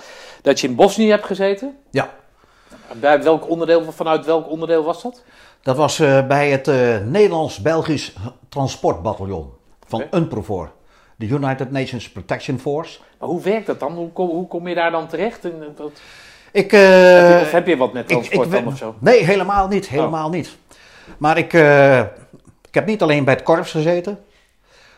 dat 0.42 0.60
je 0.60 0.68
in 0.68 0.74
Bosnië 0.74 1.10
hebt 1.10 1.26
gezeten. 1.26 1.78
ja, 1.90 2.10
Bij 2.92 3.22
welk 3.22 3.48
onderdeel, 3.48 3.92
vanuit 3.92 4.24
welk 4.26 4.48
onderdeel 4.48 4.84
was 4.84 5.02
dat? 5.02 5.24
Dat 5.68 5.76
was 5.76 5.98
eh, 5.98 6.26
bij 6.26 6.50
het 6.50 6.68
eh, 6.68 6.98
Nederlands-Belgisch 7.04 8.14
Transportbataljon 8.48 9.50
van 9.86 10.02
Oké. 10.02 10.16
UNPROFOR. 10.16 10.70
De 11.16 11.26
United 11.26 11.70
Nations 11.70 12.10
Protection 12.10 12.58
Force. 12.58 12.98
Maar 13.18 13.28
hoe 13.28 13.40
werkt 13.42 13.66
dat 13.66 13.80
dan? 13.80 13.92
Hoe 13.92 14.12
kom, 14.12 14.28
hoe 14.28 14.46
kom 14.46 14.68
je 14.68 14.74
daar 14.74 14.90
dan 14.90 15.08
terecht? 15.08 15.44
En, 15.44 15.54
eh, 15.60 15.66
dat- 15.76 16.00
Ik, 16.52 16.72
eh, 16.72 17.38
of 17.42 17.50
heb 17.50 17.66
je 17.66 17.76
wat 17.76 17.92
met 17.92 18.02
ik- 18.02 18.08
transport 18.08 18.46
ik 18.46 18.52
dan 18.52 18.62
ben- 18.64 18.72
of 18.72 18.78
zo? 18.78 18.94
Nee, 18.98 19.24
helemaal 19.24 19.68
niet. 19.68 19.88
Helemaal 19.88 20.28
niet. 20.30 20.56
Maar 21.18 21.38
ik, 21.38 21.52
ik 22.68 22.74
heb 22.74 22.86
niet 22.86 23.02
alleen 23.02 23.24
bij 23.24 23.34
het 23.34 23.42
korps 23.42 23.70
gezeten. 23.70 24.18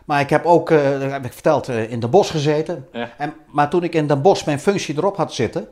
Maar 0.04 0.20
ik 0.20 0.30
heb 0.30 0.44
ook, 0.44 0.68
dat 0.68 1.10
heb 1.10 1.24
ik 1.24 1.32
verteld, 1.32 1.68
in 1.68 2.00
Den 2.00 2.10
Bosch 2.10 2.30
gezeten. 2.30 2.88
Ja. 2.92 3.10
En, 3.18 3.34
maar 3.46 3.70
toen 3.70 3.82
ik 3.84 3.94
in 3.94 4.06
Den 4.06 4.22
Bosch 4.22 4.44
mijn 4.46 4.60
functie 4.60 4.96
erop 4.96 5.16
had 5.16 5.32
zitten, 5.32 5.68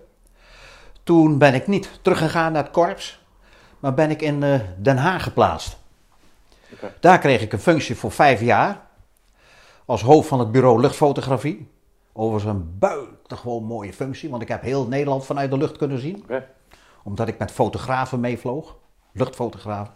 toen 1.03 1.39
ben 1.39 1.55
ik 1.55 1.67
niet 1.67 1.91
teruggegaan 2.03 2.53
naar 2.53 2.63
het 2.63 2.73
korps, 2.73 3.18
maar 3.79 3.95
ben 3.95 4.11
ik 4.11 4.23
in 4.23 4.43
eh, 4.43 4.61
Den 4.77 4.97
Haag 4.97 5.23
geplaatst. 5.23 5.77
Daar 7.01 7.19
kreeg 7.19 7.41
ik 7.43 7.53
een 7.53 7.59
functie 7.59 7.97
voor 7.97 8.13
vijf 8.13 8.41
jaar 8.41 8.81
als 9.85 10.03
hoofd 10.03 10.29
van 10.29 10.39
het 10.39 10.53
bureau 10.53 10.81
luchtfotografie. 10.81 11.71
Overigens 12.13 12.53
een 12.55 12.79
buitengewoon 12.79 13.65
mooie 13.65 13.93
functie, 13.93 14.31
want 14.31 14.43
ik 14.43 14.49
heb 14.49 14.63
heel 14.63 14.87
Nederland 14.87 15.25
vanuit 15.27 15.51
de 15.51 15.57
lucht 15.59 15.77
kunnen 15.77 15.99
zien 15.99 16.25
omdat 17.03 17.29
ik 17.29 17.39
met 17.39 17.51
fotografen 17.51 18.21
meevloog, 18.21 18.77
luchtfotografen. 19.13 19.95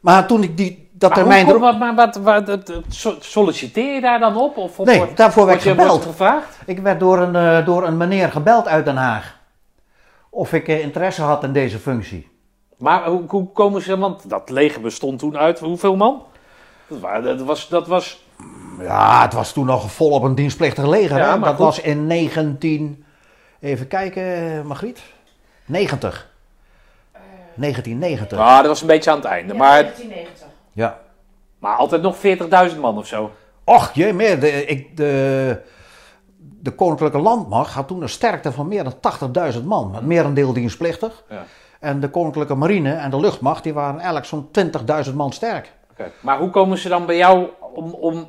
Maar 0.00 0.26
toen 0.26 0.42
ik 0.42 0.56
die, 0.56 0.88
dat 0.92 1.10
Maar, 1.10 1.18
termijn 1.18 1.46
erop... 1.48 1.60
maar, 1.60 1.76
maar 1.76 1.94
wat, 1.94 2.16
wat, 2.16 2.72
solliciteer 3.20 3.94
je 3.94 4.00
daar 4.00 4.18
dan 4.18 4.36
op? 4.36 4.56
Of, 4.56 4.78
of 4.78 4.86
Nee, 4.86 4.98
wordt- 4.98 5.16
daarvoor 5.16 5.46
werd 5.46 5.64
ik 5.64 5.70
gebeld. 5.70 6.02
gevraagd? 6.02 6.58
Ik 6.66 6.78
werd 6.78 7.00
door 7.00 7.18
een, 7.18 7.36
eh, 7.36 7.66
door 7.66 7.86
een 7.86 7.96
meneer 7.96 8.30
gebeld 8.30 8.68
uit 8.68 8.84
Den 8.84 8.96
Haag. 8.96 9.38
Of 10.30 10.52
ik 10.52 10.68
eh, 10.68 10.80
interesse 10.80 11.22
had 11.22 11.44
in 11.44 11.52
deze 11.52 11.78
functie. 11.78 12.30
Maar 12.82 13.04
hoe, 13.06 13.22
hoe 13.28 13.48
komen 13.52 13.82
ze, 13.82 13.98
want 13.98 14.28
dat 14.30 14.50
leger 14.50 14.80
bestond 14.80 15.18
toen 15.18 15.36
uit 15.36 15.58
hoeveel 15.58 15.96
man? 15.96 16.22
Dat, 16.86 16.98
waren- 17.00 17.22
dat 17.22 17.46
was, 17.46 17.68
dat 17.68 17.86
was 17.86 18.24
Ja, 18.80 19.22
het 19.22 19.32
was 19.32 19.52
toen 19.52 19.66
nog 19.66 19.92
volop 19.92 20.22
een 20.22 20.34
dienstplichtig 20.34 20.86
leger. 20.86 21.16
Ja, 21.18 21.22
hè? 21.32 21.38
maar 21.38 21.48
Dat 21.48 21.56
goed. 21.56 21.64
was 21.64 21.80
in 21.80 22.06
19... 22.06 23.04
Even 23.60 23.88
kijken, 23.88 24.22
eh, 24.58 24.62
Margriet. 24.62 25.00
90. 25.64 26.30
1990. 27.54 28.38
ah, 28.38 28.56
dat 28.56 28.66
was 28.66 28.80
een 28.80 28.86
beetje 28.86 29.10
aan 29.10 29.16
het 29.16 29.24
einde. 29.26 29.52
Ja, 29.52 29.58
Maar, 29.58 29.82
1990. 29.82 30.46
Ja. 30.72 30.98
maar 31.58 31.76
altijd 31.76 32.02
nog 32.02 32.16
40.000 32.72 32.78
man 32.80 32.98
of 32.98 33.06
zo. 33.06 33.30
Och, 33.64 33.90
je 33.94 34.12
meer. 34.12 34.40
De, 34.40 34.64
ik, 34.66 34.96
de, 34.96 35.60
de 36.38 36.70
Koninklijke 36.70 37.18
Landmacht 37.18 37.74
had 37.74 37.88
toen 37.88 38.02
een 38.02 38.08
sterkte 38.08 38.52
van 38.52 38.68
meer 38.68 38.84
dan 38.84 39.52
80.000 39.54 39.62
man. 39.64 39.90
Met 39.90 40.06
merendeel 40.06 40.52
dienstplichtig. 40.52 41.22
Ja. 41.28 41.44
En 41.82 42.00
de 42.00 42.08
Koninklijke 42.08 42.54
Marine 42.54 42.92
en 42.92 43.10
de 43.10 43.20
Luchtmacht 43.20 43.62
die 43.62 43.74
waren 43.74 44.00
elk 44.00 44.24
zo'n 44.24 44.48
20.000 45.06 45.14
man 45.14 45.32
sterk. 45.32 45.72
Oké. 45.90 46.10
Maar 46.20 46.38
hoe 46.38 46.50
komen 46.50 46.78
ze 46.78 46.88
dan 46.88 47.06
bij 47.06 47.16
jou 47.16 47.46
om... 47.74 47.92
om 47.92 48.26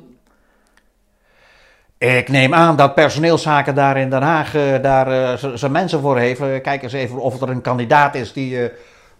Ik 1.98 2.28
neem 2.28 2.54
aan 2.54 2.76
dat 2.76 2.94
personeelszaken 2.94 3.74
daar 3.74 3.96
in 3.96 4.10
Den 4.10 4.22
Haag 4.22 4.54
eh, 4.54 4.82
daar 4.82 5.32
eh, 5.32 5.50
zijn 5.54 5.72
mensen 5.72 6.00
voor 6.00 6.18
heeft. 6.18 6.40
Eh, 6.40 6.62
Kijk 6.62 6.82
eens 6.82 6.92
even 6.92 7.18
of 7.18 7.40
er 7.40 7.48
een 7.48 7.60
kandidaat 7.60 8.14
is 8.14 8.32
die 8.32 8.70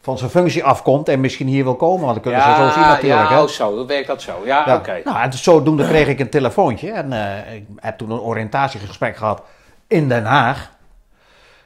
van 0.05 0.19
zijn 0.19 0.31
functie 0.31 0.65
afkomt 0.65 1.09
en 1.09 1.21
misschien 1.21 1.47
hier 1.47 1.65
wil 1.65 1.77
komen. 1.77 2.01
Want 2.01 2.15
dat 2.15 2.23
kunnen 2.23 2.41
ze 2.43 2.49
zo 2.49 2.71
zien 2.71 2.89
natuurlijk. 2.89 3.29
ja, 3.29 3.35
hè. 3.37 3.43
oh, 3.43 3.49
zo, 3.49 3.77
dan 3.77 3.87
werkt 3.87 4.07
dat 4.07 4.23
zo. 4.23 4.33
Ja, 4.45 4.63
Ja. 4.67 4.75
oké. 4.75 5.01
Nou, 5.05 5.21
en 5.21 5.33
zodoende 5.33 5.87
kreeg 5.87 6.09
ik 6.09 6.21
een 6.21 6.31
telefoontje. 6.31 6.91
En 6.91 7.13
eh, 7.13 7.55
ik 7.55 7.65
heb 7.77 7.99
toen 7.99 8.11
een 8.11 8.21
oriëntatiegesprek 8.21 9.17
gehad 9.17 9.43
in 9.87 10.09
Den 10.09 10.25
Haag. 10.25 10.73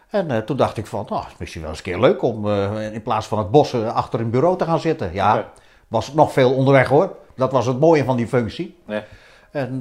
En 0.09 0.31
eh, 0.31 0.39
toen 0.39 0.57
dacht 0.57 0.77
ik 0.77 0.87
van, 0.87 1.07
nou, 1.09 1.25
is 1.27 1.37
misschien 1.39 1.61
wel 1.61 1.71
eens 1.71 1.79
een 1.79 1.85
keer 1.85 2.01
leuk 2.01 2.23
om 2.23 2.49
eh, 2.49 2.93
in 2.93 3.03
plaats 3.03 3.27
van 3.27 3.39
het 3.39 3.51
bos 3.51 3.73
eh, 3.73 3.95
achter 3.95 4.21
een 4.21 4.31
bureau 4.31 4.57
te 4.57 4.65
gaan 4.65 4.81
zitten. 4.81 5.13
Ja, 5.13 5.51
was 5.89 6.13
nog 6.13 6.33
veel 6.33 6.55
onderweg 6.55 6.89
hoor. 6.89 7.17
Dat 7.37 7.53
was 7.53 7.67
het 7.67 7.81
mooie 7.81 8.05
van 8.05 8.17
die 8.17 8.27
functie. 8.27 8.79
Nee. 8.85 9.03
En 9.51 9.79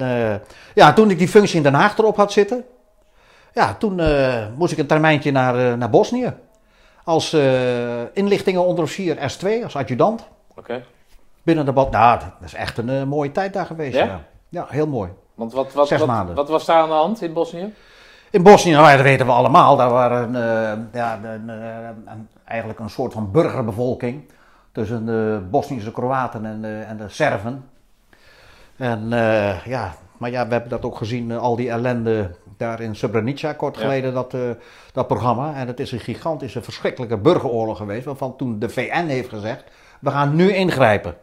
ja, 0.74 0.92
toen 0.92 1.10
ik 1.10 1.18
die 1.18 1.28
functie 1.28 1.56
in 1.56 1.62
Den 1.62 1.74
Haag 1.74 1.98
erop 1.98 2.16
had 2.16 2.32
zitten, 2.32 2.64
ja, 3.54 3.74
toen 3.74 4.00
moest 4.56 4.72
ik 4.72 4.78
een 4.78 4.86
termijntje 4.86 5.30
naar, 5.30 5.78
naar 5.78 5.90
Bosnië. 5.90 6.34
Als 7.04 7.32
inlichtingenonderofficier 8.12 9.16
S2, 9.16 9.64
als 9.64 9.76
adjudant. 9.76 10.28
Oké. 10.56 10.84
Binnen 11.42 11.64
de 11.64 11.72
bad. 11.72 11.90
Nou, 11.90 12.18
dat 12.18 12.28
is 12.44 12.54
echt 12.54 12.78
een 12.78 13.08
mooie 13.08 13.32
tijd 13.32 13.52
daar 13.52 13.66
geweest. 13.66 13.96
Ja? 13.96 14.04
Ja, 14.04 14.20
ja. 14.48 14.66
heel 14.68 14.86
mooi. 14.86 15.10
Want 15.34 15.52
wat, 15.52 15.72
wat, 15.72 15.88
Zes 15.88 15.98
wat, 15.98 16.08
maanden. 16.08 16.34
wat 16.34 16.48
was 16.48 16.64
daar 16.64 16.82
aan 16.82 16.88
de 16.88 16.94
hand 16.94 17.22
in 17.22 17.32
Bosnië? 17.32 17.74
In 18.30 18.42
Bosnië, 18.42 18.70
nou 18.70 18.96
dat 18.96 19.00
weten 19.04 19.26
we 19.26 19.32
allemaal, 19.32 19.76
daar 19.76 19.90
waren 19.90 20.34
eh, 20.34 20.78
ja, 20.92 21.20
eh, 21.22 22.10
eigenlijk 22.44 22.78
een 22.78 22.90
soort 22.90 23.12
van 23.12 23.30
burgerbevolking 23.30 24.22
tussen 24.72 25.06
de 25.06 25.40
Bosnische 25.50 25.92
Kroaten 25.92 26.44
en 26.44 26.62
de, 26.62 26.84
en 26.88 26.96
de 26.96 27.08
Serven. 27.08 27.64
En 28.76 29.12
eh, 29.12 29.66
ja, 29.66 29.94
maar 30.16 30.30
ja, 30.30 30.46
we 30.46 30.52
hebben 30.52 30.70
dat 30.70 30.84
ook 30.84 30.96
gezien, 30.96 31.32
al 31.32 31.56
die 31.56 31.70
ellende 31.70 32.30
daar 32.56 32.80
in 32.80 32.96
Srebrenica, 32.96 33.52
kort 33.52 33.76
Ja. 33.76 33.80
geleden, 33.80 34.14
dat, 34.14 34.36
dat 34.92 35.06
programma. 35.06 35.54
En 35.54 35.66
het 35.66 35.80
is 35.80 35.92
een 35.92 36.00
gigantische, 36.00 36.62
verschrikkelijke 36.62 37.16
burgeroorlog 37.16 37.76
geweest, 37.76 38.04
waarvan 38.04 38.36
toen 38.36 38.58
de 38.58 38.68
VN 38.68 39.06
heeft 39.06 39.28
gezegd, 39.28 39.64
we 40.00 40.10
gaan 40.10 40.34
nu 40.36 40.52
ingrijpen. 40.52 41.14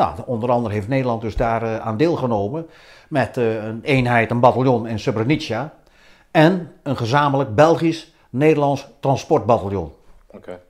Nou, 0.00 0.14
onder 0.26 0.50
andere 0.50 0.74
heeft 0.74 0.88
Nederland 0.88 1.20
dus 1.20 1.36
daar 1.36 1.62
eh, 1.62 1.78
aan 1.78 1.96
deelgenomen 1.96 2.66
met 3.08 3.36
eh, 3.36 3.64
een 3.64 3.80
eenheid, 3.82 4.30
een 4.30 4.40
bataljon 4.40 4.86
in 4.86 4.98
Srebrenica 4.98 5.72
en 6.30 6.72
een 6.82 6.96
gezamenlijk 6.96 7.54
Belgisch-Nederlands 7.54 8.86
transportbataljon. 9.00 9.92
Oké. 10.30 10.60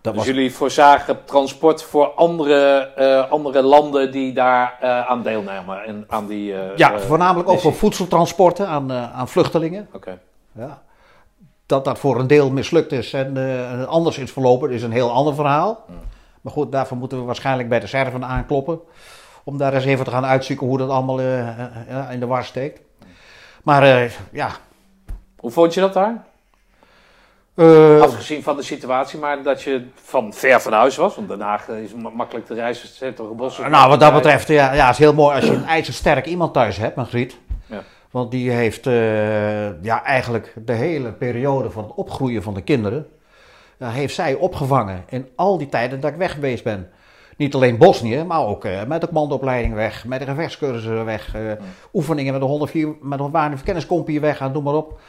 Dat 0.00 0.12
Dus 0.14 0.24
was, 0.24 0.34
jullie 0.34 0.54
voorzagen 0.54 1.24
transport 1.24 1.82
voor 1.82 2.06
andere, 2.06 2.92
eh, 2.96 3.30
andere 3.30 3.62
landen 3.62 4.12
die 4.12 4.32
daar 4.32 4.76
aan 5.08 5.22
deelnemen? 5.22 5.84
En 5.84 6.04
aan 6.08 6.26
die, 6.26 6.54
ja, 6.76 6.98
voornamelijk 6.98 7.48
ook 7.48 7.60
voor 7.60 7.74
voedseltransporten 7.74 8.68
aan, 8.68 8.92
aan 8.92 9.28
vluchtelingen. 9.28 9.88
Oké. 9.92 10.18
Ja. 10.52 10.82
Dat 11.66 11.84
dat 11.84 11.98
voor 11.98 12.18
een 12.18 12.26
deel 12.26 12.50
mislukt 12.50 12.92
is 12.92 13.12
en 13.12 13.88
anders 13.88 14.18
is 14.18 14.32
verlopen, 14.32 14.70
is 14.70 14.82
een 14.82 14.92
heel 14.92 15.10
ander 15.10 15.34
verhaal. 15.34 15.84
Maar 16.40 16.52
goed, 16.52 16.72
daarvoor 16.72 16.96
moeten 16.96 17.18
we 17.18 17.24
waarschijnlijk 17.24 17.68
bij 17.68 17.80
de 17.80 17.86
Serven 17.86 18.24
aankloppen. 18.24 18.80
Om 19.44 19.58
daar 19.58 19.74
eens 19.74 19.84
even 19.84 20.04
te 20.04 20.10
gaan 20.10 20.24
uitzoeken 20.26 20.66
hoe 20.66 20.78
dat 20.78 20.90
allemaal 20.90 21.20
eh, 21.20 21.48
eh, 21.48 21.66
ja, 21.88 22.08
in 22.08 22.20
de 22.20 22.26
war 22.26 22.44
steekt. 22.44 22.80
Maar 23.62 23.82
eh, 23.82 24.10
ja. 24.32 24.50
Hoe 25.38 25.50
vond 25.50 25.74
je 25.74 25.80
dat 25.80 25.92
daar? 25.94 26.24
eh, 27.54 28.00
Afgezien 28.00 28.42
van 28.42 28.56
de 28.56 28.62
situatie, 28.62 29.18
maar 29.18 29.42
dat 29.42 29.62
je 29.62 29.86
van 29.94 30.32
ver 30.32 30.60
van 30.60 30.72
huis 30.72 30.96
was. 30.96 31.14
Want 31.14 31.28
Den 31.28 31.40
Haag 31.40 31.68
is 31.68 31.94
ma- 31.94 32.08
makkelijk 32.10 32.46
te 32.46 32.54
reizen. 32.54 33.06
Het 33.06 33.16
toch 33.16 33.34
bossen. 33.34 33.70
Nou, 33.70 33.88
wat 33.88 34.00
dat 34.00 34.12
betreft, 34.12 34.48
ja, 34.48 34.72
ja, 34.72 34.90
is 34.90 34.98
heel 34.98 35.14
mooi 35.14 35.36
als 35.36 35.44
je 35.44 35.52
een 35.52 35.64
ijzersterk 35.64 36.26
iemand 36.26 36.52
thuis 36.52 36.76
hebt, 36.76 36.96
Margriet. 36.96 37.36
Ja. 37.66 37.82
Want 38.10 38.30
die 38.30 38.50
heeft 38.50 38.86
eh, 38.86 39.82
ja, 39.82 40.04
eigenlijk 40.04 40.54
de 40.64 40.72
hele 40.72 41.12
periode 41.12 41.70
van 41.70 41.82
het 41.84 41.92
opgroeien 41.94 42.42
van 42.42 42.54
de 42.54 42.62
kinderen, 42.62 43.06
heeft 43.88 44.14
zij 44.14 44.34
opgevangen 44.34 45.04
in 45.08 45.28
al 45.36 45.58
die 45.58 45.68
tijden 45.68 46.00
dat 46.00 46.10
ik 46.10 46.16
weg 46.16 46.32
geweest 46.32 46.64
ben. 46.64 46.90
Niet 47.36 47.54
alleen 47.54 47.78
Bosnië, 47.78 48.24
maar 48.24 48.46
ook 48.46 48.64
eh, 48.64 48.84
met 48.84 49.00
de 49.00 49.06
commandoopleiding 49.06 49.74
weg, 49.74 50.04
met 50.04 50.18
de 50.18 50.26
gevechtscursussen 50.26 51.04
weg, 51.04 51.34
eh, 51.34 51.42
oefeningen 51.92 52.32
met 52.32 52.42
de 52.42 52.46
104, 52.48 52.94
met 53.00 53.18
de 53.18 53.30
waarneverkenniskompie 53.30 54.20
weg, 54.20 54.40
en 54.40 54.52
noem 54.52 54.64
maar 54.64 54.74
op. 54.74 55.00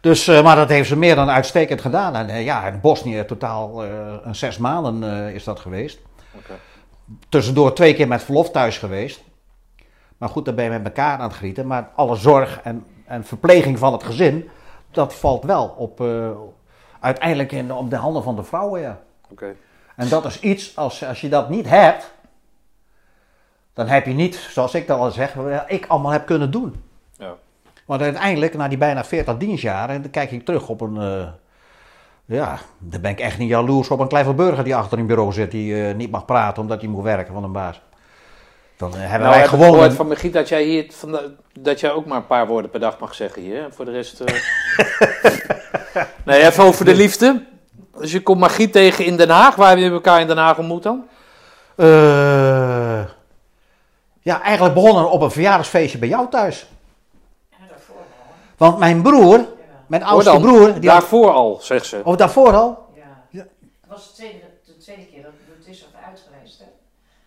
Dus, 0.00 0.28
eh, 0.28 0.42
maar 0.42 0.56
dat 0.56 0.68
heeft 0.68 0.88
ze 0.88 0.96
meer 0.96 1.14
dan 1.14 1.30
uitstekend 1.30 1.80
gedaan. 1.80 2.14
En 2.14 2.42
ja, 2.42 2.66
in 2.66 2.80
Bosnië 2.80 3.24
totaal 3.24 3.84
een 4.24 4.34
zes 4.34 4.58
maanden 4.58 5.32
is 5.34 5.44
dat 5.44 5.60
geweest 5.60 5.98
tussendoor 7.28 7.74
twee 7.74 7.94
keer 7.94 8.08
met 8.08 8.22
verlof 8.22 8.50
thuis 8.50 8.78
geweest. 8.78 9.22
Maar 10.18 10.28
goed, 10.28 10.44
dan 10.44 10.54
ben 10.54 10.64
je 10.64 10.70
met 10.70 10.84
elkaar 10.84 11.18
aan 11.18 11.28
het 11.28 11.36
grieten. 11.36 11.66
Maar 11.66 11.90
alle 11.94 12.16
zorg 12.16 12.60
en, 12.62 12.84
en 13.06 13.24
verpleging 13.24 13.78
van 13.78 13.92
het 13.92 14.02
gezin, 14.02 14.48
dat 14.90 15.14
valt 15.14 15.44
wel 15.44 15.74
op, 15.78 16.00
uiteindelijk 17.00 17.52
in, 17.52 17.72
op 17.72 17.90
de 17.90 17.96
handen 17.96 18.22
van 18.22 18.36
de 18.36 18.42
vrouwen. 18.44 18.80
Ja. 18.80 18.98
Oké. 19.30 19.54
En 19.96 20.08
dat 20.08 20.24
is 20.24 20.40
iets, 20.40 20.76
als, 20.76 21.04
als 21.04 21.20
je 21.20 21.28
dat 21.28 21.48
niet 21.48 21.68
hebt, 21.68 22.10
dan 23.74 23.86
heb 23.88 24.06
je 24.06 24.12
niet, 24.12 24.34
zoals 24.34 24.74
ik 24.74 24.86
dat 24.86 24.98
al 24.98 25.10
zeg, 25.10 25.32
wat 25.32 25.62
ik 25.66 25.86
allemaal 25.88 26.12
heb 26.12 26.26
kunnen 26.26 26.50
doen. 26.50 26.82
Ja. 27.18 27.34
Want 27.84 28.02
uiteindelijk, 28.02 28.54
na 28.54 28.68
die 28.68 28.78
bijna 28.78 29.04
40 29.04 29.36
dienstjaren, 29.36 30.02
dan 30.02 30.10
kijk 30.10 30.30
ik 30.30 30.44
terug 30.44 30.68
op 30.68 30.80
een. 30.80 30.96
eh, 30.96 31.28
ja, 32.24 32.58
dan 32.78 33.00
ben 33.00 33.10
ik 33.10 33.20
echt 33.20 33.38
niet 33.38 33.48
jaloers 33.48 33.88
op 33.90 33.98
een 34.00 34.08
kleine 34.08 34.34
burger 34.34 34.64
die 34.64 34.76
achter 34.76 34.98
een 34.98 35.06
bureau 35.06 35.32
zit, 35.32 35.50
die 35.50 35.86
eh, 35.88 35.94
niet 35.94 36.10
mag 36.10 36.24
praten 36.24 36.62
omdat 36.62 36.80
hij 36.80 36.90
moet 36.90 37.02
werken 37.04 37.34
van 37.34 37.44
een 37.44 37.52
baas. 37.52 37.80
Dan 38.76 38.94
eh, 38.94 38.98
hebben 39.00 39.18
Nou, 39.18 39.30
wij 39.30 39.38
heb 39.40 39.44
ik 39.44 39.50
gewoon. 39.50 39.70
gehoord 39.72 39.90
een- 39.90 39.96
van 39.96 40.06
Margriet 40.06 40.32
dat 40.32 40.48
jij 40.48 40.62
hier 40.62 40.86
dat 41.60 41.80
jij 41.80 41.90
ook 41.92 42.06
maar 42.06 42.16
een 42.16 42.26
paar 42.26 42.46
woorden 42.46 42.70
per 42.70 42.80
dag 42.80 42.98
mag 42.98 43.14
zeggen 43.14 43.42
hier. 43.42 43.66
Voor 43.70 43.84
de 43.84 43.90
rest. 43.90 44.20
eh, 44.20 44.34
nee, 46.24 46.46
even 46.46 46.64
over 46.64 46.84
de 46.84 46.94
liefde. 46.94 47.44
Dus 47.98 48.12
je 48.12 48.22
komt 48.22 48.40
Margriet 48.40 48.72
tegen 48.72 49.04
in 49.04 49.16
Den 49.16 49.28
Haag. 49.30 49.54
Waar 49.54 49.66
hebben 49.66 49.84
jullie 49.84 49.98
elkaar 50.02 50.20
in 50.20 50.26
Den 50.26 50.36
Haag 50.36 50.58
ontmoet 50.58 50.82
dan? 50.82 51.06
eh, 51.76 53.04
ja, 54.22 54.42
eigenlijk 54.42 54.74
begonnen 54.74 55.10
op 55.10 55.20
een 55.22 55.30
verjaardagsfeestje 55.30 55.98
bij 55.98 56.08
jou 56.08 56.28
thuis. 56.30 56.66
Want 58.56 58.78
mijn 58.78 59.02
broer, 59.02 59.46
mijn 59.86 60.02
oudste 60.02 60.30
dan, 60.32 60.40
broer, 60.42 60.64
die 60.64 60.72
had, 60.90 61.00
Daarvoor 61.00 61.30
al, 61.30 61.58
zegt 61.62 61.86
ze. 61.86 62.00
of 62.04 62.16
daarvoor 62.16 62.52
al? 62.54 62.86
Ja. 62.94 63.02
Ja. 63.30 63.40
Het 63.80 63.90
was 63.90 64.08
de 64.08 64.14
tweede, 64.14 64.38
de 64.66 64.76
tweede 64.76 65.04
keer 65.06 65.22
dat 65.22 65.30
het 65.58 65.66
is 65.68 65.86
uit 66.08 66.22
geweest. 66.32 66.58
Hè? 66.58 66.64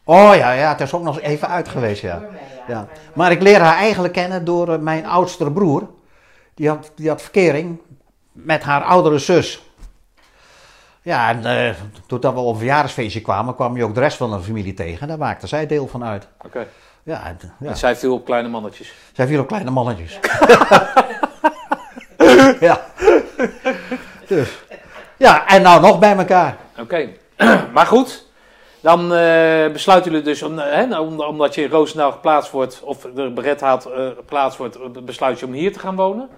Oh 0.03 0.35
ja, 0.35 0.51
ja, 0.51 0.69
het 0.69 0.81
is 0.81 0.93
ook 0.93 1.03
nog 1.03 1.15
eens 1.19 1.27
even 1.27 1.47
uit 1.47 1.67
geweest, 1.69 2.01
ja. 2.01 2.21
Ja. 2.67 2.75
Maar- 2.75 2.87
Maar 3.13 3.31
ik 3.31 3.41
leer 3.41 3.59
haar 3.59 3.77
eigenlijk 3.77 4.13
kennen 4.13 4.45
door 4.45 4.73
eh, 4.73 4.79
mijn 4.79 5.05
oudste 5.05 5.51
broer. 5.51 5.89
Die 6.55 6.67
had, 6.69 6.91
die 6.95 7.09
had 7.09 7.21
verkering 7.21 7.79
met 8.33 8.63
haar 8.63 8.83
oudere 8.83 9.17
zus. 9.17 9.61
Ja, 11.01 11.29
en 11.29 11.45
eh, 11.45 11.73
toen 12.07 12.19
dat 12.19 12.33
we 12.33 12.39
op 12.39 12.53
een 12.53 12.57
verjaardagsfeestje 12.59 13.21
kwamen, 13.21 13.55
kwam 13.55 13.77
je 13.77 13.83
ook 13.83 13.93
de 13.93 13.99
rest 13.99 14.17
van 14.17 14.31
de 14.31 14.39
familie 14.39 14.73
tegen. 14.73 15.07
Daar 15.07 15.17
maakte 15.17 15.47
zij 15.47 15.67
deel 15.67 15.87
van 15.87 16.03
uit. 16.03 16.27
Oké. 16.45 16.67
Ja, 17.03 17.25
en, 17.25 17.37
ja. 17.59 17.69
En 17.69 17.77
zij 17.77 17.95
viel 17.95 18.13
op 18.13 18.25
kleine 18.25 18.47
mannetjes. 18.49 18.93
zij 19.13 19.27
viel 19.27 19.39
op 19.41 19.47
kleine 19.47 19.71
mannetjes. 19.71 20.19
ja. 22.59 22.81
Dus. 24.27 24.49
Ja, 25.17 25.47
en 25.47 25.61
nou 25.61 25.81
nog 25.81 25.99
bij 25.99 26.15
elkaar. 26.17 26.57
Oké. 26.79 27.09
maar 27.73 27.85
goed. 27.85 28.25
Dan 28.81 28.99
eh, 29.13 29.71
besluiten 29.71 30.11
jullie 30.11 30.25
dus, 30.25 30.43
om, 30.43 30.57
hè, 30.57 30.85
nou, 30.85 31.07
om- 31.07 31.19
omdat 31.21 31.55
je 31.55 31.61
in 31.63 31.69
Roosendaal 31.69 32.11
geplaatst 32.11 32.51
wordt, 32.51 32.81
of 32.83 33.07
de 33.15 33.31
Beredhaat 33.35 33.85
eh 33.85 34.07
geplaatst 34.15 34.57
wordt, 34.57 35.05
besluit 35.05 35.39
je 35.39 35.45
om 35.45 35.51
hier 35.53 35.73
te 35.73 35.79
gaan 35.79 35.95
wonen. 35.95 36.29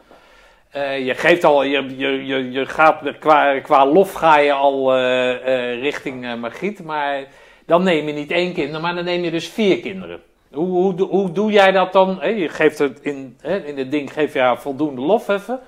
Eh, 0.75 1.05
je 1.05 1.13
geeft 1.13 1.43
al, 1.43 1.63
je, 1.63 1.97
je, 1.97 2.25
je, 2.25 2.51
je 2.51 2.65
gaat, 2.65 3.01
qua, 3.19 3.59
qua 3.59 3.85
lof 3.85 4.13
ga 4.13 4.37
je 4.37 4.53
al 4.53 4.95
eh, 4.95 5.31
eh, 5.31 5.81
richting 5.81 6.39
Margriet, 6.39 6.83
maar 6.83 7.25
dan 7.65 7.83
neem 7.83 8.07
je 8.07 8.13
niet 8.13 8.31
één 8.31 8.53
kind, 8.53 8.81
maar 8.81 8.95
dan 8.95 9.03
neem 9.03 9.23
je 9.23 9.31
dus 9.31 9.47
vier 9.47 9.79
kinderen. 9.79 10.21
Hoe, 10.51 10.67
hoe, 10.67 11.01
hoe 11.01 11.31
doe 11.31 11.51
jij 11.51 11.71
dat 11.71 11.93
dan? 11.93 12.19
Je 12.35 12.49
geeft 12.49 12.77
het 12.77 12.99
in, 13.01 13.37
hè, 13.41 13.57
in 13.57 13.77
het 13.77 13.91
ding 13.91 14.13
geef 14.13 14.33
je 14.33 14.39
haar 14.39 14.61
voldoende 14.61 15.01
lof 15.01 15.27
even, 15.27 15.59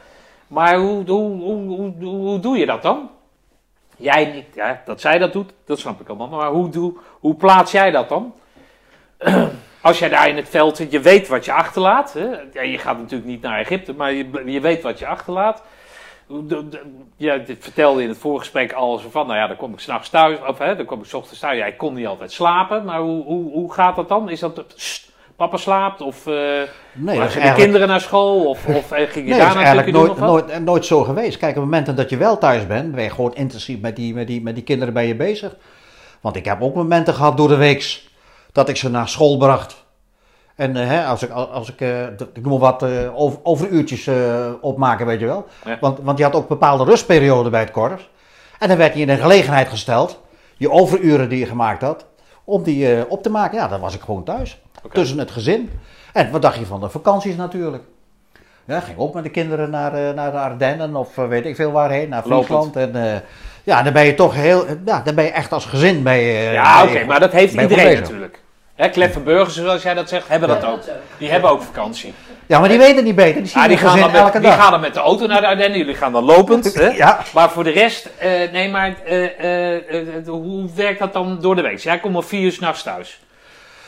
maar 0.48 0.78
hoe, 0.78 1.10
hoe, 1.10 1.42
hoe, 1.42 1.94
hoe 2.00 2.40
doe 2.40 2.58
je 2.58 2.66
dat 2.66 2.82
dan? 2.82 3.10
Jij 3.98 4.26
niet, 4.26 4.56
ja, 4.56 4.82
dat 4.86 5.02
zij 5.02 5.18
dat 5.18 5.34
doet, 5.34 5.52
dat 5.66 5.80
snap 5.80 6.02
ik 6.02 6.08
allemaal. 6.08 6.28
Maar 6.28 6.52
hoe, 6.52 6.70
doe, 6.70 6.94
hoe 7.20 7.36
plaats 7.36 7.72
jij 7.72 7.92
dat 7.92 8.10
dan? 8.10 8.34
Als 9.88 9.99
jij 9.99 10.09
daar 10.09 10.30
in 10.30 10.35
het 10.35 10.49
veld 10.49 10.77
zit, 10.77 10.91
je 10.91 10.99
weet 10.99 11.27
wat 11.27 11.45
je 11.45 11.53
achterlaat. 11.53 12.14
Hè? 12.14 12.26
Ja, 12.53 12.61
je 12.61 12.77
gaat 12.77 12.97
natuurlijk 12.97 13.30
niet 13.30 13.41
naar 13.41 13.59
Egypte, 13.59 13.93
maar 13.93 14.14
je, 14.14 14.41
je 14.45 14.59
weet 14.59 14.81
wat 14.81 14.99
je 14.99 15.07
achterlaat. 15.07 15.64
Hoe 16.27 16.45
de- 16.45 16.69
de- 16.69 16.81
Ja, 17.18 17.38
dit 17.38 17.57
vertelde 17.59 18.01
in 18.01 18.09
het 18.09 18.18
voorgesprek 18.18 18.73
al 18.73 18.97
zo 18.97 19.09
van, 19.09 19.27
nou 19.27 19.39
ja, 19.39 19.47
dan 19.47 19.57
kom 19.57 19.73
ik 19.73 19.80
s'nachts 19.80 20.09
thuis, 20.09 20.38
of 20.47 20.57
hè, 20.57 20.76
dan 20.76 20.85
kom 20.85 20.99
ik 20.99 21.05
's 21.05 21.14
ochtends 21.14 21.39
thuis. 21.39 21.57
Ja, 21.57 21.65
ik 21.65 21.77
kon 21.77 21.93
niet 21.93 22.07
altijd 22.07 22.31
slapen, 22.31 22.85
maar 22.85 22.99
hoe, 22.99 23.23
hoe, 23.23 23.51
hoe 23.51 23.73
gaat 23.73 23.95
dat 23.95 24.09
dan? 24.09 24.30
Is 24.30 24.39
dat, 24.39 24.64
papa 25.35 25.57
slaapt, 25.57 26.01
of 26.01 26.27
eh 26.27 26.34
Nee, 26.93 27.18
maar 27.18 27.34
de 27.34 27.53
kinderen 27.55 27.88
naar 27.88 28.01
school, 28.01 28.45
of, 28.45 28.65
of 28.68 28.91
eh, 28.91 28.97
ging 29.09 29.27
je 29.27 29.31
nee, 29.34 29.39
eigenlijk 29.41 29.65
natuurlijk 29.65 29.93
nooit, 29.93 30.07
nog 30.07 30.19
wat? 30.19 30.47
nooit, 30.47 30.64
nooit 30.64 30.85
zo 30.85 31.03
geweest. 31.03 31.38
Kijk, 31.38 31.55
op 31.55 31.64
momenten 31.64 31.95
dat 31.95 32.09
je 32.09 32.18
wel 32.18 32.38
thuis 32.38 32.68
bent, 32.68 32.95
ben 32.95 33.03
je 33.03 33.09
gewoon 33.09 33.35
intensief 33.35 33.80
met 33.80 33.95
die, 33.95 34.14
met 34.14 34.27
die, 34.27 34.41
met 34.41 34.55
die 34.55 34.64
kinderen 34.64 34.93
bij 34.93 35.07
je 35.07 35.15
bezig. 35.15 35.55
Want 36.22 36.35
ik 36.35 36.45
heb 36.45 36.61
ook 36.61 36.76
momenten 36.76 37.14
gehad 37.14 37.38
door 37.38 37.47
de 37.47 37.55
weeks 37.55 38.09
dat 38.58 38.70
ik 38.70 38.78
ze 38.78 38.90
naar 38.90 39.10
school 39.10 39.38
bracht. 39.38 39.86
En 40.56 40.76
eh, 40.76 40.88
hè, 40.88 41.06
als 41.06 41.24
ik, 41.24 41.30
als 41.32 41.70
ik, 41.70 41.82
eh, 41.82 42.04
ik 42.34 42.46
noem 42.46 42.60
wat, 42.60 42.84
eh, 42.84 43.20
over, 43.20 43.40
overuurtjes 43.44 44.10
opmaken, 44.62 45.06
weet 45.06 45.20
je 45.20 45.26
wel. 45.26 45.48
Ja. 45.66 45.78
Want, 45.80 46.00
want 46.02 46.18
je 46.18 46.24
had 46.24 46.36
ook 46.36 46.48
bepaalde 46.48 46.84
rustperioden 46.84 47.52
bij 47.52 47.60
het 47.60 47.72
korps. 47.72 48.10
En 48.60 48.68
dan 48.68 48.78
werd 48.78 48.94
je 48.94 49.00
in 49.00 49.08
de 49.08 49.18
gelegenheid 49.18 49.70
gesteld, 49.70 50.22
je 50.56 50.72
overuren 50.72 51.30
die 51.30 51.40
je 51.40 51.46
gemaakt 51.46 51.82
had, 51.82 52.06
om 52.44 52.64
die 52.64 53.10
op 53.10 53.24
te 53.24 53.30
maken. 53.30 53.58
Ja, 53.58 53.68
dan 53.68 53.80
was 53.80 53.96
ik 53.96 54.02
gewoon 54.02 54.24
thuis. 54.24 54.62
Tussen 54.92 55.18
het 55.18 55.32
gezin. 55.32 55.70
En 56.14 56.32
wat 56.32 56.42
dacht 56.42 56.58
je 56.58 56.66
van 56.66 56.80
de 56.80 56.90
vakanties 56.90 57.36
natuurlijk? 57.36 57.84
Ja, 58.66 58.80
ging 58.80 58.98
ook 58.98 59.14
met 59.14 59.24
de 59.24 59.30
kinderen 59.30 59.70
naar, 59.70 60.14
naar 60.14 60.32
de 60.32 60.40
Ardennen 60.40 60.96
of 60.96 61.16
weet 61.16 61.46
ik 61.46 61.56
veel 61.56 61.72
waarheen, 61.72 62.10
naar. 62.10 62.24
Friesland. 62.24 62.76
En 62.76 63.24
ja, 63.64 63.82
dan 63.84 63.94
ben 63.94 64.06
je 64.06 64.16
toch 64.16 64.34
heel, 64.34 64.66
ja, 64.86 65.02
dan 65.02 65.16
ben 65.16 65.24
je 65.24 65.32
echt 65.32 65.52
als 65.52 65.66
gezin 65.66 66.04
bij. 66.04 66.52
Ja, 66.54 66.84
oké, 66.84 67.06
maar 67.06 67.20
dat 67.20 67.32
heeft 67.32 67.54
iedereen 67.54 68.02
natuurlijk. 68.02 68.46
Hè, 68.78 68.90
Kleffenburgers, 68.90 69.56
zoals 69.56 69.84
jij 69.84 69.94
dat 69.94 70.10
zegt, 70.10 70.28
hebben 70.28 70.49
dat 70.49 70.66
ook. 70.66 70.80
Die 71.18 71.30
hebben 71.32 71.49
ook 71.49 71.62
vakantie. 71.62 72.14
Ja, 72.45 72.60
maar 72.60 72.70
die 72.70 72.78
weten 72.78 73.04
niet 73.04 73.16
beter. 73.16 73.41
Die 73.41 73.52
zien 73.52 73.62
Ah, 73.62 73.68
die, 73.68 73.78
gaan 73.78 73.99
dan 73.99 74.10
elke 74.14 74.24
met, 74.24 74.41
die 74.41 74.41
dag. 74.52 74.60
gaan 74.62 74.72
dan 74.72 74.80
met 74.82 74.94
de 74.94 74.99
auto 74.99 75.26
naar 75.28 75.41
de 75.41 75.48
Ardennen, 75.48 75.78
jullie 75.78 75.95
gaan 75.95 76.12
dan 76.12 76.24
lopend. 76.24 76.74
Hè? 76.74 76.88
Ja. 76.88 77.20
Maar 77.34 77.49
voor 77.49 77.64
de 77.64 77.70
rest, 77.70 78.10
eh, 78.18 78.30
nee, 78.52 78.70
maar 78.70 78.95
eh, 79.06 79.76
eh, 79.76 80.28
hoe 80.28 80.70
werkt 80.76 80.99
dat 80.99 81.14
dan 81.14 81.38
door 81.41 81.56
de 81.56 81.62
week? 81.62 81.80
Jij 81.80 81.99
komt 81.99 82.16
om 82.16 82.24
vier 82.24 82.41
uur 82.41 82.52
s'nachts 82.52 82.84
thuis. 82.84 83.20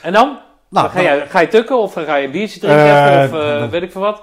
En 0.01 0.13
dan? 0.13 0.39
Nou, 0.69 0.89
ga, 0.89 0.99
je, 0.99 1.23
ga 1.29 1.39
je 1.39 1.47
tukken 1.47 1.77
of 1.79 1.93
ga 1.93 2.15
je 2.15 2.25
een 2.25 2.31
biertje 2.31 2.59
drinken 2.59 3.23
of 3.23 3.33
eh, 3.43 3.67
weet 3.69 3.81
ik 3.81 3.91
veel 3.91 4.01
wat? 4.01 4.21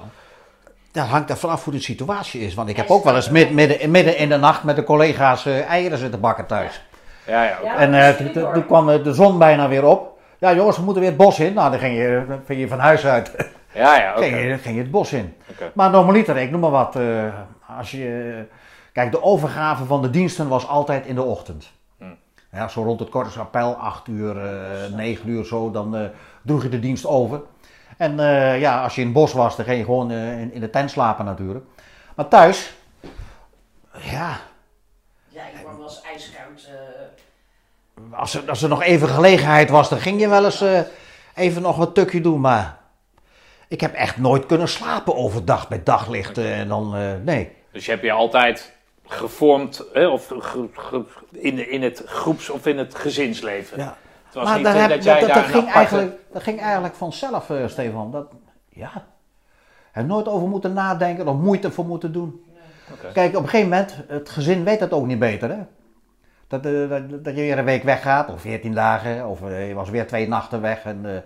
Dat 0.93 1.07
hangt 1.07 1.31
er 1.31 1.37
vanaf 1.37 1.65
hoe 1.65 1.73
de 1.73 1.81
situatie 1.81 2.41
is. 2.41 2.55
Want 2.55 2.69
ik 2.69 2.77
heb 2.77 2.91
ook 2.91 3.05
wel 3.05 3.15
eens 3.15 3.31
mid- 3.31 3.51
midden, 3.51 3.91
midden 3.91 4.17
in 4.19 4.29
de 4.29 4.37
nacht 4.37 4.63
met 4.63 4.77
de 4.77 4.85
collega's 4.85 5.47
eh, 5.47 5.69
eieren 5.69 5.99
zitten 5.99 6.21
bakken 6.21 6.47
thuis. 6.47 6.81
Ja, 7.27 7.43
ja. 7.45 7.77
En 7.77 7.95
eh, 7.95 8.09
toen- 8.33 8.67
kwam 8.67 9.03
de 9.03 9.15
zon 9.15 9.39
bijna 9.39 9.69
weer 9.69 9.85
op. 9.85 10.16
Ja 10.39 10.55
jongens, 10.55 10.77
we 10.77 10.83
moeten 10.83 11.03
weer 11.03 11.11
het 11.11 11.21
bos 11.21 11.39
in. 11.41 11.53
Nou, 11.55 11.71
dan 11.71 11.79
ging 11.81 11.97
je, 11.97 12.25
dan 12.29 12.41
ging 12.47 12.61
je 12.61 12.69
van 12.69 12.79
huis 12.79 13.07
uit. 13.07 13.51
Ja, 13.75 13.97
ja, 13.97 14.11
oké. 14.13 14.23
ging, 14.29 14.37
je, 14.43 14.59
ging 14.59 14.77
je 14.77 14.83
het 14.83 14.91
bos 14.91 15.13
in. 15.13 15.35
Oké. 15.51 15.71
Maar 15.75 15.91
normaliter, 15.91 16.37
ik 16.37 16.51
noem 16.51 16.61
maar 16.61 16.71
wat. 16.71 16.97
eh, 16.97 17.35
als 17.79 17.91
je, 17.91 18.45
kijk, 18.93 19.11
de 19.11 19.23
overgave 19.23 19.85
van 19.85 20.03
de 20.03 20.11
diensten 20.11 20.49
was 20.49 20.69
altijd 20.69 21.07
in 21.07 21.15
de 21.15 21.23
ochtend. 21.23 21.73
Hmm. 21.99 22.17
Ja, 22.53 22.69
zo 22.69 22.83
rond 22.83 23.01
het 23.01 23.09
Kortesappel, 23.09 23.75
8 23.75 24.09
uur, 24.09 24.39
eh 24.47 24.93
9 24.95 25.29
uur 25.29 25.45
zo, 25.45 25.71
dan 25.71 25.97
eh, 25.97 26.05
droeg 26.43 26.63
je 26.63 26.69
de 26.69 26.81
dienst 26.81 27.07
over. 27.07 27.41
En 27.97 28.21
eh, 28.21 28.61
ja, 28.61 28.83
als 28.83 28.95
je 28.95 29.01
in 29.01 29.07
het 29.07 29.17
bos 29.17 29.33
was, 29.33 29.57
dan 29.57 29.65
ging 29.65 29.79
je 29.79 29.85
gewoon 29.85 30.11
in, 30.11 30.53
in 30.53 30.61
de 30.61 30.71
tent 30.71 30.91
slapen 30.91 31.25
natuurlijk. 31.25 31.65
Maar 32.15 32.29
thuis, 32.29 32.75
ja, 33.93 34.37
Ja, 35.29 35.43
ik 35.43 35.67
wel 35.77 35.83
eens 35.83 36.01
ijskoud. 36.01 36.69
Als 38.17 38.35
er, 38.35 38.49
als 38.49 38.63
er 38.63 38.69
nog 38.69 38.83
even 38.83 39.09
gelegenheid 39.09 39.71
was, 39.71 39.89
dan 39.89 39.99
ging 40.01 40.21
je 40.21 40.29
wel 40.29 40.45
eens 40.45 40.61
eh, 40.61 40.81
even 41.35 41.63
nog 41.63 41.77
wat 41.77 41.95
tukje 41.95 42.21
doen. 42.21 42.41
Maar 42.41 42.79
ik 43.69 43.81
heb 43.81 43.95
echt 43.95 44.17
nooit 44.17 44.47
kunnen 44.47 44.69
slapen 44.69 45.15
overdag 45.17 45.69
met 45.69 45.87
daglicht. 45.87 46.39
eh, 46.39 46.61
en 46.61 46.69
dan, 46.69 46.97
eh, 46.97 47.11
nee. 47.25 47.53
Dus 47.73 47.85
je 47.85 47.91
hebt 47.91 48.03
je 48.03 48.13
altijd 48.13 48.73
gevormd 49.07 49.85
hè, 49.93 50.07
of 50.07 50.27
ge- 50.39 50.69
ge- 50.73 51.05
in, 51.31 51.71
in 51.71 51.83
het 51.83 52.03
groeps- 52.07 52.51
of 52.51 52.67
in 52.67 52.79
het 52.79 52.95
gezinsleven. 52.95 53.79
Ja. 53.79 53.97
Het 54.25 54.35
was 54.35 54.45
Maar 54.45 54.57
niet 54.57 54.65
dat, 54.65 54.75
heb- 54.75 54.89
dat 54.91 55.05
jij 55.05 55.21
dat, 55.21 55.29
dat, 55.29 55.29
daar 55.29 55.37
dat 55.37 55.47
een 55.55 55.61
ging 55.61 55.69
aparte- 55.75 55.97
eigenlijk, 55.97 56.19
dat 56.33 56.43
ging 56.43 56.61
eigenlijk 56.61 56.95
vanzelf, 56.95 57.51
Stefan. 57.67 58.11
Dat, 58.11 58.27
ja. 58.69 58.91
Heb 59.93 60.07
nooit 60.07 60.29
over 60.29 60.49
moeten 60.49 60.73
nadenken 60.73 61.29
of 61.29 61.37
moeite 61.37 61.71
voor 61.71 61.85
moeten 61.85 62.13
doen. 62.13 62.45
Oké. 62.93 63.13
Kijk, 63.13 63.37
op 63.37 63.43
een 63.43 63.49
gegeven 63.49 63.69
moment, 63.71 63.97
het 64.09 64.31
gezin 64.31 64.65
weet 64.65 64.79
dat 64.79 64.93
ook 64.93 65.07
niet 65.07 65.19
beter. 65.19 65.49
Hè? 65.51 65.59
Dat, 66.49 66.67
eh, 66.67 66.89
dat, 66.89 67.25
dat 67.25 67.35
je 67.35 67.41
weer 67.41 67.59
een 67.59 67.65
week 67.65 67.83
weggaat, 67.83 68.29
of 68.29 68.41
14 68.41 68.75
dagen, 68.75 69.27
of 69.29 69.43
eh, 69.43 69.69
je 69.69 69.75
was 69.75 69.91
weer 69.91 70.07
twee 70.07 70.29
nachten 70.29 70.61
weg. 70.61 70.85
En, 70.85 71.01
eh, 71.05 71.17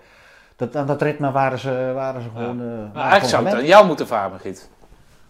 dat, 0.57 0.77
aan 0.77 0.87
dat 0.87 1.03
ritme 1.03 1.31
waren 1.31 1.59
ze, 1.59 1.93
waren 1.95 2.23
ze 2.23 2.29
gewoon. 2.35 2.61
eh, 2.61 2.67
waren 2.67 2.91
Maar 2.93 2.93
ze 2.95 3.01
eigenlijk 3.11 3.31
zou 3.31 3.45
het 3.47 3.55
aan 3.55 3.67
jou 3.67 3.87
moeten 3.87 4.07
varen, 4.07 4.31
Margriet. 4.31 4.69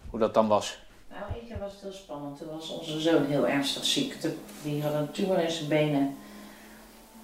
Hoe 0.09 0.19
dat 0.19 0.33
dan 0.33 0.47
was. 0.47 0.79
Nou, 1.09 1.21
één 1.35 1.47
keer 1.47 1.59
was 1.59 1.71
het 1.71 1.81
heel 1.81 1.91
spannend. 1.91 2.37
Toen 2.37 2.47
was 2.55 2.69
onze 2.69 2.99
zoon 2.99 3.25
heel 3.25 3.47
ernstig 3.47 3.85
ziek. 3.85 4.15
Die 4.63 4.83
had 4.83 4.93
een 4.93 5.11
tumor 5.11 5.39
in 5.43 5.51
zijn 5.51 5.67
benen. 5.69 6.15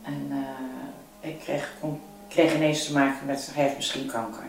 En 0.03 0.27
eh, 1.21 1.29
ik 1.29 1.39
kreeg, 1.39 1.73
kon- 1.79 2.01
kreeg 2.29 2.55
ineens 2.55 2.85
te 2.87 2.93
maken 2.93 3.25
met, 3.25 3.51
hij 3.53 3.63
heeft 3.63 3.75
misschien 3.75 4.05
kanker. 4.07 4.43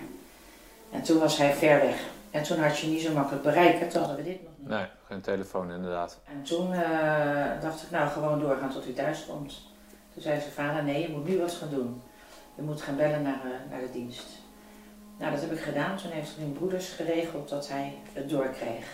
En 0.93 1.03
toen 1.03 1.19
was 1.19 1.39
hij 1.39 1.53
ver 1.55 1.81
weg. 1.81 1.97
En 2.31 2.43
toen 2.43 2.59
had 2.59 2.78
je 2.78 2.86
niet 2.86 3.01
zo 3.01 3.12
makkelijk 3.12 3.43
bereiken. 3.45 3.89
Toen 3.89 3.99
hadden 4.03 4.16
we 4.16 4.24
dit 4.24 4.43
nog 4.43 4.53
niet. 4.59 4.69
Nee, 4.69 4.85
geen 5.09 5.20
telefoon 5.20 5.70
inderdaad. 5.70 6.18
En 6.24 6.43
toen 6.43 6.72
eh, 6.72 7.60
dacht 7.60 7.82
ik, 7.82 7.90
nou 7.90 8.09
gewoon 8.09 8.40
doorgaan 8.40 8.70
tot 8.70 8.85
hij 8.85 8.93
thuis 8.93 9.24
komt. 9.28 9.62
Toen 10.12 10.22
zei 10.22 10.40
zijn 10.40 10.52
vader, 10.52 10.82
nee, 10.85 11.02
je 11.02 11.09
moet 11.09 11.28
nu 11.28 11.39
wat 11.39 11.52
gaan 11.52 11.70
doen. 11.70 12.02
Je 12.55 12.62
moet 12.62 12.82
gaan 12.82 12.97
bellen 12.97 13.22
naar, 13.22 13.40
eh, 13.44 13.70
naar 13.70 13.80
de 13.80 13.90
dienst. 13.93 14.26
Nou, 15.18 15.32
dat 15.32 15.40
heb 15.40 15.52
ik 15.52 15.60
gedaan. 15.60 15.97
Toen 15.97 16.10
heeft 16.10 16.30
mijn 16.39 16.52
broeders 16.52 16.89
geregeld 16.89 17.48
dat 17.48 17.68
hij 17.68 17.94
het 18.12 18.28
doorkreeg. 18.28 18.86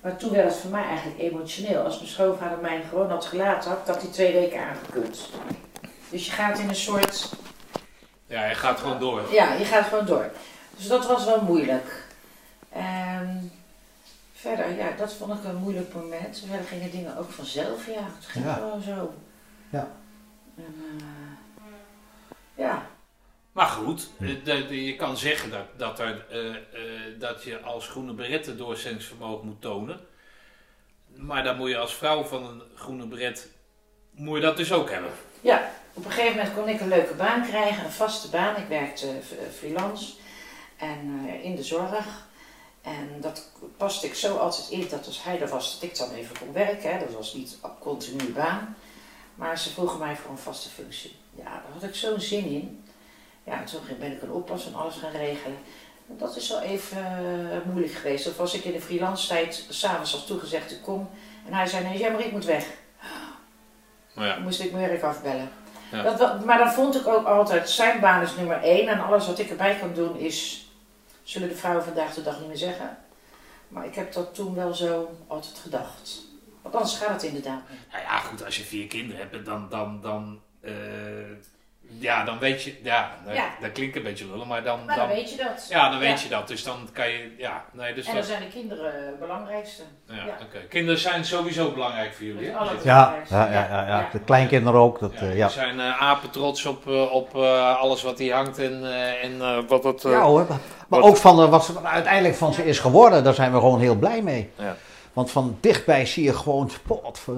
Maar 0.00 0.16
toen 0.16 0.30
werd 0.30 0.48
het 0.48 0.56
voor 0.56 0.70
mij 0.70 0.84
eigenlijk 0.84 1.20
emotioneel. 1.20 1.82
Als 1.82 1.96
mijn 1.96 2.08
schoonvader 2.10 2.58
mij 2.58 2.82
gewoon 2.88 3.10
had 3.10 3.24
gelaten, 3.24 3.70
had 3.70 3.78
ik 3.78 3.86
dat 3.86 4.00
die 4.00 4.10
twee 4.10 4.32
weken 4.32 4.60
aangekund. 4.66 5.30
Dus 6.10 6.26
je 6.26 6.32
gaat 6.32 6.58
in 6.58 6.68
een 6.68 6.74
soort 6.74 7.32
Ja, 8.26 8.44
je 8.44 8.54
gaat 8.54 8.80
gewoon 8.80 8.98
door. 8.98 9.22
ja, 9.32 9.52
je 9.54 9.64
gaat 9.64 9.84
gewoon 9.86 10.06
door. 10.06 10.30
Dus 10.76 10.88
dat 10.88 11.06
was 11.06 11.24
wel 11.24 11.40
moeilijk. 11.42 12.04
En 12.68 13.52
verder, 14.42 14.76
ja, 14.76 14.90
dat 14.96 15.14
vond 15.14 15.38
ik 15.38 15.44
een 15.44 15.56
moeilijk 15.56 15.94
moment. 15.94 16.44
Verder 16.48 16.66
gingen 16.66 16.90
dingen 16.90 17.16
ook 17.18 17.30
vanzelf, 17.30 17.86
ja. 17.86 17.92
Het 18.16 18.26
ging 18.26 18.44
Ja. 18.44 18.54
gewoon 18.54 18.82
zo. 18.82 19.14
Ja. 19.70 19.90
En, 20.56 20.74
eh, 20.98 21.64
ja. 22.64 22.86
Maar 23.52 23.66
goed, 23.66 24.08
eh, 24.20 24.28
de- 24.44 24.66
de- 24.66 24.84
je 24.84 24.96
kan 24.96 25.16
zeggen 25.16 25.50
dat, 25.50 25.66
dat, 25.76 25.98
er, 26.00 26.26
eh, 26.30 26.48
eh, 26.48 27.18
dat 27.18 27.42
je 27.44 27.60
als 27.60 27.88
groene 27.88 28.12
beretten 28.12 28.56
doorzettingsvermogen 28.56 29.46
moet 29.46 29.60
tonen. 29.60 30.00
Maar 31.16 31.44
dan 31.44 31.56
moet 31.56 31.68
je 31.68 31.78
als 31.78 31.94
vrouw 31.94 32.22
van 32.24 32.44
een 32.46 32.62
groene 32.74 33.06
beret, 33.06 33.48
moet 34.10 34.36
je 34.36 34.42
dat 34.42 34.56
dus 34.56 34.72
ook 34.72 34.90
hebben. 34.90 35.10
ja, 35.40 35.70
op 35.94 36.04
een 36.04 36.10
gegeven 36.10 36.36
moment 36.36 36.54
kon 36.54 36.68
ik 36.68 36.80
een 36.80 36.88
leuke 36.88 37.14
baan 37.14 37.42
krijgen, 37.46 37.84
een 37.84 37.90
vaste 37.90 38.28
baan. 38.30 38.56
Ik 38.56 38.68
werkte 38.68 39.06
eh, 39.08 39.48
freelance 39.58 40.12
en 40.76 41.24
eh, 41.28 41.44
in 41.44 41.56
de 41.56 41.62
zorg. 41.62 42.30
En 42.82 43.20
dat 43.20 43.50
paste 43.76 44.06
ik 44.06 44.14
zo 44.14 44.36
altijd 44.36 44.68
in 44.68 44.86
dat 44.88 45.06
als 45.06 45.22
hij 45.22 45.40
er 45.40 45.48
was, 45.48 45.72
dat 45.72 45.90
ik 45.90 45.98
dan 45.98 46.10
even 46.10 46.38
kon 46.38 46.52
werken. 46.52 46.92
Hè. 46.92 46.98
Dat 46.98 47.14
was 47.14 47.34
niet 47.34 47.58
een 47.62 47.70
continue 47.78 48.32
baan. 48.32 48.76
Maar 49.34 49.58
ze 49.58 49.70
vroegen 49.70 49.98
mij 49.98 50.16
voor 50.16 50.30
een 50.30 50.38
vaste 50.38 50.68
functie. 50.68 51.16
Ja, 51.34 51.44
daar 51.44 51.72
had 51.72 51.82
ik 51.82 51.94
zo'n 51.94 52.20
zin 52.20 52.44
in. 52.44 52.84
Ja, 53.44 53.58
en 53.60 53.64
toen 53.64 53.80
ben 53.98 54.12
ik 54.12 54.22
een 54.22 54.32
oppas 54.32 54.66
en 54.66 54.74
alles 54.74 54.94
gaan 54.94 55.10
regelen. 55.10 55.58
En 56.08 56.16
dat 56.16 56.36
is 56.36 56.48
wel 56.48 56.60
even 56.60 57.06
eh, 57.06 57.58
moeilijk 57.70 57.92
geweest. 57.92 58.26
Of 58.26 58.36
was 58.36 58.54
ik 58.54 58.64
in 58.64 58.72
de 58.72 58.80
freelance 58.80 59.28
tijd, 59.28 59.66
s'avonds 59.68 60.14
als 60.14 60.26
toegezegd, 60.26 60.70
ik 60.70 60.82
kom. 60.82 61.10
En 61.46 61.54
hij 61.54 61.66
zei, 61.66 61.84
nee, 61.84 61.98
jij 61.98 62.10
maar 62.12 62.24
ik 62.24 62.32
moet 62.32 62.44
weg. 62.44 62.66
Maar 64.14 64.26
ja, 64.26 64.34
Dan 64.34 64.42
moest 64.42 64.60
ik 64.60 64.72
mijn 64.72 64.88
werk 64.88 65.02
afbellen. 65.02 65.50
Ja. 65.90 66.14
Dat, 66.14 66.44
maar 66.44 66.58
dan 66.58 66.72
vond 66.72 66.96
ik 66.96 67.06
ook 67.06 67.26
altijd, 67.26 67.70
zijn 67.70 68.00
baan 68.00 68.22
is 68.22 68.36
nummer 68.36 68.62
één. 68.62 68.88
En 68.88 69.04
alles 69.04 69.26
wat 69.26 69.38
ik 69.38 69.50
erbij 69.50 69.76
kan 69.76 69.94
doen 69.94 70.16
is, 70.16 70.66
zullen 71.22 71.48
de 71.48 71.54
vrouwen 71.54 71.84
vandaag 71.84 72.14
de 72.14 72.22
dag 72.22 72.38
niet 72.38 72.48
meer 72.48 72.56
zeggen. 72.56 72.98
Maar 73.68 73.86
ik 73.86 73.94
heb 73.94 74.12
dat 74.12 74.34
toen 74.34 74.54
wel 74.54 74.74
zo 74.74 75.18
altijd 75.26 75.58
gedacht. 75.58 76.20
Want 76.62 76.74
anders 76.74 76.96
gaat 76.96 77.12
het 77.12 77.22
inderdaad 77.22 77.62
nou 77.90 78.02
ja, 78.02 78.18
goed, 78.18 78.44
als 78.44 78.56
je 78.56 78.64
vier 78.64 78.86
kinderen 78.86 79.28
hebt, 79.28 79.44
dan, 79.44 79.68
dan, 79.68 80.00
dan, 80.00 80.40
eh, 80.60 80.72
ja, 81.98 82.24
dan 82.24 82.38
weet 82.38 82.62
je, 82.62 82.74
ja, 82.82 83.10
dat, 83.26 83.34
Ja. 83.34 83.44
dat 83.60 83.72
klinkt 83.72 83.96
een 83.96 84.02
beetje 84.02 84.26
lullig, 84.26 84.46
maar 84.46 84.62
dan, 84.62 84.84
Maar 84.86 84.96
dan, 84.96 85.06
dan 85.08 85.16
weet 85.16 85.30
je 85.30 85.36
dat. 85.36 85.66
ja, 85.68 85.90
dan 85.90 85.98
weet 85.98 86.20
je 86.20 86.28
dat. 86.28 86.48
Dus 86.48 86.64
dan 86.64 86.88
kan 86.92 87.08
je, 87.08 87.34
ja, 87.38 87.64
nee, 87.72 87.94
dus 87.94 88.04
En 88.06 88.10
dan 88.12 88.20
dat, 88.20 88.30
zijn 88.30 88.40
de 88.42 88.48
kinderen 88.48 89.06
het 89.06 89.18
belangrijkste. 89.18 89.82
ja, 90.06 90.14
ja. 90.14 90.36
oké. 90.42 90.58
Kinderen 90.68 91.00
zijn 91.00 91.24
sowieso 91.24 91.70
belangrijk 91.72 92.14
voor 92.14 92.24
jullie, 92.26 92.46
hè? 92.46 92.52
Ja, 92.52 92.72
ja, 92.82 93.14
ja, 93.28 93.66
ja, 93.70 93.86
ja. 93.86 94.08
De 94.12 94.20
kleinkinderen 94.20 94.80
ook. 94.80 94.98
Dat, 95.00 95.12
Ja, 95.18 95.46
eh, 95.46 95.48
zijn 95.48 95.80
eh, 95.80 96.02
apen 96.02 96.30
trots 96.30 96.64
op, 96.66 96.88
eh, 96.88 97.12
op 97.12 97.34
eh, 97.36 97.76
alles 97.78 98.02
wat 98.02 98.18
hier 98.18 98.34
hangt 98.34 98.58
en, 98.58 98.84
eh, 98.84 99.24
en 99.24 99.40
eh, 99.40 99.58
wat 99.68 99.84
het... 99.84 100.04
eh, 100.04 100.10
Ja 100.12 100.20
hoor, 100.22 100.46
maar- 100.48 100.58
maar 100.88 101.00
Wat- 101.00 101.08
ook 101.10 101.16
van 101.16 101.50
wat 101.50 101.64
ze 101.64 101.72
uiteindelijk 101.84 102.34
van 102.34 102.52
ze 102.54 102.64
is 102.64 102.78
geworden, 102.78 103.24
daar 103.24 103.34
zijn 103.34 103.52
we 103.52 103.58
gewoon 103.58 103.80
heel 103.80 103.94
blij 103.96 104.22
mee. 104.22 104.50
Ja. 104.58 104.76
Want 105.12 105.30
van 105.30 105.56
dichtbij 105.60 106.06
zie 106.06 106.24
je 106.24 106.34
gewoon, 106.34 106.70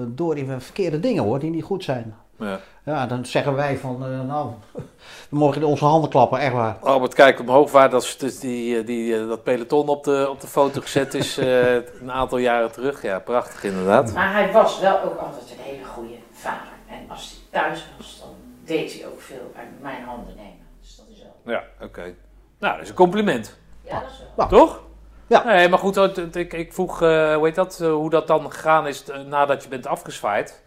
door 0.07 0.35
die 0.35 0.45
verkeerde 0.57 0.99
dingen 0.99 1.23
hoor, 1.23 1.39
die 1.39 1.49
niet 1.49 1.63
goed 1.63 1.83
zijn. 1.83 2.15
Ja. 2.39 2.59
Ja, 2.85 3.05
dan 3.07 3.25
zeggen 3.25 3.55
wij 3.55 3.77
van, 3.77 4.03
eh, 4.05 4.21
nou, 4.21 4.49
we 5.29 5.37
mogen 5.37 5.61
in 5.61 5.67
onze 5.67 5.85
handen 5.85 6.09
klappen, 6.09 6.39
echt 6.39 6.53
waar. 6.53 6.77
Albert 6.81 7.13
kijkt 7.13 7.39
omhoog 7.39 7.71
waar 7.71 7.89
dat, 7.89 8.15
dus 8.19 8.39
die, 8.39 8.79
eh, 8.79 8.85
die, 8.85 9.19
eh, 9.19 9.27
dat 9.27 9.43
peloton 9.43 9.87
op 9.87 10.03
de, 10.03 10.27
op 10.29 10.41
de 10.41 10.47
foto 10.47 10.81
gezet 10.81 11.13
is 11.13 11.37
eh, 11.37 11.73
een 11.73 12.11
aantal 12.11 12.37
jaren 12.37 12.71
terug. 12.71 13.01
Ja, 13.01 13.19
prachtig 13.19 13.63
inderdaad. 13.63 14.13
Maar 14.13 14.33
hij 14.33 14.51
was 14.51 14.79
wel 14.79 15.01
ook 15.03 15.17
altijd 15.19 15.49
een 15.51 15.63
hele 15.63 15.85
goede 15.85 16.13
vader. 16.31 16.67
En 16.89 17.09
als 17.09 17.29
hij 17.51 17.61
thuis 17.61 17.87
was, 17.97 18.19
dan 18.19 18.29
deed 18.65 18.93
hij 18.93 19.07
ook 19.07 19.21
veel 19.21 19.51
uit 19.57 19.67
mijn 19.81 20.03
handen 20.03 20.35
nemen. 20.35 20.65
Dus 20.81 20.95
dat 20.95 21.05
is 21.11 21.21
wel. 21.43 21.53
Ja, 21.53 21.63
oké. 21.85 22.13
Nou, 22.59 22.73
dat 22.73 22.83
is 22.83 22.89
een 22.89 22.95
compliment. 22.95 23.57
Ja, 23.81 23.99
dat 23.99 24.09
is 24.09 24.21
wel. 24.35 24.47
Toch? 24.47 24.81
Ja. 25.27 25.43
Nee, 25.43 25.69
maar 25.69 25.79
goed, 25.79 25.95
het- 25.95 26.35
ik, 26.35 26.53
ik 26.53 26.73
vroeg, 26.73 27.01
eh, 27.01 27.35
hoe 27.35 27.45
heet 27.45 27.55
dat, 27.55 27.77
hoe 27.79 28.09
dat 28.09 28.27
dan 28.27 28.51
gegaan 28.51 28.87
is 28.87 29.03
nadat 29.27 29.63
je 29.63 29.69
bent 29.69 29.87
afgezwaaid. 29.87 30.63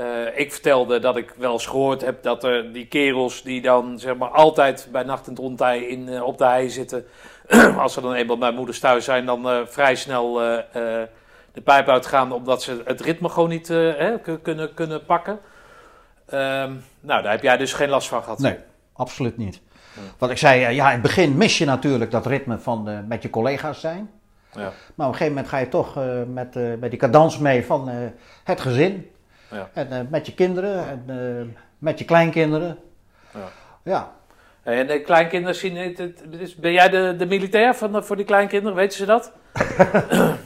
Eh, 0.00 0.38
ik 0.38 0.52
vertelde 0.52 0.98
dat 0.98 1.16
ik 1.16 1.34
wel 1.36 1.52
eens 1.52 1.66
gehoord 1.66 2.00
heb 2.00 2.22
dat 2.22 2.44
er 2.44 2.72
die 2.72 2.86
kerels 2.86 3.42
die 3.42 3.62
dan 3.62 3.98
zeg 3.98 4.16
maar 4.16 4.28
altijd 4.28 4.88
bij 4.92 5.02
nacht 5.02 5.26
en 5.26 5.38
ontij 5.38 5.80
in, 5.82 6.08
eh, 6.08 6.22
op 6.22 6.38
de 6.38 6.44
hei 6.44 6.70
zitten. 6.70 7.06
als 7.78 7.92
ze 7.92 8.00
dan 8.00 8.14
eenmaal 8.14 8.38
bij 8.38 8.52
moeders 8.52 8.80
thuis 8.80 9.04
zijn, 9.04 9.26
dan 9.26 9.48
eh, 9.48 9.58
vrij 9.66 9.94
snel 9.94 10.34
de 11.52 11.60
pijp 11.64 11.88
uitgaan 11.88 12.32
omdat 12.32 12.62
ze 12.62 12.82
het 12.84 13.00
ritme 13.00 13.28
gewoon 13.28 13.48
niet 13.48 13.70
eh, 13.70 13.76
hè, 13.76 14.18
kun- 14.20 14.42
kunnen, 14.42 14.74
kunnen 14.74 15.04
pakken. 15.04 15.38
Ehm, 16.26 16.72
nou, 17.00 17.22
daar 17.22 17.32
heb 17.32 17.42
jij 17.42 17.56
dus 17.56 17.72
geen 17.72 17.88
last 17.88 18.08
van 18.08 18.22
gehad. 18.22 18.38
Nee, 18.38 18.56
absoluut 18.92 19.36
niet. 19.36 19.60
Wat 20.18 20.30
ik 20.30 20.38
zei, 20.38 20.74
ja, 20.74 20.86
in 20.86 20.92
het 20.92 21.02
begin 21.02 21.36
mis 21.36 21.58
je 21.58 21.64
natuurlijk 21.64 22.10
dat 22.10 22.26
ritme 22.26 22.58
van 22.58 23.04
met 23.08 23.22
je 23.22 23.30
collega's 23.30 23.80
zijn. 23.80 24.10
Ja. 24.52 24.72
Maar 24.94 25.06
op 25.06 25.12
een 25.12 25.18
gegeven 25.18 25.28
moment 25.28 25.48
ga 25.48 25.58
je 25.58 25.68
toch 25.68 25.98
met, 26.26 26.78
met 26.80 26.90
die 26.90 26.98
cadans 26.98 27.38
mee 27.38 27.66
van 27.66 27.90
het 28.44 28.60
gezin. 28.60 29.10
Ja. 29.50 29.68
En 29.72 29.92
eh, 29.92 30.00
met 30.08 30.26
je 30.26 30.34
kinderen 30.34 30.88
en 30.88 31.04
eh, 31.06 31.56
met 31.78 31.98
je 31.98 32.04
kleinkinderen. 32.04 32.78
Ja. 33.34 33.48
Ja. 33.82 34.12
En 34.62 34.86
de 34.86 35.00
kleinkinderen 35.00 35.54
zien 35.56 35.76
het. 35.76 36.12
Ben 36.60 36.72
jij 36.72 36.88
de, 36.88 37.14
de 37.18 37.26
militair 37.26 37.74
van, 37.74 37.92
de- 37.92 38.02
voor 38.02 38.16
die 38.16 38.24
kleinkinderen? 38.24 38.76
Weten 38.76 38.96
ze 38.98 39.04
dat? 39.06 39.32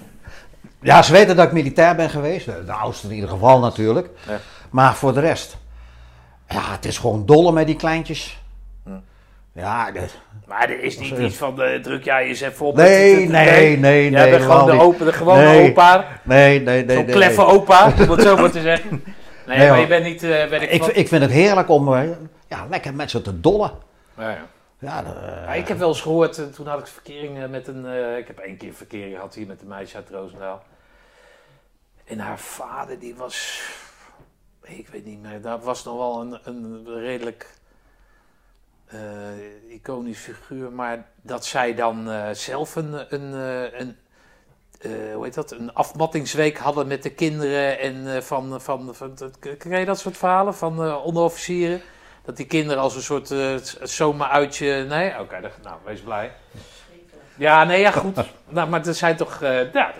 Ja, 0.80 1.02
ze 1.02 1.12
weten 1.12 1.36
dat 1.36 1.46
ik 1.46 1.52
militair 1.52 1.94
ben 1.96 2.10
geweest. 2.10 2.46
De, 2.46 2.64
de 2.64 2.72
oudste 2.72 3.06
in 3.08 3.14
ieder 3.14 3.28
geval 3.28 3.58
natuurlijk. 3.60 4.08
Ja. 4.28 4.38
Maar 4.70 4.94
voor 4.94 5.14
de 5.14 5.20
rest. 5.20 5.56
Ja, 6.48 6.70
het 6.70 6.84
is 6.84 6.98
gewoon 6.98 7.26
dolle 7.26 7.52
met 7.52 7.66
die 7.66 7.76
kleintjes. 7.76 8.42
Ja, 9.54 9.90
de- 9.90 10.06
Maar 10.46 10.70
er 10.70 10.82
is 10.82 10.98
niet 10.98 11.18
iets 11.18 11.36
van 11.36 11.62
eh, 11.62 11.80
druk 11.82 12.04
jij 12.04 12.24
eens 12.26 12.40
even 12.40 12.66
op. 12.66 12.76
nee, 12.76 13.10
Het- 13.12 13.20
het- 13.22 13.30
nee, 13.30 13.76
nee, 13.78 14.10
Jij 14.10 14.20
nee. 14.22 14.30
bent 14.30 14.42
gewoon 14.42 14.66
de, 14.66 14.82
open, 14.82 15.06
de 15.06 15.12
gewone 15.12 15.44
Nee. 15.44 15.70
opa. 15.70 16.06
Nee, 16.22 16.60
nee, 16.60 16.84
nee. 16.84 16.96
Zo'n 16.96 17.04
nee, 17.06 17.14
kleffe 17.14 17.40
nee. 17.40 17.50
opa, 17.50 17.84
om 18.00 18.10
het 18.10 18.22
zo 18.22 18.36
maar 18.36 18.50
te 18.50 18.60
zeggen. 18.60 19.02
Nee, 19.46 19.58
Nee, 19.58 19.68
maar 19.68 19.80
je 19.80 19.86
bent 19.86 20.04
niet... 20.04 20.22
eh 20.22 20.48
ben 20.48 20.62
ik, 20.62 20.70
Ik, 20.70 20.84
ik 20.84 21.08
vind 21.08 21.22
het 21.22 21.30
heerlijk 21.30 21.68
om 21.68 21.94
eh, 21.94 22.08
ja, 22.48 22.66
lekker 22.70 22.94
met 22.94 23.10
ze 23.10 23.22
te 23.22 23.40
dollen. 23.40 23.70
Ja, 24.18 24.30
ja. 24.30 24.46
Ja, 24.78 25.02
de- 25.02 25.58
ik 25.58 25.68
heb 25.68 25.78
wel 25.78 25.88
eens 25.88 26.00
gehoord, 26.00 26.38
eh, 26.38 26.44
toen 26.44 26.66
had 26.66 26.78
ik 26.78 26.86
verkering 26.86 27.42
eh, 27.42 27.48
met 27.48 27.68
een... 27.68 27.86
eh, 27.86 28.16
ik 28.18 28.26
heb 28.26 28.38
één 28.38 28.56
keer 28.56 28.72
verkering 28.74 29.14
gehad 29.14 29.34
hier 29.34 29.46
met 29.46 29.60
een 29.60 29.68
meisje 29.68 29.96
uit 29.96 30.10
Roosendaal. 30.10 30.62
En 32.04 32.18
haar 32.18 32.38
vader, 32.38 32.98
die 32.98 33.14
was... 33.14 33.62
Ik 34.62 34.88
weet 34.88 35.04
niet 35.04 35.22
meer, 35.22 35.40
dat 35.40 35.64
was 35.64 35.84
nog 35.84 35.96
wel 35.96 36.20
een, 36.20 36.38
een 36.44 36.84
redelijk 37.00 37.42
eh, 37.42 37.63
iconisch 39.68 40.18
figuur. 40.18 40.72
Maar 40.72 41.06
dat 41.22 41.44
zij 41.46 41.74
dan 41.74 42.10
eh, 42.10 42.30
zelf 42.32 42.76
een... 42.76 43.04
een, 43.14 43.34
eh, 43.34 43.80
een 43.80 43.96
eh, 44.80 45.14
hoe 45.14 45.24
heet 45.24 45.34
dat? 45.34 45.50
Een 45.50 45.74
afmattingsweek 45.74 46.58
hadden 46.58 46.86
met 46.86 47.02
de 47.02 47.10
kinderen 47.10 47.78
en 47.78 48.14
eh, 48.16 48.20
van, 48.22 48.60
van, 48.60 48.94
van, 48.94 49.16
Ken 49.58 49.78
je 49.78 49.84
dat 49.84 49.98
soort 49.98 50.16
verhalen 50.16 50.54
van 50.54 50.84
eh, 50.84 51.04
onderofficieren? 51.04 51.80
Dat 52.24 52.36
die 52.36 52.46
kinderen 52.46 52.82
als 52.82 52.94
een 52.96 53.02
soort 53.02 53.30
eh 53.30 53.54
zomeruitje. 53.82 54.84
Nee, 54.88 55.20
oké, 55.20 55.40
nou, 55.62 55.76
wees 55.84 56.00
blij. 56.00 56.32
Ja, 57.36 57.64
nee, 57.64 57.80
ja, 57.80 57.90
goed. 57.90 58.16
nou, 58.48 58.68
maar 58.68 58.86
er 58.86 58.94
zijn 58.94 59.16
toch. 59.16 59.42
eh, 59.42 59.72
ja, 59.72 59.92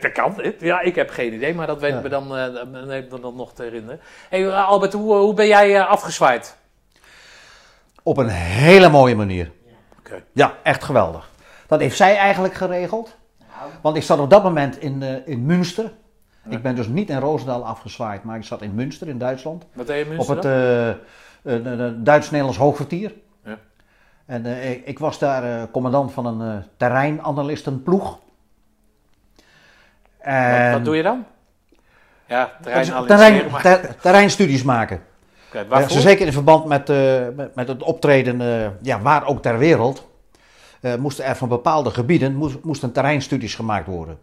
dat, 0.00 0.12
kan. 0.12 0.54
Ja, 0.58 0.80
ik 0.80 0.94
heb 0.94 1.10
geen 1.10 1.32
idee, 1.32 1.54
maar 1.54 1.66
dat 1.66 1.80
weet 1.80 1.90
ik 1.90 1.96
Ja. 1.96 2.02
me 2.02 2.08
dan, 2.08 2.36
eh, 2.36 2.64
me 3.10 3.20
dan 3.20 3.36
nog 3.36 3.52
te 3.54 3.62
herinneren. 3.62 4.00
Hey, 4.28 4.46
eh, 4.46 4.68
Albert, 4.68 4.92
hoe, 4.92 5.14
hoe 5.14 5.34
ben 5.34 5.46
jij 5.46 5.76
eh, 5.76 5.88
afgezwaaid? 5.88 6.56
Op 8.02 8.16
een 8.16 8.28
hele 8.28 8.88
mooie 8.88 9.14
manier. 9.16 9.50
Oké. 9.98 10.22
Ja, 10.32 10.54
echt 10.62 10.84
geweldig. 10.84 11.30
Dat 11.66 11.80
heeft 11.80 11.96
zij 11.96 12.16
eigenlijk 12.16 12.54
geregeld. 12.54 13.16
Want 13.82 13.96
ik 13.96 14.02
zat 14.02 14.18
op 14.18 14.30
dat 14.30 14.42
moment 14.42 14.78
in, 14.78 15.02
eh, 15.02 15.26
in 15.28 15.46
Münster. 15.46 15.92
Ik 16.48 16.62
ben 16.62 16.74
dus 16.74 16.86
niet 16.88 17.10
in 17.10 17.18
Roosendaal 17.18 17.66
afgezwaaid, 17.66 18.24
maar 18.24 18.36
ik 18.36 18.44
zat 18.44 18.62
in 18.62 18.74
Münster 18.74 19.08
in 19.08 19.18
Duitsland. 19.18 19.66
Wat 19.72 19.86
deed 19.86 19.96
je 19.96 20.02
Op 20.02 20.08
Münster 20.28 20.34
het 20.34 20.42
dan? 21.42 21.72
eh, 21.72 21.84
een 21.84 22.04
Duits-Nederlands 22.04 22.58
hoogkwartier. 22.58 23.14
Ja. 23.44 23.58
En 24.26 24.46
eh, 24.46 24.70
ik, 24.70 24.86
ik 24.86 24.98
was 24.98 25.18
daar 25.18 25.44
eh, 25.44 25.62
commandant 25.72 26.12
van 26.12 26.26
een 26.26 26.56
eh, 26.56 26.62
terreinanalystenploeg. 26.76 28.18
En 30.18 30.62
wat, 30.64 30.72
wat 30.72 30.84
doe 30.84 30.96
je 30.96 31.02
dan? 31.02 31.24
Ja, 32.26 32.52
terrein 33.06 33.50
ter- 33.62 33.96
terreinstudies 34.00 34.62
maken. 34.62 35.02
Ja, 35.52 35.88
zo 35.88 36.00
zeker 36.00 36.26
in 36.26 36.32
verband 36.32 36.64
met, 36.64 36.90
eh, 36.90 37.20
met, 37.36 37.54
met 37.54 37.68
het 37.68 37.82
optreden, 37.82 38.40
eh, 38.40 38.68
ja, 38.82 39.00
waar 39.00 39.26
ook 39.26 39.42
ter 39.42 39.58
wereld, 39.58 40.08
eh, 40.80 40.94
moesten 40.94 41.24
er 41.24 41.36
van 41.36 41.48
bepaalde 41.48 41.90
gebieden 41.90 42.34
moest, 42.34 42.56
moesten 42.62 42.92
terreinstudies 42.92 43.54
gemaakt 43.54 43.86
worden. 43.86 44.18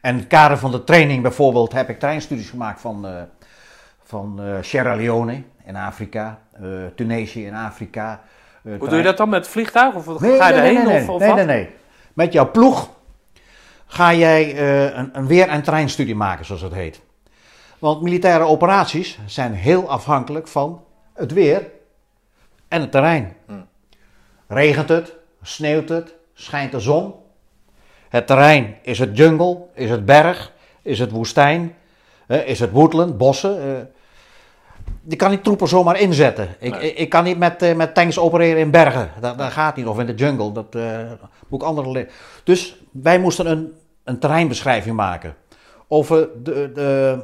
En 0.00 0.12
in 0.12 0.18
het 0.18 0.28
kader 0.28 0.58
van 0.58 0.70
de 0.70 0.84
training 0.84 1.22
bijvoorbeeld 1.22 1.72
heb 1.72 1.88
ik 1.88 1.98
terreinstudies 1.98 2.50
gemaakt 2.50 2.80
van, 2.80 3.06
van 4.04 4.40
Sierra 4.60 4.94
Leone 4.94 5.42
in 5.64 5.76
Afrika, 5.76 6.38
Tunesië 6.94 7.46
in 7.46 7.54
Afrika. 7.54 8.20
Hoe 8.62 8.88
doe 8.88 8.96
je 8.96 9.02
dat 9.02 9.16
dan 9.16 9.28
met 9.28 9.40
het 9.40 9.48
vliegtuig? 9.48 9.94
Of 9.94 10.20
Nee, 10.20 10.36
ga 10.36 10.48
je 10.48 10.54
nee, 10.54 10.62
erheen? 10.62 10.86
nee, 10.86 11.02
of, 11.02 11.08
of 11.08 11.20
nee, 11.20 11.32
nee, 11.32 11.44
nee. 11.44 11.70
Met 12.12 12.32
jouw 12.32 12.50
ploeg 12.50 12.88
ga 13.86 14.14
jij 14.14 14.58
een, 14.96 15.10
een 15.12 15.26
weer- 15.26 15.48
en 15.48 15.62
terreinstudie 15.62 16.14
maken, 16.14 16.44
zoals 16.44 16.62
het 16.62 16.72
heet. 16.74 17.00
Want 17.78 18.02
militaire 18.02 18.44
operaties 18.44 19.18
zijn 19.26 19.52
heel 19.52 19.88
afhankelijk 19.88 20.48
van 20.48 20.84
het 21.14 21.32
weer 21.32 21.70
en 22.68 22.80
het 22.80 22.90
terrein. 22.90 23.36
Hmm. 23.46 23.66
Regent 24.46 24.88
het, 24.88 25.14
sneeuwt 25.42 25.88
het, 25.88 26.14
schijnt 26.34 26.72
de 26.72 26.80
zon. 26.80 27.14
Het 28.08 28.26
terrein, 28.26 28.76
is 28.82 28.98
het 28.98 29.16
jungle, 29.16 29.58
is 29.74 29.90
het 29.90 30.04
berg, 30.04 30.52
is 30.82 30.98
het 30.98 31.10
woestijn, 31.10 31.74
eh, 32.26 32.48
is 32.48 32.60
het 32.60 32.70
woodland, 32.70 33.18
bossen. 33.18 33.60
eh. 33.60 33.84
je 35.08 35.16
kan 35.16 35.30
die 35.30 35.40
troepen 35.40 35.68
zomaar 35.68 36.00
inzetten. 36.00 36.48
Ik, 36.58 36.80
Nee. 36.80 36.94
ik, 36.94 37.08
kan 37.08 37.24
niet 37.24 37.38
met, 37.38 37.62
eh, 37.62 37.74
met 37.74 37.94
tanks 37.94 38.18
opereren 38.18 38.60
in 38.60 38.70
bergen. 38.70 39.10
Dat, 39.20 39.38
dat 39.38 39.52
gaat 39.52 39.76
niet. 39.76 39.86
Of 39.86 39.98
in 39.98 40.06
de 40.06 40.14
jungle. 40.14 40.52
Dat 40.52 40.74
eh, 40.74 40.98
moet 41.48 41.62
ik 41.62 41.68
andere 41.68 42.08
Dus 42.44 42.76
wij 42.90 43.18
moesten 43.18 43.50
een, 43.50 43.72
een 44.04 44.18
terreinbeschrijving 44.18 44.96
maken. 44.96 45.34
Over 45.88 46.28
de, 46.42 46.70
de, 46.74 47.18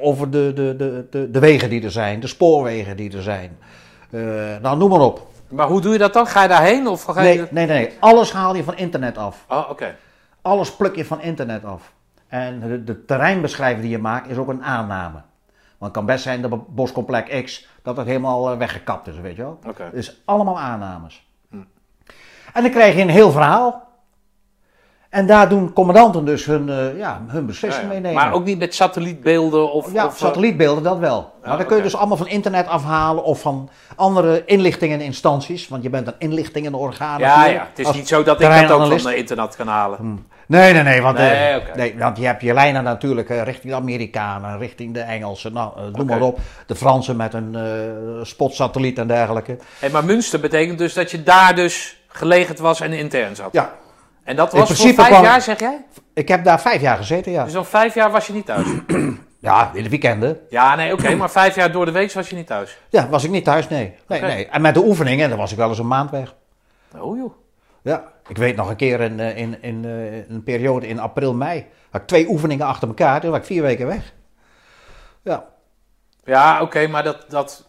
over 0.00 0.30
de, 0.30 0.52
de, 0.54 0.76
de, 0.76 1.06
de, 1.10 1.30
de 1.30 1.38
wegen 1.38 1.70
die 1.70 1.82
er 1.82 1.90
zijn. 1.90 2.20
De 2.20 2.26
spoorwegen 2.26 2.96
die 2.96 3.16
er 3.16 3.22
zijn. 3.22 3.58
Eh, 4.10 4.20
nou, 4.62 4.76
noem 4.76 4.90
maar 4.90 5.00
op. 5.00 5.26
Maar 5.48 5.66
hoe 5.66 5.80
doe 5.80 5.92
je 5.92 5.98
dat 5.98 6.12
dan? 6.12 6.26
Ga 6.26 6.42
je 6.42 6.48
daarheen? 6.48 6.86
Of 6.86 7.02
ga 7.02 7.22
je... 7.22 7.38
Nee, 7.38 7.48
nee, 7.50 7.66
nee. 7.66 7.96
Alles 8.00 8.32
haal 8.32 8.54
je 8.54 8.64
van 8.64 8.76
internet 8.76 9.18
af. 9.18 9.44
Oh, 9.48 9.70
oké. 9.70 9.96
Alles 10.42 10.76
pluk 10.76 10.96
je 10.96 11.04
van 11.04 11.20
internet 11.20 11.64
af. 11.64 11.92
En 12.28 12.60
de, 12.60 12.84
de 12.84 13.04
terreinbeschrijving 13.04 13.82
die 13.82 13.90
je 13.90 13.98
maakt 13.98 14.30
is 14.30 14.36
ook 14.36 14.48
een 14.48 14.64
aanname. 14.64 15.22
Want 15.78 15.92
het 15.92 15.92
kan 15.92 16.06
best 16.06 16.22
zijn 16.22 16.42
dat 16.42 16.74
boscomplex 16.74 17.42
X 17.42 17.68
dat 17.82 17.96
het 17.96 18.06
helemaal 18.06 18.50
eh, 18.50 18.58
weggekapt 18.58 19.06
is, 19.06 19.18
weet 19.20 19.36
je 19.36 19.42
wel. 19.42 19.58
Oké. 19.66 19.90
Dus 19.92 20.22
allemaal 20.24 20.58
aannames. 20.58 21.26
En 22.52 22.62
dan 22.62 22.70
krijg 22.70 22.94
je 22.94 23.02
een 23.02 23.08
heel 23.08 23.30
verhaal. 23.30 23.87
En 25.08 25.26
daar 25.26 25.48
doen 25.48 25.72
commandanten 25.72 26.24
dus 26.24 26.44
hun, 26.44 26.68
eh, 26.68 26.98
ja, 26.98 27.22
hun 27.26 27.46
beslissing 27.46 27.86
Ja, 27.86 27.92
ja. 27.92 28.00
mee 28.00 28.12
nemen. 28.12 28.24
Maar 28.24 28.32
ook 28.32 28.44
niet 28.44 28.58
met 28.58 28.74
satellietbeelden 28.74 29.72
of... 29.72 29.92
ja, 29.92 30.06
of, 30.06 30.12
eh, 30.12 30.18
satellietbeelden 30.18 30.82
dat 30.82 30.98
wel. 30.98 31.32
maar 31.44 31.56
dan 31.56 31.66
kun 31.66 31.76
je 31.76 31.82
dus 31.82 31.96
allemaal 31.96 32.16
van 32.16 32.28
internet 32.28 32.66
afhalen 32.66 33.24
of 33.24 33.40
van 33.40 33.70
andere 33.96 34.42
inlichtingeninstanties. 34.44 35.68
Want 35.68 35.82
je 35.82 35.90
bent 35.90 36.06
een 36.06 36.14
inlichtingenorgaan. 36.18 37.18
Ja, 37.18 37.46
ja. 37.46 37.66
Het 37.74 37.86
is 37.86 37.92
niet 37.92 38.08
zo 38.08 38.22
dat 38.22 38.40
ik 38.40 38.50
dat 38.50 38.70
ook 38.70 39.00
van 39.00 39.10
de 39.10 39.16
internet 39.16 39.56
kan 39.56 39.66
halen. 39.66 40.26
Nee, 40.48 40.72
nee, 40.72 40.82
nee. 40.82 41.02
Want, 41.02 41.18
Nee, 41.18 41.92
eh, 41.92 42.00
want 42.00 42.18
je 42.18 42.26
hebt 42.26 42.42
je 42.42 42.54
lijnen 42.54 42.84
natuurlijk 42.84 43.30
eh, 43.30 43.42
richting 43.42 43.72
de 43.72 43.78
Amerikanen, 43.78 44.58
richting 44.58 44.94
de 44.94 45.00
Engelsen, 45.00 45.52
nou, 45.52 45.72
eh, 45.76 45.82
noem 45.92 46.06
maar 46.06 46.20
op. 46.20 46.38
De 46.66 46.74
Fransen 46.74 47.16
met 47.16 47.34
een 47.34 47.54
eh, 47.54 48.24
spotsatelliet 48.24 48.98
en 48.98 49.06
dergelijke. 49.06 49.56
Hey, 49.78 49.90
maar 49.90 50.04
Münster 50.04 50.40
betekent 50.40 50.78
dus 50.78 50.94
dat 50.94 51.10
je 51.10 51.22
daar 51.22 51.54
dus 51.54 51.96
gelegerd 52.08 52.58
was 52.58 52.80
en 52.80 52.92
intern 52.92 53.36
zat. 53.36 53.48
Ja, 53.52 53.72
En 54.28 54.36
dat 54.36 54.52
was 54.52 54.68
voor 54.68 54.94
vijf 54.94 55.08
kwam- 55.08 55.22
jaar, 55.22 55.42
zeg 55.42 55.58
jij? 55.58 55.84
ik 56.14 56.28
heb 56.28 56.44
daar 56.44 56.60
vijf 56.60 56.80
jaar 56.80 56.96
gezeten, 56.96 57.32
ja. 57.32 57.44
Dus 57.44 57.56
al 57.56 57.64
vijf 57.64 57.94
jaar 57.94 58.10
was 58.10 58.26
je 58.26 58.32
niet 58.32 58.46
thuis? 58.46 58.66
Ja, 59.40 59.70
in 59.74 59.82
de 59.82 59.88
weekenden. 59.88 60.40
ja, 60.48 60.74
nee, 60.74 60.92
oké. 60.92 61.14
maar 61.14 61.30
vijf 61.30 61.54
jaar 61.54 61.72
door 61.72 61.84
de 61.84 61.90
week 61.90 62.12
was 62.12 62.28
je 62.30 62.36
niet 62.36 62.46
thuis? 62.46 62.78
Ja, 62.88 63.08
was 63.08 63.24
ik 63.24 63.30
niet 63.30 63.44
thuis, 63.44 63.68
nee. 63.68 63.94
nee, 64.08 64.20
nee. 64.20 64.46
En 64.46 64.60
met 64.60 64.74
de 64.74 64.84
oefeningen, 64.84 65.28
dan 65.28 65.38
was 65.38 65.50
ik 65.50 65.56
wel 65.56 65.68
eens 65.68 65.78
een 65.78 65.86
maand 65.86 66.10
weg. 66.10 66.34
Oh 66.96 67.16
joh. 67.16 67.32
Ja, 67.82 68.12
ik 68.28 68.36
weet 68.36 68.56
nog 68.56 68.68
een 68.68 68.76
keer 68.76 69.00
in, 69.00 69.20
eh, 69.20 69.36
in, 69.36 69.62
in, 69.62 69.84
eh, 69.84 70.28
een 70.28 70.42
periode 70.42 70.86
in 70.86 70.98
april, 70.98 71.34
mei, 71.34 71.66
had 71.90 72.00
ik 72.00 72.06
twee 72.06 72.28
oefeningen 72.28 72.66
achter 72.66 72.88
elkaar, 72.88 73.20
toen 73.20 73.30
was 73.30 73.38
ik 73.38 73.46
vier 73.46 73.62
weken 73.62 73.86
weg. 73.86 74.12
Ja, 75.22 75.44
Ja, 76.24 76.62
oké, 76.62 76.86
maar 76.86 77.02
dat, 77.02 77.24
dat, 77.28 77.66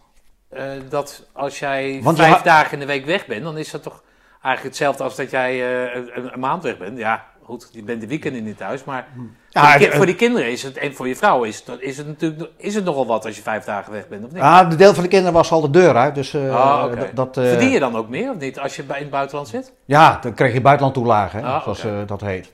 eh, 0.48 0.64
dat 0.88 1.26
als 1.32 1.58
jij 1.58 2.00
Want 2.02 2.18
vijf 2.18 2.42
dagen 2.42 2.72
in 2.72 2.78
de 2.78 2.86
week 2.86 3.04
weg 3.04 3.26
bent, 3.26 3.42
dan 3.42 3.58
is 3.58 3.70
dat 3.70 3.82
toch 3.82 4.02
eigenlijk 4.42 4.62
hetzelfde 4.76 5.02
als 5.02 5.16
dat 5.16 5.30
jij 5.30 5.50
eh, 5.52 5.94
een, 6.14 6.32
een 6.32 6.40
maand 6.40 6.62
weg 6.62 6.78
bent. 6.78 6.98
Ja, 6.98 7.24
goed, 7.42 7.68
je 7.72 7.82
bent 7.82 8.00
de 8.00 8.06
weekenden 8.06 8.44
niet 8.44 8.56
thuis, 8.56 8.84
maar 8.84 9.06
Ja, 9.50 9.70
voor, 9.70 9.78
die, 9.78 9.88
ki- 9.88 9.96
voor 9.96 10.06
die 10.06 10.14
kinderen 10.14 10.50
is 10.50 10.62
het, 10.62 10.76
en 10.76 10.94
voor 10.94 11.08
je 11.08 11.16
vrouw 11.16 11.42
is 11.42 11.62
het, 11.66 11.80
is 11.80 11.96
het 11.96 12.06
natuurlijk 12.06 12.50
is 12.56 12.74
het 12.74 12.84
nogal 12.84 13.06
wat 13.06 13.24
als 13.26 13.36
je 13.36 13.42
vijf 13.42 13.64
dagen 13.64 13.92
weg 13.92 14.08
bent, 14.08 14.24
of 14.24 14.32
niet? 14.32 14.42
ah, 14.42 14.70
de 14.70 14.76
deel 14.76 14.94
van 14.94 15.02
de 15.02 15.08
kinderen 15.08 15.34
was 15.34 15.50
al 15.52 15.60
de 15.60 15.70
deur 15.70 15.96
uit, 15.96 16.14
dus 16.14 16.34
eh, 16.34 16.54
Ah, 16.54 16.92
dat... 17.14 17.36
eh, 17.36 17.44
Verdien 17.48 17.70
je 17.70 17.78
dan 17.78 17.96
ook 17.96 18.08
meer 18.08 18.30
of 18.30 18.36
niet 18.38 18.58
als 18.58 18.76
je 18.76 18.82
bij, 18.82 18.96
in 18.96 19.02
het 19.02 19.10
buitenland 19.12 19.48
zit? 19.48 19.72
Ja, 19.84 20.18
dan 20.22 20.34
kreeg 20.34 20.52
je 20.52 20.60
buitenlandtoelage, 20.60 21.36
hè, 21.36 21.42
Ah, 21.42 21.62
zoals 21.62 21.84
dat 22.06 22.20
heet. 22.20 22.52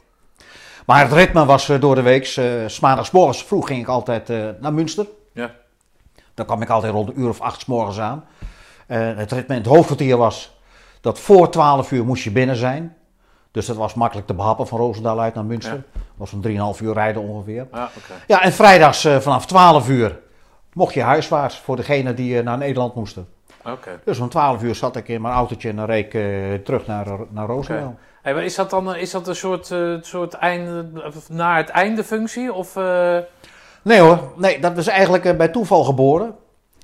Maar 0.86 1.00
het 1.02 1.12
ritme 1.12 1.44
was 1.44 1.66
door 1.80 1.94
de 1.94 2.02
week, 2.02 2.36
uh, 2.36 2.44
s 2.66 2.80
maandagsmorgens 2.80 3.44
vroeg 3.44 3.66
ging 3.66 3.80
ik 3.80 3.88
altijd 3.88 4.28
naar 4.60 4.72
Münster. 4.74 5.06
Ja. 5.32 5.50
Dan 6.34 6.46
kwam 6.46 6.62
ik 6.62 6.68
altijd 6.70 6.92
rond 6.92 7.08
een 7.08 7.20
uur 7.20 7.28
of 7.28 7.40
acht 7.40 7.60
's 7.60 7.64
morgens 7.64 7.98
aan. 8.00 8.24
Het 8.86 9.32
ritme 9.32 9.54
in 9.54 9.60
het 9.60 9.70
hoofdkwartier 9.70 10.16
was 10.16 10.55
dat 11.00 11.20
voor 11.20 11.50
12 11.50 11.92
uur 11.92 12.04
moest 12.04 12.24
je 12.24 12.30
binnen 12.30 12.56
zijn. 12.56 12.96
Dus 13.56 13.66
dat 13.66 13.76
was 13.76 13.94
makkelijk 13.94 14.26
te 14.26 14.34
behappen 14.34 14.66
van 14.66 14.78
Roosendaal 14.78 15.20
uit 15.20 15.34
naar 15.34 15.44
Münster. 15.44 15.74
Ja. 15.74 15.82
Dat 15.92 16.30
was 16.30 16.32
een 16.32 16.74
3,5 16.76 16.82
uur 16.82 16.92
rijden 16.92 17.22
ongeveer. 17.22 17.66
Ah, 17.70 17.82
oké. 17.82 18.12
Ja, 18.26 18.42
en 18.42 18.52
vrijdags 18.52 19.04
eh, 19.04 19.16
vanaf 19.16 19.46
12 19.46 19.88
uur 19.88 20.18
mocht 20.72 20.94
je 20.94 21.02
huiswaarts 21.02 21.58
voor 21.58 21.76
degenen 21.76 22.16
die 22.16 22.38
eh, 22.38 22.44
naar 22.44 22.58
Nederland 22.58 22.94
moesten. 22.94 23.28
Oké. 23.64 24.00
Dus 24.04 24.18
om 24.18 24.28
12 24.28 24.62
uur 24.62 24.74
zat 24.74 24.96
ik 24.96 25.08
in 25.08 25.20
mijn 25.20 25.34
autootje 25.34 25.68
en 25.68 25.76
dan 25.76 25.90
ik 25.90 26.14
eh, 26.14 26.54
terug 26.54 26.86
naar, 26.86 27.06
naar 27.30 27.46
Roosendaal. 27.46 27.98
Hey, 28.22 28.34
maar 28.34 28.44
is 28.44 28.54
dat 28.54 28.70
dan 28.70 28.94
is 28.94 29.10
dat 29.10 29.28
een 29.28 29.36
soort, 29.36 29.74
soort 30.00 30.34
einde, 30.34 30.86
naar 31.28 31.56
het 31.56 31.68
einde 31.68 32.04
functie? 32.04 32.52
Of, 32.52 32.74
Nee 33.82 34.00
hoor, 34.00 34.32
nee, 34.36 34.60
dat 34.60 34.76
is 34.76 34.86
eigenlijk 34.86 35.36
bij 35.36 35.48
toeval 35.48 35.84
geboren. 35.84 36.34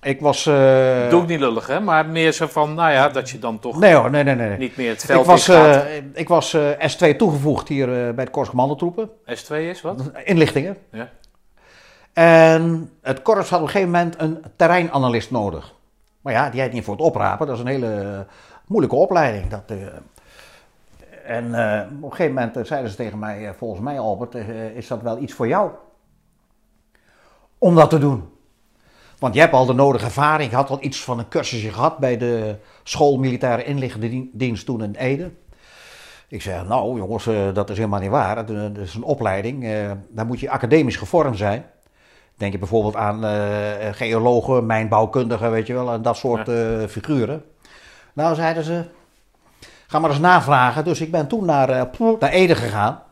Ik 0.03 0.21
was... 0.21 0.47
eh, 0.47 1.09
Doe 1.11 1.23
ik 1.23 1.29
niet 1.29 1.41
lullig, 1.41 1.67
hè? 1.67 1.81
Maar 1.81 2.07
meer 2.07 2.33
zo 2.33 2.47
van, 2.47 2.75
nou 2.75 2.91
ja, 2.93 3.09
dat 3.09 3.31
je 3.31 3.39
dan 3.39 3.59
toch 3.59 3.79
Nee 3.79 3.95
hoor, 3.95 4.11
nee, 4.11 4.23
nee, 4.25 4.35
nee. 4.35 4.59
niet 4.59 4.77
meer 4.77 4.89
het 4.91 5.01
Ik 5.03 5.07
veld 5.07 5.27
was, 5.27 5.49
eh, 5.49 5.97
ik 6.13 6.29
was 6.29 6.55
eh, 6.55 6.71
S2 6.71 7.17
toegevoegd 7.17 7.69
hier 7.69 8.07
eh, 8.07 8.15
bij 8.15 8.25
de 8.25 8.31
Korps 8.31 8.49
Commandotroepen. 8.49 9.11
S2 9.27 9.55
is 9.55 9.81
wat? 9.81 10.11
Inlichtingen. 10.25 10.77
Ja. 10.91 11.11
En 12.13 12.91
het 13.03 13.23
korps 13.23 13.49
had 13.51 13.59
op 13.61 13.65
een 13.67 13.71
gegeven 13.73 13.93
moment 13.93 14.15
een 14.19 14.43
terreinanalist 14.57 15.31
nodig. 15.31 15.75
Maar 16.21 16.33
ja, 16.33 16.51
die 16.51 16.61
had 16.61 16.73
niet 16.73 16.85
voor 16.85 16.95
het 16.95 17.03
oprapen. 17.05 17.47
Dat 17.47 17.57
is 17.57 17.63
een 17.63 17.69
hele 17.69 18.27
moeilijke 18.67 18.97
opleiding. 18.97 19.49
Dat, 19.49 19.63
en 21.27 21.45
op 22.03 22.11
een 22.11 22.17
gegeven 22.17 22.35
moment 22.35 22.67
zeiden 22.67 22.91
ze 22.91 22.97
tegen 22.97 23.19
mij, 23.19 23.55
volgens 23.59 23.81
mij 23.81 23.99
Albert, 23.99 24.35
is 24.75 24.87
dat 24.87 25.03
wel 25.03 25.19
iets 25.19 25.33
voor 25.33 25.49
jou? 25.49 25.71
Om 27.59 27.75
dat 27.75 27.91
te 27.91 27.99
doen. 27.99 28.29
Want 29.23 29.35
je 29.35 29.41
hebt 29.41 29.53
al 29.53 29.67
de 29.67 29.73
nodige 29.73 30.05
ervaring. 30.05 30.51
Ik 30.51 30.57
had 30.57 30.71
al 30.71 30.79
iets 30.81 31.01
van 31.01 31.19
een 31.19 31.29
cursusje 31.29 31.73
gehad 31.73 31.99
bij 31.99 32.17
de 32.17 32.57
school 32.83 33.19
militaire 33.19 33.65
inlichtingendienst 33.65 34.67
toen 34.67 34.83
in 34.83 34.95
Ede. 34.95 35.31
Ik 36.29 36.43
zei, 36.43 36.67
nou 36.69 36.97
jongens, 36.97 37.27
eh, 37.27 37.55
dat 37.55 37.71
is 37.71 37.77
helemaal 37.77 38.01
niet 38.01 38.11
waar. 38.11 38.47
Dat, 38.47 38.77
is 38.77 38.95
een 38.95 39.03
opleiding. 39.03 39.65
eh, 39.65 39.91
daar 40.09 40.27
moet 40.27 40.41
je 40.41 40.51
academisch 40.51 40.97
gevormd 40.97 41.37
zijn. 41.37 41.65
Denk 42.37 42.53
je 42.53 42.59
bijvoorbeeld 42.59 42.97
aan 42.97 43.25
eh, 43.25 43.93
geologen, 43.93 44.67
mijnbouwkundigen, 44.67 45.51
weet 45.51 45.67
je 45.67 45.75
wel, 45.75 45.93
en 45.93 46.03
dat 46.03 46.17
soort 46.17 46.51
figuren. 46.91 47.45
Nou, 48.13 48.35
zeiden 48.35 48.65
ze, 48.65 48.85
ga 49.87 49.99
maar 49.99 50.11
eens 50.11 50.19
navragen. 50.19 50.85
Dus 50.85 51.01
ik 51.01 51.11
ben 51.11 51.27
toen 51.27 51.45
naar, 51.45 51.89
naar 52.21 52.31
Ede 52.31 52.55
gegaan. 52.55 53.03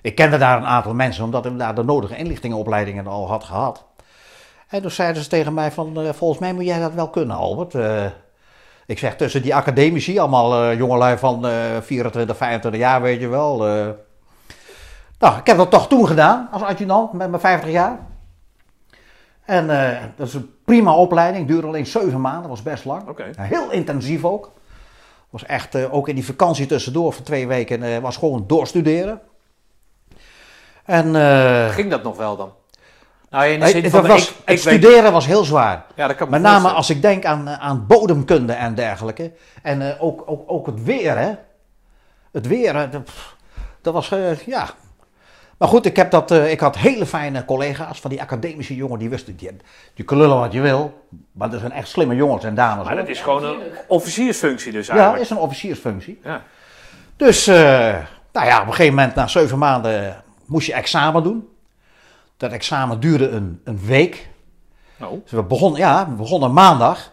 Ik 0.00 0.14
kende 0.14 0.38
daar 0.38 0.56
een 0.56 0.66
aantal 0.66 0.94
mensen, 0.94 1.24
omdat 1.24 1.46
ik 1.46 1.58
daar 1.58 1.74
de 1.74 1.84
nodige 1.84 2.16
inlichtingenopleidingen 2.16 3.06
al 3.06 3.28
had 3.28 3.44
gehad. 3.44 3.88
En 4.70 4.82
toen 4.82 4.90
zeiden 4.90 5.22
ze 5.22 5.28
tegen 5.28 5.54
mij 5.54 5.72
van, 5.72 6.00
eh, 6.00 6.12
volgens 6.12 6.40
mij 6.40 6.52
moet 6.52 6.64
jij 6.64 6.80
dat 6.80 6.94
wel 6.94 7.10
kunnen, 7.10 7.36
Albert. 7.36 7.74
Eh, 7.74 8.04
ik 8.86 8.98
zeg, 8.98 9.16
tussen 9.16 9.42
die 9.42 9.54
academici, 9.54 10.18
allemaal 10.18 10.62
eh, 10.62 10.78
jongelui 10.78 11.18
van 11.18 11.46
eh 11.46 11.80
24, 11.80 12.36
25 12.36 12.80
jaar, 12.80 13.02
weet 13.02 13.20
je 13.20 13.28
wel. 13.28 13.58
Nou, 15.18 15.38
ik 15.38 15.46
heb 15.46 15.56
dat 15.56 15.70
toch 15.70 15.88
toen 15.88 16.06
gedaan, 16.06 16.48
als 16.50 16.62
adjudant, 16.62 17.12
met 17.12 17.28
mijn 17.28 17.40
50 17.40 17.70
jaar. 17.70 17.98
En 19.44 19.66
dat 20.16 20.26
is 20.26 20.34
een 20.34 20.54
prima 20.64 20.94
opleiding, 20.94 21.46
duurde 21.46 21.66
alleen 21.66 21.86
7 21.86 22.20
maanden, 22.20 22.48
was 22.48 22.62
best 22.62 22.84
lang. 22.84 23.02
Heel 23.36 23.70
intensief 23.70 24.24
ook. 24.24 24.52
Was 25.30 25.44
echt, 25.44 25.90
ook 25.90 26.08
in 26.08 26.14
die 26.14 26.24
vakantie 26.24 26.66
tussendoor 26.66 27.12
van 27.12 27.24
twee 27.24 27.46
weken, 27.46 28.02
was 28.02 28.16
gewoon 28.16 28.44
doorstuderen. 28.46 29.20
En 30.84 31.14
Ging 31.70 31.90
dat 31.90 32.02
nog 32.02 32.16
wel 32.16 32.36
dan? 32.36 32.52
Nou, 33.30 33.44
in 33.46 33.52
de 33.52 33.58
nee, 33.64 33.72
zin 33.72 33.82
het 33.82 33.92
van, 33.92 34.06
was, 34.06 34.22
ik, 34.22 34.28
het 34.28 34.58
ik 34.58 34.64
weet... 34.64 34.80
studeren 34.80 35.12
was 35.12 35.26
heel 35.26 35.44
zwaar. 35.44 35.84
Ja, 35.94 36.06
dat 36.06 36.16
kan 36.16 36.26
me 36.26 36.32
Met 36.32 36.42
name 36.42 36.52
voorstellen. 36.52 36.76
als 36.76 36.90
ik 36.90 37.02
denk 37.02 37.24
aan, 37.24 37.48
eh, 37.48 37.60
aan 37.60 37.86
bodemkunde 37.86 38.52
en 38.52 38.74
dergelijke. 38.74 39.32
En 39.62 39.82
eh, 39.90 40.02
ook, 40.04 40.22
ook, 40.26 40.42
ook 40.46 40.66
het 40.66 40.82
weer, 40.84 41.18
hè. 41.18 41.32
Het 42.32 42.46
weer, 42.46 42.76
eh, 42.76 42.82
dat, 43.82 43.94
was, 43.94 44.10
eh, 44.10 44.38
ja. 44.38 44.68
Maar 45.58 45.68
goed, 45.68 45.86
ik, 45.86 45.96
heb 45.96 46.10
dat, 46.10 46.30
eh, 46.30 46.50
ik 46.50 46.60
had 46.60 46.76
hele 46.76 47.06
fijne 47.06 47.44
collega's 47.44 48.00
van 48.00 48.10
die 48.10 48.20
academische 48.20 48.74
jongen. 48.76 48.98
Die 48.98 49.08
wisten, 49.08 49.36
die, 49.36 49.50
je 49.94 50.02
kan 50.02 50.18
lullen 50.18 50.38
wat 50.38 50.52
je 50.52 50.60
wil. 50.60 51.06
Maar 51.32 51.50
dat 51.50 51.60
zijn 51.60 51.72
echt 51.72 51.88
slimme 51.88 52.14
jongens 52.14 52.44
en 52.44 52.54
dames. 52.54 52.84
Maar 52.84 52.92
hoor. 52.92 53.00
dat 53.02 53.10
is 53.10 53.20
gewoon 53.20 53.44
een 53.44 53.58
officiersfunctie 53.86 54.72
dus 54.72 54.86
Ja, 54.86 54.92
eigenlijk. 54.92 55.22
is 55.22 55.30
een 55.30 55.36
officiersfunctie. 55.36 56.20
Ja. 56.24 56.42
Dus, 57.16 57.46
eh, 57.46 57.54
nou 58.32 58.46
ja, 58.46 58.60
op 58.60 58.66
een 58.66 58.72
gegeven 58.72 58.94
moment, 58.94 59.14
na 59.14 59.26
zeven 59.26 59.58
maanden, 59.58 60.22
moest 60.46 60.66
je 60.66 60.74
examen 60.74 61.22
doen. 61.22 61.48
Dat 62.40 62.52
examen 62.52 63.00
duurde 63.00 63.28
een, 63.28 63.60
een 63.64 63.78
week. 63.78 64.28
Nou. 64.96 65.20
Dus 65.22 65.32
we 65.32 65.42
begonnen, 65.42 65.80
ja, 65.80 66.08
we 66.08 66.14
begonnen 66.14 66.52
maandag. 66.52 67.12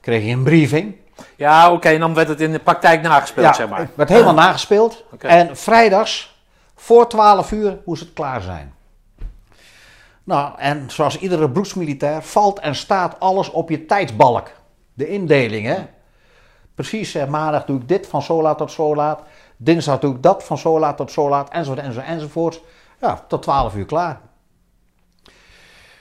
Kreeg 0.00 0.24
je 0.24 0.30
een 0.30 0.42
briefing. 0.42 0.96
Ja, 1.36 1.72
oké, 1.72 1.88
en 1.88 2.00
dan 2.00 2.14
werd 2.14 2.28
het 2.28 2.40
in 2.40 2.52
de 2.52 2.58
praktijk 2.58 3.02
nagespeeld, 3.02 3.46
ja, 3.46 3.52
zeg 3.52 3.68
maar. 3.68 3.78
het 3.78 3.90
werd 3.94 4.08
helemaal 4.08 4.34
nagespeeld. 4.34 5.04
Oké. 5.12 5.26
En 5.26 5.56
vrijdags, 5.56 6.42
voor 6.74 7.08
12 7.08 7.52
uur, 7.52 7.78
moest 7.84 8.00
het 8.00 8.12
klaar 8.12 8.40
zijn. 8.40 8.74
Nou, 10.24 10.58
en 10.58 10.90
zoals 10.90 11.18
iedere 11.18 11.48
beroepsmilitair 11.48 12.22
valt 12.22 12.58
en 12.58 12.74
staat 12.74 13.20
alles 13.20 13.50
op 13.50 13.70
je 13.70 13.86
tijdsbalk. 13.86 14.50
De 14.94 15.08
indeling, 15.08 15.66
hè. 15.66 15.78
Precies, 16.74 17.14
eh, 17.14 17.26
maandag 17.26 17.64
doe 17.64 17.80
ik 17.80 17.88
dit 17.88 18.06
van 18.06 18.22
zo 18.22 18.42
laat 18.42 18.58
tot 18.58 18.72
zo 18.72 18.94
laat. 18.94 19.22
Dinsdag 19.56 19.98
doe 19.98 20.14
ik 20.14 20.22
dat 20.22 20.44
van 20.44 20.58
zo 20.58 20.78
laat 20.78 20.96
tot 20.96 21.12
zo 21.12 21.28
laat. 21.28 21.48
Enzovoort, 21.48 21.84
enzovoort, 21.84 22.06
enzovoort. 22.06 22.60
Ja, 23.00 23.24
tot 23.28 23.42
12 23.42 23.74
uur 23.74 23.86
klaar. 23.86 24.20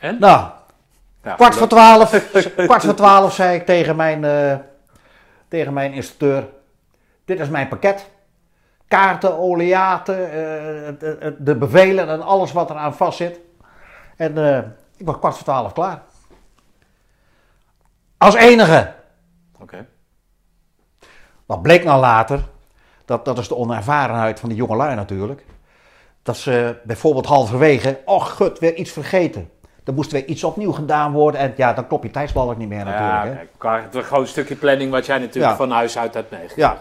En? 0.02 0.20
Nou, 0.20 0.50
kwart 1.22 1.56
voor 1.56 1.68
twaalf, 1.68 2.10
kwart 2.56 2.84
voor 2.84 2.94
twaalf 2.94 3.34
zei 3.34 3.56
ik 3.56 3.66
tegen 3.66 3.96
mijn, 3.96 4.24
eh, 4.24 4.56
tegen 5.48 5.74
mijn 5.74 5.94
instructeur: 5.94 6.48
Dit 7.26 7.40
is 7.40 7.50
mijn 7.50 7.68
pakket. 7.68 8.10
Kaarten, 8.88 9.38
oleaten, 9.38 10.26
eh, 10.26 11.32
de 11.38 11.56
bevelen 11.56 12.10
en 12.10 12.22
alles 12.22 12.52
wat 12.52 12.70
eraan 12.70 12.96
vastzit. 12.96 13.40
En 14.18 14.38
eh, 14.38 14.58
ik 14.98 15.06
was 15.06 15.20
kwart 15.20 15.36
voor 15.36 15.44
twaalf 15.44 15.74
klaar. 15.74 16.02
Als 18.18 18.36
enige. 18.36 18.94
Oké. 19.60 19.86
Wat 21.46 21.62
bleek 21.62 21.84
nou 21.84 22.00
later, 22.00 22.44
dat, 23.06 23.26
dat 23.26 23.38
is 23.38 23.48
de 23.48 23.56
onervarenheid 23.56 24.40
van 24.40 24.50
die 24.50 24.58
jongelui 24.58 24.96
natuurlijk. 24.96 25.46
Dat 26.24 26.38
ze 26.38 26.80
bijvoorbeeld 26.84 27.26
halverwege, 27.26 28.00
och 28.06 28.36
gut, 28.36 28.60
weer 28.60 28.76
iets 28.76 28.92
vergeten. 28.92 29.50
Er 29.84 29.94
moest 29.94 30.12
weer 30.12 30.26
iets 30.26 30.44
opnieuw 30.44 30.72
gedaan 30.72 31.12
worden 31.12 31.42
en 31.42 31.54
ja, 31.56 31.74
dan 31.74 31.88
klopt 31.88 32.04
je 32.04 32.12
tijdsbalk 32.12 32.58
niet 32.58 32.68
meer 32.70 32.86
natuurlijk. 32.86 33.48
Ja, 33.62 33.90
hè. 34.10 34.18
een 34.18 34.28
stukje 34.28 34.56
planning 34.56 34.92
wat 34.92 35.06
jij 35.06 35.18
natuurlijk 35.18 35.52
Ja. 35.52 35.56
van 35.58 35.72
huis 35.72 35.98
uit 35.98 36.14
hebt 36.14 36.32
meegekregen. 36.32 36.62
Ja. 36.74 36.78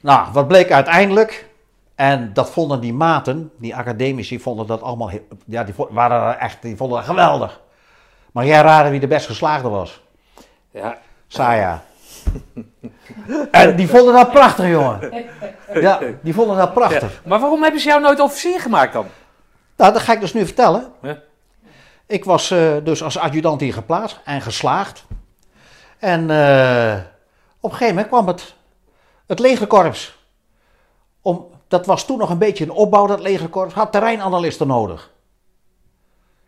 Nou, 0.00 0.28
wat 0.32 0.48
bleek 0.48 0.70
uiteindelijk, 0.72 1.48
en 1.94 2.30
dat 2.32 2.50
vonden 2.50 2.80
die 2.80 2.92
maten, 2.94 3.50
die 3.58 3.76
academici, 3.76 4.40
vonden 4.40 4.66
dat 4.66 4.82
allemaal, 4.82 5.08
heel- 5.08 5.26
ja, 5.46 5.64
die 5.64 5.74
waren 5.90 6.38
echt, 6.40 6.62
die 6.62 6.76
vonden 6.76 6.96
dat 6.98 7.06
geweldig. 7.06 7.60
Maar 8.32 8.46
jij 8.46 8.60
raden 8.60 8.90
wie 8.90 9.00
de 9.00 9.06
best 9.06 9.26
geslaagde 9.26 9.68
was? 9.68 10.02
Ja. 10.70 10.96
Saya. 11.26 11.82
en 13.50 13.76
die 13.76 13.88
vonden 13.88 14.14
dat 14.14 14.30
prachtig, 14.30 14.68
jongen. 14.68 15.24
Ja, 15.74 15.98
die 16.22 16.34
vonden 16.34 16.56
dat 16.56 16.74
prachtig. 16.74 17.12
Ja. 17.12 17.28
Maar 17.28 17.40
waarom 17.40 17.62
hebben 17.62 17.80
ze 17.80 17.88
jou 17.88 18.00
nooit 18.00 18.20
officier 18.20 18.60
gemaakt 18.60 18.92
dan? 18.92 19.06
Nou, 19.76 19.92
dat 19.92 20.02
ga 20.02 20.12
ik 20.12 20.20
dus 20.20 20.32
nu 20.34 20.44
vertellen. 20.44 20.92
Ja. 21.02 21.18
Ik 22.10 22.24
was 22.24 22.50
eh, 22.50 22.76
dus 22.84 23.02
als 23.02 23.18
adjudant 23.18 23.60
hier 23.60 23.72
geplaatst 23.72 24.20
en 24.24 24.40
geslaagd. 24.40 25.04
En 25.98 26.30
eh, 26.30 26.98
op 27.60 27.70
een 27.70 27.76
gegeven 27.76 27.94
moment 27.94 28.06
kwam 28.06 28.26
het, 28.26 28.54
het 29.26 29.38
legerkorps. 29.38 30.18
Om, 31.20 31.46
dat 31.68 31.86
was 31.86 32.06
toen 32.06 32.18
nog 32.18 32.30
een 32.30 32.38
beetje 32.38 32.64
een 32.64 32.70
opbouw, 32.70 33.06
dat 33.06 33.20
legerkorps. 33.20 33.74
Had 33.74 33.92
terreinanalisten 33.92 34.66
nodig. 34.66 35.10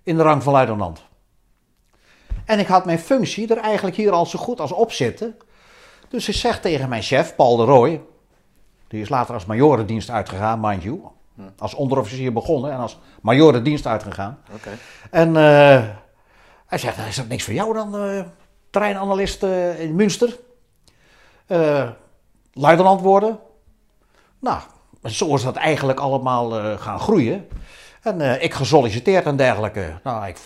In 0.02 0.16
de 0.16 0.22
rang 0.22 0.42
van 0.42 0.52
luitenant. 0.52 1.02
En 2.44 2.58
ik 2.58 2.66
had 2.66 2.84
mijn 2.84 2.98
functie 2.98 3.54
er 3.54 3.62
eigenlijk 3.62 3.96
hier 3.96 4.12
al 4.12 4.26
zo 4.26 4.38
goed 4.38 4.60
als 4.60 4.72
op 4.72 4.92
zitten. 4.92 5.36
Dus 6.08 6.28
ik 6.28 6.34
zeg 6.34 6.60
tegen 6.60 6.88
mijn 6.88 7.02
chef, 7.02 7.36
Paul 7.36 7.56
de 7.56 7.64
Rooij. 7.64 8.02
Die 8.88 9.00
is 9.00 9.08
later 9.08 9.34
als 9.34 9.46
majorendienst 9.46 10.10
uitgegaan, 10.10 10.60
mind 10.60 10.82
you. 10.82 11.00
Als 11.58 11.74
onderofficier 11.74 12.32
begonnen 12.32 12.72
en 12.72 12.78
als 12.78 12.98
majorendienst 13.22 13.86
uitgegaan. 13.86 14.38
Oké. 14.54 14.70
En 15.10 15.36
eh, 15.36 15.82
hij 16.66 16.78
zegt, 16.78 16.98
is 16.98 17.16
dat 17.16 17.28
niks 17.28 17.44
voor 17.44 17.54
jou 17.54 17.74
dan, 17.74 17.96
eh 17.96 18.24
terreinanalist 18.70 19.42
eh, 19.42 19.80
in 19.80 19.94
Münster? 19.94 20.38
Luitenant 22.52 23.00
worden? 23.00 23.38
Nou, 24.38 24.60
zo 25.04 25.34
is 25.34 25.42
dat 25.42 25.56
eigenlijk 25.56 26.00
allemaal 26.00 26.78
gaan 26.78 27.00
groeien. 27.00 27.48
En 28.02 28.42
ik 28.42 28.54
gesolliciteerd 28.54 29.26
en 29.26 29.36
dergelijke. 29.36 30.00
Nou, 30.02 30.26
ik, 30.26 30.38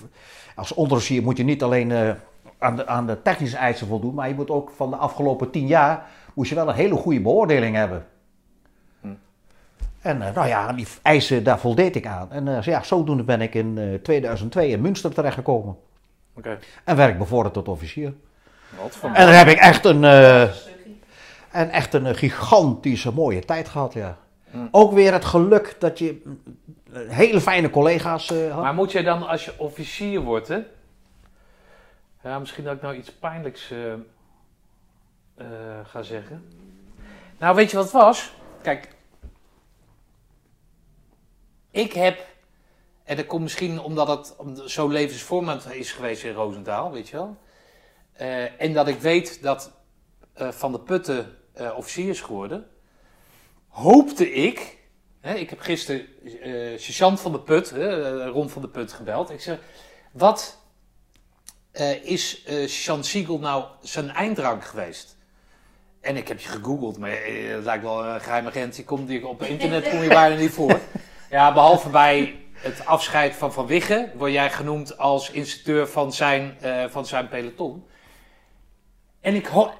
als 0.54 0.74
onderofficier 0.74 1.22
moet 1.22 1.36
je 1.36 1.44
niet 1.44 1.62
alleen 1.62 2.16
aan, 2.58 2.76
de, 2.76 2.86
aan 2.86 3.06
de 3.06 3.22
technische 3.22 3.56
eisen 3.56 3.86
voldoen, 3.86 4.14
maar 4.14 4.28
je 4.28 4.34
moet 4.34 4.50
ook 4.50 4.70
van 4.76 4.90
de 4.90 4.96
afgelopen 4.96 5.50
tien 5.50 5.66
jaar, 5.66 6.06
moest 6.34 6.48
je 6.48 6.54
wel 6.54 6.68
een 6.68 6.74
hele 6.74 6.96
goede 6.96 7.20
beoordeling 7.20 7.76
hebben. 7.76 8.06
En 10.06 10.22
eh, 10.22 10.34
nou 10.34 10.48
ja, 10.48 10.72
die 10.72 10.86
eisen, 11.02 11.44
daar 11.44 11.58
voldeed 11.58 11.96
ik 11.96 12.06
aan. 12.06 12.32
En 12.32 12.48
eh, 12.48 12.62
ja, 12.62 12.82
zodoende 12.82 13.22
ben 13.22 13.40
ik 13.40 13.54
in 13.54 13.78
eh, 13.78 13.94
2002 13.94 14.68
in 14.68 14.80
Münster 14.80 15.14
terechtgekomen. 15.14 15.76
En 16.84 16.96
werd 16.96 17.12
ik 17.12 17.18
bevorderd 17.18 17.54
tot 17.54 17.68
officier. 17.68 18.14
Wat 18.82 18.96
voor 18.96 19.08
En 19.08 19.26
dan 19.26 19.34
heb 19.34 19.46
ik 19.46 19.58
echt 19.58 19.84
een, 19.84 20.04
eh, 20.04 20.42
en 21.50 21.70
echt 21.70 21.94
een 21.94 22.06
eh, 22.06 22.14
gigantische 22.14 23.12
mooie 23.12 23.40
tijd 23.44 23.68
gehad, 23.68 23.92
ja. 23.92 24.16
Ook 24.70 24.92
weer 24.92 25.12
het 25.12 25.24
geluk 25.24 25.76
dat 25.78 25.98
je 25.98 26.22
eh, 26.92 27.00
hele 27.08 27.40
fijne 27.40 27.70
collega's 27.70 28.30
eh, 28.30 28.52
had. 28.52 28.62
Maar 28.62 28.74
moet 28.74 28.92
jij 28.92 29.02
dan, 29.02 29.26
als 29.26 29.44
je 29.44 29.52
officier 29.56 30.20
wordt, 30.20 30.48
hè? 30.48 30.58
Ja, 32.22 32.38
misschien 32.38 32.64
dat 32.64 32.74
ik 32.74 32.82
nou 32.82 32.94
iets 32.96 33.12
pijnlijks 33.12 33.70
eh, 33.70 33.92
eh, 33.92 35.46
ga 35.84 36.02
zeggen. 36.02 36.44
Nou, 37.38 37.56
weet 37.56 37.70
je 37.70 37.76
wat 37.76 37.84
het 37.84 37.94
was? 37.94 38.34
Kijk, 38.62 38.88
ik 41.76 41.92
heb, 41.92 42.26
en 43.04 43.16
dat 43.16 43.26
komt 43.26 43.42
misschien 43.42 43.80
omdat 43.80 44.08
het 44.08 44.34
zo 44.70 44.88
levensvormend 44.88 45.72
is 45.72 45.92
geweest 45.92 46.24
in 46.24 46.32
Roosendaal, 46.32 46.92
weet 46.92 47.08
je 47.08 47.16
wel. 47.16 47.36
eh, 48.12 48.60
en 48.62 48.72
dat 48.72 48.88
ik 48.88 48.98
weet 49.00 49.42
dat 49.42 49.72
eh, 50.34 50.50
Van 50.50 50.72
de 50.72 50.80
Putten 50.80 51.36
eh, 51.52 51.72
officier 51.76 52.08
is 52.08 52.20
geworden, 52.20 52.66
hoopte 53.68 54.32
ik. 54.32 54.78
Hè, 55.20 55.34
ik 55.34 55.50
heb 55.50 55.60
gisteren 55.60 56.06
sergeant 56.80 57.20
van 57.20 57.32
de 57.32 57.40
Put, 57.40 57.70
hè, 57.70 58.26
Ron 58.26 58.50
van 58.50 58.62
de 58.62 58.68
Put, 58.68 58.92
gebeld. 58.92 59.30
Ik 59.30 59.40
zeg: 59.40 59.58
Wat 60.12 60.58
is 62.02 62.42
sergeant 62.44 63.06
Siegel 63.06 63.38
nou 63.38 63.64
zijn 63.82 64.10
eindrank 64.10 64.64
geweest? 64.64 65.16
En 66.00 66.16
ik 66.16 66.28
heb 66.28 66.40
je 66.40 66.48
gegoogeld, 66.48 66.98
maar 66.98 67.10
het 67.10 67.64
lijkt 67.64 67.82
wel 67.82 68.04
een 68.04 68.20
geheim 68.20 68.46
agent. 68.46 68.76
Je 68.76 68.84
komt, 68.84 69.08
die- 69.08 69.26
op 69.26 69.42
internet 69.42 69.88
kom 69.88 70.02
je 70.02 70.08
bijna 70.08 70.36
niet 70.36 70.50
voor. 70.50 70.80
Ja, 71.30 71.52
behalve 71.52 71.88
bij 71.88 72.36
het 72.52 72.86
afscheid 72.86 73.34
van 73.34 73.52
Van 73.52 73.66
Wiggen 73.66 74.12
word 74.14 74.32
jij 74.32 74.50
genoemd 74.50 74.98
als 74.98 75.30
instructeur 75.30 75.88
van 75.88 76.12
zijn, 76.12 76.56
eh, 76.60 76.84
van 76.88 77.06
zijn 77.06 77.28
peloton. 77.28 77.84
En 79.20 79.34
ik 79.34 79.46
ho- 79.46 79.72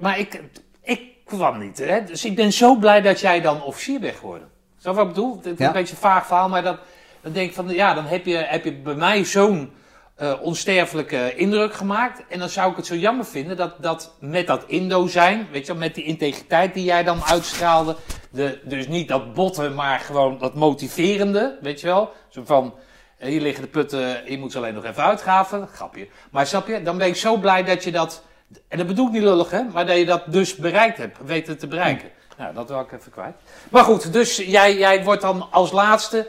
maar 0.00 0.18
ik, 0.18 0.42
ik 0.82 1.00
kwam 1.24 1.58
niet. 1.58 1.78
Hè? 1.78 2.04
Dus 2.04 2.24
ik 2.24 2.36
ben 2.36 2.52
zo 2.52 2.76
blij 2.76 3.00
dat 3.00 3.20
jij 3.20 3.40
dan 3.40 3.62
officier 3.62 4.00
bent 4.00 4.16
geworden. 4.16 4.48
Zo 4.78 4.92
wat 4.94 5.02
ik 5.06 5.12
bedoel? 5.14 5.36
Het 5.36 5.46
is 5.46 5.58
Ja. 5.58 5.66
een 5.66 5.72
beetje 5.72 5.94
een 5.94 6.00
vaag 6.00 6.26
verhaal, 6.26 6.48
maar 6.48 6.62
dat, 6.62 6.78
dan 7.20 7.32
denk 7.32 7.48
ik 7.48 7.54
van 7.54 7.68
ja, 7.68 7.94
dan 7.94 8.04
heb 8.04 8.26
je, 8.26 8.36
heb 8.36 8.64
je 8.64 8.72
bij 8.72 8.94
mij 8.94 9.24
zo'n 9.24 9.72
eh, 10.14 10.32
onsterfelijke 10.40 11.34
indruk 11.34 11.74
gemaakt. 11.74 12.22
En 12.28 12.38
dan 12.38 12.48
zou 12.48 12.70
ik 12.70 12.76
het 12.76 12.86
zo 12.86 12.94
jammer 12.94 13.24
vinden 13.24 13.56
dat, 13.56 13.82
dat 13.82 14.16
met 14.20 14.46
dat 14.46 14.64
Indo 14.66 15.06
zijn, 15.06 15.48
weet 15.50 15.66
je 15.66 15.72
wel, 15.72 15.80
met 15.80 15.94
die 15.94 16.04
integriteit 16.04 16.74
die 16.74 16.84
jij 16.84 17.02
dan 17.02 17.22
uitstraalde. 17.24 17.96
De, 18.30 18.60
dus 18.64 18.88
niet 18.88 19.08
dat 19.08 19.34
botten, 19.34 19.74
maar 19.74 20.00
gewoon 20.00 20.38
dat 20.38 20.54
motiverende, 20.54 21.58
weet 21.60 21.80
je 21.80 21.86
wel. 21.86 22.12
Zo 22.28 22.42
van, 22.44 22.74
eh, 23.18 23.28
hier 23.28 23.40
liggen 23.40 23.62
de 23.62 23.68
putten, 23.68 24.30
je 24.30 24.38
moet 24.38 24.52
ze 24.52 24.58
alleen 24.58 24.74
nog 24.74 24.84
even 24.84 25.02
uitgaven. 25.02 25.68
Grapje. 25.68 26.08
Maar 26.30 26.46
snap 26.46 26.66
je, 26.66 26.82
dan 26.82 26.98
ben 26.98 27.06
ik 27.06 27.16
zo 27.16 27.36
blij 27.36 27.64
dat 27.64 27.84
je 27.84 27.92
dat, 27.92 28.22
en 28.68 28.78
dat 28.78 28.86
bedoel 28.86 29.06
ik 29.06 29.12
niet 29.12 29.22
lullig 29.22 29.50
hè, 29.50 29.62
maar 29.62 29.86
dat 29.86 29.96
je 29.96 30.04
dat 30.04 30.22
dus 30.26 30.56
bereikt 30.56 30.96
hebt, 30.96 31.18
weten 31.24 31.58
te 31.58 31.66
bereiken. 31.66 32.08
Nou, 32.38 32.54
dat 32.54 32.68
wil 32.68 32.80
ik 32.80 32.92
even 32.92 33.12
kwijt. 33.12 33.34
Maar 33.70 33.84
goed, 33.84 34.12
dus 34.12 34.36
jij, 34.36 34.78
jij 34.78 35.04
wordt 35.04 35.22
dan 35.22 35.48
als 35.50 35.72
laatste, 35.72 36.28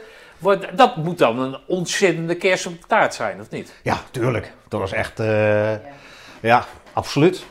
dat 0.74 0.96
moet 0.96 1.18
dan 1.18 1.38
een 1.38 1.56
ontzettende 1.66 2.34
kerst 2.34 2.66
op 2.66 2.80
de 2.80 2.86
taart 2.86 3.14
zijn, 3.14 3.40
of 3.40 3.50
niet? 3.50 3.72
Ja, 3.82 3.96
tuurlijk. 4.10 4.52
Dat 4.68 4.80
was 4.80 4.92
echt, 4.92 5.20
eh, 5.20 5.72
ja, 6.40 6.64
absoluut. 6.92 7.44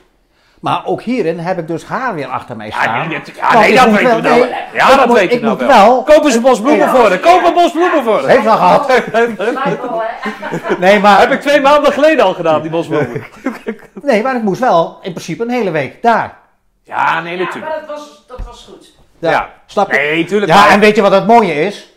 Maar 0.59 0.85
ook 0.85 1.01
hierin 1.01 1.39
heb 1.39 1.57
ik 1.59 1.67
dus 1.67 1.83
haar 1.85 2.13
weer 2.15 2.27
achter 2.27 2.55
mij 2.57 2.71
staan. 2.71 3.07
nee, 3.07 3.19
dat- 3.19 3.35
ja, 3.35 3.59
nee, 3.59 3.69
ik 3.71 3.75
dat 3.77 3.87
moet 3.87 3.97
weten 3.99 4.15
we 4.15 4.21
wel- 4.21 4.37
nee, 4.37 4.49
Ja, 4.73 4.91
ik 4.91 4.97
dat 4.97 5.07
moet- 5.07 5.15
weten 5.17 5.29
we 5.29 5.35
ik 5.35 5.41
nou 5.41 5.57
wel. 5.57 5.67
wel. 5.67 6.03
Koop 6.03 6.23
eens 6.25 6.35
een 6.35 6.41
bos 6.41 6.59
bloemen 6.61 6.85
Ja. 6.85 6.95
voor 6.95 7.09
haar. 7.09 7.19
Koop 7.19 7.43
een 7.45 7.53
bos 7.53 7.71
bloemen 7.71 8.03
voor 8.03 8.19
haar. 8.19 8.27
Heeft 8.29 8.43
wel 8.43 8.55
gehad. 8.55 8.87
Michael, 8.87 10.01
hè? 10.05 10.75
Nee, 10.85 10.99
maar, 10.99 11.19
Heb 11.19 11.31
ik 11.31 11.41
twee 11.41 11.61
maanden 11.61 11.93
geleden 11.93 12.25
al 12.25 12.33
gedaan, 12.33 12.61
die 12.61 12.71
bosbloemen. 12.71 13.23
nee, 14.01 14.21
maar 14.23 14.35
ik 14.35 14.41
moest 14.43 14.59
wel 14.59 14.99
in 15.01 15.11
principe 15.11 15.43
een 15.43 15.49
hele 15.49 15.71
week 15.71 16.01
daar. 16.01 16.37
Ja, 16.83 17.21
nee, 17.21 17.37
Ja, 17.37 17.43
natuurlijk. 17.43 17.71
maar 17.71 17.79
dat 17.87 17.97
was, 17.97 18.23
dat 18.27 18.39
was 18.45 18.67
goed. 18.69 18.91
Ja. 19.19 19.29
Ja. 19.31 19.49
Snap 19.65 19.91
je? 19.91 19.97
Nee, 19.97 20.25
tuurlijk. 20.25 20.51
Ja, 20.51 20.59
maar- 20.59 20.69
en 20.69 20.79
weet 20.79 20.95
je 20.95 21.01
wat 21.01 21.11
het 21.11 21.27
mooie 21.27 21.53
is? 21.53 21.92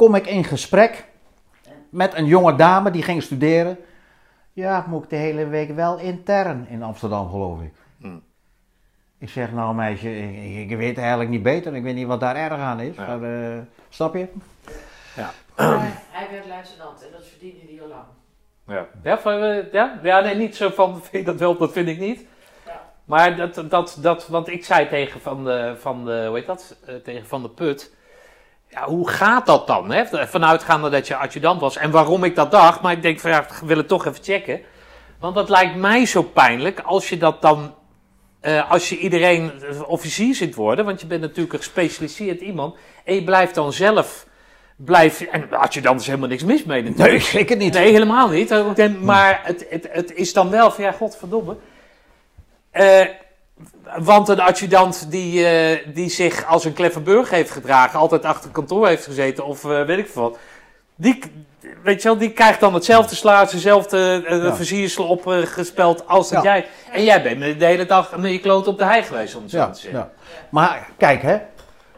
Kom 0.00 0.14
ik 0.14 0.26
in 0.26 0.44
gesprek 0.44 1.04
met 1.90 2.14
een 2.14 2.24
jonge 2.24 2.54
dame 2.56 2.90
die 2.90 3.02
ging 3.02 3.22
studeren. 3.22 3.78
Ja, 4.52 4.84
moet 4.88 5.04
ik 5.04 5.10
de 5.10 5.16
hele 5.16 5.46
week 5.46 5.70
wel 5.70 5.98
intern 5.98 6.66
in 6.68 6.82
Amsterdam, 6.82 7.30
geloof 7.30 7.60
ik. 7.60 7.72
Hmm. 8.00 8.22
Ik 9.18 9.28
zeg, 9.28 9.52
nou 9.52 9.74
meisje, 9.74 10.18
ik, 10.18 10.70
ik 10.70 10.76
weet 10.76 10.98
eigenlijk 10.98 11.30
niet 11.30 11.42
beter. 11.42 11.74
Ik 11.74 11.82
weet 11.82 11.94
niet 11.94 12.06
wat 12.06 12.20
daar 12.20 12.36
erg 12.36 12.52
aan 12.52 12.80
is. 12.80 12.96
Ja. 12.96 13.16
Maar, 13.16 13.52
eh, 13.52 13.58
snap 13.88 14.14
je? 14.14 14.28
Hij 16.10 16.28
werd 16.30 16.46
luitenant 16.46 17.04
en 17.04 17.12
dat 17.12 17.26
verdiende 17.26 17.60
hij 17.68 17.82
al 17.82 17.88
lang. 17.88 18.04
Ja, 18.66 18.86
ja, 19.02 19.18
van, 19.18 19.32
eh, 19.32 19.72
ja? 19.72 20.00
ja 20.02 20.20
nee, 20.20 20.34
niet 20.34 20.56
zo 20.56 20.70
van, 20.70 20.94
vind 21.02 21.24
je 21.24 21.30
dat 21.30 21.40
wel, 21.40 21.56
dat 21.56 21.72
vind 21.72 21.88
ik 21.88 21.98
niet. 21.98 22.26
Ja. 22.66 22.92
Maar 23.04 23.36
dat, 23.36 23.70
dat, 23.70 23.98
dat, 24.00 24.28
want 24.28 24.48
ik 24.48 24.64
zei 24.64 24.88
tegen 24.88 25.20
Van 25.20 25.44
de, 25.44 25.74
van 25.78 26.04
de 26.04 26.24
hoe 26.26 26.36
heet 26.36 26.46
dat, 26.46 26.76
Eh, 26.86 26.94
tegen 26.94 27.26
Van 27.26 27.42
de 27.42 27.48
Put, 27.48 27.98
ja, 28.70 28.84
hoe 28.84 29.08
gaat 29.08 29.46
dat 29.46 29.66
dan? 29.66 29.90
Hè? 29.90 30.26
Vanuitgaande 30.26 30.90
dat 30.90 31.06
je 31.06 31.16
adjudant 31.16 31.60
was. 31.60 31.76
En 31.76 31.90
waarom 31.90 32.24
ik 32.24 32.34
dat 32.34 32.50
dacht, 32.50 32.80
maar 32.80 32.92
ik 32.92 33.02
denk 33.02 33.20
van 33.20 33.30
ja, 33.30 33.40
ik 33.40 33.52
wil 33.64 33.76
het 33.76 33.88
toch 33.88 34.06
even 34.06 34.24
checken. 34.24 34.60
Want 35.18 35.34
dat 35.34 35.48
lijkt 35.48 35.76
mij 35.76 36.06
zo 36.06 36.22
pijnlijk 36.22 36.80
als 36.80 37.08
je 37.08 37.16
dat 37.16 37.42
dan, 37.42 37.74
eh, 38.40 38.70
als 38.70 38.88
je 38.88 38.98
iedereen 38.98 39.52
officier 39.86 40.34
ziet 40.34 40.54
worden, 40.54 40.84
want 40.84 41.00
je 41.00 41.06
bent 41.06 41.20
natuurlijk 41.20 41.52
een 41.52 41.58
gespecialiseerd 41.58 42.40
iemand, 42.40 42.76
en 43.04 43.14
je 43.14 43.24
blijft 43.24 43.54
dan 43.54 43.72
zelf, 43.72 44.26
blijf, 44.76 45.20
en 45.20 45.52
adjudant 45.52 46.00
is 46.00 46.06
helemaal 46.06 46.28
niks 46.28 46.44
mis 46.44 46.64
mee 46.64 46.82
natuurlijk. 46.82 47.10
Nee, 47.10 47.20
zeker 47.40 47.56
niet. 47.56 47.72
Nee, 47.72 47.92
helemaal 47.92 48.28
niet. 48.28 48.48
Denk, 48.74 49.00
Maar 49.00 49.40
het, 49.42 49.66
het, 49.70 49.88
het 49.92 50.14
is 50.14 50.32
dan 50.32 50.50
wel 50.50 50.70
van, 50.70 50.84
ja, 50.84 50.92
godverdomme. 50.92 51.56
Eh, 52.70 53.06
want 53.98 54.28
een 54.28 54.40
adjudant 54.40 55.10
die, 55.10 55.46
eh, 55.46 55.94
die 55.94 56.08
zich 56.10 56.46
als 56.46 56.64
een 56.64 56.72
kleffe 56.72 57.00
burger 57.00 57.34
heeft 57.34 57.50
gedragen, 57.50 57.98
altijd 57.98 58.24
achter 58.24 58.46
een 58.46 58.52
kantoor 58.52 58.86
heeft 58.86 59.04
gezeten 59.04 59.44
of 59.44 59.64
eh, 59.64 59.84
weet 59.84 59.98
ik 59.98 60.08
veel 60.08 60.22
wat. 60.22 60.38
Die, 60.94 61.18
weet 61.82 62.02
je 62.02 62.08
wel, 62.08 62.18
die 62.18 62.32
krijgt 62.32 62.60
dan 62.60 62.74
hetzelfde 62.74 63.14
slaatje, 63.14 63.56
dezelfde 63.56 64.24
eh, 64.26 64.42
Ja. 64.42 64.54
versiersel 64.56 65.06
opgespeld 65.06 66.06
als 66.06 66.30
dat 66.30 66.42
Ja. 66.42 66.52
jij. 66.54 66.66
En 66.92 67.04
jij 67.04 67.22
bent 67.22 67.58
de 67.58 67.64
hele 67.66 67.86
dag 67.86 68.16
met 68.16 68.32
je 68.32 68.40
kloot 68.40 68.66
op 68.66 68.78
de 68.78 68.84
hei 68.84 69.02
geweest, 69.02 69.34
om 69.34 69.42
het 69.42 69.50
zo 69.50 69.70
te 69.70 69.80
zeggen. 69.80 70.00
ja. 70.00 70.10
Maar 70.50 70.88
kijk, 70.96 71.22
hè, 71.22 71.38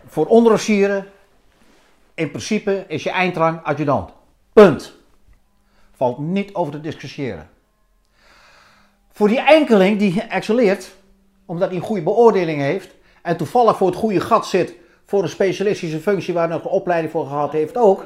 voor 0.06 0.26
onderofficieren, 0.26 1.06
in 2.14 2.30
principe 2.30 2.84
is 2.88 3.02
je 3.02 3.10
eindrang 3.10 3.60
adjudant. 3.64 4.10
Punt. 4.52 4.92
Valt 5.96 6.18
niet 6.18 6.54
over 6.54 6.72
te 6.72 6.80
discussiëren. 6.80 7.50
Voor 9.12 9.28
die 9.28 9.40
enkeling 9.40 9.98
die 9.98 10.22
excelleert, 10.22 10.90
omdat 11.52 11.68
hij 11.68 11.76
een 11.78 11.84
goede 11.84 12.02
beoordeling 12.02 12.60
heeft 12.60 12.94
en 13.22 13.36
toevallig 13.36 13.76
voor 13.76 13.86
het 13.86 13.96
goede 13.96 14.20
gat 14.20 14.46
zit 14.46 14.74
voor 15.06 15.22
een 15.22 15.28
specialistische 15.28 15.98
functie 16.00 16.34
waar 16.34 16.48
hij 16.48 16.56
nog 16.56 16.64
een 16.64 16.70
opleiding 16.70 17.12
voor 17.12 17.26
gehad 17.26 17.52
heeft 17.52 17.76
ook. 17.76 18.04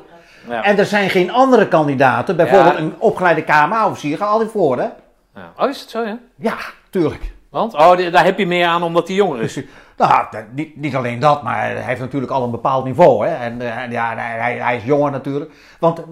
Ja. 0.48 0.62
En 0.62 0.78
er 0.78 0.84
zijn 0.86 1.10
geen 1.10 1.30
andere 1.32 1.68
kandidaten, 1.68 2.36
bijvoorbeeld 2.36 2.74
Ja. 2.74 2.80
een 2.80 2.94
opgeleide 2.98 3.42
KMA-officier, 3.42 4.16
gaat 4.16 4.28
altijd 4.28 4.50
voor, 4.50 4.76
hè? 4.78 4.88
Ja. 5.34 5.52
Oh, 5.58 5.68
is 5.68 5.80
het 5.80 5.90
zo, 5.90 6.02
ja? 6.02 6.18
Ja, 6.36 6.56
tuurlijk. 6.90 7.32
Want? 7.50 7.74
Oh, 7.74 8.12
daar 8.12 8.24
heb 8.24 8.38
je 8.38 8.46
meer 8.46 8.66
aan 8.66 8.82
omdat 8.82 9.06
hij 9.06 9.16
jonger 9.16 9.42
is. 9.42 9.60
Nou, 9.96 10.26
niet, 10.52 10.76
niet 10.76 10.94
alleen 10.96 11.18
dat, 11.18 11.42
maar 11.42 11.60
hij 11.60 11.74
heeft 11.82 12.00
natuurlijk 12.00 12.32
al 12.32 12.42
een 12.42 12.50
bepaald 12.50 12.84
niveau. 12.84 13.26
Hè? 13.26 13.34
En, 13.34 13.60
eh, 13.60 13.76
en 13.76 13.90
ja, 13.90 14.14
hij, 14.16 14.56
hij- 14.58 14.76
is 14.76 14.84
jonger 14.84 15.10
natuurlijk. 15.10 15.50
Want 15.80 16.02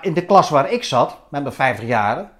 in 0.00 0.14
de 0.14 0.24
klas 0.24 0.50
waar 0.50 0.70
ik 0.70 0.84
zat, 0.84 1.16
met 1.28 1.42
mijn 1.42 1.54
50 1.54 1.86
jaren, 1.86 2.30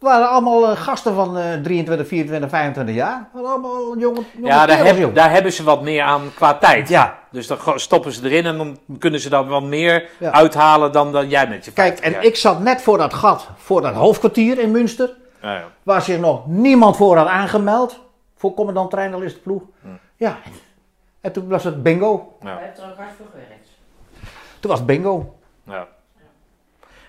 waren 0.00 0.28
allemaal 0.28 0.70
eh, 0.70 0.76
gasten 0.76 1.14
van 1.14 1.38
eh 1.38 1.52
23, 1.62 2.08
24, 2.08 2.50
25 2.50 2.94
jaar. 2.94 3.28
Waren 3.32 3.48
allemaal 3.50 3.98
jonge, 3.98 4.20
jonge 4.34 4.46
Ja, 4.46 4.66
daar, 4.66 4.84
heb- 4.86 5.14
daar 5.14 5.30
hebben 5.30 5.52
ze 5.52 5.62
wat 5.62 5.82
meer 5.82 6.02
aan 6.02 6.22
qua 6.34 6.54
tijd. 6.58 6.88
Ja, 6.88 7.18
Dus 7.30 7.46
dan 7.46 7.58
stoppen 7.74 8.12
ze 8.12 8.24
erin 8.24 8.46
en 8.46 8.56
dan 8.56 8.78
kunnen 8.98 9.20
ze 9.20 9.28
dan 9.28 9.48
wat 9.48 9.62
meer 9.62 10.08
Ja. 10.18 10.30
uithalen 10.30 10.92
dan, 10.92 11.12
dan 11.12 11.28
jij 11.28 11.48
met 11.48 11.64
je 11.64 11.72
kijk, 11.72 11.86
50 11.88 12.04
en 12.06 12.12
jaar. 12.12 12.24
ik 12.24 12.36
zat 12.36 12.60
net 12.60 12.82
voor 12.82 12.98
dat 12.98 13.14
gat, 13.14 13.48
voor 13.56 13.80
dat 13.82 13.94
hoofdkwartier 13.94 14.58
in 14.58 14.70
Münster, 14.70 15.16
Ja, 15.42 15.54
ja. 15.54 15.64
waar 15.82 16.02
zich 16.02 16.18
nog 16.18 16.46
niemand 16.46 16.96
voor 16.96 17.16
had 17.16 17.26
aangemeld. 17.26 18.00
Voor 18.36 18.54
commandant 18.54 18.90
treinalist 18.90 19.34
de 19.34 19.40
ploeg. 19.40 19.62
Hm. 19.82 19.88
Ja, 20.16 20.36
en 21.20 21.32
toen 21.32 21.48
was 21.48 21.64
het 21.64 21.82
bingo. 21.82 22.36
Ja. 22.42 22.54
Hij 22.54 22.64
heeft 22.64 22.78
er 22.78 22.84
ook 22.84 22.96
hard 22.96 23.08
voor 23.16 23.26
gewerkt. 23.30 23.68
Toen 24.60 24.70
was 24.70 24.78
het 24.78 24.86
bingo. 24.88 25.34
Ja. 25.64 25.86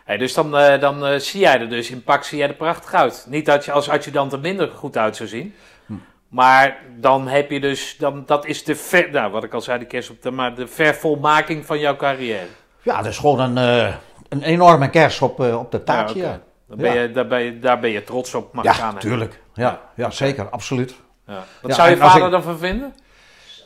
Hey, 0.06 0.18
dus 0.18 0.34
dan, 0.34 0.58
eh, 0.58 0.80
dan 0.80 1.06
eh, 1.06 1.20
zie 1.20 1.40
jij 1.40 1.60
er 1.60 1.70
dus 1.70 1.90
in 1.90 2.04
pak 2.04 2.24
zie 2.24 2.38
jij 2.38 2.48
er 2.48 2.54
prachtig 2.54 2.94
uit. 2.94 3.26
Niet 3.30 3.46
dat 3.46 3.66
je 3.66 3.72
als 3.72 3.90
adjudant 3.90 4.34
er 4.34 4.40
minder 4.40 4.70
goed 4.70 4.98
uit 4.98 5.16
zou 5.16 5.30
zien. 5.30 5.56
Hm. 5.86 5.94
Maar 6.28 6.78
dan 6.98 7.28
heb 7.28 7.52
je 7.52 7.60
dus, 7.60 7.96
dan, 7.98 8.24
dat 8.26 8.46
is 8.46 8.64
de, 8.64 8.76
ver, 8.76 9.12
nou, 9.12 9.32
wat 9.32 9.44
ik 9.44 9.54
al 9.54 9.62
zei, 9.62 9.80
de 9.80 9.86
kerst 9.86 10.10
op 10.10 10.22
de, 10.22 10.32
maar 10.32 10.56
de 10.56 10.68
vervolmaking 10.68 11.66
van 11.66 11.80
jouw 11.80 11.96
carrière. 11.96 12.48
Ja, 12.82 12.98
dat 12.98 13.06
is 13.06 13.18
gewoon 13.18 13.40
een, 13.40 13.58
eh, 13.58 13.94
een 14.30 14.42
enorme 14.42 14.90
kers 14.90 15.22
op, 15.22 15.40
op 15.40 15.72
de 15.72 15.84
taartje. 15.84 16.22
Ja. 16.22 16.40
Dan 16.68 16.78
ben 16.78 17.00
je, 17.00 17.12
daar, 17.12 17.28
ben 17.28 17.42
je, 17.42 17.60
daar 17.60 17.80
ben 17.80 17.90
je 17.90 18.04
trots 18.04 18.34
op, 18.34 18.54
mag 18.54 18.64
ja. 18.64 18.74
ik 18.74 18.80
aan. 18.80 18.98
tuurlijk. 18.98 19.42
Ja, 19.54 19.80
ja, 19.96 20.10
zeker, 20.10 20.50
absoluut. 20.50 20.96
Ja. 21.28 21.44
Wat 21.62 21.76
zou 21.76 21.90
je 21.90 21.98
vader 21.98 22.26
ik- 22.26 22.32
dan 22.32 22.44
van 22.44 22.58
vinden? 22.58 22.94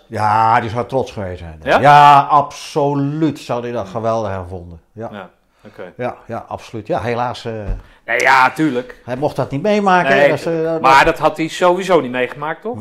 Ja, 0.07 0.59
die 0.59 0.69
zou 0.69 0.87
trots 0.87 1.11
geweest 1.11 1.39
zijn. 1.39 1.81
Ja? 1.81 2.19
absoluut 2.21 3.39
zou 3.39 3.61
hij 3.61 3.71
dat 3.71 3.87
geweldig 3.87 4.29
hebben 4.29 4.47
gevonden. 4.47 4.81
Ja, 4.91 5.29
ja, 5.97 6.15
Ja, 6.27 6.45
absoluut. 6.47 6.87
Ja, 6.87 7.01
helaas, 7.01 7.45
eh, 7.45 7.53
Nee, 8.05 8.19
ja, 8.19 8.49
tuurlijk. 8.51 9.01
hij 9.05 9.15
mocht 9.15 9.35
dat 9.35 9.51
niet 9.51 9.61
meemaken. 9.61 10.15
Nee, 10.15 10.33
eh, 10.33 10.81
maar 10.81 11.05
dat 11.05 11.17
had 11.17 11.37
hij 11.37 11.47
sowieso 11.47 12.01
niet 12.01 12.11
meegemaakt, 12.11 12.61
toch? 12.61 12.77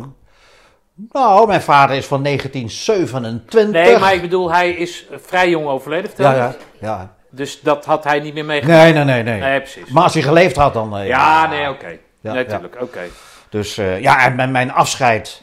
Nou, 1.13 1.47
mijn 1.47 1.61
vader 1.63 1.97
is 1.97 2.07
van 2.07 2.23
1927. 2.23 3.71
Nee, 3.73 3.99
maar 3.99 4.15
ik 4.15 4.21
bedoel, 4.21 4.53
hij 4.53 4.71
is 4.71 5.07
vrij 5.11 5.49
jong 5.51 5.67
overleden, 5.67 6.07
vertel 6.07 6.31
Ja, 6.31 6.37
ja, 6.37 6.55
ja. 6.79 7.15
Dus 7.31 7.61
dat 7.61 7.85
had 7.85 8.05
hij 8.05 8.21
niet 8.21 8.35
meer 8.35 8.45
meegemaakt. 8.45 8.83
Nee, 8.83 8.93
nee, 8.93 9.05
nee, 9.05 9.23
nee. 9.23 9.41
Nee, 9.41 9.61
precies. 9.61 9.91
Maar 9.91 10.03
als 10.03 10.15
hij 10.15 10.23
geleefd 10.23 10.57
had, 10.57 10.73
dan... 10.75 10.97
eh, 10.97 11.07
Ja, 11.07 11.47
nee, 11.47 11.69
oké. 11.69 11.99
Ja, 12.21 12.33
nee, 12.33 12.45
ja. 12.45 12.51
tuurlijk, 12.51 12.77
oké. 12.81 13.01
Dus 13.49 13.79
eh, 13.79 14.01
ja, 14.01 14.25
en 14.25 14.35
mijn, 14.37 14.51
mijn 14.51 14.73
afscheid... 14.73 15.43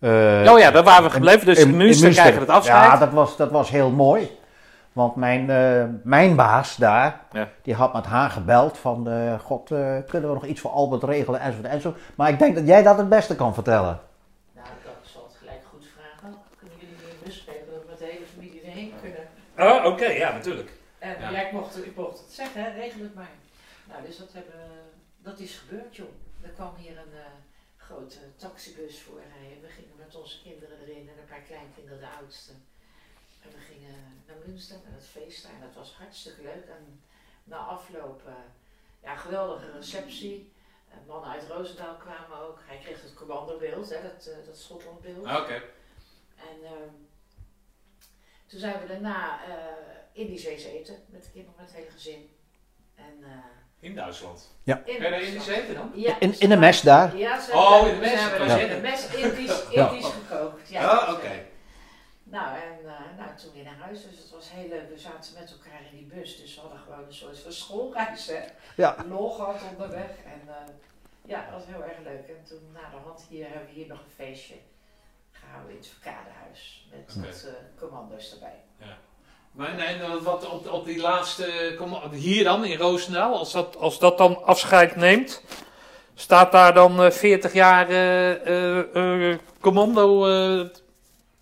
Oh 0.00 0.58
ja, 0.58 0.70
daar 0.70 0.82
waren 0.82 1.04
we 1.04 1.10
gebleven. 1.10 1.46
Dus 1.46 1.58
in, 1.58 1.76
Münster 1.76 2.04
Münster. 2.04 2.10
krijgen 2.10 2.34
we 2.34 2.40
het 2.40 2.50
afscheid. 2.56 2.92
Ja, 2.92 2.96
dat 2.96 3.12
was, 3.12 3.36
dat 3.36 3.50
was 3.50 3.70
heel 3.70 3.90
mooi. 3.90 4.30
Want 4.92 5.16
mijn, 5.16 5.50
eh, 5.50 5.84
mijn 6.02 6.36
baas 6.36 6.76
daar, 6.76 7.20
Ja. 7.32 7.48
die 7.62 7.74
had 7.74 7.92
met 7.92 8.04
haar 8.04 8.30
gebeld 8.30 8.78
van, 8.78 9.08
eh, 9.10 9.38
god, 9.40 9.70
eh, 9.70 9.96
kunnen 10.08 10.28
we 10.28 10.34
nog 10.34 10.44
iets 10.46 10.60
voor 10.60 10.70
Albert 10.70 11.02
regelen 11.02 11.40
enzovoort 11.40 11.66
enzovoort. 11.72 12.02
Maar 12.14 12.28
ik 12.28 12.38
denk 12.38 12.54
dat 12.54 12.66
jij 12.66 12.82
dat 12.82 12.98
het 12.98 13.08
beste 13.08 13.36
kan 13.36 13.54
vertellen. 13.54 14.00
Nou, 14.52 14.66
dat 14.84 14.94
zal 15.02 15.22
het 15.28 15.36
gelijk 15.38 15.62
goed 15.70 15.86
vragen. 15.96 16.38
Kunnen 16.58 16.76
jullie 16.78 16.96
bus 17.24 17.36
spelen 17.36 17.66
dat 17.70 17.80
we 17.82 17.86
met 17.88 17.98
de 17.98 18.04
hele 18.04 18.26
familie 18.34 18.62
erheen 18.62 18.92
kunnen? 19.02 19.26
Oh, 19.58 19.84
oké, 19.92 20.06
ja, 20.06 20.32
natuurlijk. 20.32 20.70
En 20.98 21.20
Ja. 21.20 21.30
ja, 21.30 21.46
ik, 21.46 21.52
mocht, 21.52 21.86
ik 21.86 21.96
mocht 21.96 22.18
het 22.18 22.32
zeggen, 22.32 22.62
hè, 22.64 22.70
regel 22.70 23.00
het 23.02 23.14
maar. 23.14 23.34
Nou, 23.88 24.02
dus 24.06 24.18
dat, 24.18 24.32
hebben, 24.32 24.60
dat 25.22 25.38
is 25.38 25.58
gebeurd, 25.58 25.96
joh. 25.96 26.08
Er 26.42 26.48
kwam 26.50 26.72
hier 26.76 26.96
een 26.98 27.14
eh, 27.26 27.26
grote 27.76 28.18
taxibus 28.36 29.02
voor 29.02 29.20
rijden. 29.38 29.60
We 29.62 29.68
gingen 29.68 29.96
met 29.98 30.16
onze 30.16 30.42
kinderen 30.42 30.76
erin 30.82 31.08
en 31.12 31.18
een 31.20 31.30
paar 31.30 31.44
kleinkinderen, 31.50 32.00
de 32.00 32.06
oudste. 32.20 32.52
En 33.42 33.48
we 33.50 33.58
gingen 33.72 34.22
naar 34.26 34.36
Münster, 34.46 34.76
naar 34.84 34.94
het 34.94 35.06
feest. 35.06 35.44
En 35.44 35.60
dat 35.60 35.74
was 35.74 35.94
hartstikke 35.98 36.42
leuk. 36.42 36.64
En 36.68 37.02
na 37.44 37.56
afloop, 37.56 38.22
eh, 38.26 38.32
ja, 39.02 39.16
geweldige 39.16 39.70
receptie. 39.76 40.52
Eh, 40.88 40.96
mannen 41.08 41.30
uit 41.30 41.44
Roosendaal 41.48 41.96
kwamen 41.96 42.38
ook. 42.38 42.58
Hij 42.66 42.78
kreeg 42.78 43.02
het 43.02 43.14
commandobeeld, 43.14 43.90
hè, 43.90 44.02
dat, 44.02 44.26
eh, 44.26 44.46
dat 44.46 44.56
Schotlandbeeld. 44.56 45.26
Oké. 45.26 45.62
En 46.36 46.64
ehm, 46.64 46.94
toen 48.46 48.60
zijn 48.60 48.80
we 48.80 48.86
daarna 48.86 49.44
eh 49.44 49.90
Indisch 50.14 50.44
eten 50.44 50.96
met 51.06 51.24
de 51.24 51.30
kinderen, 51.30 51.54
met 51.58 51.66
het 51.66 51.76
hele 51.76 51.90
gezin. 51.90 52.30
En, 52.94 53.14
eh, 53.22 53.28
In 53.80 53.94
Duitsland. 53.94 54.50
in 54.64 54.82
Ben 54.84 55.20
je 55.20 55.26
Indisch 55.26 55.46
eten 55.46 55.74
dan? 55.74 55.92
Ja, 55.94 56.20
In, 56.20 56.40
in 56.40 56.48
de 56.48 56.56
mes 56.56 56.80
daar. 56.80 57.16
Ja, 57.16 57.40
ze 57.40 57.52
Oh, 57.52 57.86
in 57.88 57.94
de 57.94 58.00
mes, 58.00 58.10
ze 58.10 58.16
hebben 58.18 58.46
kan 58.48 58.58
je 58.58 58.64
in 58.66 58.74
de 58.74 58.80
mes 58.80 59.14
Indisch, 59.14 59.62
Ja. 59.70 59.90
Indisch 59.90 60.10
gekookt. 60.12 60.68
Ja, 60.68 60.88
Ah, 60.88 61.06
Dus, 61.08 61.16
oké. 61.16 61.44
Nou, 62.36 62.48
en 62.56 62.78
eh, 62.86 63.18
nou, 63.18 63.30
toen 63.36 63.52
weer 63.54 63.64
naar 63.64 63.82
huis, 63.86 64.02
dus 64.02 64.18
het 64.18 64.30
was 64.30 64.50
heel 64.50 64.68
leuk. 64.68 64.88
We 64.88 64.98
zaten 64.98 65.34
met 65.40 65.50
elkaar 65.50 65.80
in 65.90 65.96
die 65.96 66.10
bus, 66.14 66.36
dus 66.40 66.54
we 66.54 66.60
hadden 66.60 66.78
gewoon 66.78 67.04
een 67.06 67.14
soort 67.14 67.38
van 67.38 67.52
schoolreis. 67.52 68.26
Hè. 68.26 68.42
Ja. 68.76 68.96
Lol 69.08 69.30
gehad 69.30 69.60
onderweg. 69.70 70.10
En 70.24 70.40
eh, 70.48 70.72
ja, 71.24 71.44
dat 71.44 71.52
was 71.52 71.66
heel 71.66 71.84
erg 71.84 71.98
leuk. 72.04 72.28
En 72.28 72.44
toen 72.48 72.62
na 72.72 72.90
de 72.90 72.96
hand 73.04 73.24
hier 73.28 73.44
hebben 73.44 73.66
we 73.66 73.72
hier 73.72 73.86
nog 73.86 73.98
een 73.98 74.24
feestje 74.24 74.54
gehouden 75.32 75.70
in 75.70 75.76
het 75.76 75.86
verkadehuis. 75.86 76.86
Met 76.90 77.14
Oké. 77.16 77.26
wat 77.26 77.44
eh, 77.46 77.52
commando's 77.78 78.32
erbij. 78.32 78.60
Maar 79.52 79.74
nee, 79.74 80.20
wat 80.22 80.50
op, 80.50 80.70
op 80.70 80.84
die 80.84 81.00
laatste, 81.00 81.76
hier 82.12 82.44
dan 82.44 82.64
in 82.64 82.78
Roosendaal, 82.78 83.38
als 83.38 83.52
dat, 83.52 83.76
als 83.76 83.98
dat 83.98 84.18
dan 84.18 84.44
afscheid 84.44 84.96
neemt, 84.96 85.42
staat 86.14 86.52
daar 86.52 86.74
dan 86.74 87.02
eh, 87.02 87.10
40 87.10 87.52
jaar 87.52 87.88
eh, 87.88 88.46
eh, 88.46 89.30
eh, 89.30 89.38
commando 89.60 90.26
eh, 90.26 90.68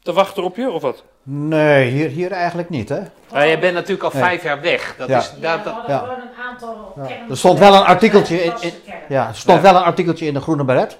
te 0.02 0.12
wachten 0.12 0.42
op 0.42 0.56
je, 0.56 0.70
of 0.70 0.82
wat? 0.82 1.04
Nee, 1.22 1.90
hier, 1.90 2.08
hier 2.08 2.32
eigenlijk 2.32 2.68
niet, 2.68 2.88
hè. 2.88 3.00
Ja, 3.32 3.42
je 3.42 3.58
bent 3.58 3.74
natuurlijk 3.74 4.02
al 4.02 4.10
Nee. 4.12 4.22
vijf 4.22 4.42
jaar 4.42 4.60
weg. 4.60 4.94
Dat 4.98 5.08
Ja. 5.08 5.18
is, 5.18 5.34
Ja, 5.40 5.56
dat, 5.56 5.58
we 5.58 5.64
dat- 5.64 5.72
hadden 5.74 5.94
ja. 5.94 5.98
gewoon 5.98 6.20
een 6.20 6.42
aantal 6.50 6.94
Er 7.30 7.36
stond 7.36 7.58
wel 7.58 7.74
een 7.74 7.84
artikeltje 7.84 8.36
in-. 8.42 8.72
Ja, 9.08 9.28
er 9.28 9.34
stond 9.34 9.56
Ja. 9.62 9.62
wel 9.72 9.76
een 9.80 9.86
artikeltje 9.86 10.26
in 10.26 10.34
de 10.34 10.40
Groene 10.40 10.64
Beret. 10.64 10.98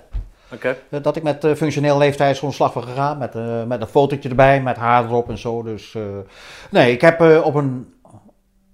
Oké. 0.52 0.76
eh, 0.90 1.02
Dat 1.02 1.16
ik 1.16 1.22
met 1.22 1.44
uh, 1.44 1.54
functioneel 1.54 1.98
leeftijdsgrondslag 1.98 2.72
ben 2.72 2.82
gegaan. 2.82 3.18
Met, 3.18 3.34
eh, 3.34 3.64
met 3.64 3.80
een 3.80 3.86
fotootje 3.86 4.28
erbij, 4.28 4.62
met 4.62 4.76
haar 4.76 5.04
erop 5.04 5.28
en 5.28 5.38
zo. 5.38 5.62
Dus 5.62 5.94
eh, 5.94 6.02
nee, 6.70 6.92
ik 6.92 7.00
heb 7.00 7.20
eh, 7.20 7.44
op 7.44 7.54
een 7.54 7.94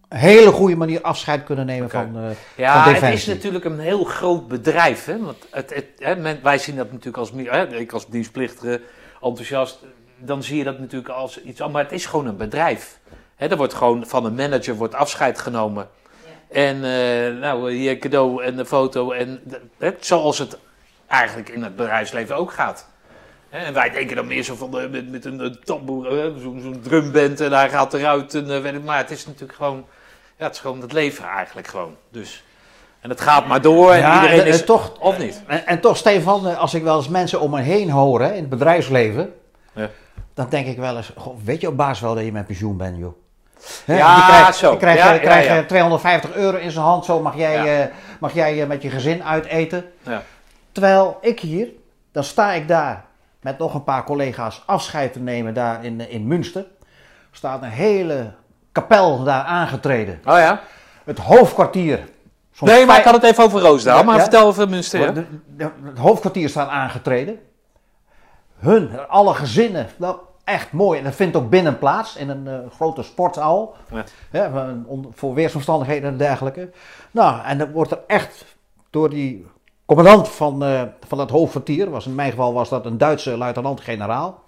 hele 0.08 0.50
goede 0.50 0.76
manier 0.76 1.00
afscheid 1.02 1.44
kunnen 1.44 1.66
nemen 1.66 1.90
van, 1.90 2.16
eh, 2.16 2.22
Ja, 2.56 2.84
van 2.84 2.94
het 2.94 3.14
is 3.14 3.26
natuurlijk 3.26 3.64
een 3.64 3.78
heel 3.78 4.04
groot 4.04 4.48
bedrijf. 4.48 5.04
Hè? 5.04 5.18
Want 5.20 5.36
het, 5.50 5.74
het, 5.74 5.86
hè, 5.98 6.16
men- 6.16 6.40
wij 6.42 6.58
zien 6.58 6.76
dat 6.76 6.86
natuurlijk 6.90 7.16
als, 7.16 7.30
hè, 7.34 7.66
ik 7.76 7.92
als 7.92 8.06
dienstplichtige 8.08 8.80
enthousiast, 9.22 9.78
dan 10.18 10.42
zie 10.42 10.56
je 10.58 10.64
dat 10.64 10.78
natuurlijk 10.78 11.10
als 11.14 11.42
iets 11.42 11.60
anders. 11.60 11.72
Maar 11.72 11.82
het 11.92 12.00
is 12.00 12.06
gewoon 12.06 12.26
een 12.26 12.36
bedrijf. 12.36 12.98
Hè, 13.36 13.46
er 13.48 13.56
wordt 13.56 13.74
gewoon 13.74 14.06
van 14.06 14.24
een 14.24 14.34
manager 14.34 14.74
wordt 14.74 14.94
afscheid 14.94 15.38
genomen. 15.38 15.88
Ja. 16.24 16.60
En 16.60 16.74
eh, 16.84 17.40
nou, 17.40 17.72
hier 17.72 17.98
cadeau 17.98 18.42
en 18.44 18.58
een 18.58 18.66
foto. 18.66 19.10
En 19.10 19.40
de- 19.44 19.60
hè, 19.78 19.90
zoals 20.00 20.38
het 20.38 20.58
eigenlijk 21.06 21.48
in 21.48 21.62
het 21.62 21.76
bedrijfsleven 21.76 22.36
ook 22.36 22.52
gaat. 22.52 22.86
Hè, 23.48 23.58
En 23.64 23.74
wij 23.74 23.90
denken 23.90 24.16
dan 24.16 24.26
meer 24.26 24.42
zo 24.42 24.54
van 24.54 24.70
de, 24.70 24.88
met, 24.90 25.10
met 25.10 25.24
een, 25.24 25.38
een 25.44 25.58
tamboer, 25.64 26.32
zo'n 26.40 26.60
zo'n 26.62 26.80
drumband 26.82 27.40
en 27.40 27.52
hij 27.52 27.68
gaat 27.70 27.94
eruit. 27.94 28.34
En, 28.34 28.50
eh, 28.50 28.60
weet 28.60 28.74
ik, 28.74 28.82
maar 28.84 28.98
het 28.98 29.10
is 29.10 29.26
natuurlijk 29.26 29.54
gewoon, 29.58 29.84
ja, 30.38 30.44
het 30.44 30.54
is 30.54 30.60
gewoon 30.60 30.80
het 30.80 30.92
leven 30.92 31.24
eigenlijk 31.24 31.66
gewoon. 31.66 31.96
Dus, 32.10 32.44
en 33.00 33.10
het 33.10 33.20
gaat 33.20 33.46
maar 33.46 33.60
door 33.60 33.92
en 33.92 33.98
Ja, 33.98 34.14
iedereen 34.14 34.40
en- 34.40 34.46
is... 34.46 34.60
en 34.60 34.66
toch, 34.66 34.98
Of 35.00 35.18
niet? 35.18 35.42
En, 35.46 35.66
en 35.66 35.80
toch, 35.80 35.96
Stefan, 35.96 36.46
eh, 36.48 36.58
als 36.58 36.74
ik 36.74 36.82
wel 36.82 36.96
eens 36.96 37.08
mensen 37.08 37.40
om 37.40 37.50
me 37.50 37.60
heen 37.60 37.90
hoor 37.90 38.20
hè, 38.22 38.28
in 38.32 38.40
het 38.40 38.48
bedrijfsleven, 38.48 39.34
Ja. 39.72 39.88
Dan 40.36 40.46
denk 40.48 40.66
ik 40.66 40.76
wel 40.78 40.96
eens, 40.96 41.12
goh, 41.16 41.36
weet 41.44 41.60
je 41.60 41.68
op 41.68 41.76
baas 41.76 42.00
wel 42.00 42.14
dat 42.14 42.24
je 42.24 42.32
met 42.32 42.46
pensioen 42.46 42.76
bent, 42.76 42.96
joh? 42.98 43.12
Hè, 43.84 43.96
Ja, 43.96 44.14
die 44.14 44.24
krijgt, 44.24 44.56
zo. 44.56 44.70
Die 44.70 44.78
krijgt, 44.78 44.98
Ja, 45.02 45.18
krijgt 45.18 45.46
ja, 45.46 45.54
ja. 45.54 45.60
eh, 45.60 45.66
250 45.66 46.34
euro 46.34 46.56
in 46.56 46.70
zijn 46.70 46.84
hand, 46.84 47.04
zo 47.04 47.20
mag 47.20 47.36
jij, 47.36 47.80
eh, 47.82 47.86
mag 48.20 48.32
jij 48.34 48.62
eh, 48.62 48.68
met 48.68 48.82
je 48.82 48.90
gezin 48.90 49.24
uiteten. 49.24 49.84
Ja. 50.02 50.22
Terwijl 50.72 51.18
ik 51.20 51.40
hier, 51.40 51.68
dan 52.12 52.24
sta 52.24 52.52
ik 52.52 52.68
daar 52.68 53.04
met 53.40 53.58
nog 53.58 53.74
een 53.74 53.84
paar 53.84 54.04
collega's 54.04 54.62
afscheid 54.66 55.12
te 55.12 55.20
nemen 55.20 55.54
daar 55.54 55.84
in, 55.84 56.00
eh, 56.00 56.12
in 56.12 56.26
Münster. 56.26 56.60
Er 57.30 57.36
staat 57.42 57.62
een 57.62 57.68
hele 57.68 58.32
kapel 58.72 59.24
daar 59.24 59.42
aangetreden. 59.44 60.20
Oh 60.24 60.38
ja? 60.38 60.60
Het 61.04 61.18
hoofdkwartier. 61.18 62.00
Nee, 62.60 62.86
maar 62.86 62.98
ik 62.98 63.04
had 63.04 63.14
het 63.14 63.22
even 63.24 63.44
over 63.44 63.60
Roosdaal. 63.60 64.04
Maar 64.04 64.20
vertel 64.20 64.46
over 64.46 64.68
Münster. 64.68 65.00
Ja? 65.00 65.10
de- 65.10 65.24
de- 65.56 65.70
het 65.84 65.98
hoofdkwartier 65.98 66.48
staat 66.48 66.68
aangetreden. 66.68 67.38
Hun, 68.56 69.08
alle 69.08 69.34
gezinnen, 69.34 69.86
nou, 69.96 70.16
echt 70.44 70.72
mooi. 70.72 70.98
En 70.98 71.04
dat 71.04 71.14
vindt 71.14 71.36
ook 71.36 71.50
binnen 71.50 71.78
plaats 71.78 72.16
in 72.16 72.28
een 72.28 72.48
eh, 72.48 72.70
grote 72.70 73.02
sporthal. 73.02 73.74
Ja. 73.90 74.04
Hè, 74.30 74.74
voor 75.10 75.34
weersomstandigheden 75.34 76.10
en 76.10 76.16
dergelijke. 76.16 76.70
Nou, 77.10 77.44
en 77.44 77.58
dan 77.58 77.72
wordt 77.72 77.90
er 77.90 78.00
echt 78.06 78.56
door 78.90 79.10
die 79.10 79.46
commandant 79.86 80.28
van, 80.28 80.64
eh, 80.64 80.82
van 81.06 81.18
het 81.18 81.30
hoofdkwartier, 81.30 81.90
was 81.90 82.06
in 82.06 82.14
mijn 82.14 82.30
geval 82.30 82.52
was 82.52 82.68
dat 82.68 82.86
een 82.86 82.98
Duitse 82.98 83.36
luitenant-generaal. 83.36 84.42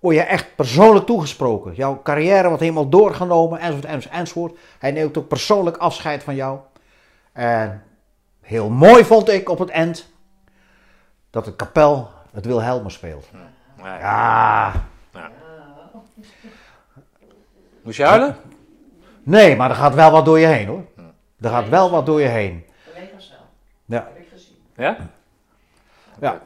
Word 0.00 0.16
je 0.16 0.22
echt 0.22 0.56
persoonlijk 0.56 1.06
toegesproken. 1.06 1.74
Jouw 1.74 2.00
carrière 2.02 2.46
wordt 2.46 2.62
helemaal 2.62 2.88
doorgenomen, 2.88 3.58
enzovoort, 3.58 3.84
enzovoort, 3.84 4.14
enzovoort. 4.14 4.58
Hij 4.78 4.90
neemt 4.90 5.18
ook 5.18 5.28
persoonlijk 5.28 5.76
afscheid 5.76 6.22
van 6.22 6.34
jou. 6.34 6.58
En 7.32 7.82
heel 8.40 8.70
mooi 8.70 9.04
vond 9.04 9.28
ik 9.28 9.48
op 9.48 9.58
het 9.58 9.70
eind 9.70 10.12
dat 11.30 11.46
het 11.46 11.56
kapel 11.56 12.08
het 12.34 12.46
Wilhelmus 12.46 12.94
speelt. 12.94 13.28
Ja. 13.82 13.98
Ja, 13.98 14.72
Moest 17.82 17.96
je 17.96 18.04
huilen? 18.04 18.36
nee, 19.22 19.56
maar 19.56 19.70
er 19.70 19.76
gaat 19.76 19.94
wel 19.94 20.10
wat 20.10 20.24
door 20.24 20.38
je 20.38 20.46
heen 20.46 20.66
hoor. 20.66 20.84
Er 21.40 21.50
gaat 21.50 21.68
wel 21.68 21.90
wat 21.90 22.06
door 22.06 22.20
je 22.20 22.26
heen. 22.28 22.64
Collega's 22.92 23.30
wel. 23.30 23.46
Ja. 23.98 24.04
Heb 24.14 24.18
ik 24.22 24.28
gezien. 24.32 24.56
Ja? 24.76 24.96
Ja. 26.20 26.38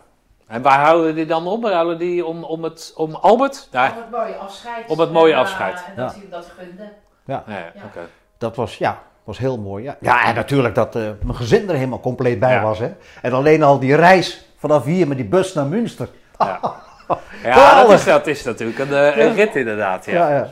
En 0.47 0.63
waar 0.63 0.81
houden 0.85 1.15
die 1.15 1.27
dan 1.27 1.47
om? 1.47 1.61
Waar 1.61 1.73
houden 1.73 1.99
die 1.99 2.27
om, 2.27 2.45
om, 2.45 2.65
het, 2.65 2.93
om 2.97 3.15
Albert? 3.15 3.69
Daar. 3.71 3.93
Om 3.93 3.97
het 3.99 4.11
mooie 4.11 4.35
afscheid. 4.37 4.89
Op 4.91 4.99
het 4.99 5.13
mooie 5.13 5.33
En, 5.33 5.39
eh, 5.39 5.45
afscheid. 5.45 5.85
En 5.87 5.97
dat 5.97 6.05
Ja. 6.07 6.11
hij 6.13 6.21
hem 6.21 6.31
dat 6.31 6.53
gunde. 6.59 6.93
Ja, 7.25 7.45
ja, 7.47 7.57
Ja. 7.59 7.71
oké. 7.85 8.01
Dat 8.39 8.57
was, 8.57 8.79
ja, 8.79 9.03
was 9.25 9.39
heel 9.39 9.59
mooi. 9.59 9.85
Ja, 9.85 9.97
ja 10.01 10.25
en 10.25 10.35
natuurlijk 10.35 10.75
dat 10.75 10.97
eh, 10.97 11.03
mijn 11.23 11.37
gezin 11.37 11.69
er 11.69 11.75
helemaal 11.75 12.01
compleet 12.01 12.39
bij 12.41 12.53
Ja. 12.55 12.63
was. 12.63 12.79
Hè. 12.79 12.93
En 13.23 13.33
alleen 13.33 13.63
al 13.63 13.79
die 13.79 13.95
reis 13.97 14.48
vanaf 14.59 14.85
hier 14.85 15.09
met 15.09 15.17
die 15.17 15.27
bus 15.27 15.55
naar 15.55 15.67
Münster. 15.67 16.09
Ja, 16.39 16.61
ja 17.43 17.83
dat, 17.83 17.93
is, 17.93 18.05
dat 18.05 18.27
is 18.27 18.45
natuurlijk 18.45 18.79
een, 18.79 18.93
eh, 18.93 19.17
een 19.17 19.35
rit 19.35 19.57
inderdaad. 19.57 20.05
Ja. 20.07 20.29
Ja, 20.31 20.49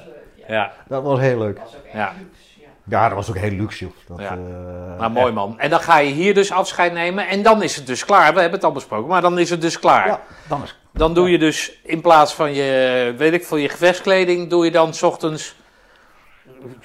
ja, 0.48 0.72
dat 0.88 1.02
was 1.02 1.18
heel 1.20 1.38
leuk. 1.38 1.56
Dat 1.56 1.64
was 1.64 1.74
ook 1.76 1.84
echt 1.84 1.94
Ja. 1.94 2.12
luxe. 2.18 2.40
Ja. 2.84 3.08
Dat 3.08 3.16
was 3.16 3.28
ook 3.28 3.36
heel 3.36 3.50
luxe. 3.50 3.84
joh. 3.84 3.92
Dat, 4.08 4.18
Ja. 4.20 4.30
eh, 4.30 4.98
Maar 4.98 5.10
mooi 5.10 5.32
man. 5.32 5.58
En 5.58 5.70
dan 5.70 5.80
ga 5.80 5.98
je 5.98 6.12
hier 6.12 6.34
dus 6.34 6.52
afscheid 6.52 6.92
nemen. 6.92 7.28
En 7.28 7.42
dan 7.42 7.62
is 7.62 7.76
het 7.76 7.86
dus 7.86 8.04
klaar. 8.04 8.34
We 8.34 8.40
hebben 8.40 8.58
het 8.58 8.64
al 8.64 8.72
besproken. 8.72 9.08
Maar 9.08 9.20
dan 9.20 9.38
is 9.38 9.50
het 9.50 9.60
dus 9.60 9.78
klaar. 9.78 10.06
Ja, 10.06 10.20
dan 10.48 10.62
is 10.62 10.78
Dan 10.92 11.14
doe 11.14 11.30
je 11.30 11.38
dus 11.38 11.78
in 11.84 12.00
plaats 12.00 12.34
van 12.34 12.54
je, 12.54 13.14
weet 13.16 13.32
ik 13.32 13.44
veel, 13.44 13.56
je 13.56 13.68
gevechtskleding, 13.68 14.50
doe 14.50 14.64
je 14.64 14.70
dan 14.70 14.94
's 14.94 15.02
ochtends 15.02 15.54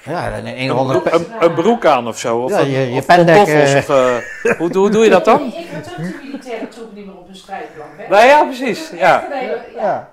ja, 0.04 0.36
een, 0.38 0.46
een 0.46 0.58
een, 0.60 0.70
andere... 0.70 1.00
broek, 1.00 1.14
een, 1.14 1.26
een 1.40 1.54
broek 1.54 1.86
aan 1.86 2.08
of 2.08 2.18
zo. 2.18 2.38
Of, 2.38 2.50
Ja, 2.50 2.58
een- 2.60 2.70
je- 2.70 2.90
je 2.92 2.98
of 2.98 3.06
pendek, 3.06 3.36
pantoffels, 3.36 3.74
of, 3.74 3.88
eh, 3.88 4.56
hoe, 4.58 4.76
hoe 4.76 4.90
doe 4.90 5.04
je 5.04 5.10
dat 5.10 5.24
dan? 5.24 5.52
Een 7.32 7.38
strijdplank. 7.38 7.90
Hè? 7.96 8.08
Nou 8.08 8.24
ja, 8.26 8.44
precies. 8.44 8.90
Ja. 8.90 8.98
Ja. 8.98 9.38
Ja, 9.74 10.08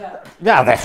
Ja. 0.00 0.20
ja 0.38 0.62
nee. 0.62 0.76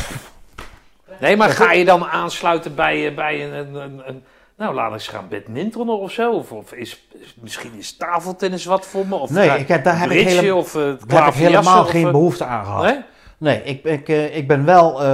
Nee, 1.19 1.37
maar 1.37 1.49
ga 1.49 1.71
je 1.71 1.85
dan 1.85 2.05
aansluiten 2.05 2.75
bij, 2.75 3.07
eh, 3.07 3.15
bij 3.15 3.43
een, 3.45 3.53
een, 3.53 3.75
een, 3.75 4.01
een- 4.07 4.23
nou 4.57 4.73
laat 4.73 4.91
eens 4.93 5.07
gaan 5.07 5.27
badmintonnen 5.29 5.97
of 5.99 6.11
zo? 6.11 6.31
Of, 6.31 6.51
of 6.51 6.71
is, 6.73 7.07
is- 7.21 7.35
misschien 7.41 7.73
is 7.77 7.97
tafeltennis 7.97 8.65
wat 8.65 8.85
voor 8.85 9.07
me? 9.07 9.15
Of 9.15 9.29
Nee, 9.29 9.49
ik 9.59 9.67
heb- 9.67 9.83
daar 9.83 9.99
heb 9.99 10.09
ik 10.11 10.27
helemaal- 10.27 10.57
of 10.57 10.75
uh, 10.75 10.81
daar 11.07 11.23
heb 11.25 11.33
ik 11.33 11.39
helemaal 11.39 11.83
geen 11.85 12.11
behoefte 12.11 12.45
aan 12.45 12.65
gehad. 12.65 12.83
Nee? 12.83 12.99
Nee, 13.37 13.63
ik, 13.63 13.83
ik, 13.83 14.09
eh, 14.09 14.35
ik 14.37 14.47
ben 14.47 14.65
wel. 14.65 14.93
eh 15.03 15.05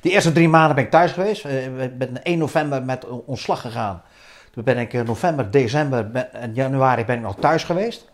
de 0.00 0.10
eerste 0.10 0.32
drie 0.32 0.48
maanden 0.48 0.74
ben 0.74 0.84
ik 0.84 0.90
thuis 0.90 1.12
geweest. 1.12 1.44
Eh, 1.44 1.82
Ik 1.82 1.98
ben 1.98 2.22
1 2.22 2.38
november 2.38 2.82
met 2.82 3.06
ontslag 3.26 3.60
gegaan. 3.60 4.02
Toen 4.52 4.64
ben 4.64 4.78
ik 4.78 4.92
eh, 4.94 5.00
november, 5.00 5.50
december 5.50 6.10
ben- 6.10 6.34
en 6.34 6.54
januari 6.54 7.04
ben 7.04 7.16
ik 7.16 7.22
nog 7.22 7.36
thuis 7.40 7.64
geweest. 7.64 8.08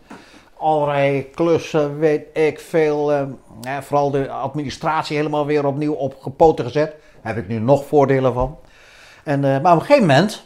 Allerlei 0.59 1.29
klussen, 1.29 1.99
weet 1.99 2.25
ik 2.33 2.59
veel. 2.59 3.11
eh, 3.13 3.23
vooral 3.81 4.11
de 4.11 4.29
administratie 4.29 5.17
helemaal 5.17 5.45
weer 5.45 5.65
opnieuw 5.65 5.93
op 5.93 6.15
gepoten 6.21 6.65
gezet. 6.65 6.95
Daar 7.23 7.33
heb 7.35 7.43
ik 7.43 7.49
nu 7.49 7.59
nog 7.59 7.85
voordelen 7.85 8.33
van. 8.33 8.59
En, 9.23 9.43
eh, 9.55 9.61
maar 9.61 9.73
op 9.73 9.79
een 9.79 9.85
gegeven 9.85 10.07
moment, 10.07 10.43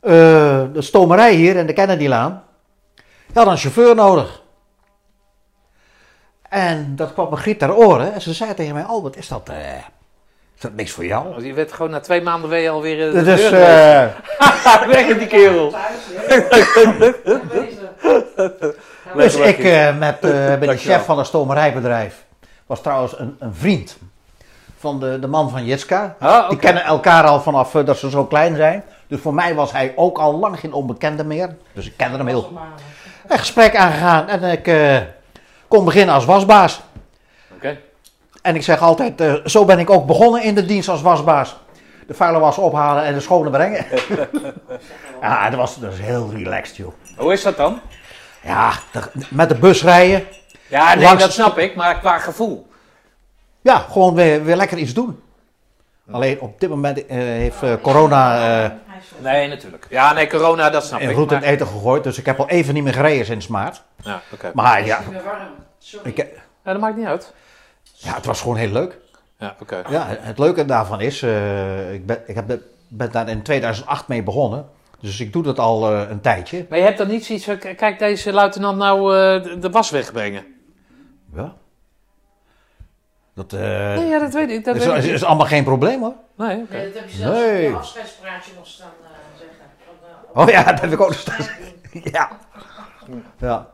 eh, 0.00 0.10
de 0.72 0.82
stomerij 0.82 1.34
hier 1.34 1.56
in 1.56 1.66
de 1.66 1.72
Kennedylaan, 1.72 2.42
die 3.26 3.36
had 3.42 3.46
een 3.46 3.56
chauffeur 3.56 3.94
nodig. 3.94 4.42
En 6.48 6.96
dat 6.96 7.12
kwam 7.12 7.30
me 7.30 7.36
Griet 7.36 7.58
ter 7.58 7.74
oren 7.76 8.12
en 8.14 8.20
ze 8.20 8.32
zei 8.32 8.54
tegen 8.54 8.74
mij, 8.74 8.82
Albert, 8.84 9.16
is 9.16 9.28
dat, 9.28 9.48
eh, 9.48 9.76
is 10.54 10.60
dat 10.60 10.72
niks 10.74 10.90
voor 10.90 11.04
jou? 11.04 11.36
Oh, 11.36 11.44
Je 11.44 11.52
werd 11.52 11.72
gewoon 11.72 11.90
na 11.90 12.00
twee 12.00 12.22
maanden 12.22 12.50
weer 12.50 12.70
alweer 12.70 13.12
de 13.12 13.22
Dus, 13.22 13.40
deur 13.40 13.62
eh, 13.62 14.86
Weg 14.92 15.18
die 15.18 15.26
kerel. 15.26 15.72
dus 19.16 19.36
ik 19.36 19.58
eh, 19.58 19.98
met, 19.98 20.14
eh, 20.20 20.30
ben 20.60 20.68
de 20.68 20.76
chef 20.76 21.04
van 21.04 21.18
een 21.18 21.24
stomerijbedrijf. 21.24 22.24
Was 22.66 22.82
trouwens 22.82 23.18
een, 23.18 23.36
een 23.38 23.54
vriend 23.54 23.96
van 24.84 25.00
de, 25.00 25.18
de 25.18 25.26
man 25.26 25.50
van 25.50 25.64
Jitska. 25.64 26.16
Ah. 26.18 26.48
Die 26.48 26.58
kennen 26.58 26.84
elkaar 26.84 27.24
al 27.24 27.40
vanaf 27.40 27.74
eh, 27.74 27.84
dat 27.84 27.96
ze 27.96 28.10
zo 28.10 28.24
klein 28.24 28.56
zijn. 28.56 28.84
Dus 29.06 29.20
voor 29.20 29.34
mij 29.34 29.54
was 29.54 29.72
hij 29.72 29.92
ook 29.96 30.18
al 30.18 30.38
lang 30.38 30.60
geen 30.60 30.72
onbekende 30.72 31.24
meer. 31.24 31.56
Dus 31.72 31.86
ik 31.86 31.92
kende 31.96 32.16
hem 32.16 32.26
heel 32.26 32.52
Een 33.28 33.38
gesprek 33.38 33.76
aangegaan 33.76 34.28
en 34.28 34.42
ik 34.42 34.66
eh, 34.66 34.96
kon 35.68 35.84
beginnen 35.84 36.14
als 36.14 36.24
wasbaas. 36.24 36.80
Oké. 37.54 37.78
En 38.42 38.54
ik 38.54 38.62
zeg 38.62 38.80
altijd, 38.80 39.20
eh, 39.20 39.34
zo 39.44 39.64
ben 39.64 39.78
ik 39.78 39.90
ook 39.90 40.06
begonnen 40.06 40.42
in 40.42 40.54
de 40.54 40.64
dienst 40.64 40.88
als 40.88 41.02
wasbaas. 41.02 41.56
De 42.06 42.14
vuile 42.14 42.38
was 42.38 42.58
ophalen 42.58 43.04
en 43.04 43.14
de 43.14 43.20
schone 43.20 43.50
brengen. 43.50 43.86
ja, 45.20 45.48
dat 45.50 45.58
was, 45.58 45.78
dat 45.78 45.90
was 45.90 46.00
heel 46.00 46.30
relaxed, 46.34 46.76
joh. 46.76 46.92
Hoe 47.16 47.32
is 47.32 47.42
dat 47.42 47.56
dan? 47.56 47.80
Ja, 48.42 48.72
de- 48.92 49.10
met 49.30 49.48
de 49.48 49.54
bus 49.54 49.82
rijden. 49.82 50.26
Ja, 50.66 50.94
nee, 50.94 51.04
Langs- 51.04 51.22
dat 51.22 51.32
snap 51.32 51.58
ik, 51.58 51.74
maar 51.76 51.98
qua 51.98 52.18
gevoel. 52.18 52.66
Ja, 53.60 53.78
gewoon 53.78 54.14
weer, 54.14 54.44
weer 54.44 54.56
lekker 54.56 54.78
iets 54.78 54.94
doen. 54.94 55.22
Alleen 56.10 56.40
op 56.40 56.60
dit 56.60 56.68
moment 56.70 57.06
eh, 57.06 57.16
heeft 57.16 57.62
eh, 57.62 57.72
corona 57.82 58.36
eh, 58.64 58.70
Nee, 59.18 59.48
natuurlijk. 59.48 59.86
Ja, 59.90 60.12
nee, 60.12 60.26
corona, 60.28 60.70
dat 60.70 60.84
snap 60.84 61.00
in 61.00 61.10
ik. 61.10 61.16
roet 61.16 61.32
en 61.32 61.40
maar- 61.40 61.48
eten 61.48 61.66
gegooid. 61.66 62.04
Dus 62.04 62.18
ik 62.18 62.26
heb 62.26 62.38
al 62.38 62.48
even 62.48 62.74
niet 62.74 62.82
meer 62.84 62.92
gereden 62.94 63.26
sinds 63.26 63.46
maart. 63.46 63.82
Ja, 64.02 64.20
oké. 64.32 64.50
Maar 64.54 64.86
ja, 64.86 65.00
weer 65.10 65.22
warm. 65.24 65.38
Sorry. 65.78 66.10
ik, 66.10 66.16
Ja, 66.64 66.72
dat 66.72 66.80
maakt 66.80 66.96
niet 66.96 67.06
uit. 67.06 67.32
ja, 67.82 68.14
het 68.14 68.24
was 68.26 68.40
gewoon 68.40 68.56
heel 68.56 68.70
leuk. 68.72 68.98
Ja, 69.38 69.56
oké. 69.60 69.82
Ja, 69.88 70.06
het 70.20 70.38
leuke 70.38 70.64
daarvan 70.64 71.00
is, 71.00 71.22
eh, 71.22 71.92
ik, 71.92 72.06
ben, 72.06 72.22
ik 72.26 72.34
heb 72.34 72.58
ben 72.88 73.12
daar 73.12 73.28
in 73.28 73.42
2008 73.42 74.08
mee 74.08 74.22
begonnen. 74.22 74.68
Dus 75.00 75.20
ik 75.20 75.32
doe 75.32 75.42
dat 75.42 75.58
al 75.58 75.92
eh, 75.92 76.10
een 76.10 76.20
tijdje. 76.20 76.66
Maar 76.68 76.78
je 76.78 76.84
hebt 76.84 76.98
dan 76.98 77.08
niet 77.08 77.24
zoiets 77.24 77.44
van, 77.44 77.58
kijk 77.58 77.98
deze 77.98 78.32
luitenant 78.32 78.78
nou 78.78 79.16
eh, 79.16 79.42
de, 79.42 79.58
de 79.58 79.70
was 79.70 79.90
wegbrengen? 79.90 80.44
Ja. 81.34 81.54
Dat, 83.34 83.52
eh, 83.52 83.60
Nee, 83.60 84.06
ja, 84.06 84.18
dat 84.18 84.32
weet 84.32 84.50
ik. 84.50 84.64
Dat 84.64 84.76
is, 84.76 84.86
weet 84.86 84.96
is, 84.96 85.04
ik. 85.04 85.12
is 85.12 85.24
allemaal 85.24 85.46
geen 85.46 85.64
probleem 85.64 86.00
hoor. 86.00 86.14
Nee, 86.36 86.56
oké. 86.62 86.72
Nee, 86.76 86.84
dat 86.92 86.94
heb 87.00 87.08
je 87.10 87.16
zelfs 87.16 87.38
Nee. 87.38 87.64
in 87.64 87.70
je 87.70 87.76
afscheidspraatje 87.76 88.52
nog 88.56 88.66
staan 88.66 88.92
eh, 89.02 89.38
zeggen. 89.38 89.56
Van, 89.84 90.08
eh, 90.34 90.42
Oh 90.42 90.48
ja, 90.48 90.70
dat 90.72 90.80
heb 90.80 90.92
ik 90.92 91.00
ook 91.00 91.08
nog 91.08 91.22
doen. 91.24 91.46
Ja. 92.12 92.38
ja. 93.38 93.70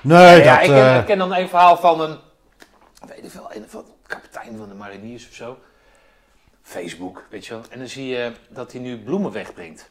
Nee, 0.00 0.42
ja, 0.42 0.54
dat... 0.54 0.64
ik, 0.64 0.70
ken, 0.70 0.92
eh, 0.92 0.98
ik 0.98 1.04
ken 1.06 1.18
dan 1.18 1.34
een 1.34 1.48
verhaal 1.48 1.76
van 1.76 2.00
een, 2.00 2.18
weet 3.08 3.24
ik 3.24 3.32
wel, 3.32 3.54
een 3.54 3.64
van 3.68 3.84
kapitein 4.06 4.56
van 4.56 4.68
de 4.68 4.74
mariniers 4.74 5.28
of 5.28 5.34
zo. 5.34 5.58
Facebook, 6.62 7.26
weet 7.30 7.46
je 7.46 7.54
wel. 7.54 7.62
En 7.70 7.78
dan 7.78 7.88
zie 7.88 8.06
je 8.06 8.32
dat 8.48 8.72
hij 8.72 8.80
nu 8.80 8.98
bloemen 8.98 9.32
wegbrengt. 9.32 9.90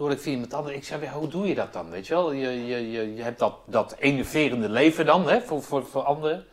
Toen 0.00 0.10
ik 0.10 0.20
via 0.20 0.32
iemand 0.32 0.54
anders, 0.54 0.76
ik 0.76 0.84
zei, 0.84 1.02
"Ja, 1.02 1.12
hoe 1.12 1.28
doe 1.28 1.46
je 1.46 1.54
dat 1.54 1.72
dan, 1.72 1.90
weet 1.90 2.06
je 2.06 2.14
wel? 2.14 2.32
Je, 2.32 2.66
je, 2.66 2.90
je, 2.90 3.14
je 3.14 3.22
hebt 3.22 3.38
dat, 3.38 3.54
dat 3.64 3.96
enerverende 3.98 4.68
leven 4.68 5.06
dan, 5.06 5.28
hè, 5.28 5.40
voor, 5.40 5.62
voor, 5.62 5.86
voor 5.86 6.02
anderen. 6.02 6.46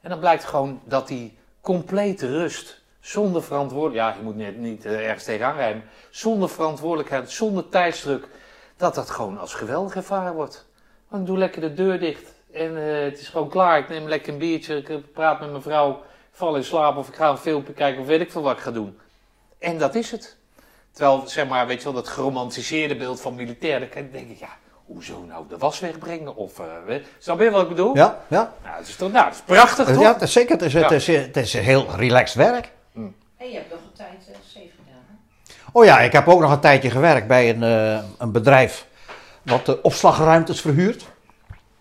En 0.00 0.10
dan 0.10 0.18
blijkt 0.18 0.44
gewoon 0.44 0.80
dat 0.84 1.08
die 1.08 1.38
complete 1.60 2.26
rust, 2.26 2.80
zonder 3.00 3.42
verantwoordelijkheid, 3.42 4.14
ja, 4.14 4.20
je 4.20 4.26
moet 4.26 4.36
net 4.36 4.56
niet 4.58 4.84
eh, 4.84 5.06
ergens 5.06 5.24
tegenaan 5.24 5.56
rijden, 5.56 5.84
zonder 6.10 6.48
verantwoordelijkheid, 6.48 7.30
zonder 7.30 7.68
tijdsdruk, 7.68 8.28
dat 8.76 8.94
dat 8.94 9.10
gewoon 9.10 9.38
als 9.38 9.54
geweldig 9.54 9.96
ervaren 9.96 10.34
wordt. 10.34 10.66
Want 11.08 11.26
doe 11.26 11.38
lekker 11.38 11.60
de 11.60 11.74
deur 11.74 11.98
dicht 11.98 12.34
en 12.52 12.76
eh, 12.76 13.04
het 13.04 13.20
is 13.20 13.28
gewoon 13.28 13.48
klaar. 13.48 13.78
Ik 13.78 13.88
neem 13.88 14.08
lekker 14.08 14.32
een 14.32 14.38
biertje, 14.38 14.76
ik 14.76 14.88
eh, 14.88 14.96
praat 15.12 15.40
met 15.40 15.50
mijn 15.50 15.62
vrouw, 15.62 16.02
val 16.30 16.56
in 16.56 16.64
slaap 16.64 16.96
of 16.96 17.08
ik 17.08 17.14
ga 17.14 17.30
een 17.30 17.36
filmpje 17.36 17.72
kijken 17.72 18.00
of 18.00 18.06
weet 18.06 18.20
ik 18.20 18.30
veel 18.30 18.42
wat 18.42 18.56
ik 18.56 18.62
ga 18.62 18.70
doen. 18.70 18.98
En 19.58 19.78
dat 19.78 19.94
is 19.94 20.10
het. 20.10 20.42
Terwijl, 20.94 21.22
zeg 21.26 21.48
maar, 21.48 21.66
weet 21.66 21.78
je 21.78 21.84
wel, 21.84 21.92
dat 21.92 22.08
geromantiseerde 22.08 22.96
beeld 22.96 23.20
van 23.20 23.34
militair, 23.34 23.80
dan 23.80 23.88
denk 24.12 24.30
ik, 24.30 24.38
ja, 24.38 24.48
hoezo 24.86 25.24
nou 25.28 25.44
de 25.48 25.58
was 25.58 25.80
wegbrengen? 25.80 26.36
Of, 26.36 26.58
eh, 26.58 26.64
weet- 26.86 27.06
snap 27.18 27.40
je 27.40 27.50
wat 27.50 27.62
ik 27.62 27.68
bedoel? 27.68 27.96
ja, 27.96 28.18
ja. 28.28 28.52
Nou, 28.64 28.76
dat 28.78 28.86
is 28.88 28.96
toch, 28.96 29.12
nou, 29.12 29.24
dat 29.24 29.34
is 29.34 29.40
prachtig, 29.40 29.86
toch? 29.86 30.00
Ja, 30.02 30.12
dat 30.12 30.22
is 30.22 30.32
zeker. 30.32 30.50
Het 30.52 30.62
is, 30.62 30.72
het, 30.72 30.88
Ja. 30.90 30.96
is, 30.96 31.06
het 31.06 31.36
is 31.36 31.52
heel 31.52 31.86
relaxed 31.96 32.36
werk. 32.36 32.70
En 32.94 33.50
je 33.50 33.54
hebt 33.56 33.70
nog 33.70 33.78
een 33.78 33.92
tijd 33.96 34.26
uh, 34.30 34.34
safe 34.46 34.66
gedaan. 34.84 35.02
Hè? 35.08 35.54
Oh 35.72 35.84
ja, 35.84 36.00
ik 36.00 36.12
heb 36.12 36.28
ook 36.28 36.40
nog 36.40 36.50
een 36.52 36.60
tijdje 36.60 36.90
gewerkt 36.90 37.26
bij 37.26 37.50
een, 37.50 37.62
eh, 37.62 38.04
een 38.18 38.32
bedrijf 38.32 38.86
wat 39.42 39.66
de 39.66 39.82
opslagruimtes 39.82 40.60
verhuurt. 40.60 41.04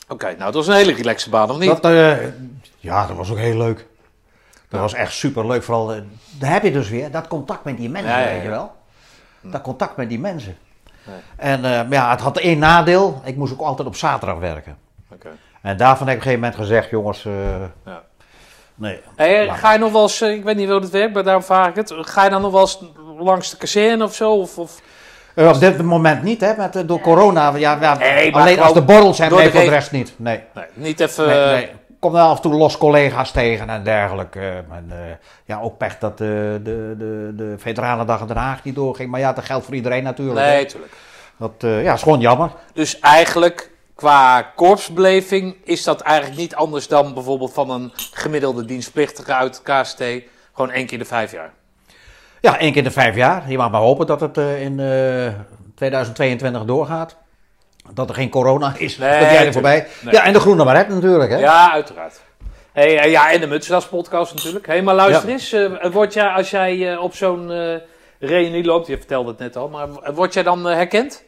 Oké, 0.07 0.25
nou, 0.25 0.37
dat 0.37 0.53
was 0.53 0.67
een 0.67 0.73
hele 0.73 0.93
relaxe 0.93 1.29
baan, 1.29 1.49
of 1.51 1.57
niet? 1.57 1.69
Dat, 1.81 1.85
eh, 1.85 2.17
ja, 2.79 3.07
dat 3.07 3.17
was 3.17 3.31
ook 3.31 3.37
heel 3.37 3.57
leuk. 3.57 3.87
Dat 4.69 4.79
was 4.81 4.93
echt 4.93 5.13
super 5.13 5.47
leuk. 5.47 5.63
Vooral, 5.63 5.93
eh, 5.93 6.01
daar 6.39 6.51
heb 6.51 6.63
je 6.63 6.71
dus 6.71 6.89
weer 6.89 7.11
dat 7.11 7.27
contact 7.27 7.63
met 7.63 7.77
die 7.77 7.89
mensen, 7.89 8.11
Ja, 8.11 8.19
ja, 8.19 8.25
weet 8.33 8.41
je 8.43 8.49
wel. 8.49 8.71
Dat 9.43 9.61
contact 9.61 9.97
met 9.97 10.09
die 10.09 10.19
mensen. 10.19 10.57
Nee. 11.05 11.15
En 11.35 11.55
eh, 11.65 11.71
maar 11.71 11.87
ja, 11.89 12.09
het 12.11 12.21
had 12.21 12.37
één 12.37 12.59
nadeel. 12.59 13.21
Ik 13.25 13.35
moest 13.35 13.53
ook 13.53 13.61
altijd 13.61 13.87
op 13.87 13.95
zaterdag 13.95 14.37
werken. 14.39 14.77
Oké. 15.13 15.27
En 15.61 15.77
daarvan 15.77 16.07
heb 16.07 16.15
ik 16.17 16.21
op 16.21 16.27
een 16.27 16.33
gegeven 16.33 16.39
moment 16.39 16.55
gezegd, 16.55 16.89
jongens, 16.89 17.25
eh, 17.25 17.33
Ja. 17.85 18.01
nee. 18.75 18.99
Hey, 19.15 19.45
Laat 19.45 19.57
ga 19.57 19.73
je 19.73 19.79
nog 19.79 19.91
wel 19.91 20.01
eens, 20.01 20.21
eh, 20.21 20.31
ik 20.33 20.43
weet 20.43 20.55
niet 20.55 20.69
hoe 20.69 20.79
het 20.79 20.89
werkt, 20.89 21.13
maar 21.13 21.23
daarom 21.23 21.43
vraag 21.43 21.67
ik 21.67 21.75
het. 21.75 21.93
Ga 21.95 22.23
je 22.23 22.29
dan 22.29 22.41
nog 22.41 22.51
wel 22.51 22.61
eens 22.61 22.79
langs 23.19 23.49
de 23.49 23.57
kazerne 23.57 24.03
of 24.03 24.15
zo? 24.15 24.31
Of, 24.33 24.57
of... 24.57 24.81
Eh, 25.35 25.47
op 25.47 25.59
dit 25.59 25.81
moment 25.81 26.23
niet, 26.23 26.41
hè, 26.41 26.53
met, 26.57 26.75
eh, 26.75 26.81
door 26.85 26.99
corona. 26.99 27.55
Ja, 27.55 27.77
ja, 27.81 27.97
Nee, 27.97 28.35
alleen 28.35 28.59
als 28.59 28.73
de 28.73 28.81
borrels 28.81 29.15
zijn, 29.17 29.31
nee, 29.31 29.43
de 29.45 29.51
voor 29.51 29.59
de 29.59 29.65
re- 29.65 29.73
rest 29.73 29.91
niet. 29.91 30.13
Nee. 30.17 30.41
Nee, 30.53 30.65
niet 30.73 30.99
even... 30.99 31.27
Nee, 31.27 31.39
eh, 31.43 31.51
nee. 31.51 31.71
Kom 32.03 32.11
wel 32.11 32.27
af 32.27 32.35
en 32.35 32.41
toe 32.41 32.53
los 32.53 32.77
collega's 32.77 33.31
tegen 33.31 33.69
en 33.69 33.83
dergelijke. 33.83 34.63
En, 34.71 34.85
eh, 34.89 35.15
ja, 35.45 35.59
ook 35.59 35.77
pech 35.77 35.97
dat 35.97 36.17
de, 36.17 36.59
de, 36.63 36.95
de, 36.97 37.31
de 37.35 37.55
Veteranendag 37.57 38.21
in 38.21 38.27
Den 38.27 38.37
Haag 38.37 38.63
niet 38.63 38.75
doorging. 38.75 39.11
Maar 39.11 39.19
ja, 39.19 39.33
dat 39.33 39.43
geldt 39.43 39.65
voor 39.65 39.73
iedereen 39.75 40.03
natuurlijk. 40.03 40.45
Nee, 40.45 40.57
hè. 40.57 40.65
tuurlijk. 40.65 40.91
Dat 41.37 41.51
eh, 41.57 41.83
ja, 41.83 41.93
is 41.93 42.01
gewoon 42.01 42.19
jammer. 42.19 42.51
Dus 42.73 42.99
eigenlijk, 42.99 43.71
qua 43.95 44.41
korpsbeleving, 44.41 45.55
is 45.63 45.83
dat 45.83 46.01
eigenlijk 46.01 46.39
niet 46.39 46.55
anders 46.55 46.87
dan 46.87 47.13
bijvoorbeeld 47.13 47.53
van 47.53 47.69
een 47.69 47.91
gemiddelde 48.11 48.65
dienstplichtige 48.65 49.33
uit 49.33 49.61
KST. 49.61 50.03
Gewoon 50.53 50.71
één 50.71 50.85
keer 50.85 50.97
de 50.97 51.05
vijf 51.05 51.31
jaar. 51.31 51.53
Ja, 52.41 52.59
één 52.59 52.69
keer 52.69 52.77
in 52.77 52.87
de 52.87 52.91
vijf 52.91 53.15
jaar. 53.15 53.51
Je 53.51 53.57
mag 53.57 53.71
maar 53.71 53.81
hopen 53.81 54.07
dat 54.07 54.19
het 54.19 54.37
eh, 54.37 54.61
in 54.61 54.79
eh, 54.79 55.33
2022 55.75 56.65
doorgaat. 56.65 57.15
Dat 57.91 58.09
er 58.09 58.15
geen 58.15 58.29
corona 58.29 58.73
is. 58.77 58.97
Nee, 58.97 59.19
dat 59.19 59.29
jij 59.29 59.45
er 59.45 59.53
voorbij. 59.53 59.87
Nee. 60.01 60.13
Ja, 60.13 60.23
en 60.23 60.33
de 60.33 60.39
groene 60.39 60.63
baret 60.65 60.89
natuurlijk. 60.89 61.31
Hè? 61.31 61.37
Ja, 61.37 61.71
uiteraard. 61.71 62.21
Hey, 62.71 62.99
eh, 62.99 63.11
ja, 63.11 63.31
en 63.31 63.39
de 63.39 63.47
Mutsdas 63.47 63.87
podcast 63.87 64.33
natuurlijk. 64.35 64.67
Hey, 64.67 64.81
maar 64.81 64.95
luister 64.95 65.27
Ja. 65.29 65.33
eens, 65.33 65.55
word 65.93 66.13
jij, 66.13 66.27
als 66.27 66.49
jij 66.49 66.91
eh, 66.91 67.01
op 67.03 67.15
zo'n 67.15 67.51
eh 67.51 67.75
reunie 68.19 68.63
loopt, 68.63 68.87
je 68.87 68.97
vertelde 68.97 69.29
het 69.29 69.39
net 69.39 69.55
al, 69.55 69.69
maar 69.69 69.87
word 70.13 70.33
jij 70.33 70.43
dan 70.43 70.65
herkend? 70.65 71.23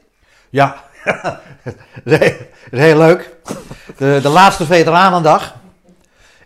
Ja, 0.50 0.84
dat 2.04 2.22
is 2.22 2.32
heel 2.70 2.98
leuk. 2.98 3.36
De, 3.98 4.20
de 4.22 4.30
laatste 4.30 4.66
Veteranendag 4.66 5.56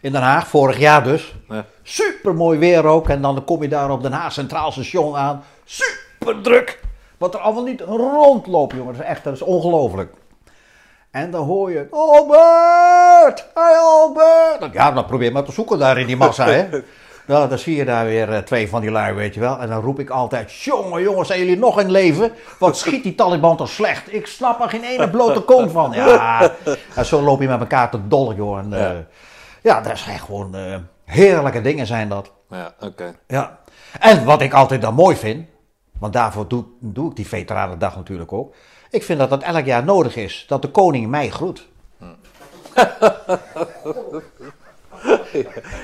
in 0.01 0.11
Den 0.11 0.21
Haag, 0.21 0.47
vorig 0.47 0.77
jaar 0.77 1.03
dus. 1.03 1.33
Ja. 1.49 1.65
Super 1.83 2.35
mooi 2.35 2.59
weer 2.59 2.85
ook. 2.85 3.09
En 3.09 3.21
dan 3.21 3.43
kom 3.45 3.61
je 3.61 3.67
daar 3.67 3.91
op 3.91 4.01
Den 4.01 4.11
Haag 4.11 4.31
Centraal 4.31 4.71
Station 4.71 5.15
aan. 5.15 5.43
Super 5.65 6.41
druk. 6.41 6.79
Wat 7.19 7.33
er 7.33 7.39
allemaal 7.39 7.63
niet 7.63 7.81
rondloopt, 7.81 8.75
jongen. 8.75 8.93
Dat 8.93 9.01
is 9.01 9.07
echt 9.07 9.23
dat 9.23 9.33
is 9.33 9.41
ongelooflijk. 9.41 10.13
En 11.11 11.31
dan 11.31 11.45
hoor 11.45 11.71
je, 11.71 11.87
Albert! 11.91 13.47
Hey 13.53 13.77
Albert! 13.77 14.73
Ja, 14.73 14.91
dan 14.91 15.05
probeer 15.05 15.31
maar 15.31 15.43
te 15.43 15.51
zoeken 15.51 15.79
daar 15.79 15.97
in 15.97 16.07
die 16.07 16.17
massa, 16.17 16.45
hè. 16.45 16.67
Nou, 17.27 17.49
dan 17.49 17.57
zie 17.57 17.75
je 17.75 17.85
daar 17.85 18.05
weer 18.05 18.33
eh, 18.33 18.37
twee 18.37 18.69
van 18.69 18.81
die 18.81 18.91
lui, 18.91 19.13
weet 19.13 19.33
je 19.33 19.39
wel. 19.39 19.57
En 19.59 19.69
dan 19.69 19.81
roep 19.81 19.99
ik 19.99 20.09
altijd, 20.09 20.53
jongen, 20.53 21.01
jongens, 21.01 21.27
zijn 21.27 21.39
jullie 21.39 21.57
nog 21.57 21.79
in 21.79 21.91
leven? 21.91 22.31
Wat 22.59 22.77
schiet 22.77 23.03
die 23.03 23.15
Taliban 23.15 23.57
toch 23.57 23.69
slecht? 23.69 24.13
Ik 24.13 24.27
snap 24.27 24.61
er 24.61 24.69
geen 24.69 24.83
ene 24.83 25.09
blote 25.09 25.39
koon 25.39 25.69
van. 25.69 25.91
Ja, 25.91 26.51
en 26.95 27.05
zo 27.05 27.21
loop 27.21 27.41
je 27.41 27.47
met 27.47 27.59
elkaar 27.59 27.89
te 27.89 28.07
dollen, 28.07 28.35
joh. 28.35 28.57
En, 28.57 28.73
eh, 28.73 28.79
Ja. 28.79 28.95
ja. 29.61 29.81
dat 29.81 29.97
zijn 29.97 30.19
gewoon 30.19 30.55
eh, 30.55 30.75
heerlijke 31.05 31.61
dingen 31.61 31.85
zijn 31.85 32.09
dat. 32.09 32.31
Ja, 32.49 32.73
oké. 32.79 33.15
Ja. 33.27 33.57
En 33.99 34.25
wat 34.25 34.41
ik 34.41 34.53
altijd 34.53 34.81
dan 34.81 34.93
mooi 34.93 35.15
vind, 35.15 35.47
want 35.99 36.13
daarvoor 36.13 36.47
doe, 36.47 36.63
doe 36.79 37.09
ik 37.09 37.15
die 37.15 37.27
Veteranendag 37.27 37.95
natuurlijk 37.95 38.33
ook. 38.33 38.53
Ik 38.89 39.03
vind 39.03 39.19
dat 39.19 39.29
dat 39.29 39.43
elk 39.43 39.65
jaar 39.65 39.83
nodig 39.83 40.15
is, 40.15 40.45
dat 40.47 40.61
de 40.61 40.67
koning 40.67 41.07
mij 41.07 41.29
groet. 41.29 41.67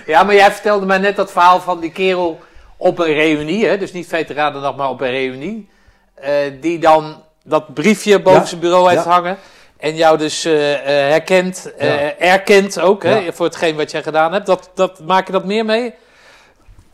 Ja, 0.06 0.24
maar 0.24 0.36
jij 0.36 0.52
vertelde 0.52 0.86
mij 0.86 0.98
net 0.98 1.16
dat 1.16 1.32
verhaal 1.32 1.60
van 1.60 1.80
die 1.80 1.92
kerel 1.92 2.40
op 2.78 3.00
een 3.00 3.14
reunie, 3.14 3.66
hè? 3.66 3.78
dus 3.78 3.92
niet 3.94 4.08
veteranendag, 4.08 4.76
maar 4.76 4.90
op 4.90 5.02
een 5.02 5.10
reunie. 5.12 5.70
eh, 6.16 6.32
die 6.62 6.80
dan 6.80 7.24
dat 7.44 7.74
briefje 7.74 8.22
boven 8.22 8.40
Ja, 8.40 8.46
zijn 8.46 8.62
bureau 8.62 8.90
heeft 8.90 9.04
ja. 9.04 9.10
hangen. 9.12 9.38
En 9.78 9.96
jou 9.96 10.18
dus 10.18 10.46
eh, 10.46 10.74
eh, 10.74 11.10
herkent, 11.12 11.72
Ja. 11.80 12.18
erkent 12.18 12.80
ook, 12.80 13.04
hè, 13.04 13.34
voor 13.34 13.46
hetgeen 13.46 13.76
wat 13.76 13.92
jij 13.92 14.04
gedaan 14.04 14.34
hebt. 14.34 14.46
Dat, 14.46 14.70
dat, 14.74 15.00
maak 15.00 15.26
je 15.28 15.32
dat 15.34 15.46
meer 15.46 15.66
mee? 15.66 15.94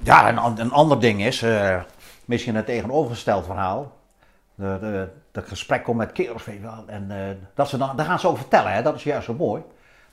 Ja, 0.04 0.30
een, 0.30 0.60
een 0.60 0.72
ander 0.72 1.00
ding 1.00 1.26
is, 1.26 1.44
misschien 2.32 2.56
een 2.56 2.64
tegenovergesteld 2.64 3.46
verhaal. 3.46 3.98
De, 4.56 4.78
de, 4.80 5.10
de 5.32 5.42
gesprek 5.42 5.84
komt 5.84 5.98
met 5.98 6.12
kerels, 6.12 6.46
weet 6.46 6.56
je 6.56 6.62
wel. 6.62 6.84
En 6.88 7.12
eh, 7.12 7.36
dat 7.56 7.70
ze 7.70 7.78
dan, 7.78 7.96
daar 7.96 8.06
gaan 8.06 8.20
ze 8.20 8.28
over 8.28 8.40
vertellen, 8.40 8.74
hè? 8.74 8.82
dat 8.82 8.96
is 8.96 9.04
juist 9.04 9.26
zo 9.26 9.34
mooi. 9.34 9.64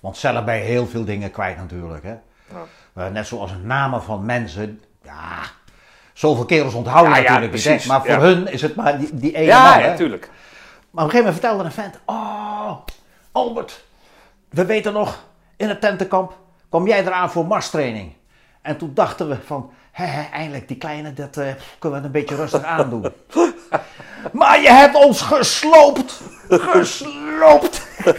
Want 0.00 0.16
zelf 0.16 0.44
ben 0.44 0.54
je 0.56 0.62
heel 0.62 0.86
veel 0.86 1.04
dingen 1.04 1.30
kwijt 1.30 1.56
natuurlijk. 1.56 2.04
Hè? 2.04 2.16
Eh, 2.94 3.06
net 3.06 3.26
zoals 3.26 3.50
namen 3.62 4.02
van 4.02 4.24
mensen. 4.24 4.82
Ja, 5.02 5.42
zoveel 6.12 6.44
kerels 6.44 6.74
onthouden 6.74 7.14
Ja, 7.14 7.18
ja, 7.22 7.38
natuurlijk 7.38 7.64
niet. 7.64 7.86
Maar 7.86 8.00
voor 8.00 8.10
ja. 8.10 8.20
hun 8.20 8.46
is 8.46 8.62
het 8.62 8.74
maar 8.74 8.98
die, 8.98 9.14
die 9.14 9.34
ene 9.34 9.46
Ja, 9.46 9.70
man. 9.70 9.82
hè. 9.82 9.88
natuurlijk. 9.88 10.30
Maar 10.90 11.04
op 11.04 11.10
een 11.12 11.18
gegeven 11.18 11.18
moment 11.18 11.34
vertelde 11.34 11.64
een 11.64 11.72
vent: 11.72 11.98
Oh, 12.04 12.72
Albert, 13.32 13.84
we 14.48 14.64
weten 14.64 14.92
nog, 14.92 15.24
in 15.56 15.68
het 15.68 15.80
tentenkamp 15.80 16.36
kwam 16.68 16.86
jij 16.86 17.00
eraan 17.00 17.30
voor 17.30 17.46
marstraining. 17.46 18.12
En 18.62 18.76
toen 18.76 18.94
dachten 18.94 19.28
we 19.28 19.36
van, 19.44 19.70
eindelijk 20.32 20.68
die 20.68 20.76
kleine, 20.76 21.12
dat 21.14 21.36
eh, 21.36 21.46
kunnen 21.78 22.00
we 22.00 22.06
een 22.06 22.12
beetje 22.12 22.34
rustig 22.36 22.62
aandoen. 22.62 23.06
maar 24.32 24.60
je 24.60 24.70
hebt 24.72 24.94
ons 24.94 25.20
gesloopt, 25.22 26.20
gesloopt. 26.48 27.86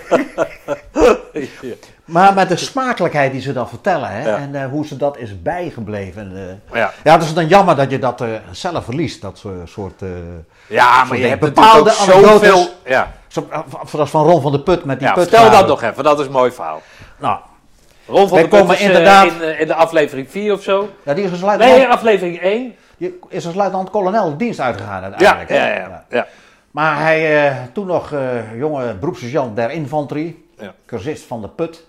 Maar 2.05 2.33
met 2.33 2.49
de 2.49 2.55
smakelijkheid 2.57 3.31
die 3.31 3.41
ze 3.41 3.53
dan 3.53 3.69
vertellen 3.69 4.09
hè, 4.11 4.29
Ja. 4.29 4.37
en 4.37 4.55
eh, 4.55 4.69
hoe 4.69 4.85
ze 4.85 4.97
dat 4.97 5.17
is 5.17 5.41
bijgebleven. 5.41 6.31
eh. 6.71 6.77
Ja. 6.79 6.91
ja, 7.03 7.13
het 7.13 7.23
is 7.23 7.33
dan 7.33 7.47
jammer 7.47 7.75
dat 7.75 7.91
je 7.91 7.99
dat 7.99 8.23
zelf 8.51 8.83
verliest, 8.83 9.21
dat 9.21 9.43
soort... 9.65 10.01
Ja, 10.67 11.03
maar 11.03 11.17
je 11.17 11.27
hebt 11.27 11.39
bepaalde 11.41 11.91
anekdotes. 11.95 12.29
zoveel... 12.29 12.67
Ja, 12.85 13.11
zo, 13.27 13.47
zoals 13.87 14.09
van 14.09 14.25
Ron 14.25 14.41
van 14.41 14.51
de 14.51 14.59
Put 14.59 14.83
met 14.85 14.99
die 14.99 15.07
ja 15.07 15.13
put. 15.13 15.27
vertel 15.29 15.51
dat 15.51 15.67
nog 15.67 15.81
even, 15.83 16.03
dat 16.03 16.19
is 16.19 16.25
een 16.25 16.31
mooi 16.31 16.51
verhaal. 16.51 16.81
Nou, 17.17 17.39
Ron 18.09 18.27
van 18.27 18.37
Wij 18.37 18.47
komen 18.47 18.75
is, 18.75 18.79
eh, 18.81 18.85
inderdaad- 18.87 19.25
in, 19.31 19.41
eh, 19.41 19.59
in 19.59 19.67
de 19.67 19.73
aflevering 19.73 20.29
4 20.29 20.53
of 20.53 20.63
zo. 20.63 20.89
ja, 21.03 21.13
die 21.13 21.23
is 21.23 21.31
als 21.31 21.41
luitenant, 21.41 21.77
Nee, 21.77 21.87
aflevering 21.87 22.39
1. 22.41 22.75
die 22.97 23.19
is 23.29 23.45
als 23.45 23.55
luitenant-kolonel 23.55 24.29
de 24.29 24.35
dienst 24.35 24.59
uitgegaan 24.59 25.01
Ja, 25.01 25.07
uiteindelijk. 25.07 25.49
ja, 25.49 25.55
hè? 25.55 25.79
ja. 25.79 26.05
ja. 26.09 26.27
Maar 26.71 26.99
hij, 27.01 27.47
eh, 27.49 27.55
toen 27.73 27.87
nog 27.87 28.13
jonge 28.55 28.93
beroepssergeant 28.93 29.55
der 29.55 29.71
infanterie, 29.71 30.45
Ja. 30.57 30.73
cursist 30.85 31.23
van 31.25 31.41
de 31.41 31.47
Put. 31.47 31.87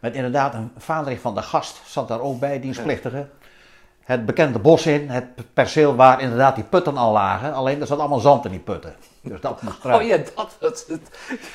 Met 0.00 0.14
inderdaad 0.14 0.54
een 0.54 0.72
vader 0.78 1.18
van 1.18 1.34
de 1.34 1.42
gast, 1.42 1.80
zat 1.86 2.08
daar 2.08 2.20
ook 2.20 2.40
bij, 2.40 2.60
dienstplichtige. 2.60 3.26
Het 4.04 4.26
bekende 4.26 4.58
bos 4.58 4.86
in, 4.86 5.08
het 5.10 5.24
perceel 5.54 5.94
waar 5.96 6.20
inderdaad 6.20 6.54
die 6.54 6.64
putten 6.64 6.96
al 6.96 7.12
lagen. 7.12 7.54
Alleen 7.54 7.80
er 7.80 7.86
zat 7.86 7.98
allemaal 7.98 8.18
zand 8.18 8.44
in 8.44 8.50
die 8.50 8.60
putten. 8.60 8.94
Dus 9.22 9.40
dat 9.40 9.62
moest 9.62 9.84
eruit. 9.84 10.00
Oh 10.02 10.08
ja, 10.08 10.16
dat, 10.16 10.56
dat, 10.60 10.84
dat, 10.88 11.00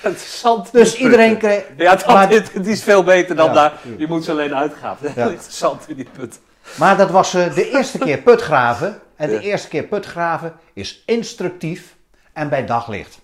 dat 0.02 0.14
is 0.14 0.40
zand. 0.40 0.66
in 0.74 0.80
Dus 0.80 0.98
iedereen 0.98 1.38
kreeg... 1.38 1.66
Ja, 1.78 1.96
dat, 1.96 2.08
maar, 2.08 2.30
die 2.30 2.72
is 2.72 2.84
veel 2.84 3.04
beter 3.04 3.36
dan 3.36 3.48
Ja, 3.48 3.54
daar. 3.54 3.74
Je 3.98 4.08
moet 4.08 4.24
ze 4.24 4.32
alleen 4.32 4.56
uitgaan. 4.56 4.98
Er 5.02 5.12
Ja. 5.16 5.28
ligt 5.28 5.54
zand 5.54 5.90
in 5.90 5.96
die 5.96 6.10
put. 6.18 6.40
maar 6.78 6.98
dat 6.98 7.12
was 7.12 7.34
eh, 7.34 7.54
de 7.54 7.70
eerste 7.70 7.98
keer 7.98 8.18
putgraven. 8.18 9.00
En 9.16 9.30
de 9.30 9.40
eerste 9.40 9.68
keer 9.68 9.84
putgraven 9.84 10.54
is 10.74 11.04
instructief 11.06 11.96
en 12.34 12.50
bij 12.50 12.66
daglicht. 12.66 13.20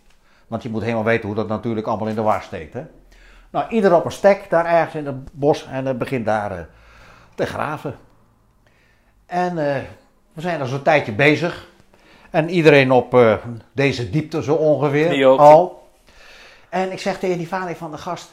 Want 0.47 0.63
je 0.63 0.69
moet 0.69 0.81
helemaal 0.81 1.03
weten 1.03 1.25
hoe 1.27 1.35
dat 1.35 1.47
natuurlijk 1.47 1.87
allemaal 1.87 2.07
in 2.07 2.15
de 2.15 2.21
war 2.21 2.41
steekt. 2.41 2.73
Hè? 2.73 2.83
Nou, 3.49 3.65
ieder 3.69 3.95
op 3.95 4.05
een 4.05 4.11
stek 4.11 4.49
daar 4.49 4.65
ergens 4.65 4.95
in 4.95 5.05
het 5.05 5.31
bos 5.31 5.67
en 5.71 5.85
het 5.85 5.97
begint 5.97 6.25
daar 6.25 6.51
eh, 6.51 6.63
te 7.35 7.45
graven. 7.45 7.95
En 9.25 9.57
eh, 9.75 9.81
we 10.33 10.41
zijn 10.41 10.59
er 10.59 10.67
zo'n 10.67 10.81
tijdje 10.81 11.11
bezig. 11.11 11.67
En 12.31 12.49
iedereen 12.49 12.91
op 12.91 13.13
eh, 13.13 13.35
deze 13.71 14.09
diepte 14.09 14.43
zo 14.43 14.55
ongeveer 14.55 15.25
al. 15.25 15.89
En 16.69 16.91
ik 16.91 16.99
zeg 16.99 17.19
tegen 17.19 17.37
die 17.37 17.47
vader 17.47 17.75
van 17.75 17.91
de 17.91 17.97
gast, 17.97 18.29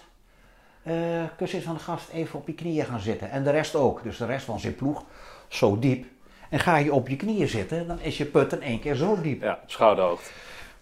kussen 1.36 1.62
van 1.62 1.74
de 1.74 1.80
gast 1.80 2.08
even 2.08 2.38
op 2.38 2.46
je 2.46 2.54
knieën 2.54 2.84
gaan 2.84 3.00
zitten. 3.00 3.30
En 3.30 3.44
de 3.44 3.50
rest 3.50 3.74
ook. 3.74 4.02
Dus 4.02 4.16
de 4.16 4.26
rest 4.26 4.44
van 4.44 4.60
zijn 4.60 4.74
ploeg, 4.74 5.04
zo 5.48 5.78
diep. 5.78 6.06
En 6.50 6.58
ga 6.58 6.76
je 6.76 6.92
op 6.92 7.08
je 7.08 7.16
knieën 7.16 7.48
zitten, 7.48 7.86
dan 7.86 8.00
is 8.00 8.16
je 8.16 8.24
put 8.24 8.52
in 8.52 8.62
één 8.62 8.80
keer 8.80 8.94
zo 8.94 9.20
diep. 9.20 9.42
Ja, 9.42 9.58
schouderhoogte. 9.66 10.30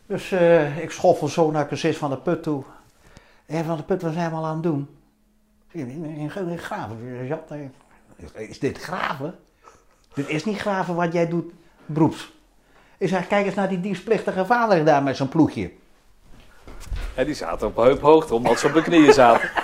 Dus 0.06 0.32
eh, 0.32 0.78
ik 0.78 0.90
schoffel 0.90 1.28
zo 1.28 1.50
naar 1.50 1.68
Cursis 1.68 1.96
van 1.96 2.10
de 2.10 2.16
Put 2.16 2.42
toe. 2.42 2.64
En 3.46 3.64
van 3.64 3.76
de 3.76 3.82
Put, 3.82 4.02
wat 4.02 4.12
zijn 4.12 4.30
we 4.30 4.36
al 4.36 4.44
aan 4.44 4.54
het 4.54 4.62
doen? 4.62 4.88
Graven. 6.56 7.72
Is 8.34 8.58
dit 8.58 8.78
graven? 8.78 9.34
Dit 10.14 10.28
is 10.28 10.44
niet 10.44 10.58
graven 10.58 10.94
wat 10.94 11.12
jij 11.12 11.28
doet, 11.28 11.52
beroeps. 11.86 12.32
Ik 12.98 13.08
zeg, 13.08 13.26
kijk 13.26 13.46
eens 13.46 13.54
naar 13.54 13.68
die 13.68 13.80
dienstplichtige 13.80 14.46
vader 14.46 14.84
daar 14.84 15.02
met 15.02 15.16
zijn 15.16 15.28
ploegje. 15.28 15.70
En 17.14 17.24
die 17.24 17.34
zaten 17.34 17.66
op 17.66 17.76
heuphoogte 17.76 18.34
omdat 18.34 18.58
ze 18.58 18.66
op 18.66 18.72
hun 18.74 18.82
knieën 18.82 19.12
zaten. 19.12 19.50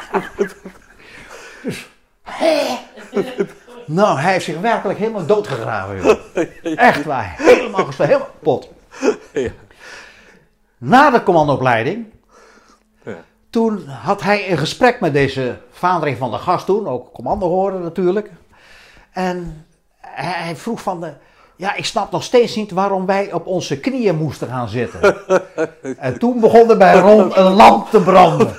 Nou, 3.87 4.19
hij 4.19 4.33
heeft 4.33 4.45
zich 4.45 4.61
werkelijk 4.61 4.99
helemaal 4.99 5.27
doodgegraven, 5.27 6.03
joh. 6.03 6.19
Echt 6.89 7.05
waar. 7.05 7.35
Helemaal 7.39 7.85
geslagen, 7.85 8.15
helemaal 8.15 8.35
kapot. 8.41 8.71
Ja. 9.33 9.51
Na 10.79 11.11
de 11.11 11.23
commandoopleiding, 11.23 12.07
Ja. 13.05 13.17
toen 13.51 13.87
had 13.89 14.23
hij 14.23 14.51
een 14.51 14.59
gesprek 14.59 15.01
met 15.01 15.13
deze 15.13 15.59
vader 15.71 16.17
van 16.17 16.31
de 16.31 16.39
gast 16.39 16.67
toen, 16.67 16.87
ook 16.89 17.13
commando 17.13 17.47
horen 17.49 17.83
natuurlijk. 17.83 18.31
En 19.13 19.67
hij 20.01 20.57
vroeg 20.57 20.83
van 20.83 21.01
de, 21.01 21.13
ja, 21.62 21.74
ik 21.74 21.84
snap 21.84 22.10
nog 22.10 22.22
steeds 22.22 22.56
niet 22.56 22.70
waarom 22.70 23.06
wij 23.06 23.32
op 23.32 23.47
onze 23.47 23.80
knieën 23.80 24.16
moesten 24.16 24.48
gaan 24.48 24.68
zitten. 24.68 25.16
en 25.98 26.18
toen 26.18 26.40
begon 26.40 26.70
er 26.70 26.76
bij 26.76 26.94
Ron 26.98 27.39
een 27.39 27.52
lamp 27.52 27.90
te 27.90 28.01
branden. 28.01 28.56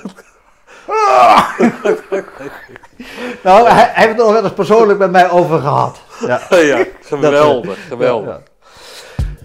nou, 3.42 3.68
hij, 3.68 3.90
hij 3.92 3.92
heeft 3.94 4.08
het 4.08 4.16
nog 4.16 4.32
wel 4.32 4.44
eens 4.44 4.52
persoonlijk 4.52 4.98
met 4.98 5.10
mij 5.10 5.30
over 5.30 5.60
gehad. 5.60 5.98
Ja. 6.26 6.40
ja, 6.58 6.84
geweldig, 7.02 7.78
geweldig. 7.88 8.28
Ja, 8.36 8.42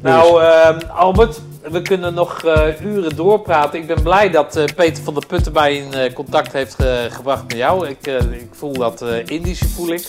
Nou, 0.02 0.44
ehm, 0.44 0.80
Albert, 0.96 1.40
we 1.62 1.82
kunnen 1.82 2.14
nog 2.14 2.44
eh, 2.44 2.82
uren 2.82 3.16
doorpraten. 3.16 3.80
Ik 3.80 3.88
ben 3.88 4.04
blij 4.04 4.30
dat 4.30 4.56
eh, 4.56 4.64
Peter 4.76 5.04
van 5.04 5.14
der 5.14 5.26
Putten 5.26 5.54
mij 5.54 5.76
in 5.76 5.94
eh, 5.94 6.14
contact 6.14 6.52
heeft 6.54 6.76
ge- 6.76 7.08
gebracht 7.12 7.44
met 7.48 7.58
jou. 7.58 7.88
Ik, 7.88 8.08
eh, 8.08 8.16
ik 8.16 8.50
voel 8.52 8.74
dat 8.74 9.02
eh, 9.02 9.26
Indische 9.26 9.68
voel 9.70 9.88
ik. 9.90 10.08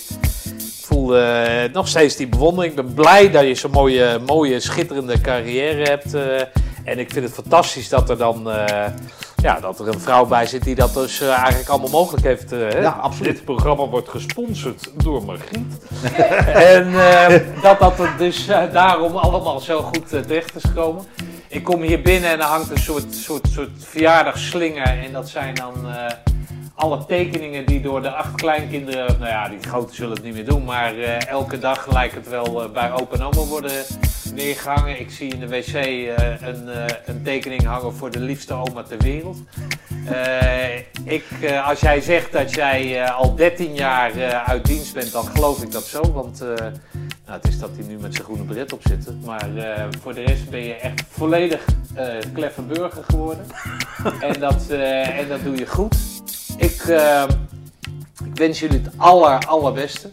Ik 0.90 0.96
voel 0.96 1.16
eh, 1.16 1.72
nog 1.72 1.88
steeds 1.88 2.16
die 2.16 2.26
bewondering. 2.28 2.78
Ik 2.78 2.84
ben 2.84 2.94
blij 2.94 3.30
dat 3.30 3.42
je 3.46 3.54
zo'n 3.54 3.70
mooie, 3.70 4.20
mooie, 4.26 4.60
schitterende 4.60 5.20
carrière 5.20 5.82
hebt. 5.82 6.14
eh, 6.14 6.40
en 6.84 6.98
ik 6.98 7.12
vind 7.12 7.24
het 7.24 7.34
fantastisch 7.34 7.88
dat 7.88 8.10
er 8.10 8.18
dan 8.18 8.50
eh, 8.50 8.86
ja, 9.42 9.60
dat 9.60 9.80
er 9.80 9.88
een 9.88 10.00
vrouw 10.00 10.26
bij 10.26 10.46
zit 10.46 10.64
die 10.64 10.74
dat 10.74 10.94
dus 10.94 11.20
eigenlijk 11.20 11.68
allemaal 11.68 11.90
mogelijk 11.90 12.24
heeft. 12.24 12.50
hè? 12.50 12.78
Ja, 12.80 12.90
absoluut. 12.90 13.34
Dit 13.34 13.44
programma 13.44 13.86
wordt 13.86 14.08
gesponsord 14.08 14.90
door 14.94 15.24
Margriet. 15.24 15.78
en 16.74 16.92
dat 17.62 17.78
dat 17.78 17.98
er 17.98 18.14
dus 18.18 18.46
daarom 18.72 19.16
allemaal 19.16 19.60
zo 19.60 19.82
goed 19.82 20.08
terecht 20.08 20.56
is 20.56 20.62
gekomen. 20.64 21.04
Ik 21.48 21.64
kom 21.64 21.82
hier 21.82 22.02
binnen 22.02 22.30
en 22.30 22.38
er 22.38 22.44
hangt 22.44 22.70
een 22.70 22.78
soort, 22.78 23.14
soort, 23.14 23.48
soort 23.52 23.70
verjaardagsslinger. 23.78 25.04
En 25.04 25.12
dat 25.12 25.28
zijn 25.28 25.54
dan 25.54 25.74
alle 26.80 27.04
tekeningen 27.06 27.66
die 27.66 27.80
door 27.80 28.02
de 28.02 28.10
acht 28.10 28.34
kleinkinderen, 28.34 29.18
nou 29.18 29.30
ja, 29.30 29.48
die 29.48 29.58
grote 29.60 29.94
zullen 29.94 30.14
het 30.14 30.22
niet 30.22 30.34
meer 30.34 30.44
doen, 30.44 30.64
maar 30.64 30.98
eh, 30.98 31.26
elke 31.26 31.58
dag 31.58 31.92
lijkt 31.92 32.14
het 32.14 32.28
wel 32.28 32.62
eh, 32.62 32.70
bij 32.70 32.92
opa 32.92 33.14
en 33.14 33.22
oma 33.22 33.44
worden 33.44 33.84
neergehangen. 34.34 35.00
Ik 35.00 35.10
zie 35.10 35.32
in 35.32 35.40
de 35.40 35.48
wc 35.48 35.74
eh, 35.74 36.42
een, 36.42 36.68
een 37.04 37.22
tekening 37.22 37.64
hangen 37.64 37.94
voor 37.94 38.10
de 38.10 38.20
liefste 38.20 38.54
oma 38.54 38.82
ter 38.82 38.98
wereld. 38.98 39.38
Ik, 41.04 41.24
als 41.64 41.80
jij 41.80 42.00
zegt 42.00 42.32
dat 42.32 42.54
jij 42.54 43.10
al 43.10 43.34
13 43.34 43.74
jaar 43.74 44.42
uit 44.44 44.64
dienst 44.64 44.94
bent, 44.94 45.12
dan 45.12 45.24
geloof 45.24 45.62
ik 45.62 45.72
dat 45.72 45.84
zo. 45.84 46.12
Want 46.12 46.40
nou, 46.40 47.38
het 47.40 47.48
is 47.48 47.58
dat 47.58 47.70
hij 47.76 47.86
nu 47.86 47.98
met 47.98 48.14
zijn 48.14 48.26
groene 48.26 48.44
bret 48.44 48.72
op 48.72 48.80
zit. 48.82 49.24
Maar 49.24 49.48
voor 50.02 50.14
de 50.14 50.22
rest 50.22 50.50
ben 50.50 50.64
je 50.64 50.74
echt 50.74 51.02
volledig 51.08 51.64
kleffe 52.32 52.62
burger 52.62 53.04
geworden. 53.04 53.44
en, 54.28 54.40
dat, 54.40 54.68
en 54.70 55.28
dat 55.28 55.42
doe 55.44 55.56
je 55.56 55.66
goed. 55.66 56.19
Ik, 56.60 56.82
eh, 56.82 57.24
ik 58.24 58.36
wens 58.36 58.60
jullie 58.60 58.80
het 58.82 58.92
aller, 58.96 59.38
allerbeste. 59.38 60.08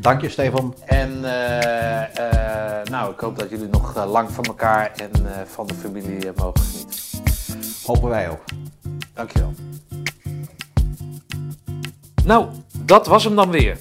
Dank 0.00 0.20
je, 0.20 0.28
Stefan. 0.28 0.74
En 0.86 1.24
eh, 1.24 2.80
eh, 2.80 2.84
nou, 2.84 3.12
ik 3.12 3.20
hoop 3.20 3.38
dat 3.38 3.50
jullie 3.50 3.68
nog 3.68 3.96
eh, 3.96 4.10
lang 4.10 4.30
van 4.30 4.44
elkaar 4.44 4.92
en 4.96 5.10
van 5.46 5.66
de 5.66 5.74
familie 5.74 6.32
mogen 6.36 6.60
genieten. 6.60 7.00
Hopen 7.84 8.08
wij 8.08 8.30
ook. 8.30 8.44
Dankjewel. 9.14 9.54
Nou, 12.24 12.46
dat 12.84 13.06
was 13.06 13.24
hem 13.24 13.36
dan 13.36 13.50
weer. 13.50 13.76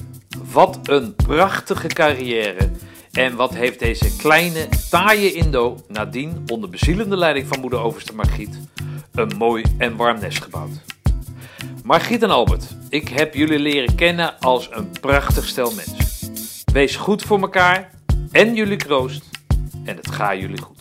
Wat 0.52 0.80
een 0.84 1.16
prachtige 1.16 1.88
carrière. 1.88 2.70
En 3.12 3.36
wat 3.36 3.54
heeft 3.54 3.80
deze 3.80 4.16
kleine, 4.16 4.68
taaie 4.90 5.34
Indo 5.34 5.78
nadien 5.88 6.44
onder 6.52 6.70
bezielende 6.70 7.18
leiding 7.18 7.48
van 7.48 7.60
moeder 7.60 7.80
overste 7.80 8.16
Margriet 8.16 8.60
een 9.12 9.38
mooi 9.38 9.64
en 9.78 9.96
warm 9.96 10.20
nest 10.20 10.44
gebouwd. 10.44 10.97
Margriet 11.88 12.24
en 12.24 12.30
Albert, 12.30 12.76
ik 12.90 13.08
heb 13.08 13.34
jullie 13.34 13.60
leren 13.60 13.96
kennen 13.96 14.40
als 14.40 14.70
een 14.72 14.90
prachtig 15.02 15.48
stel 15.48 15.72
mensen. 15.72 16.34
Wees 16.74 16.96
goed 16.96 17.24
voor 17.24 17.40
elkaar 17.40 17.92
en 18.32 18.56
jullie 18.56 18.78
kroost 18.78 19.24
en 19.86 19.96
het 19.96 20.12
gaat 20.12 20.40
jullie 20.40 20.62
goed. 20.62 20.77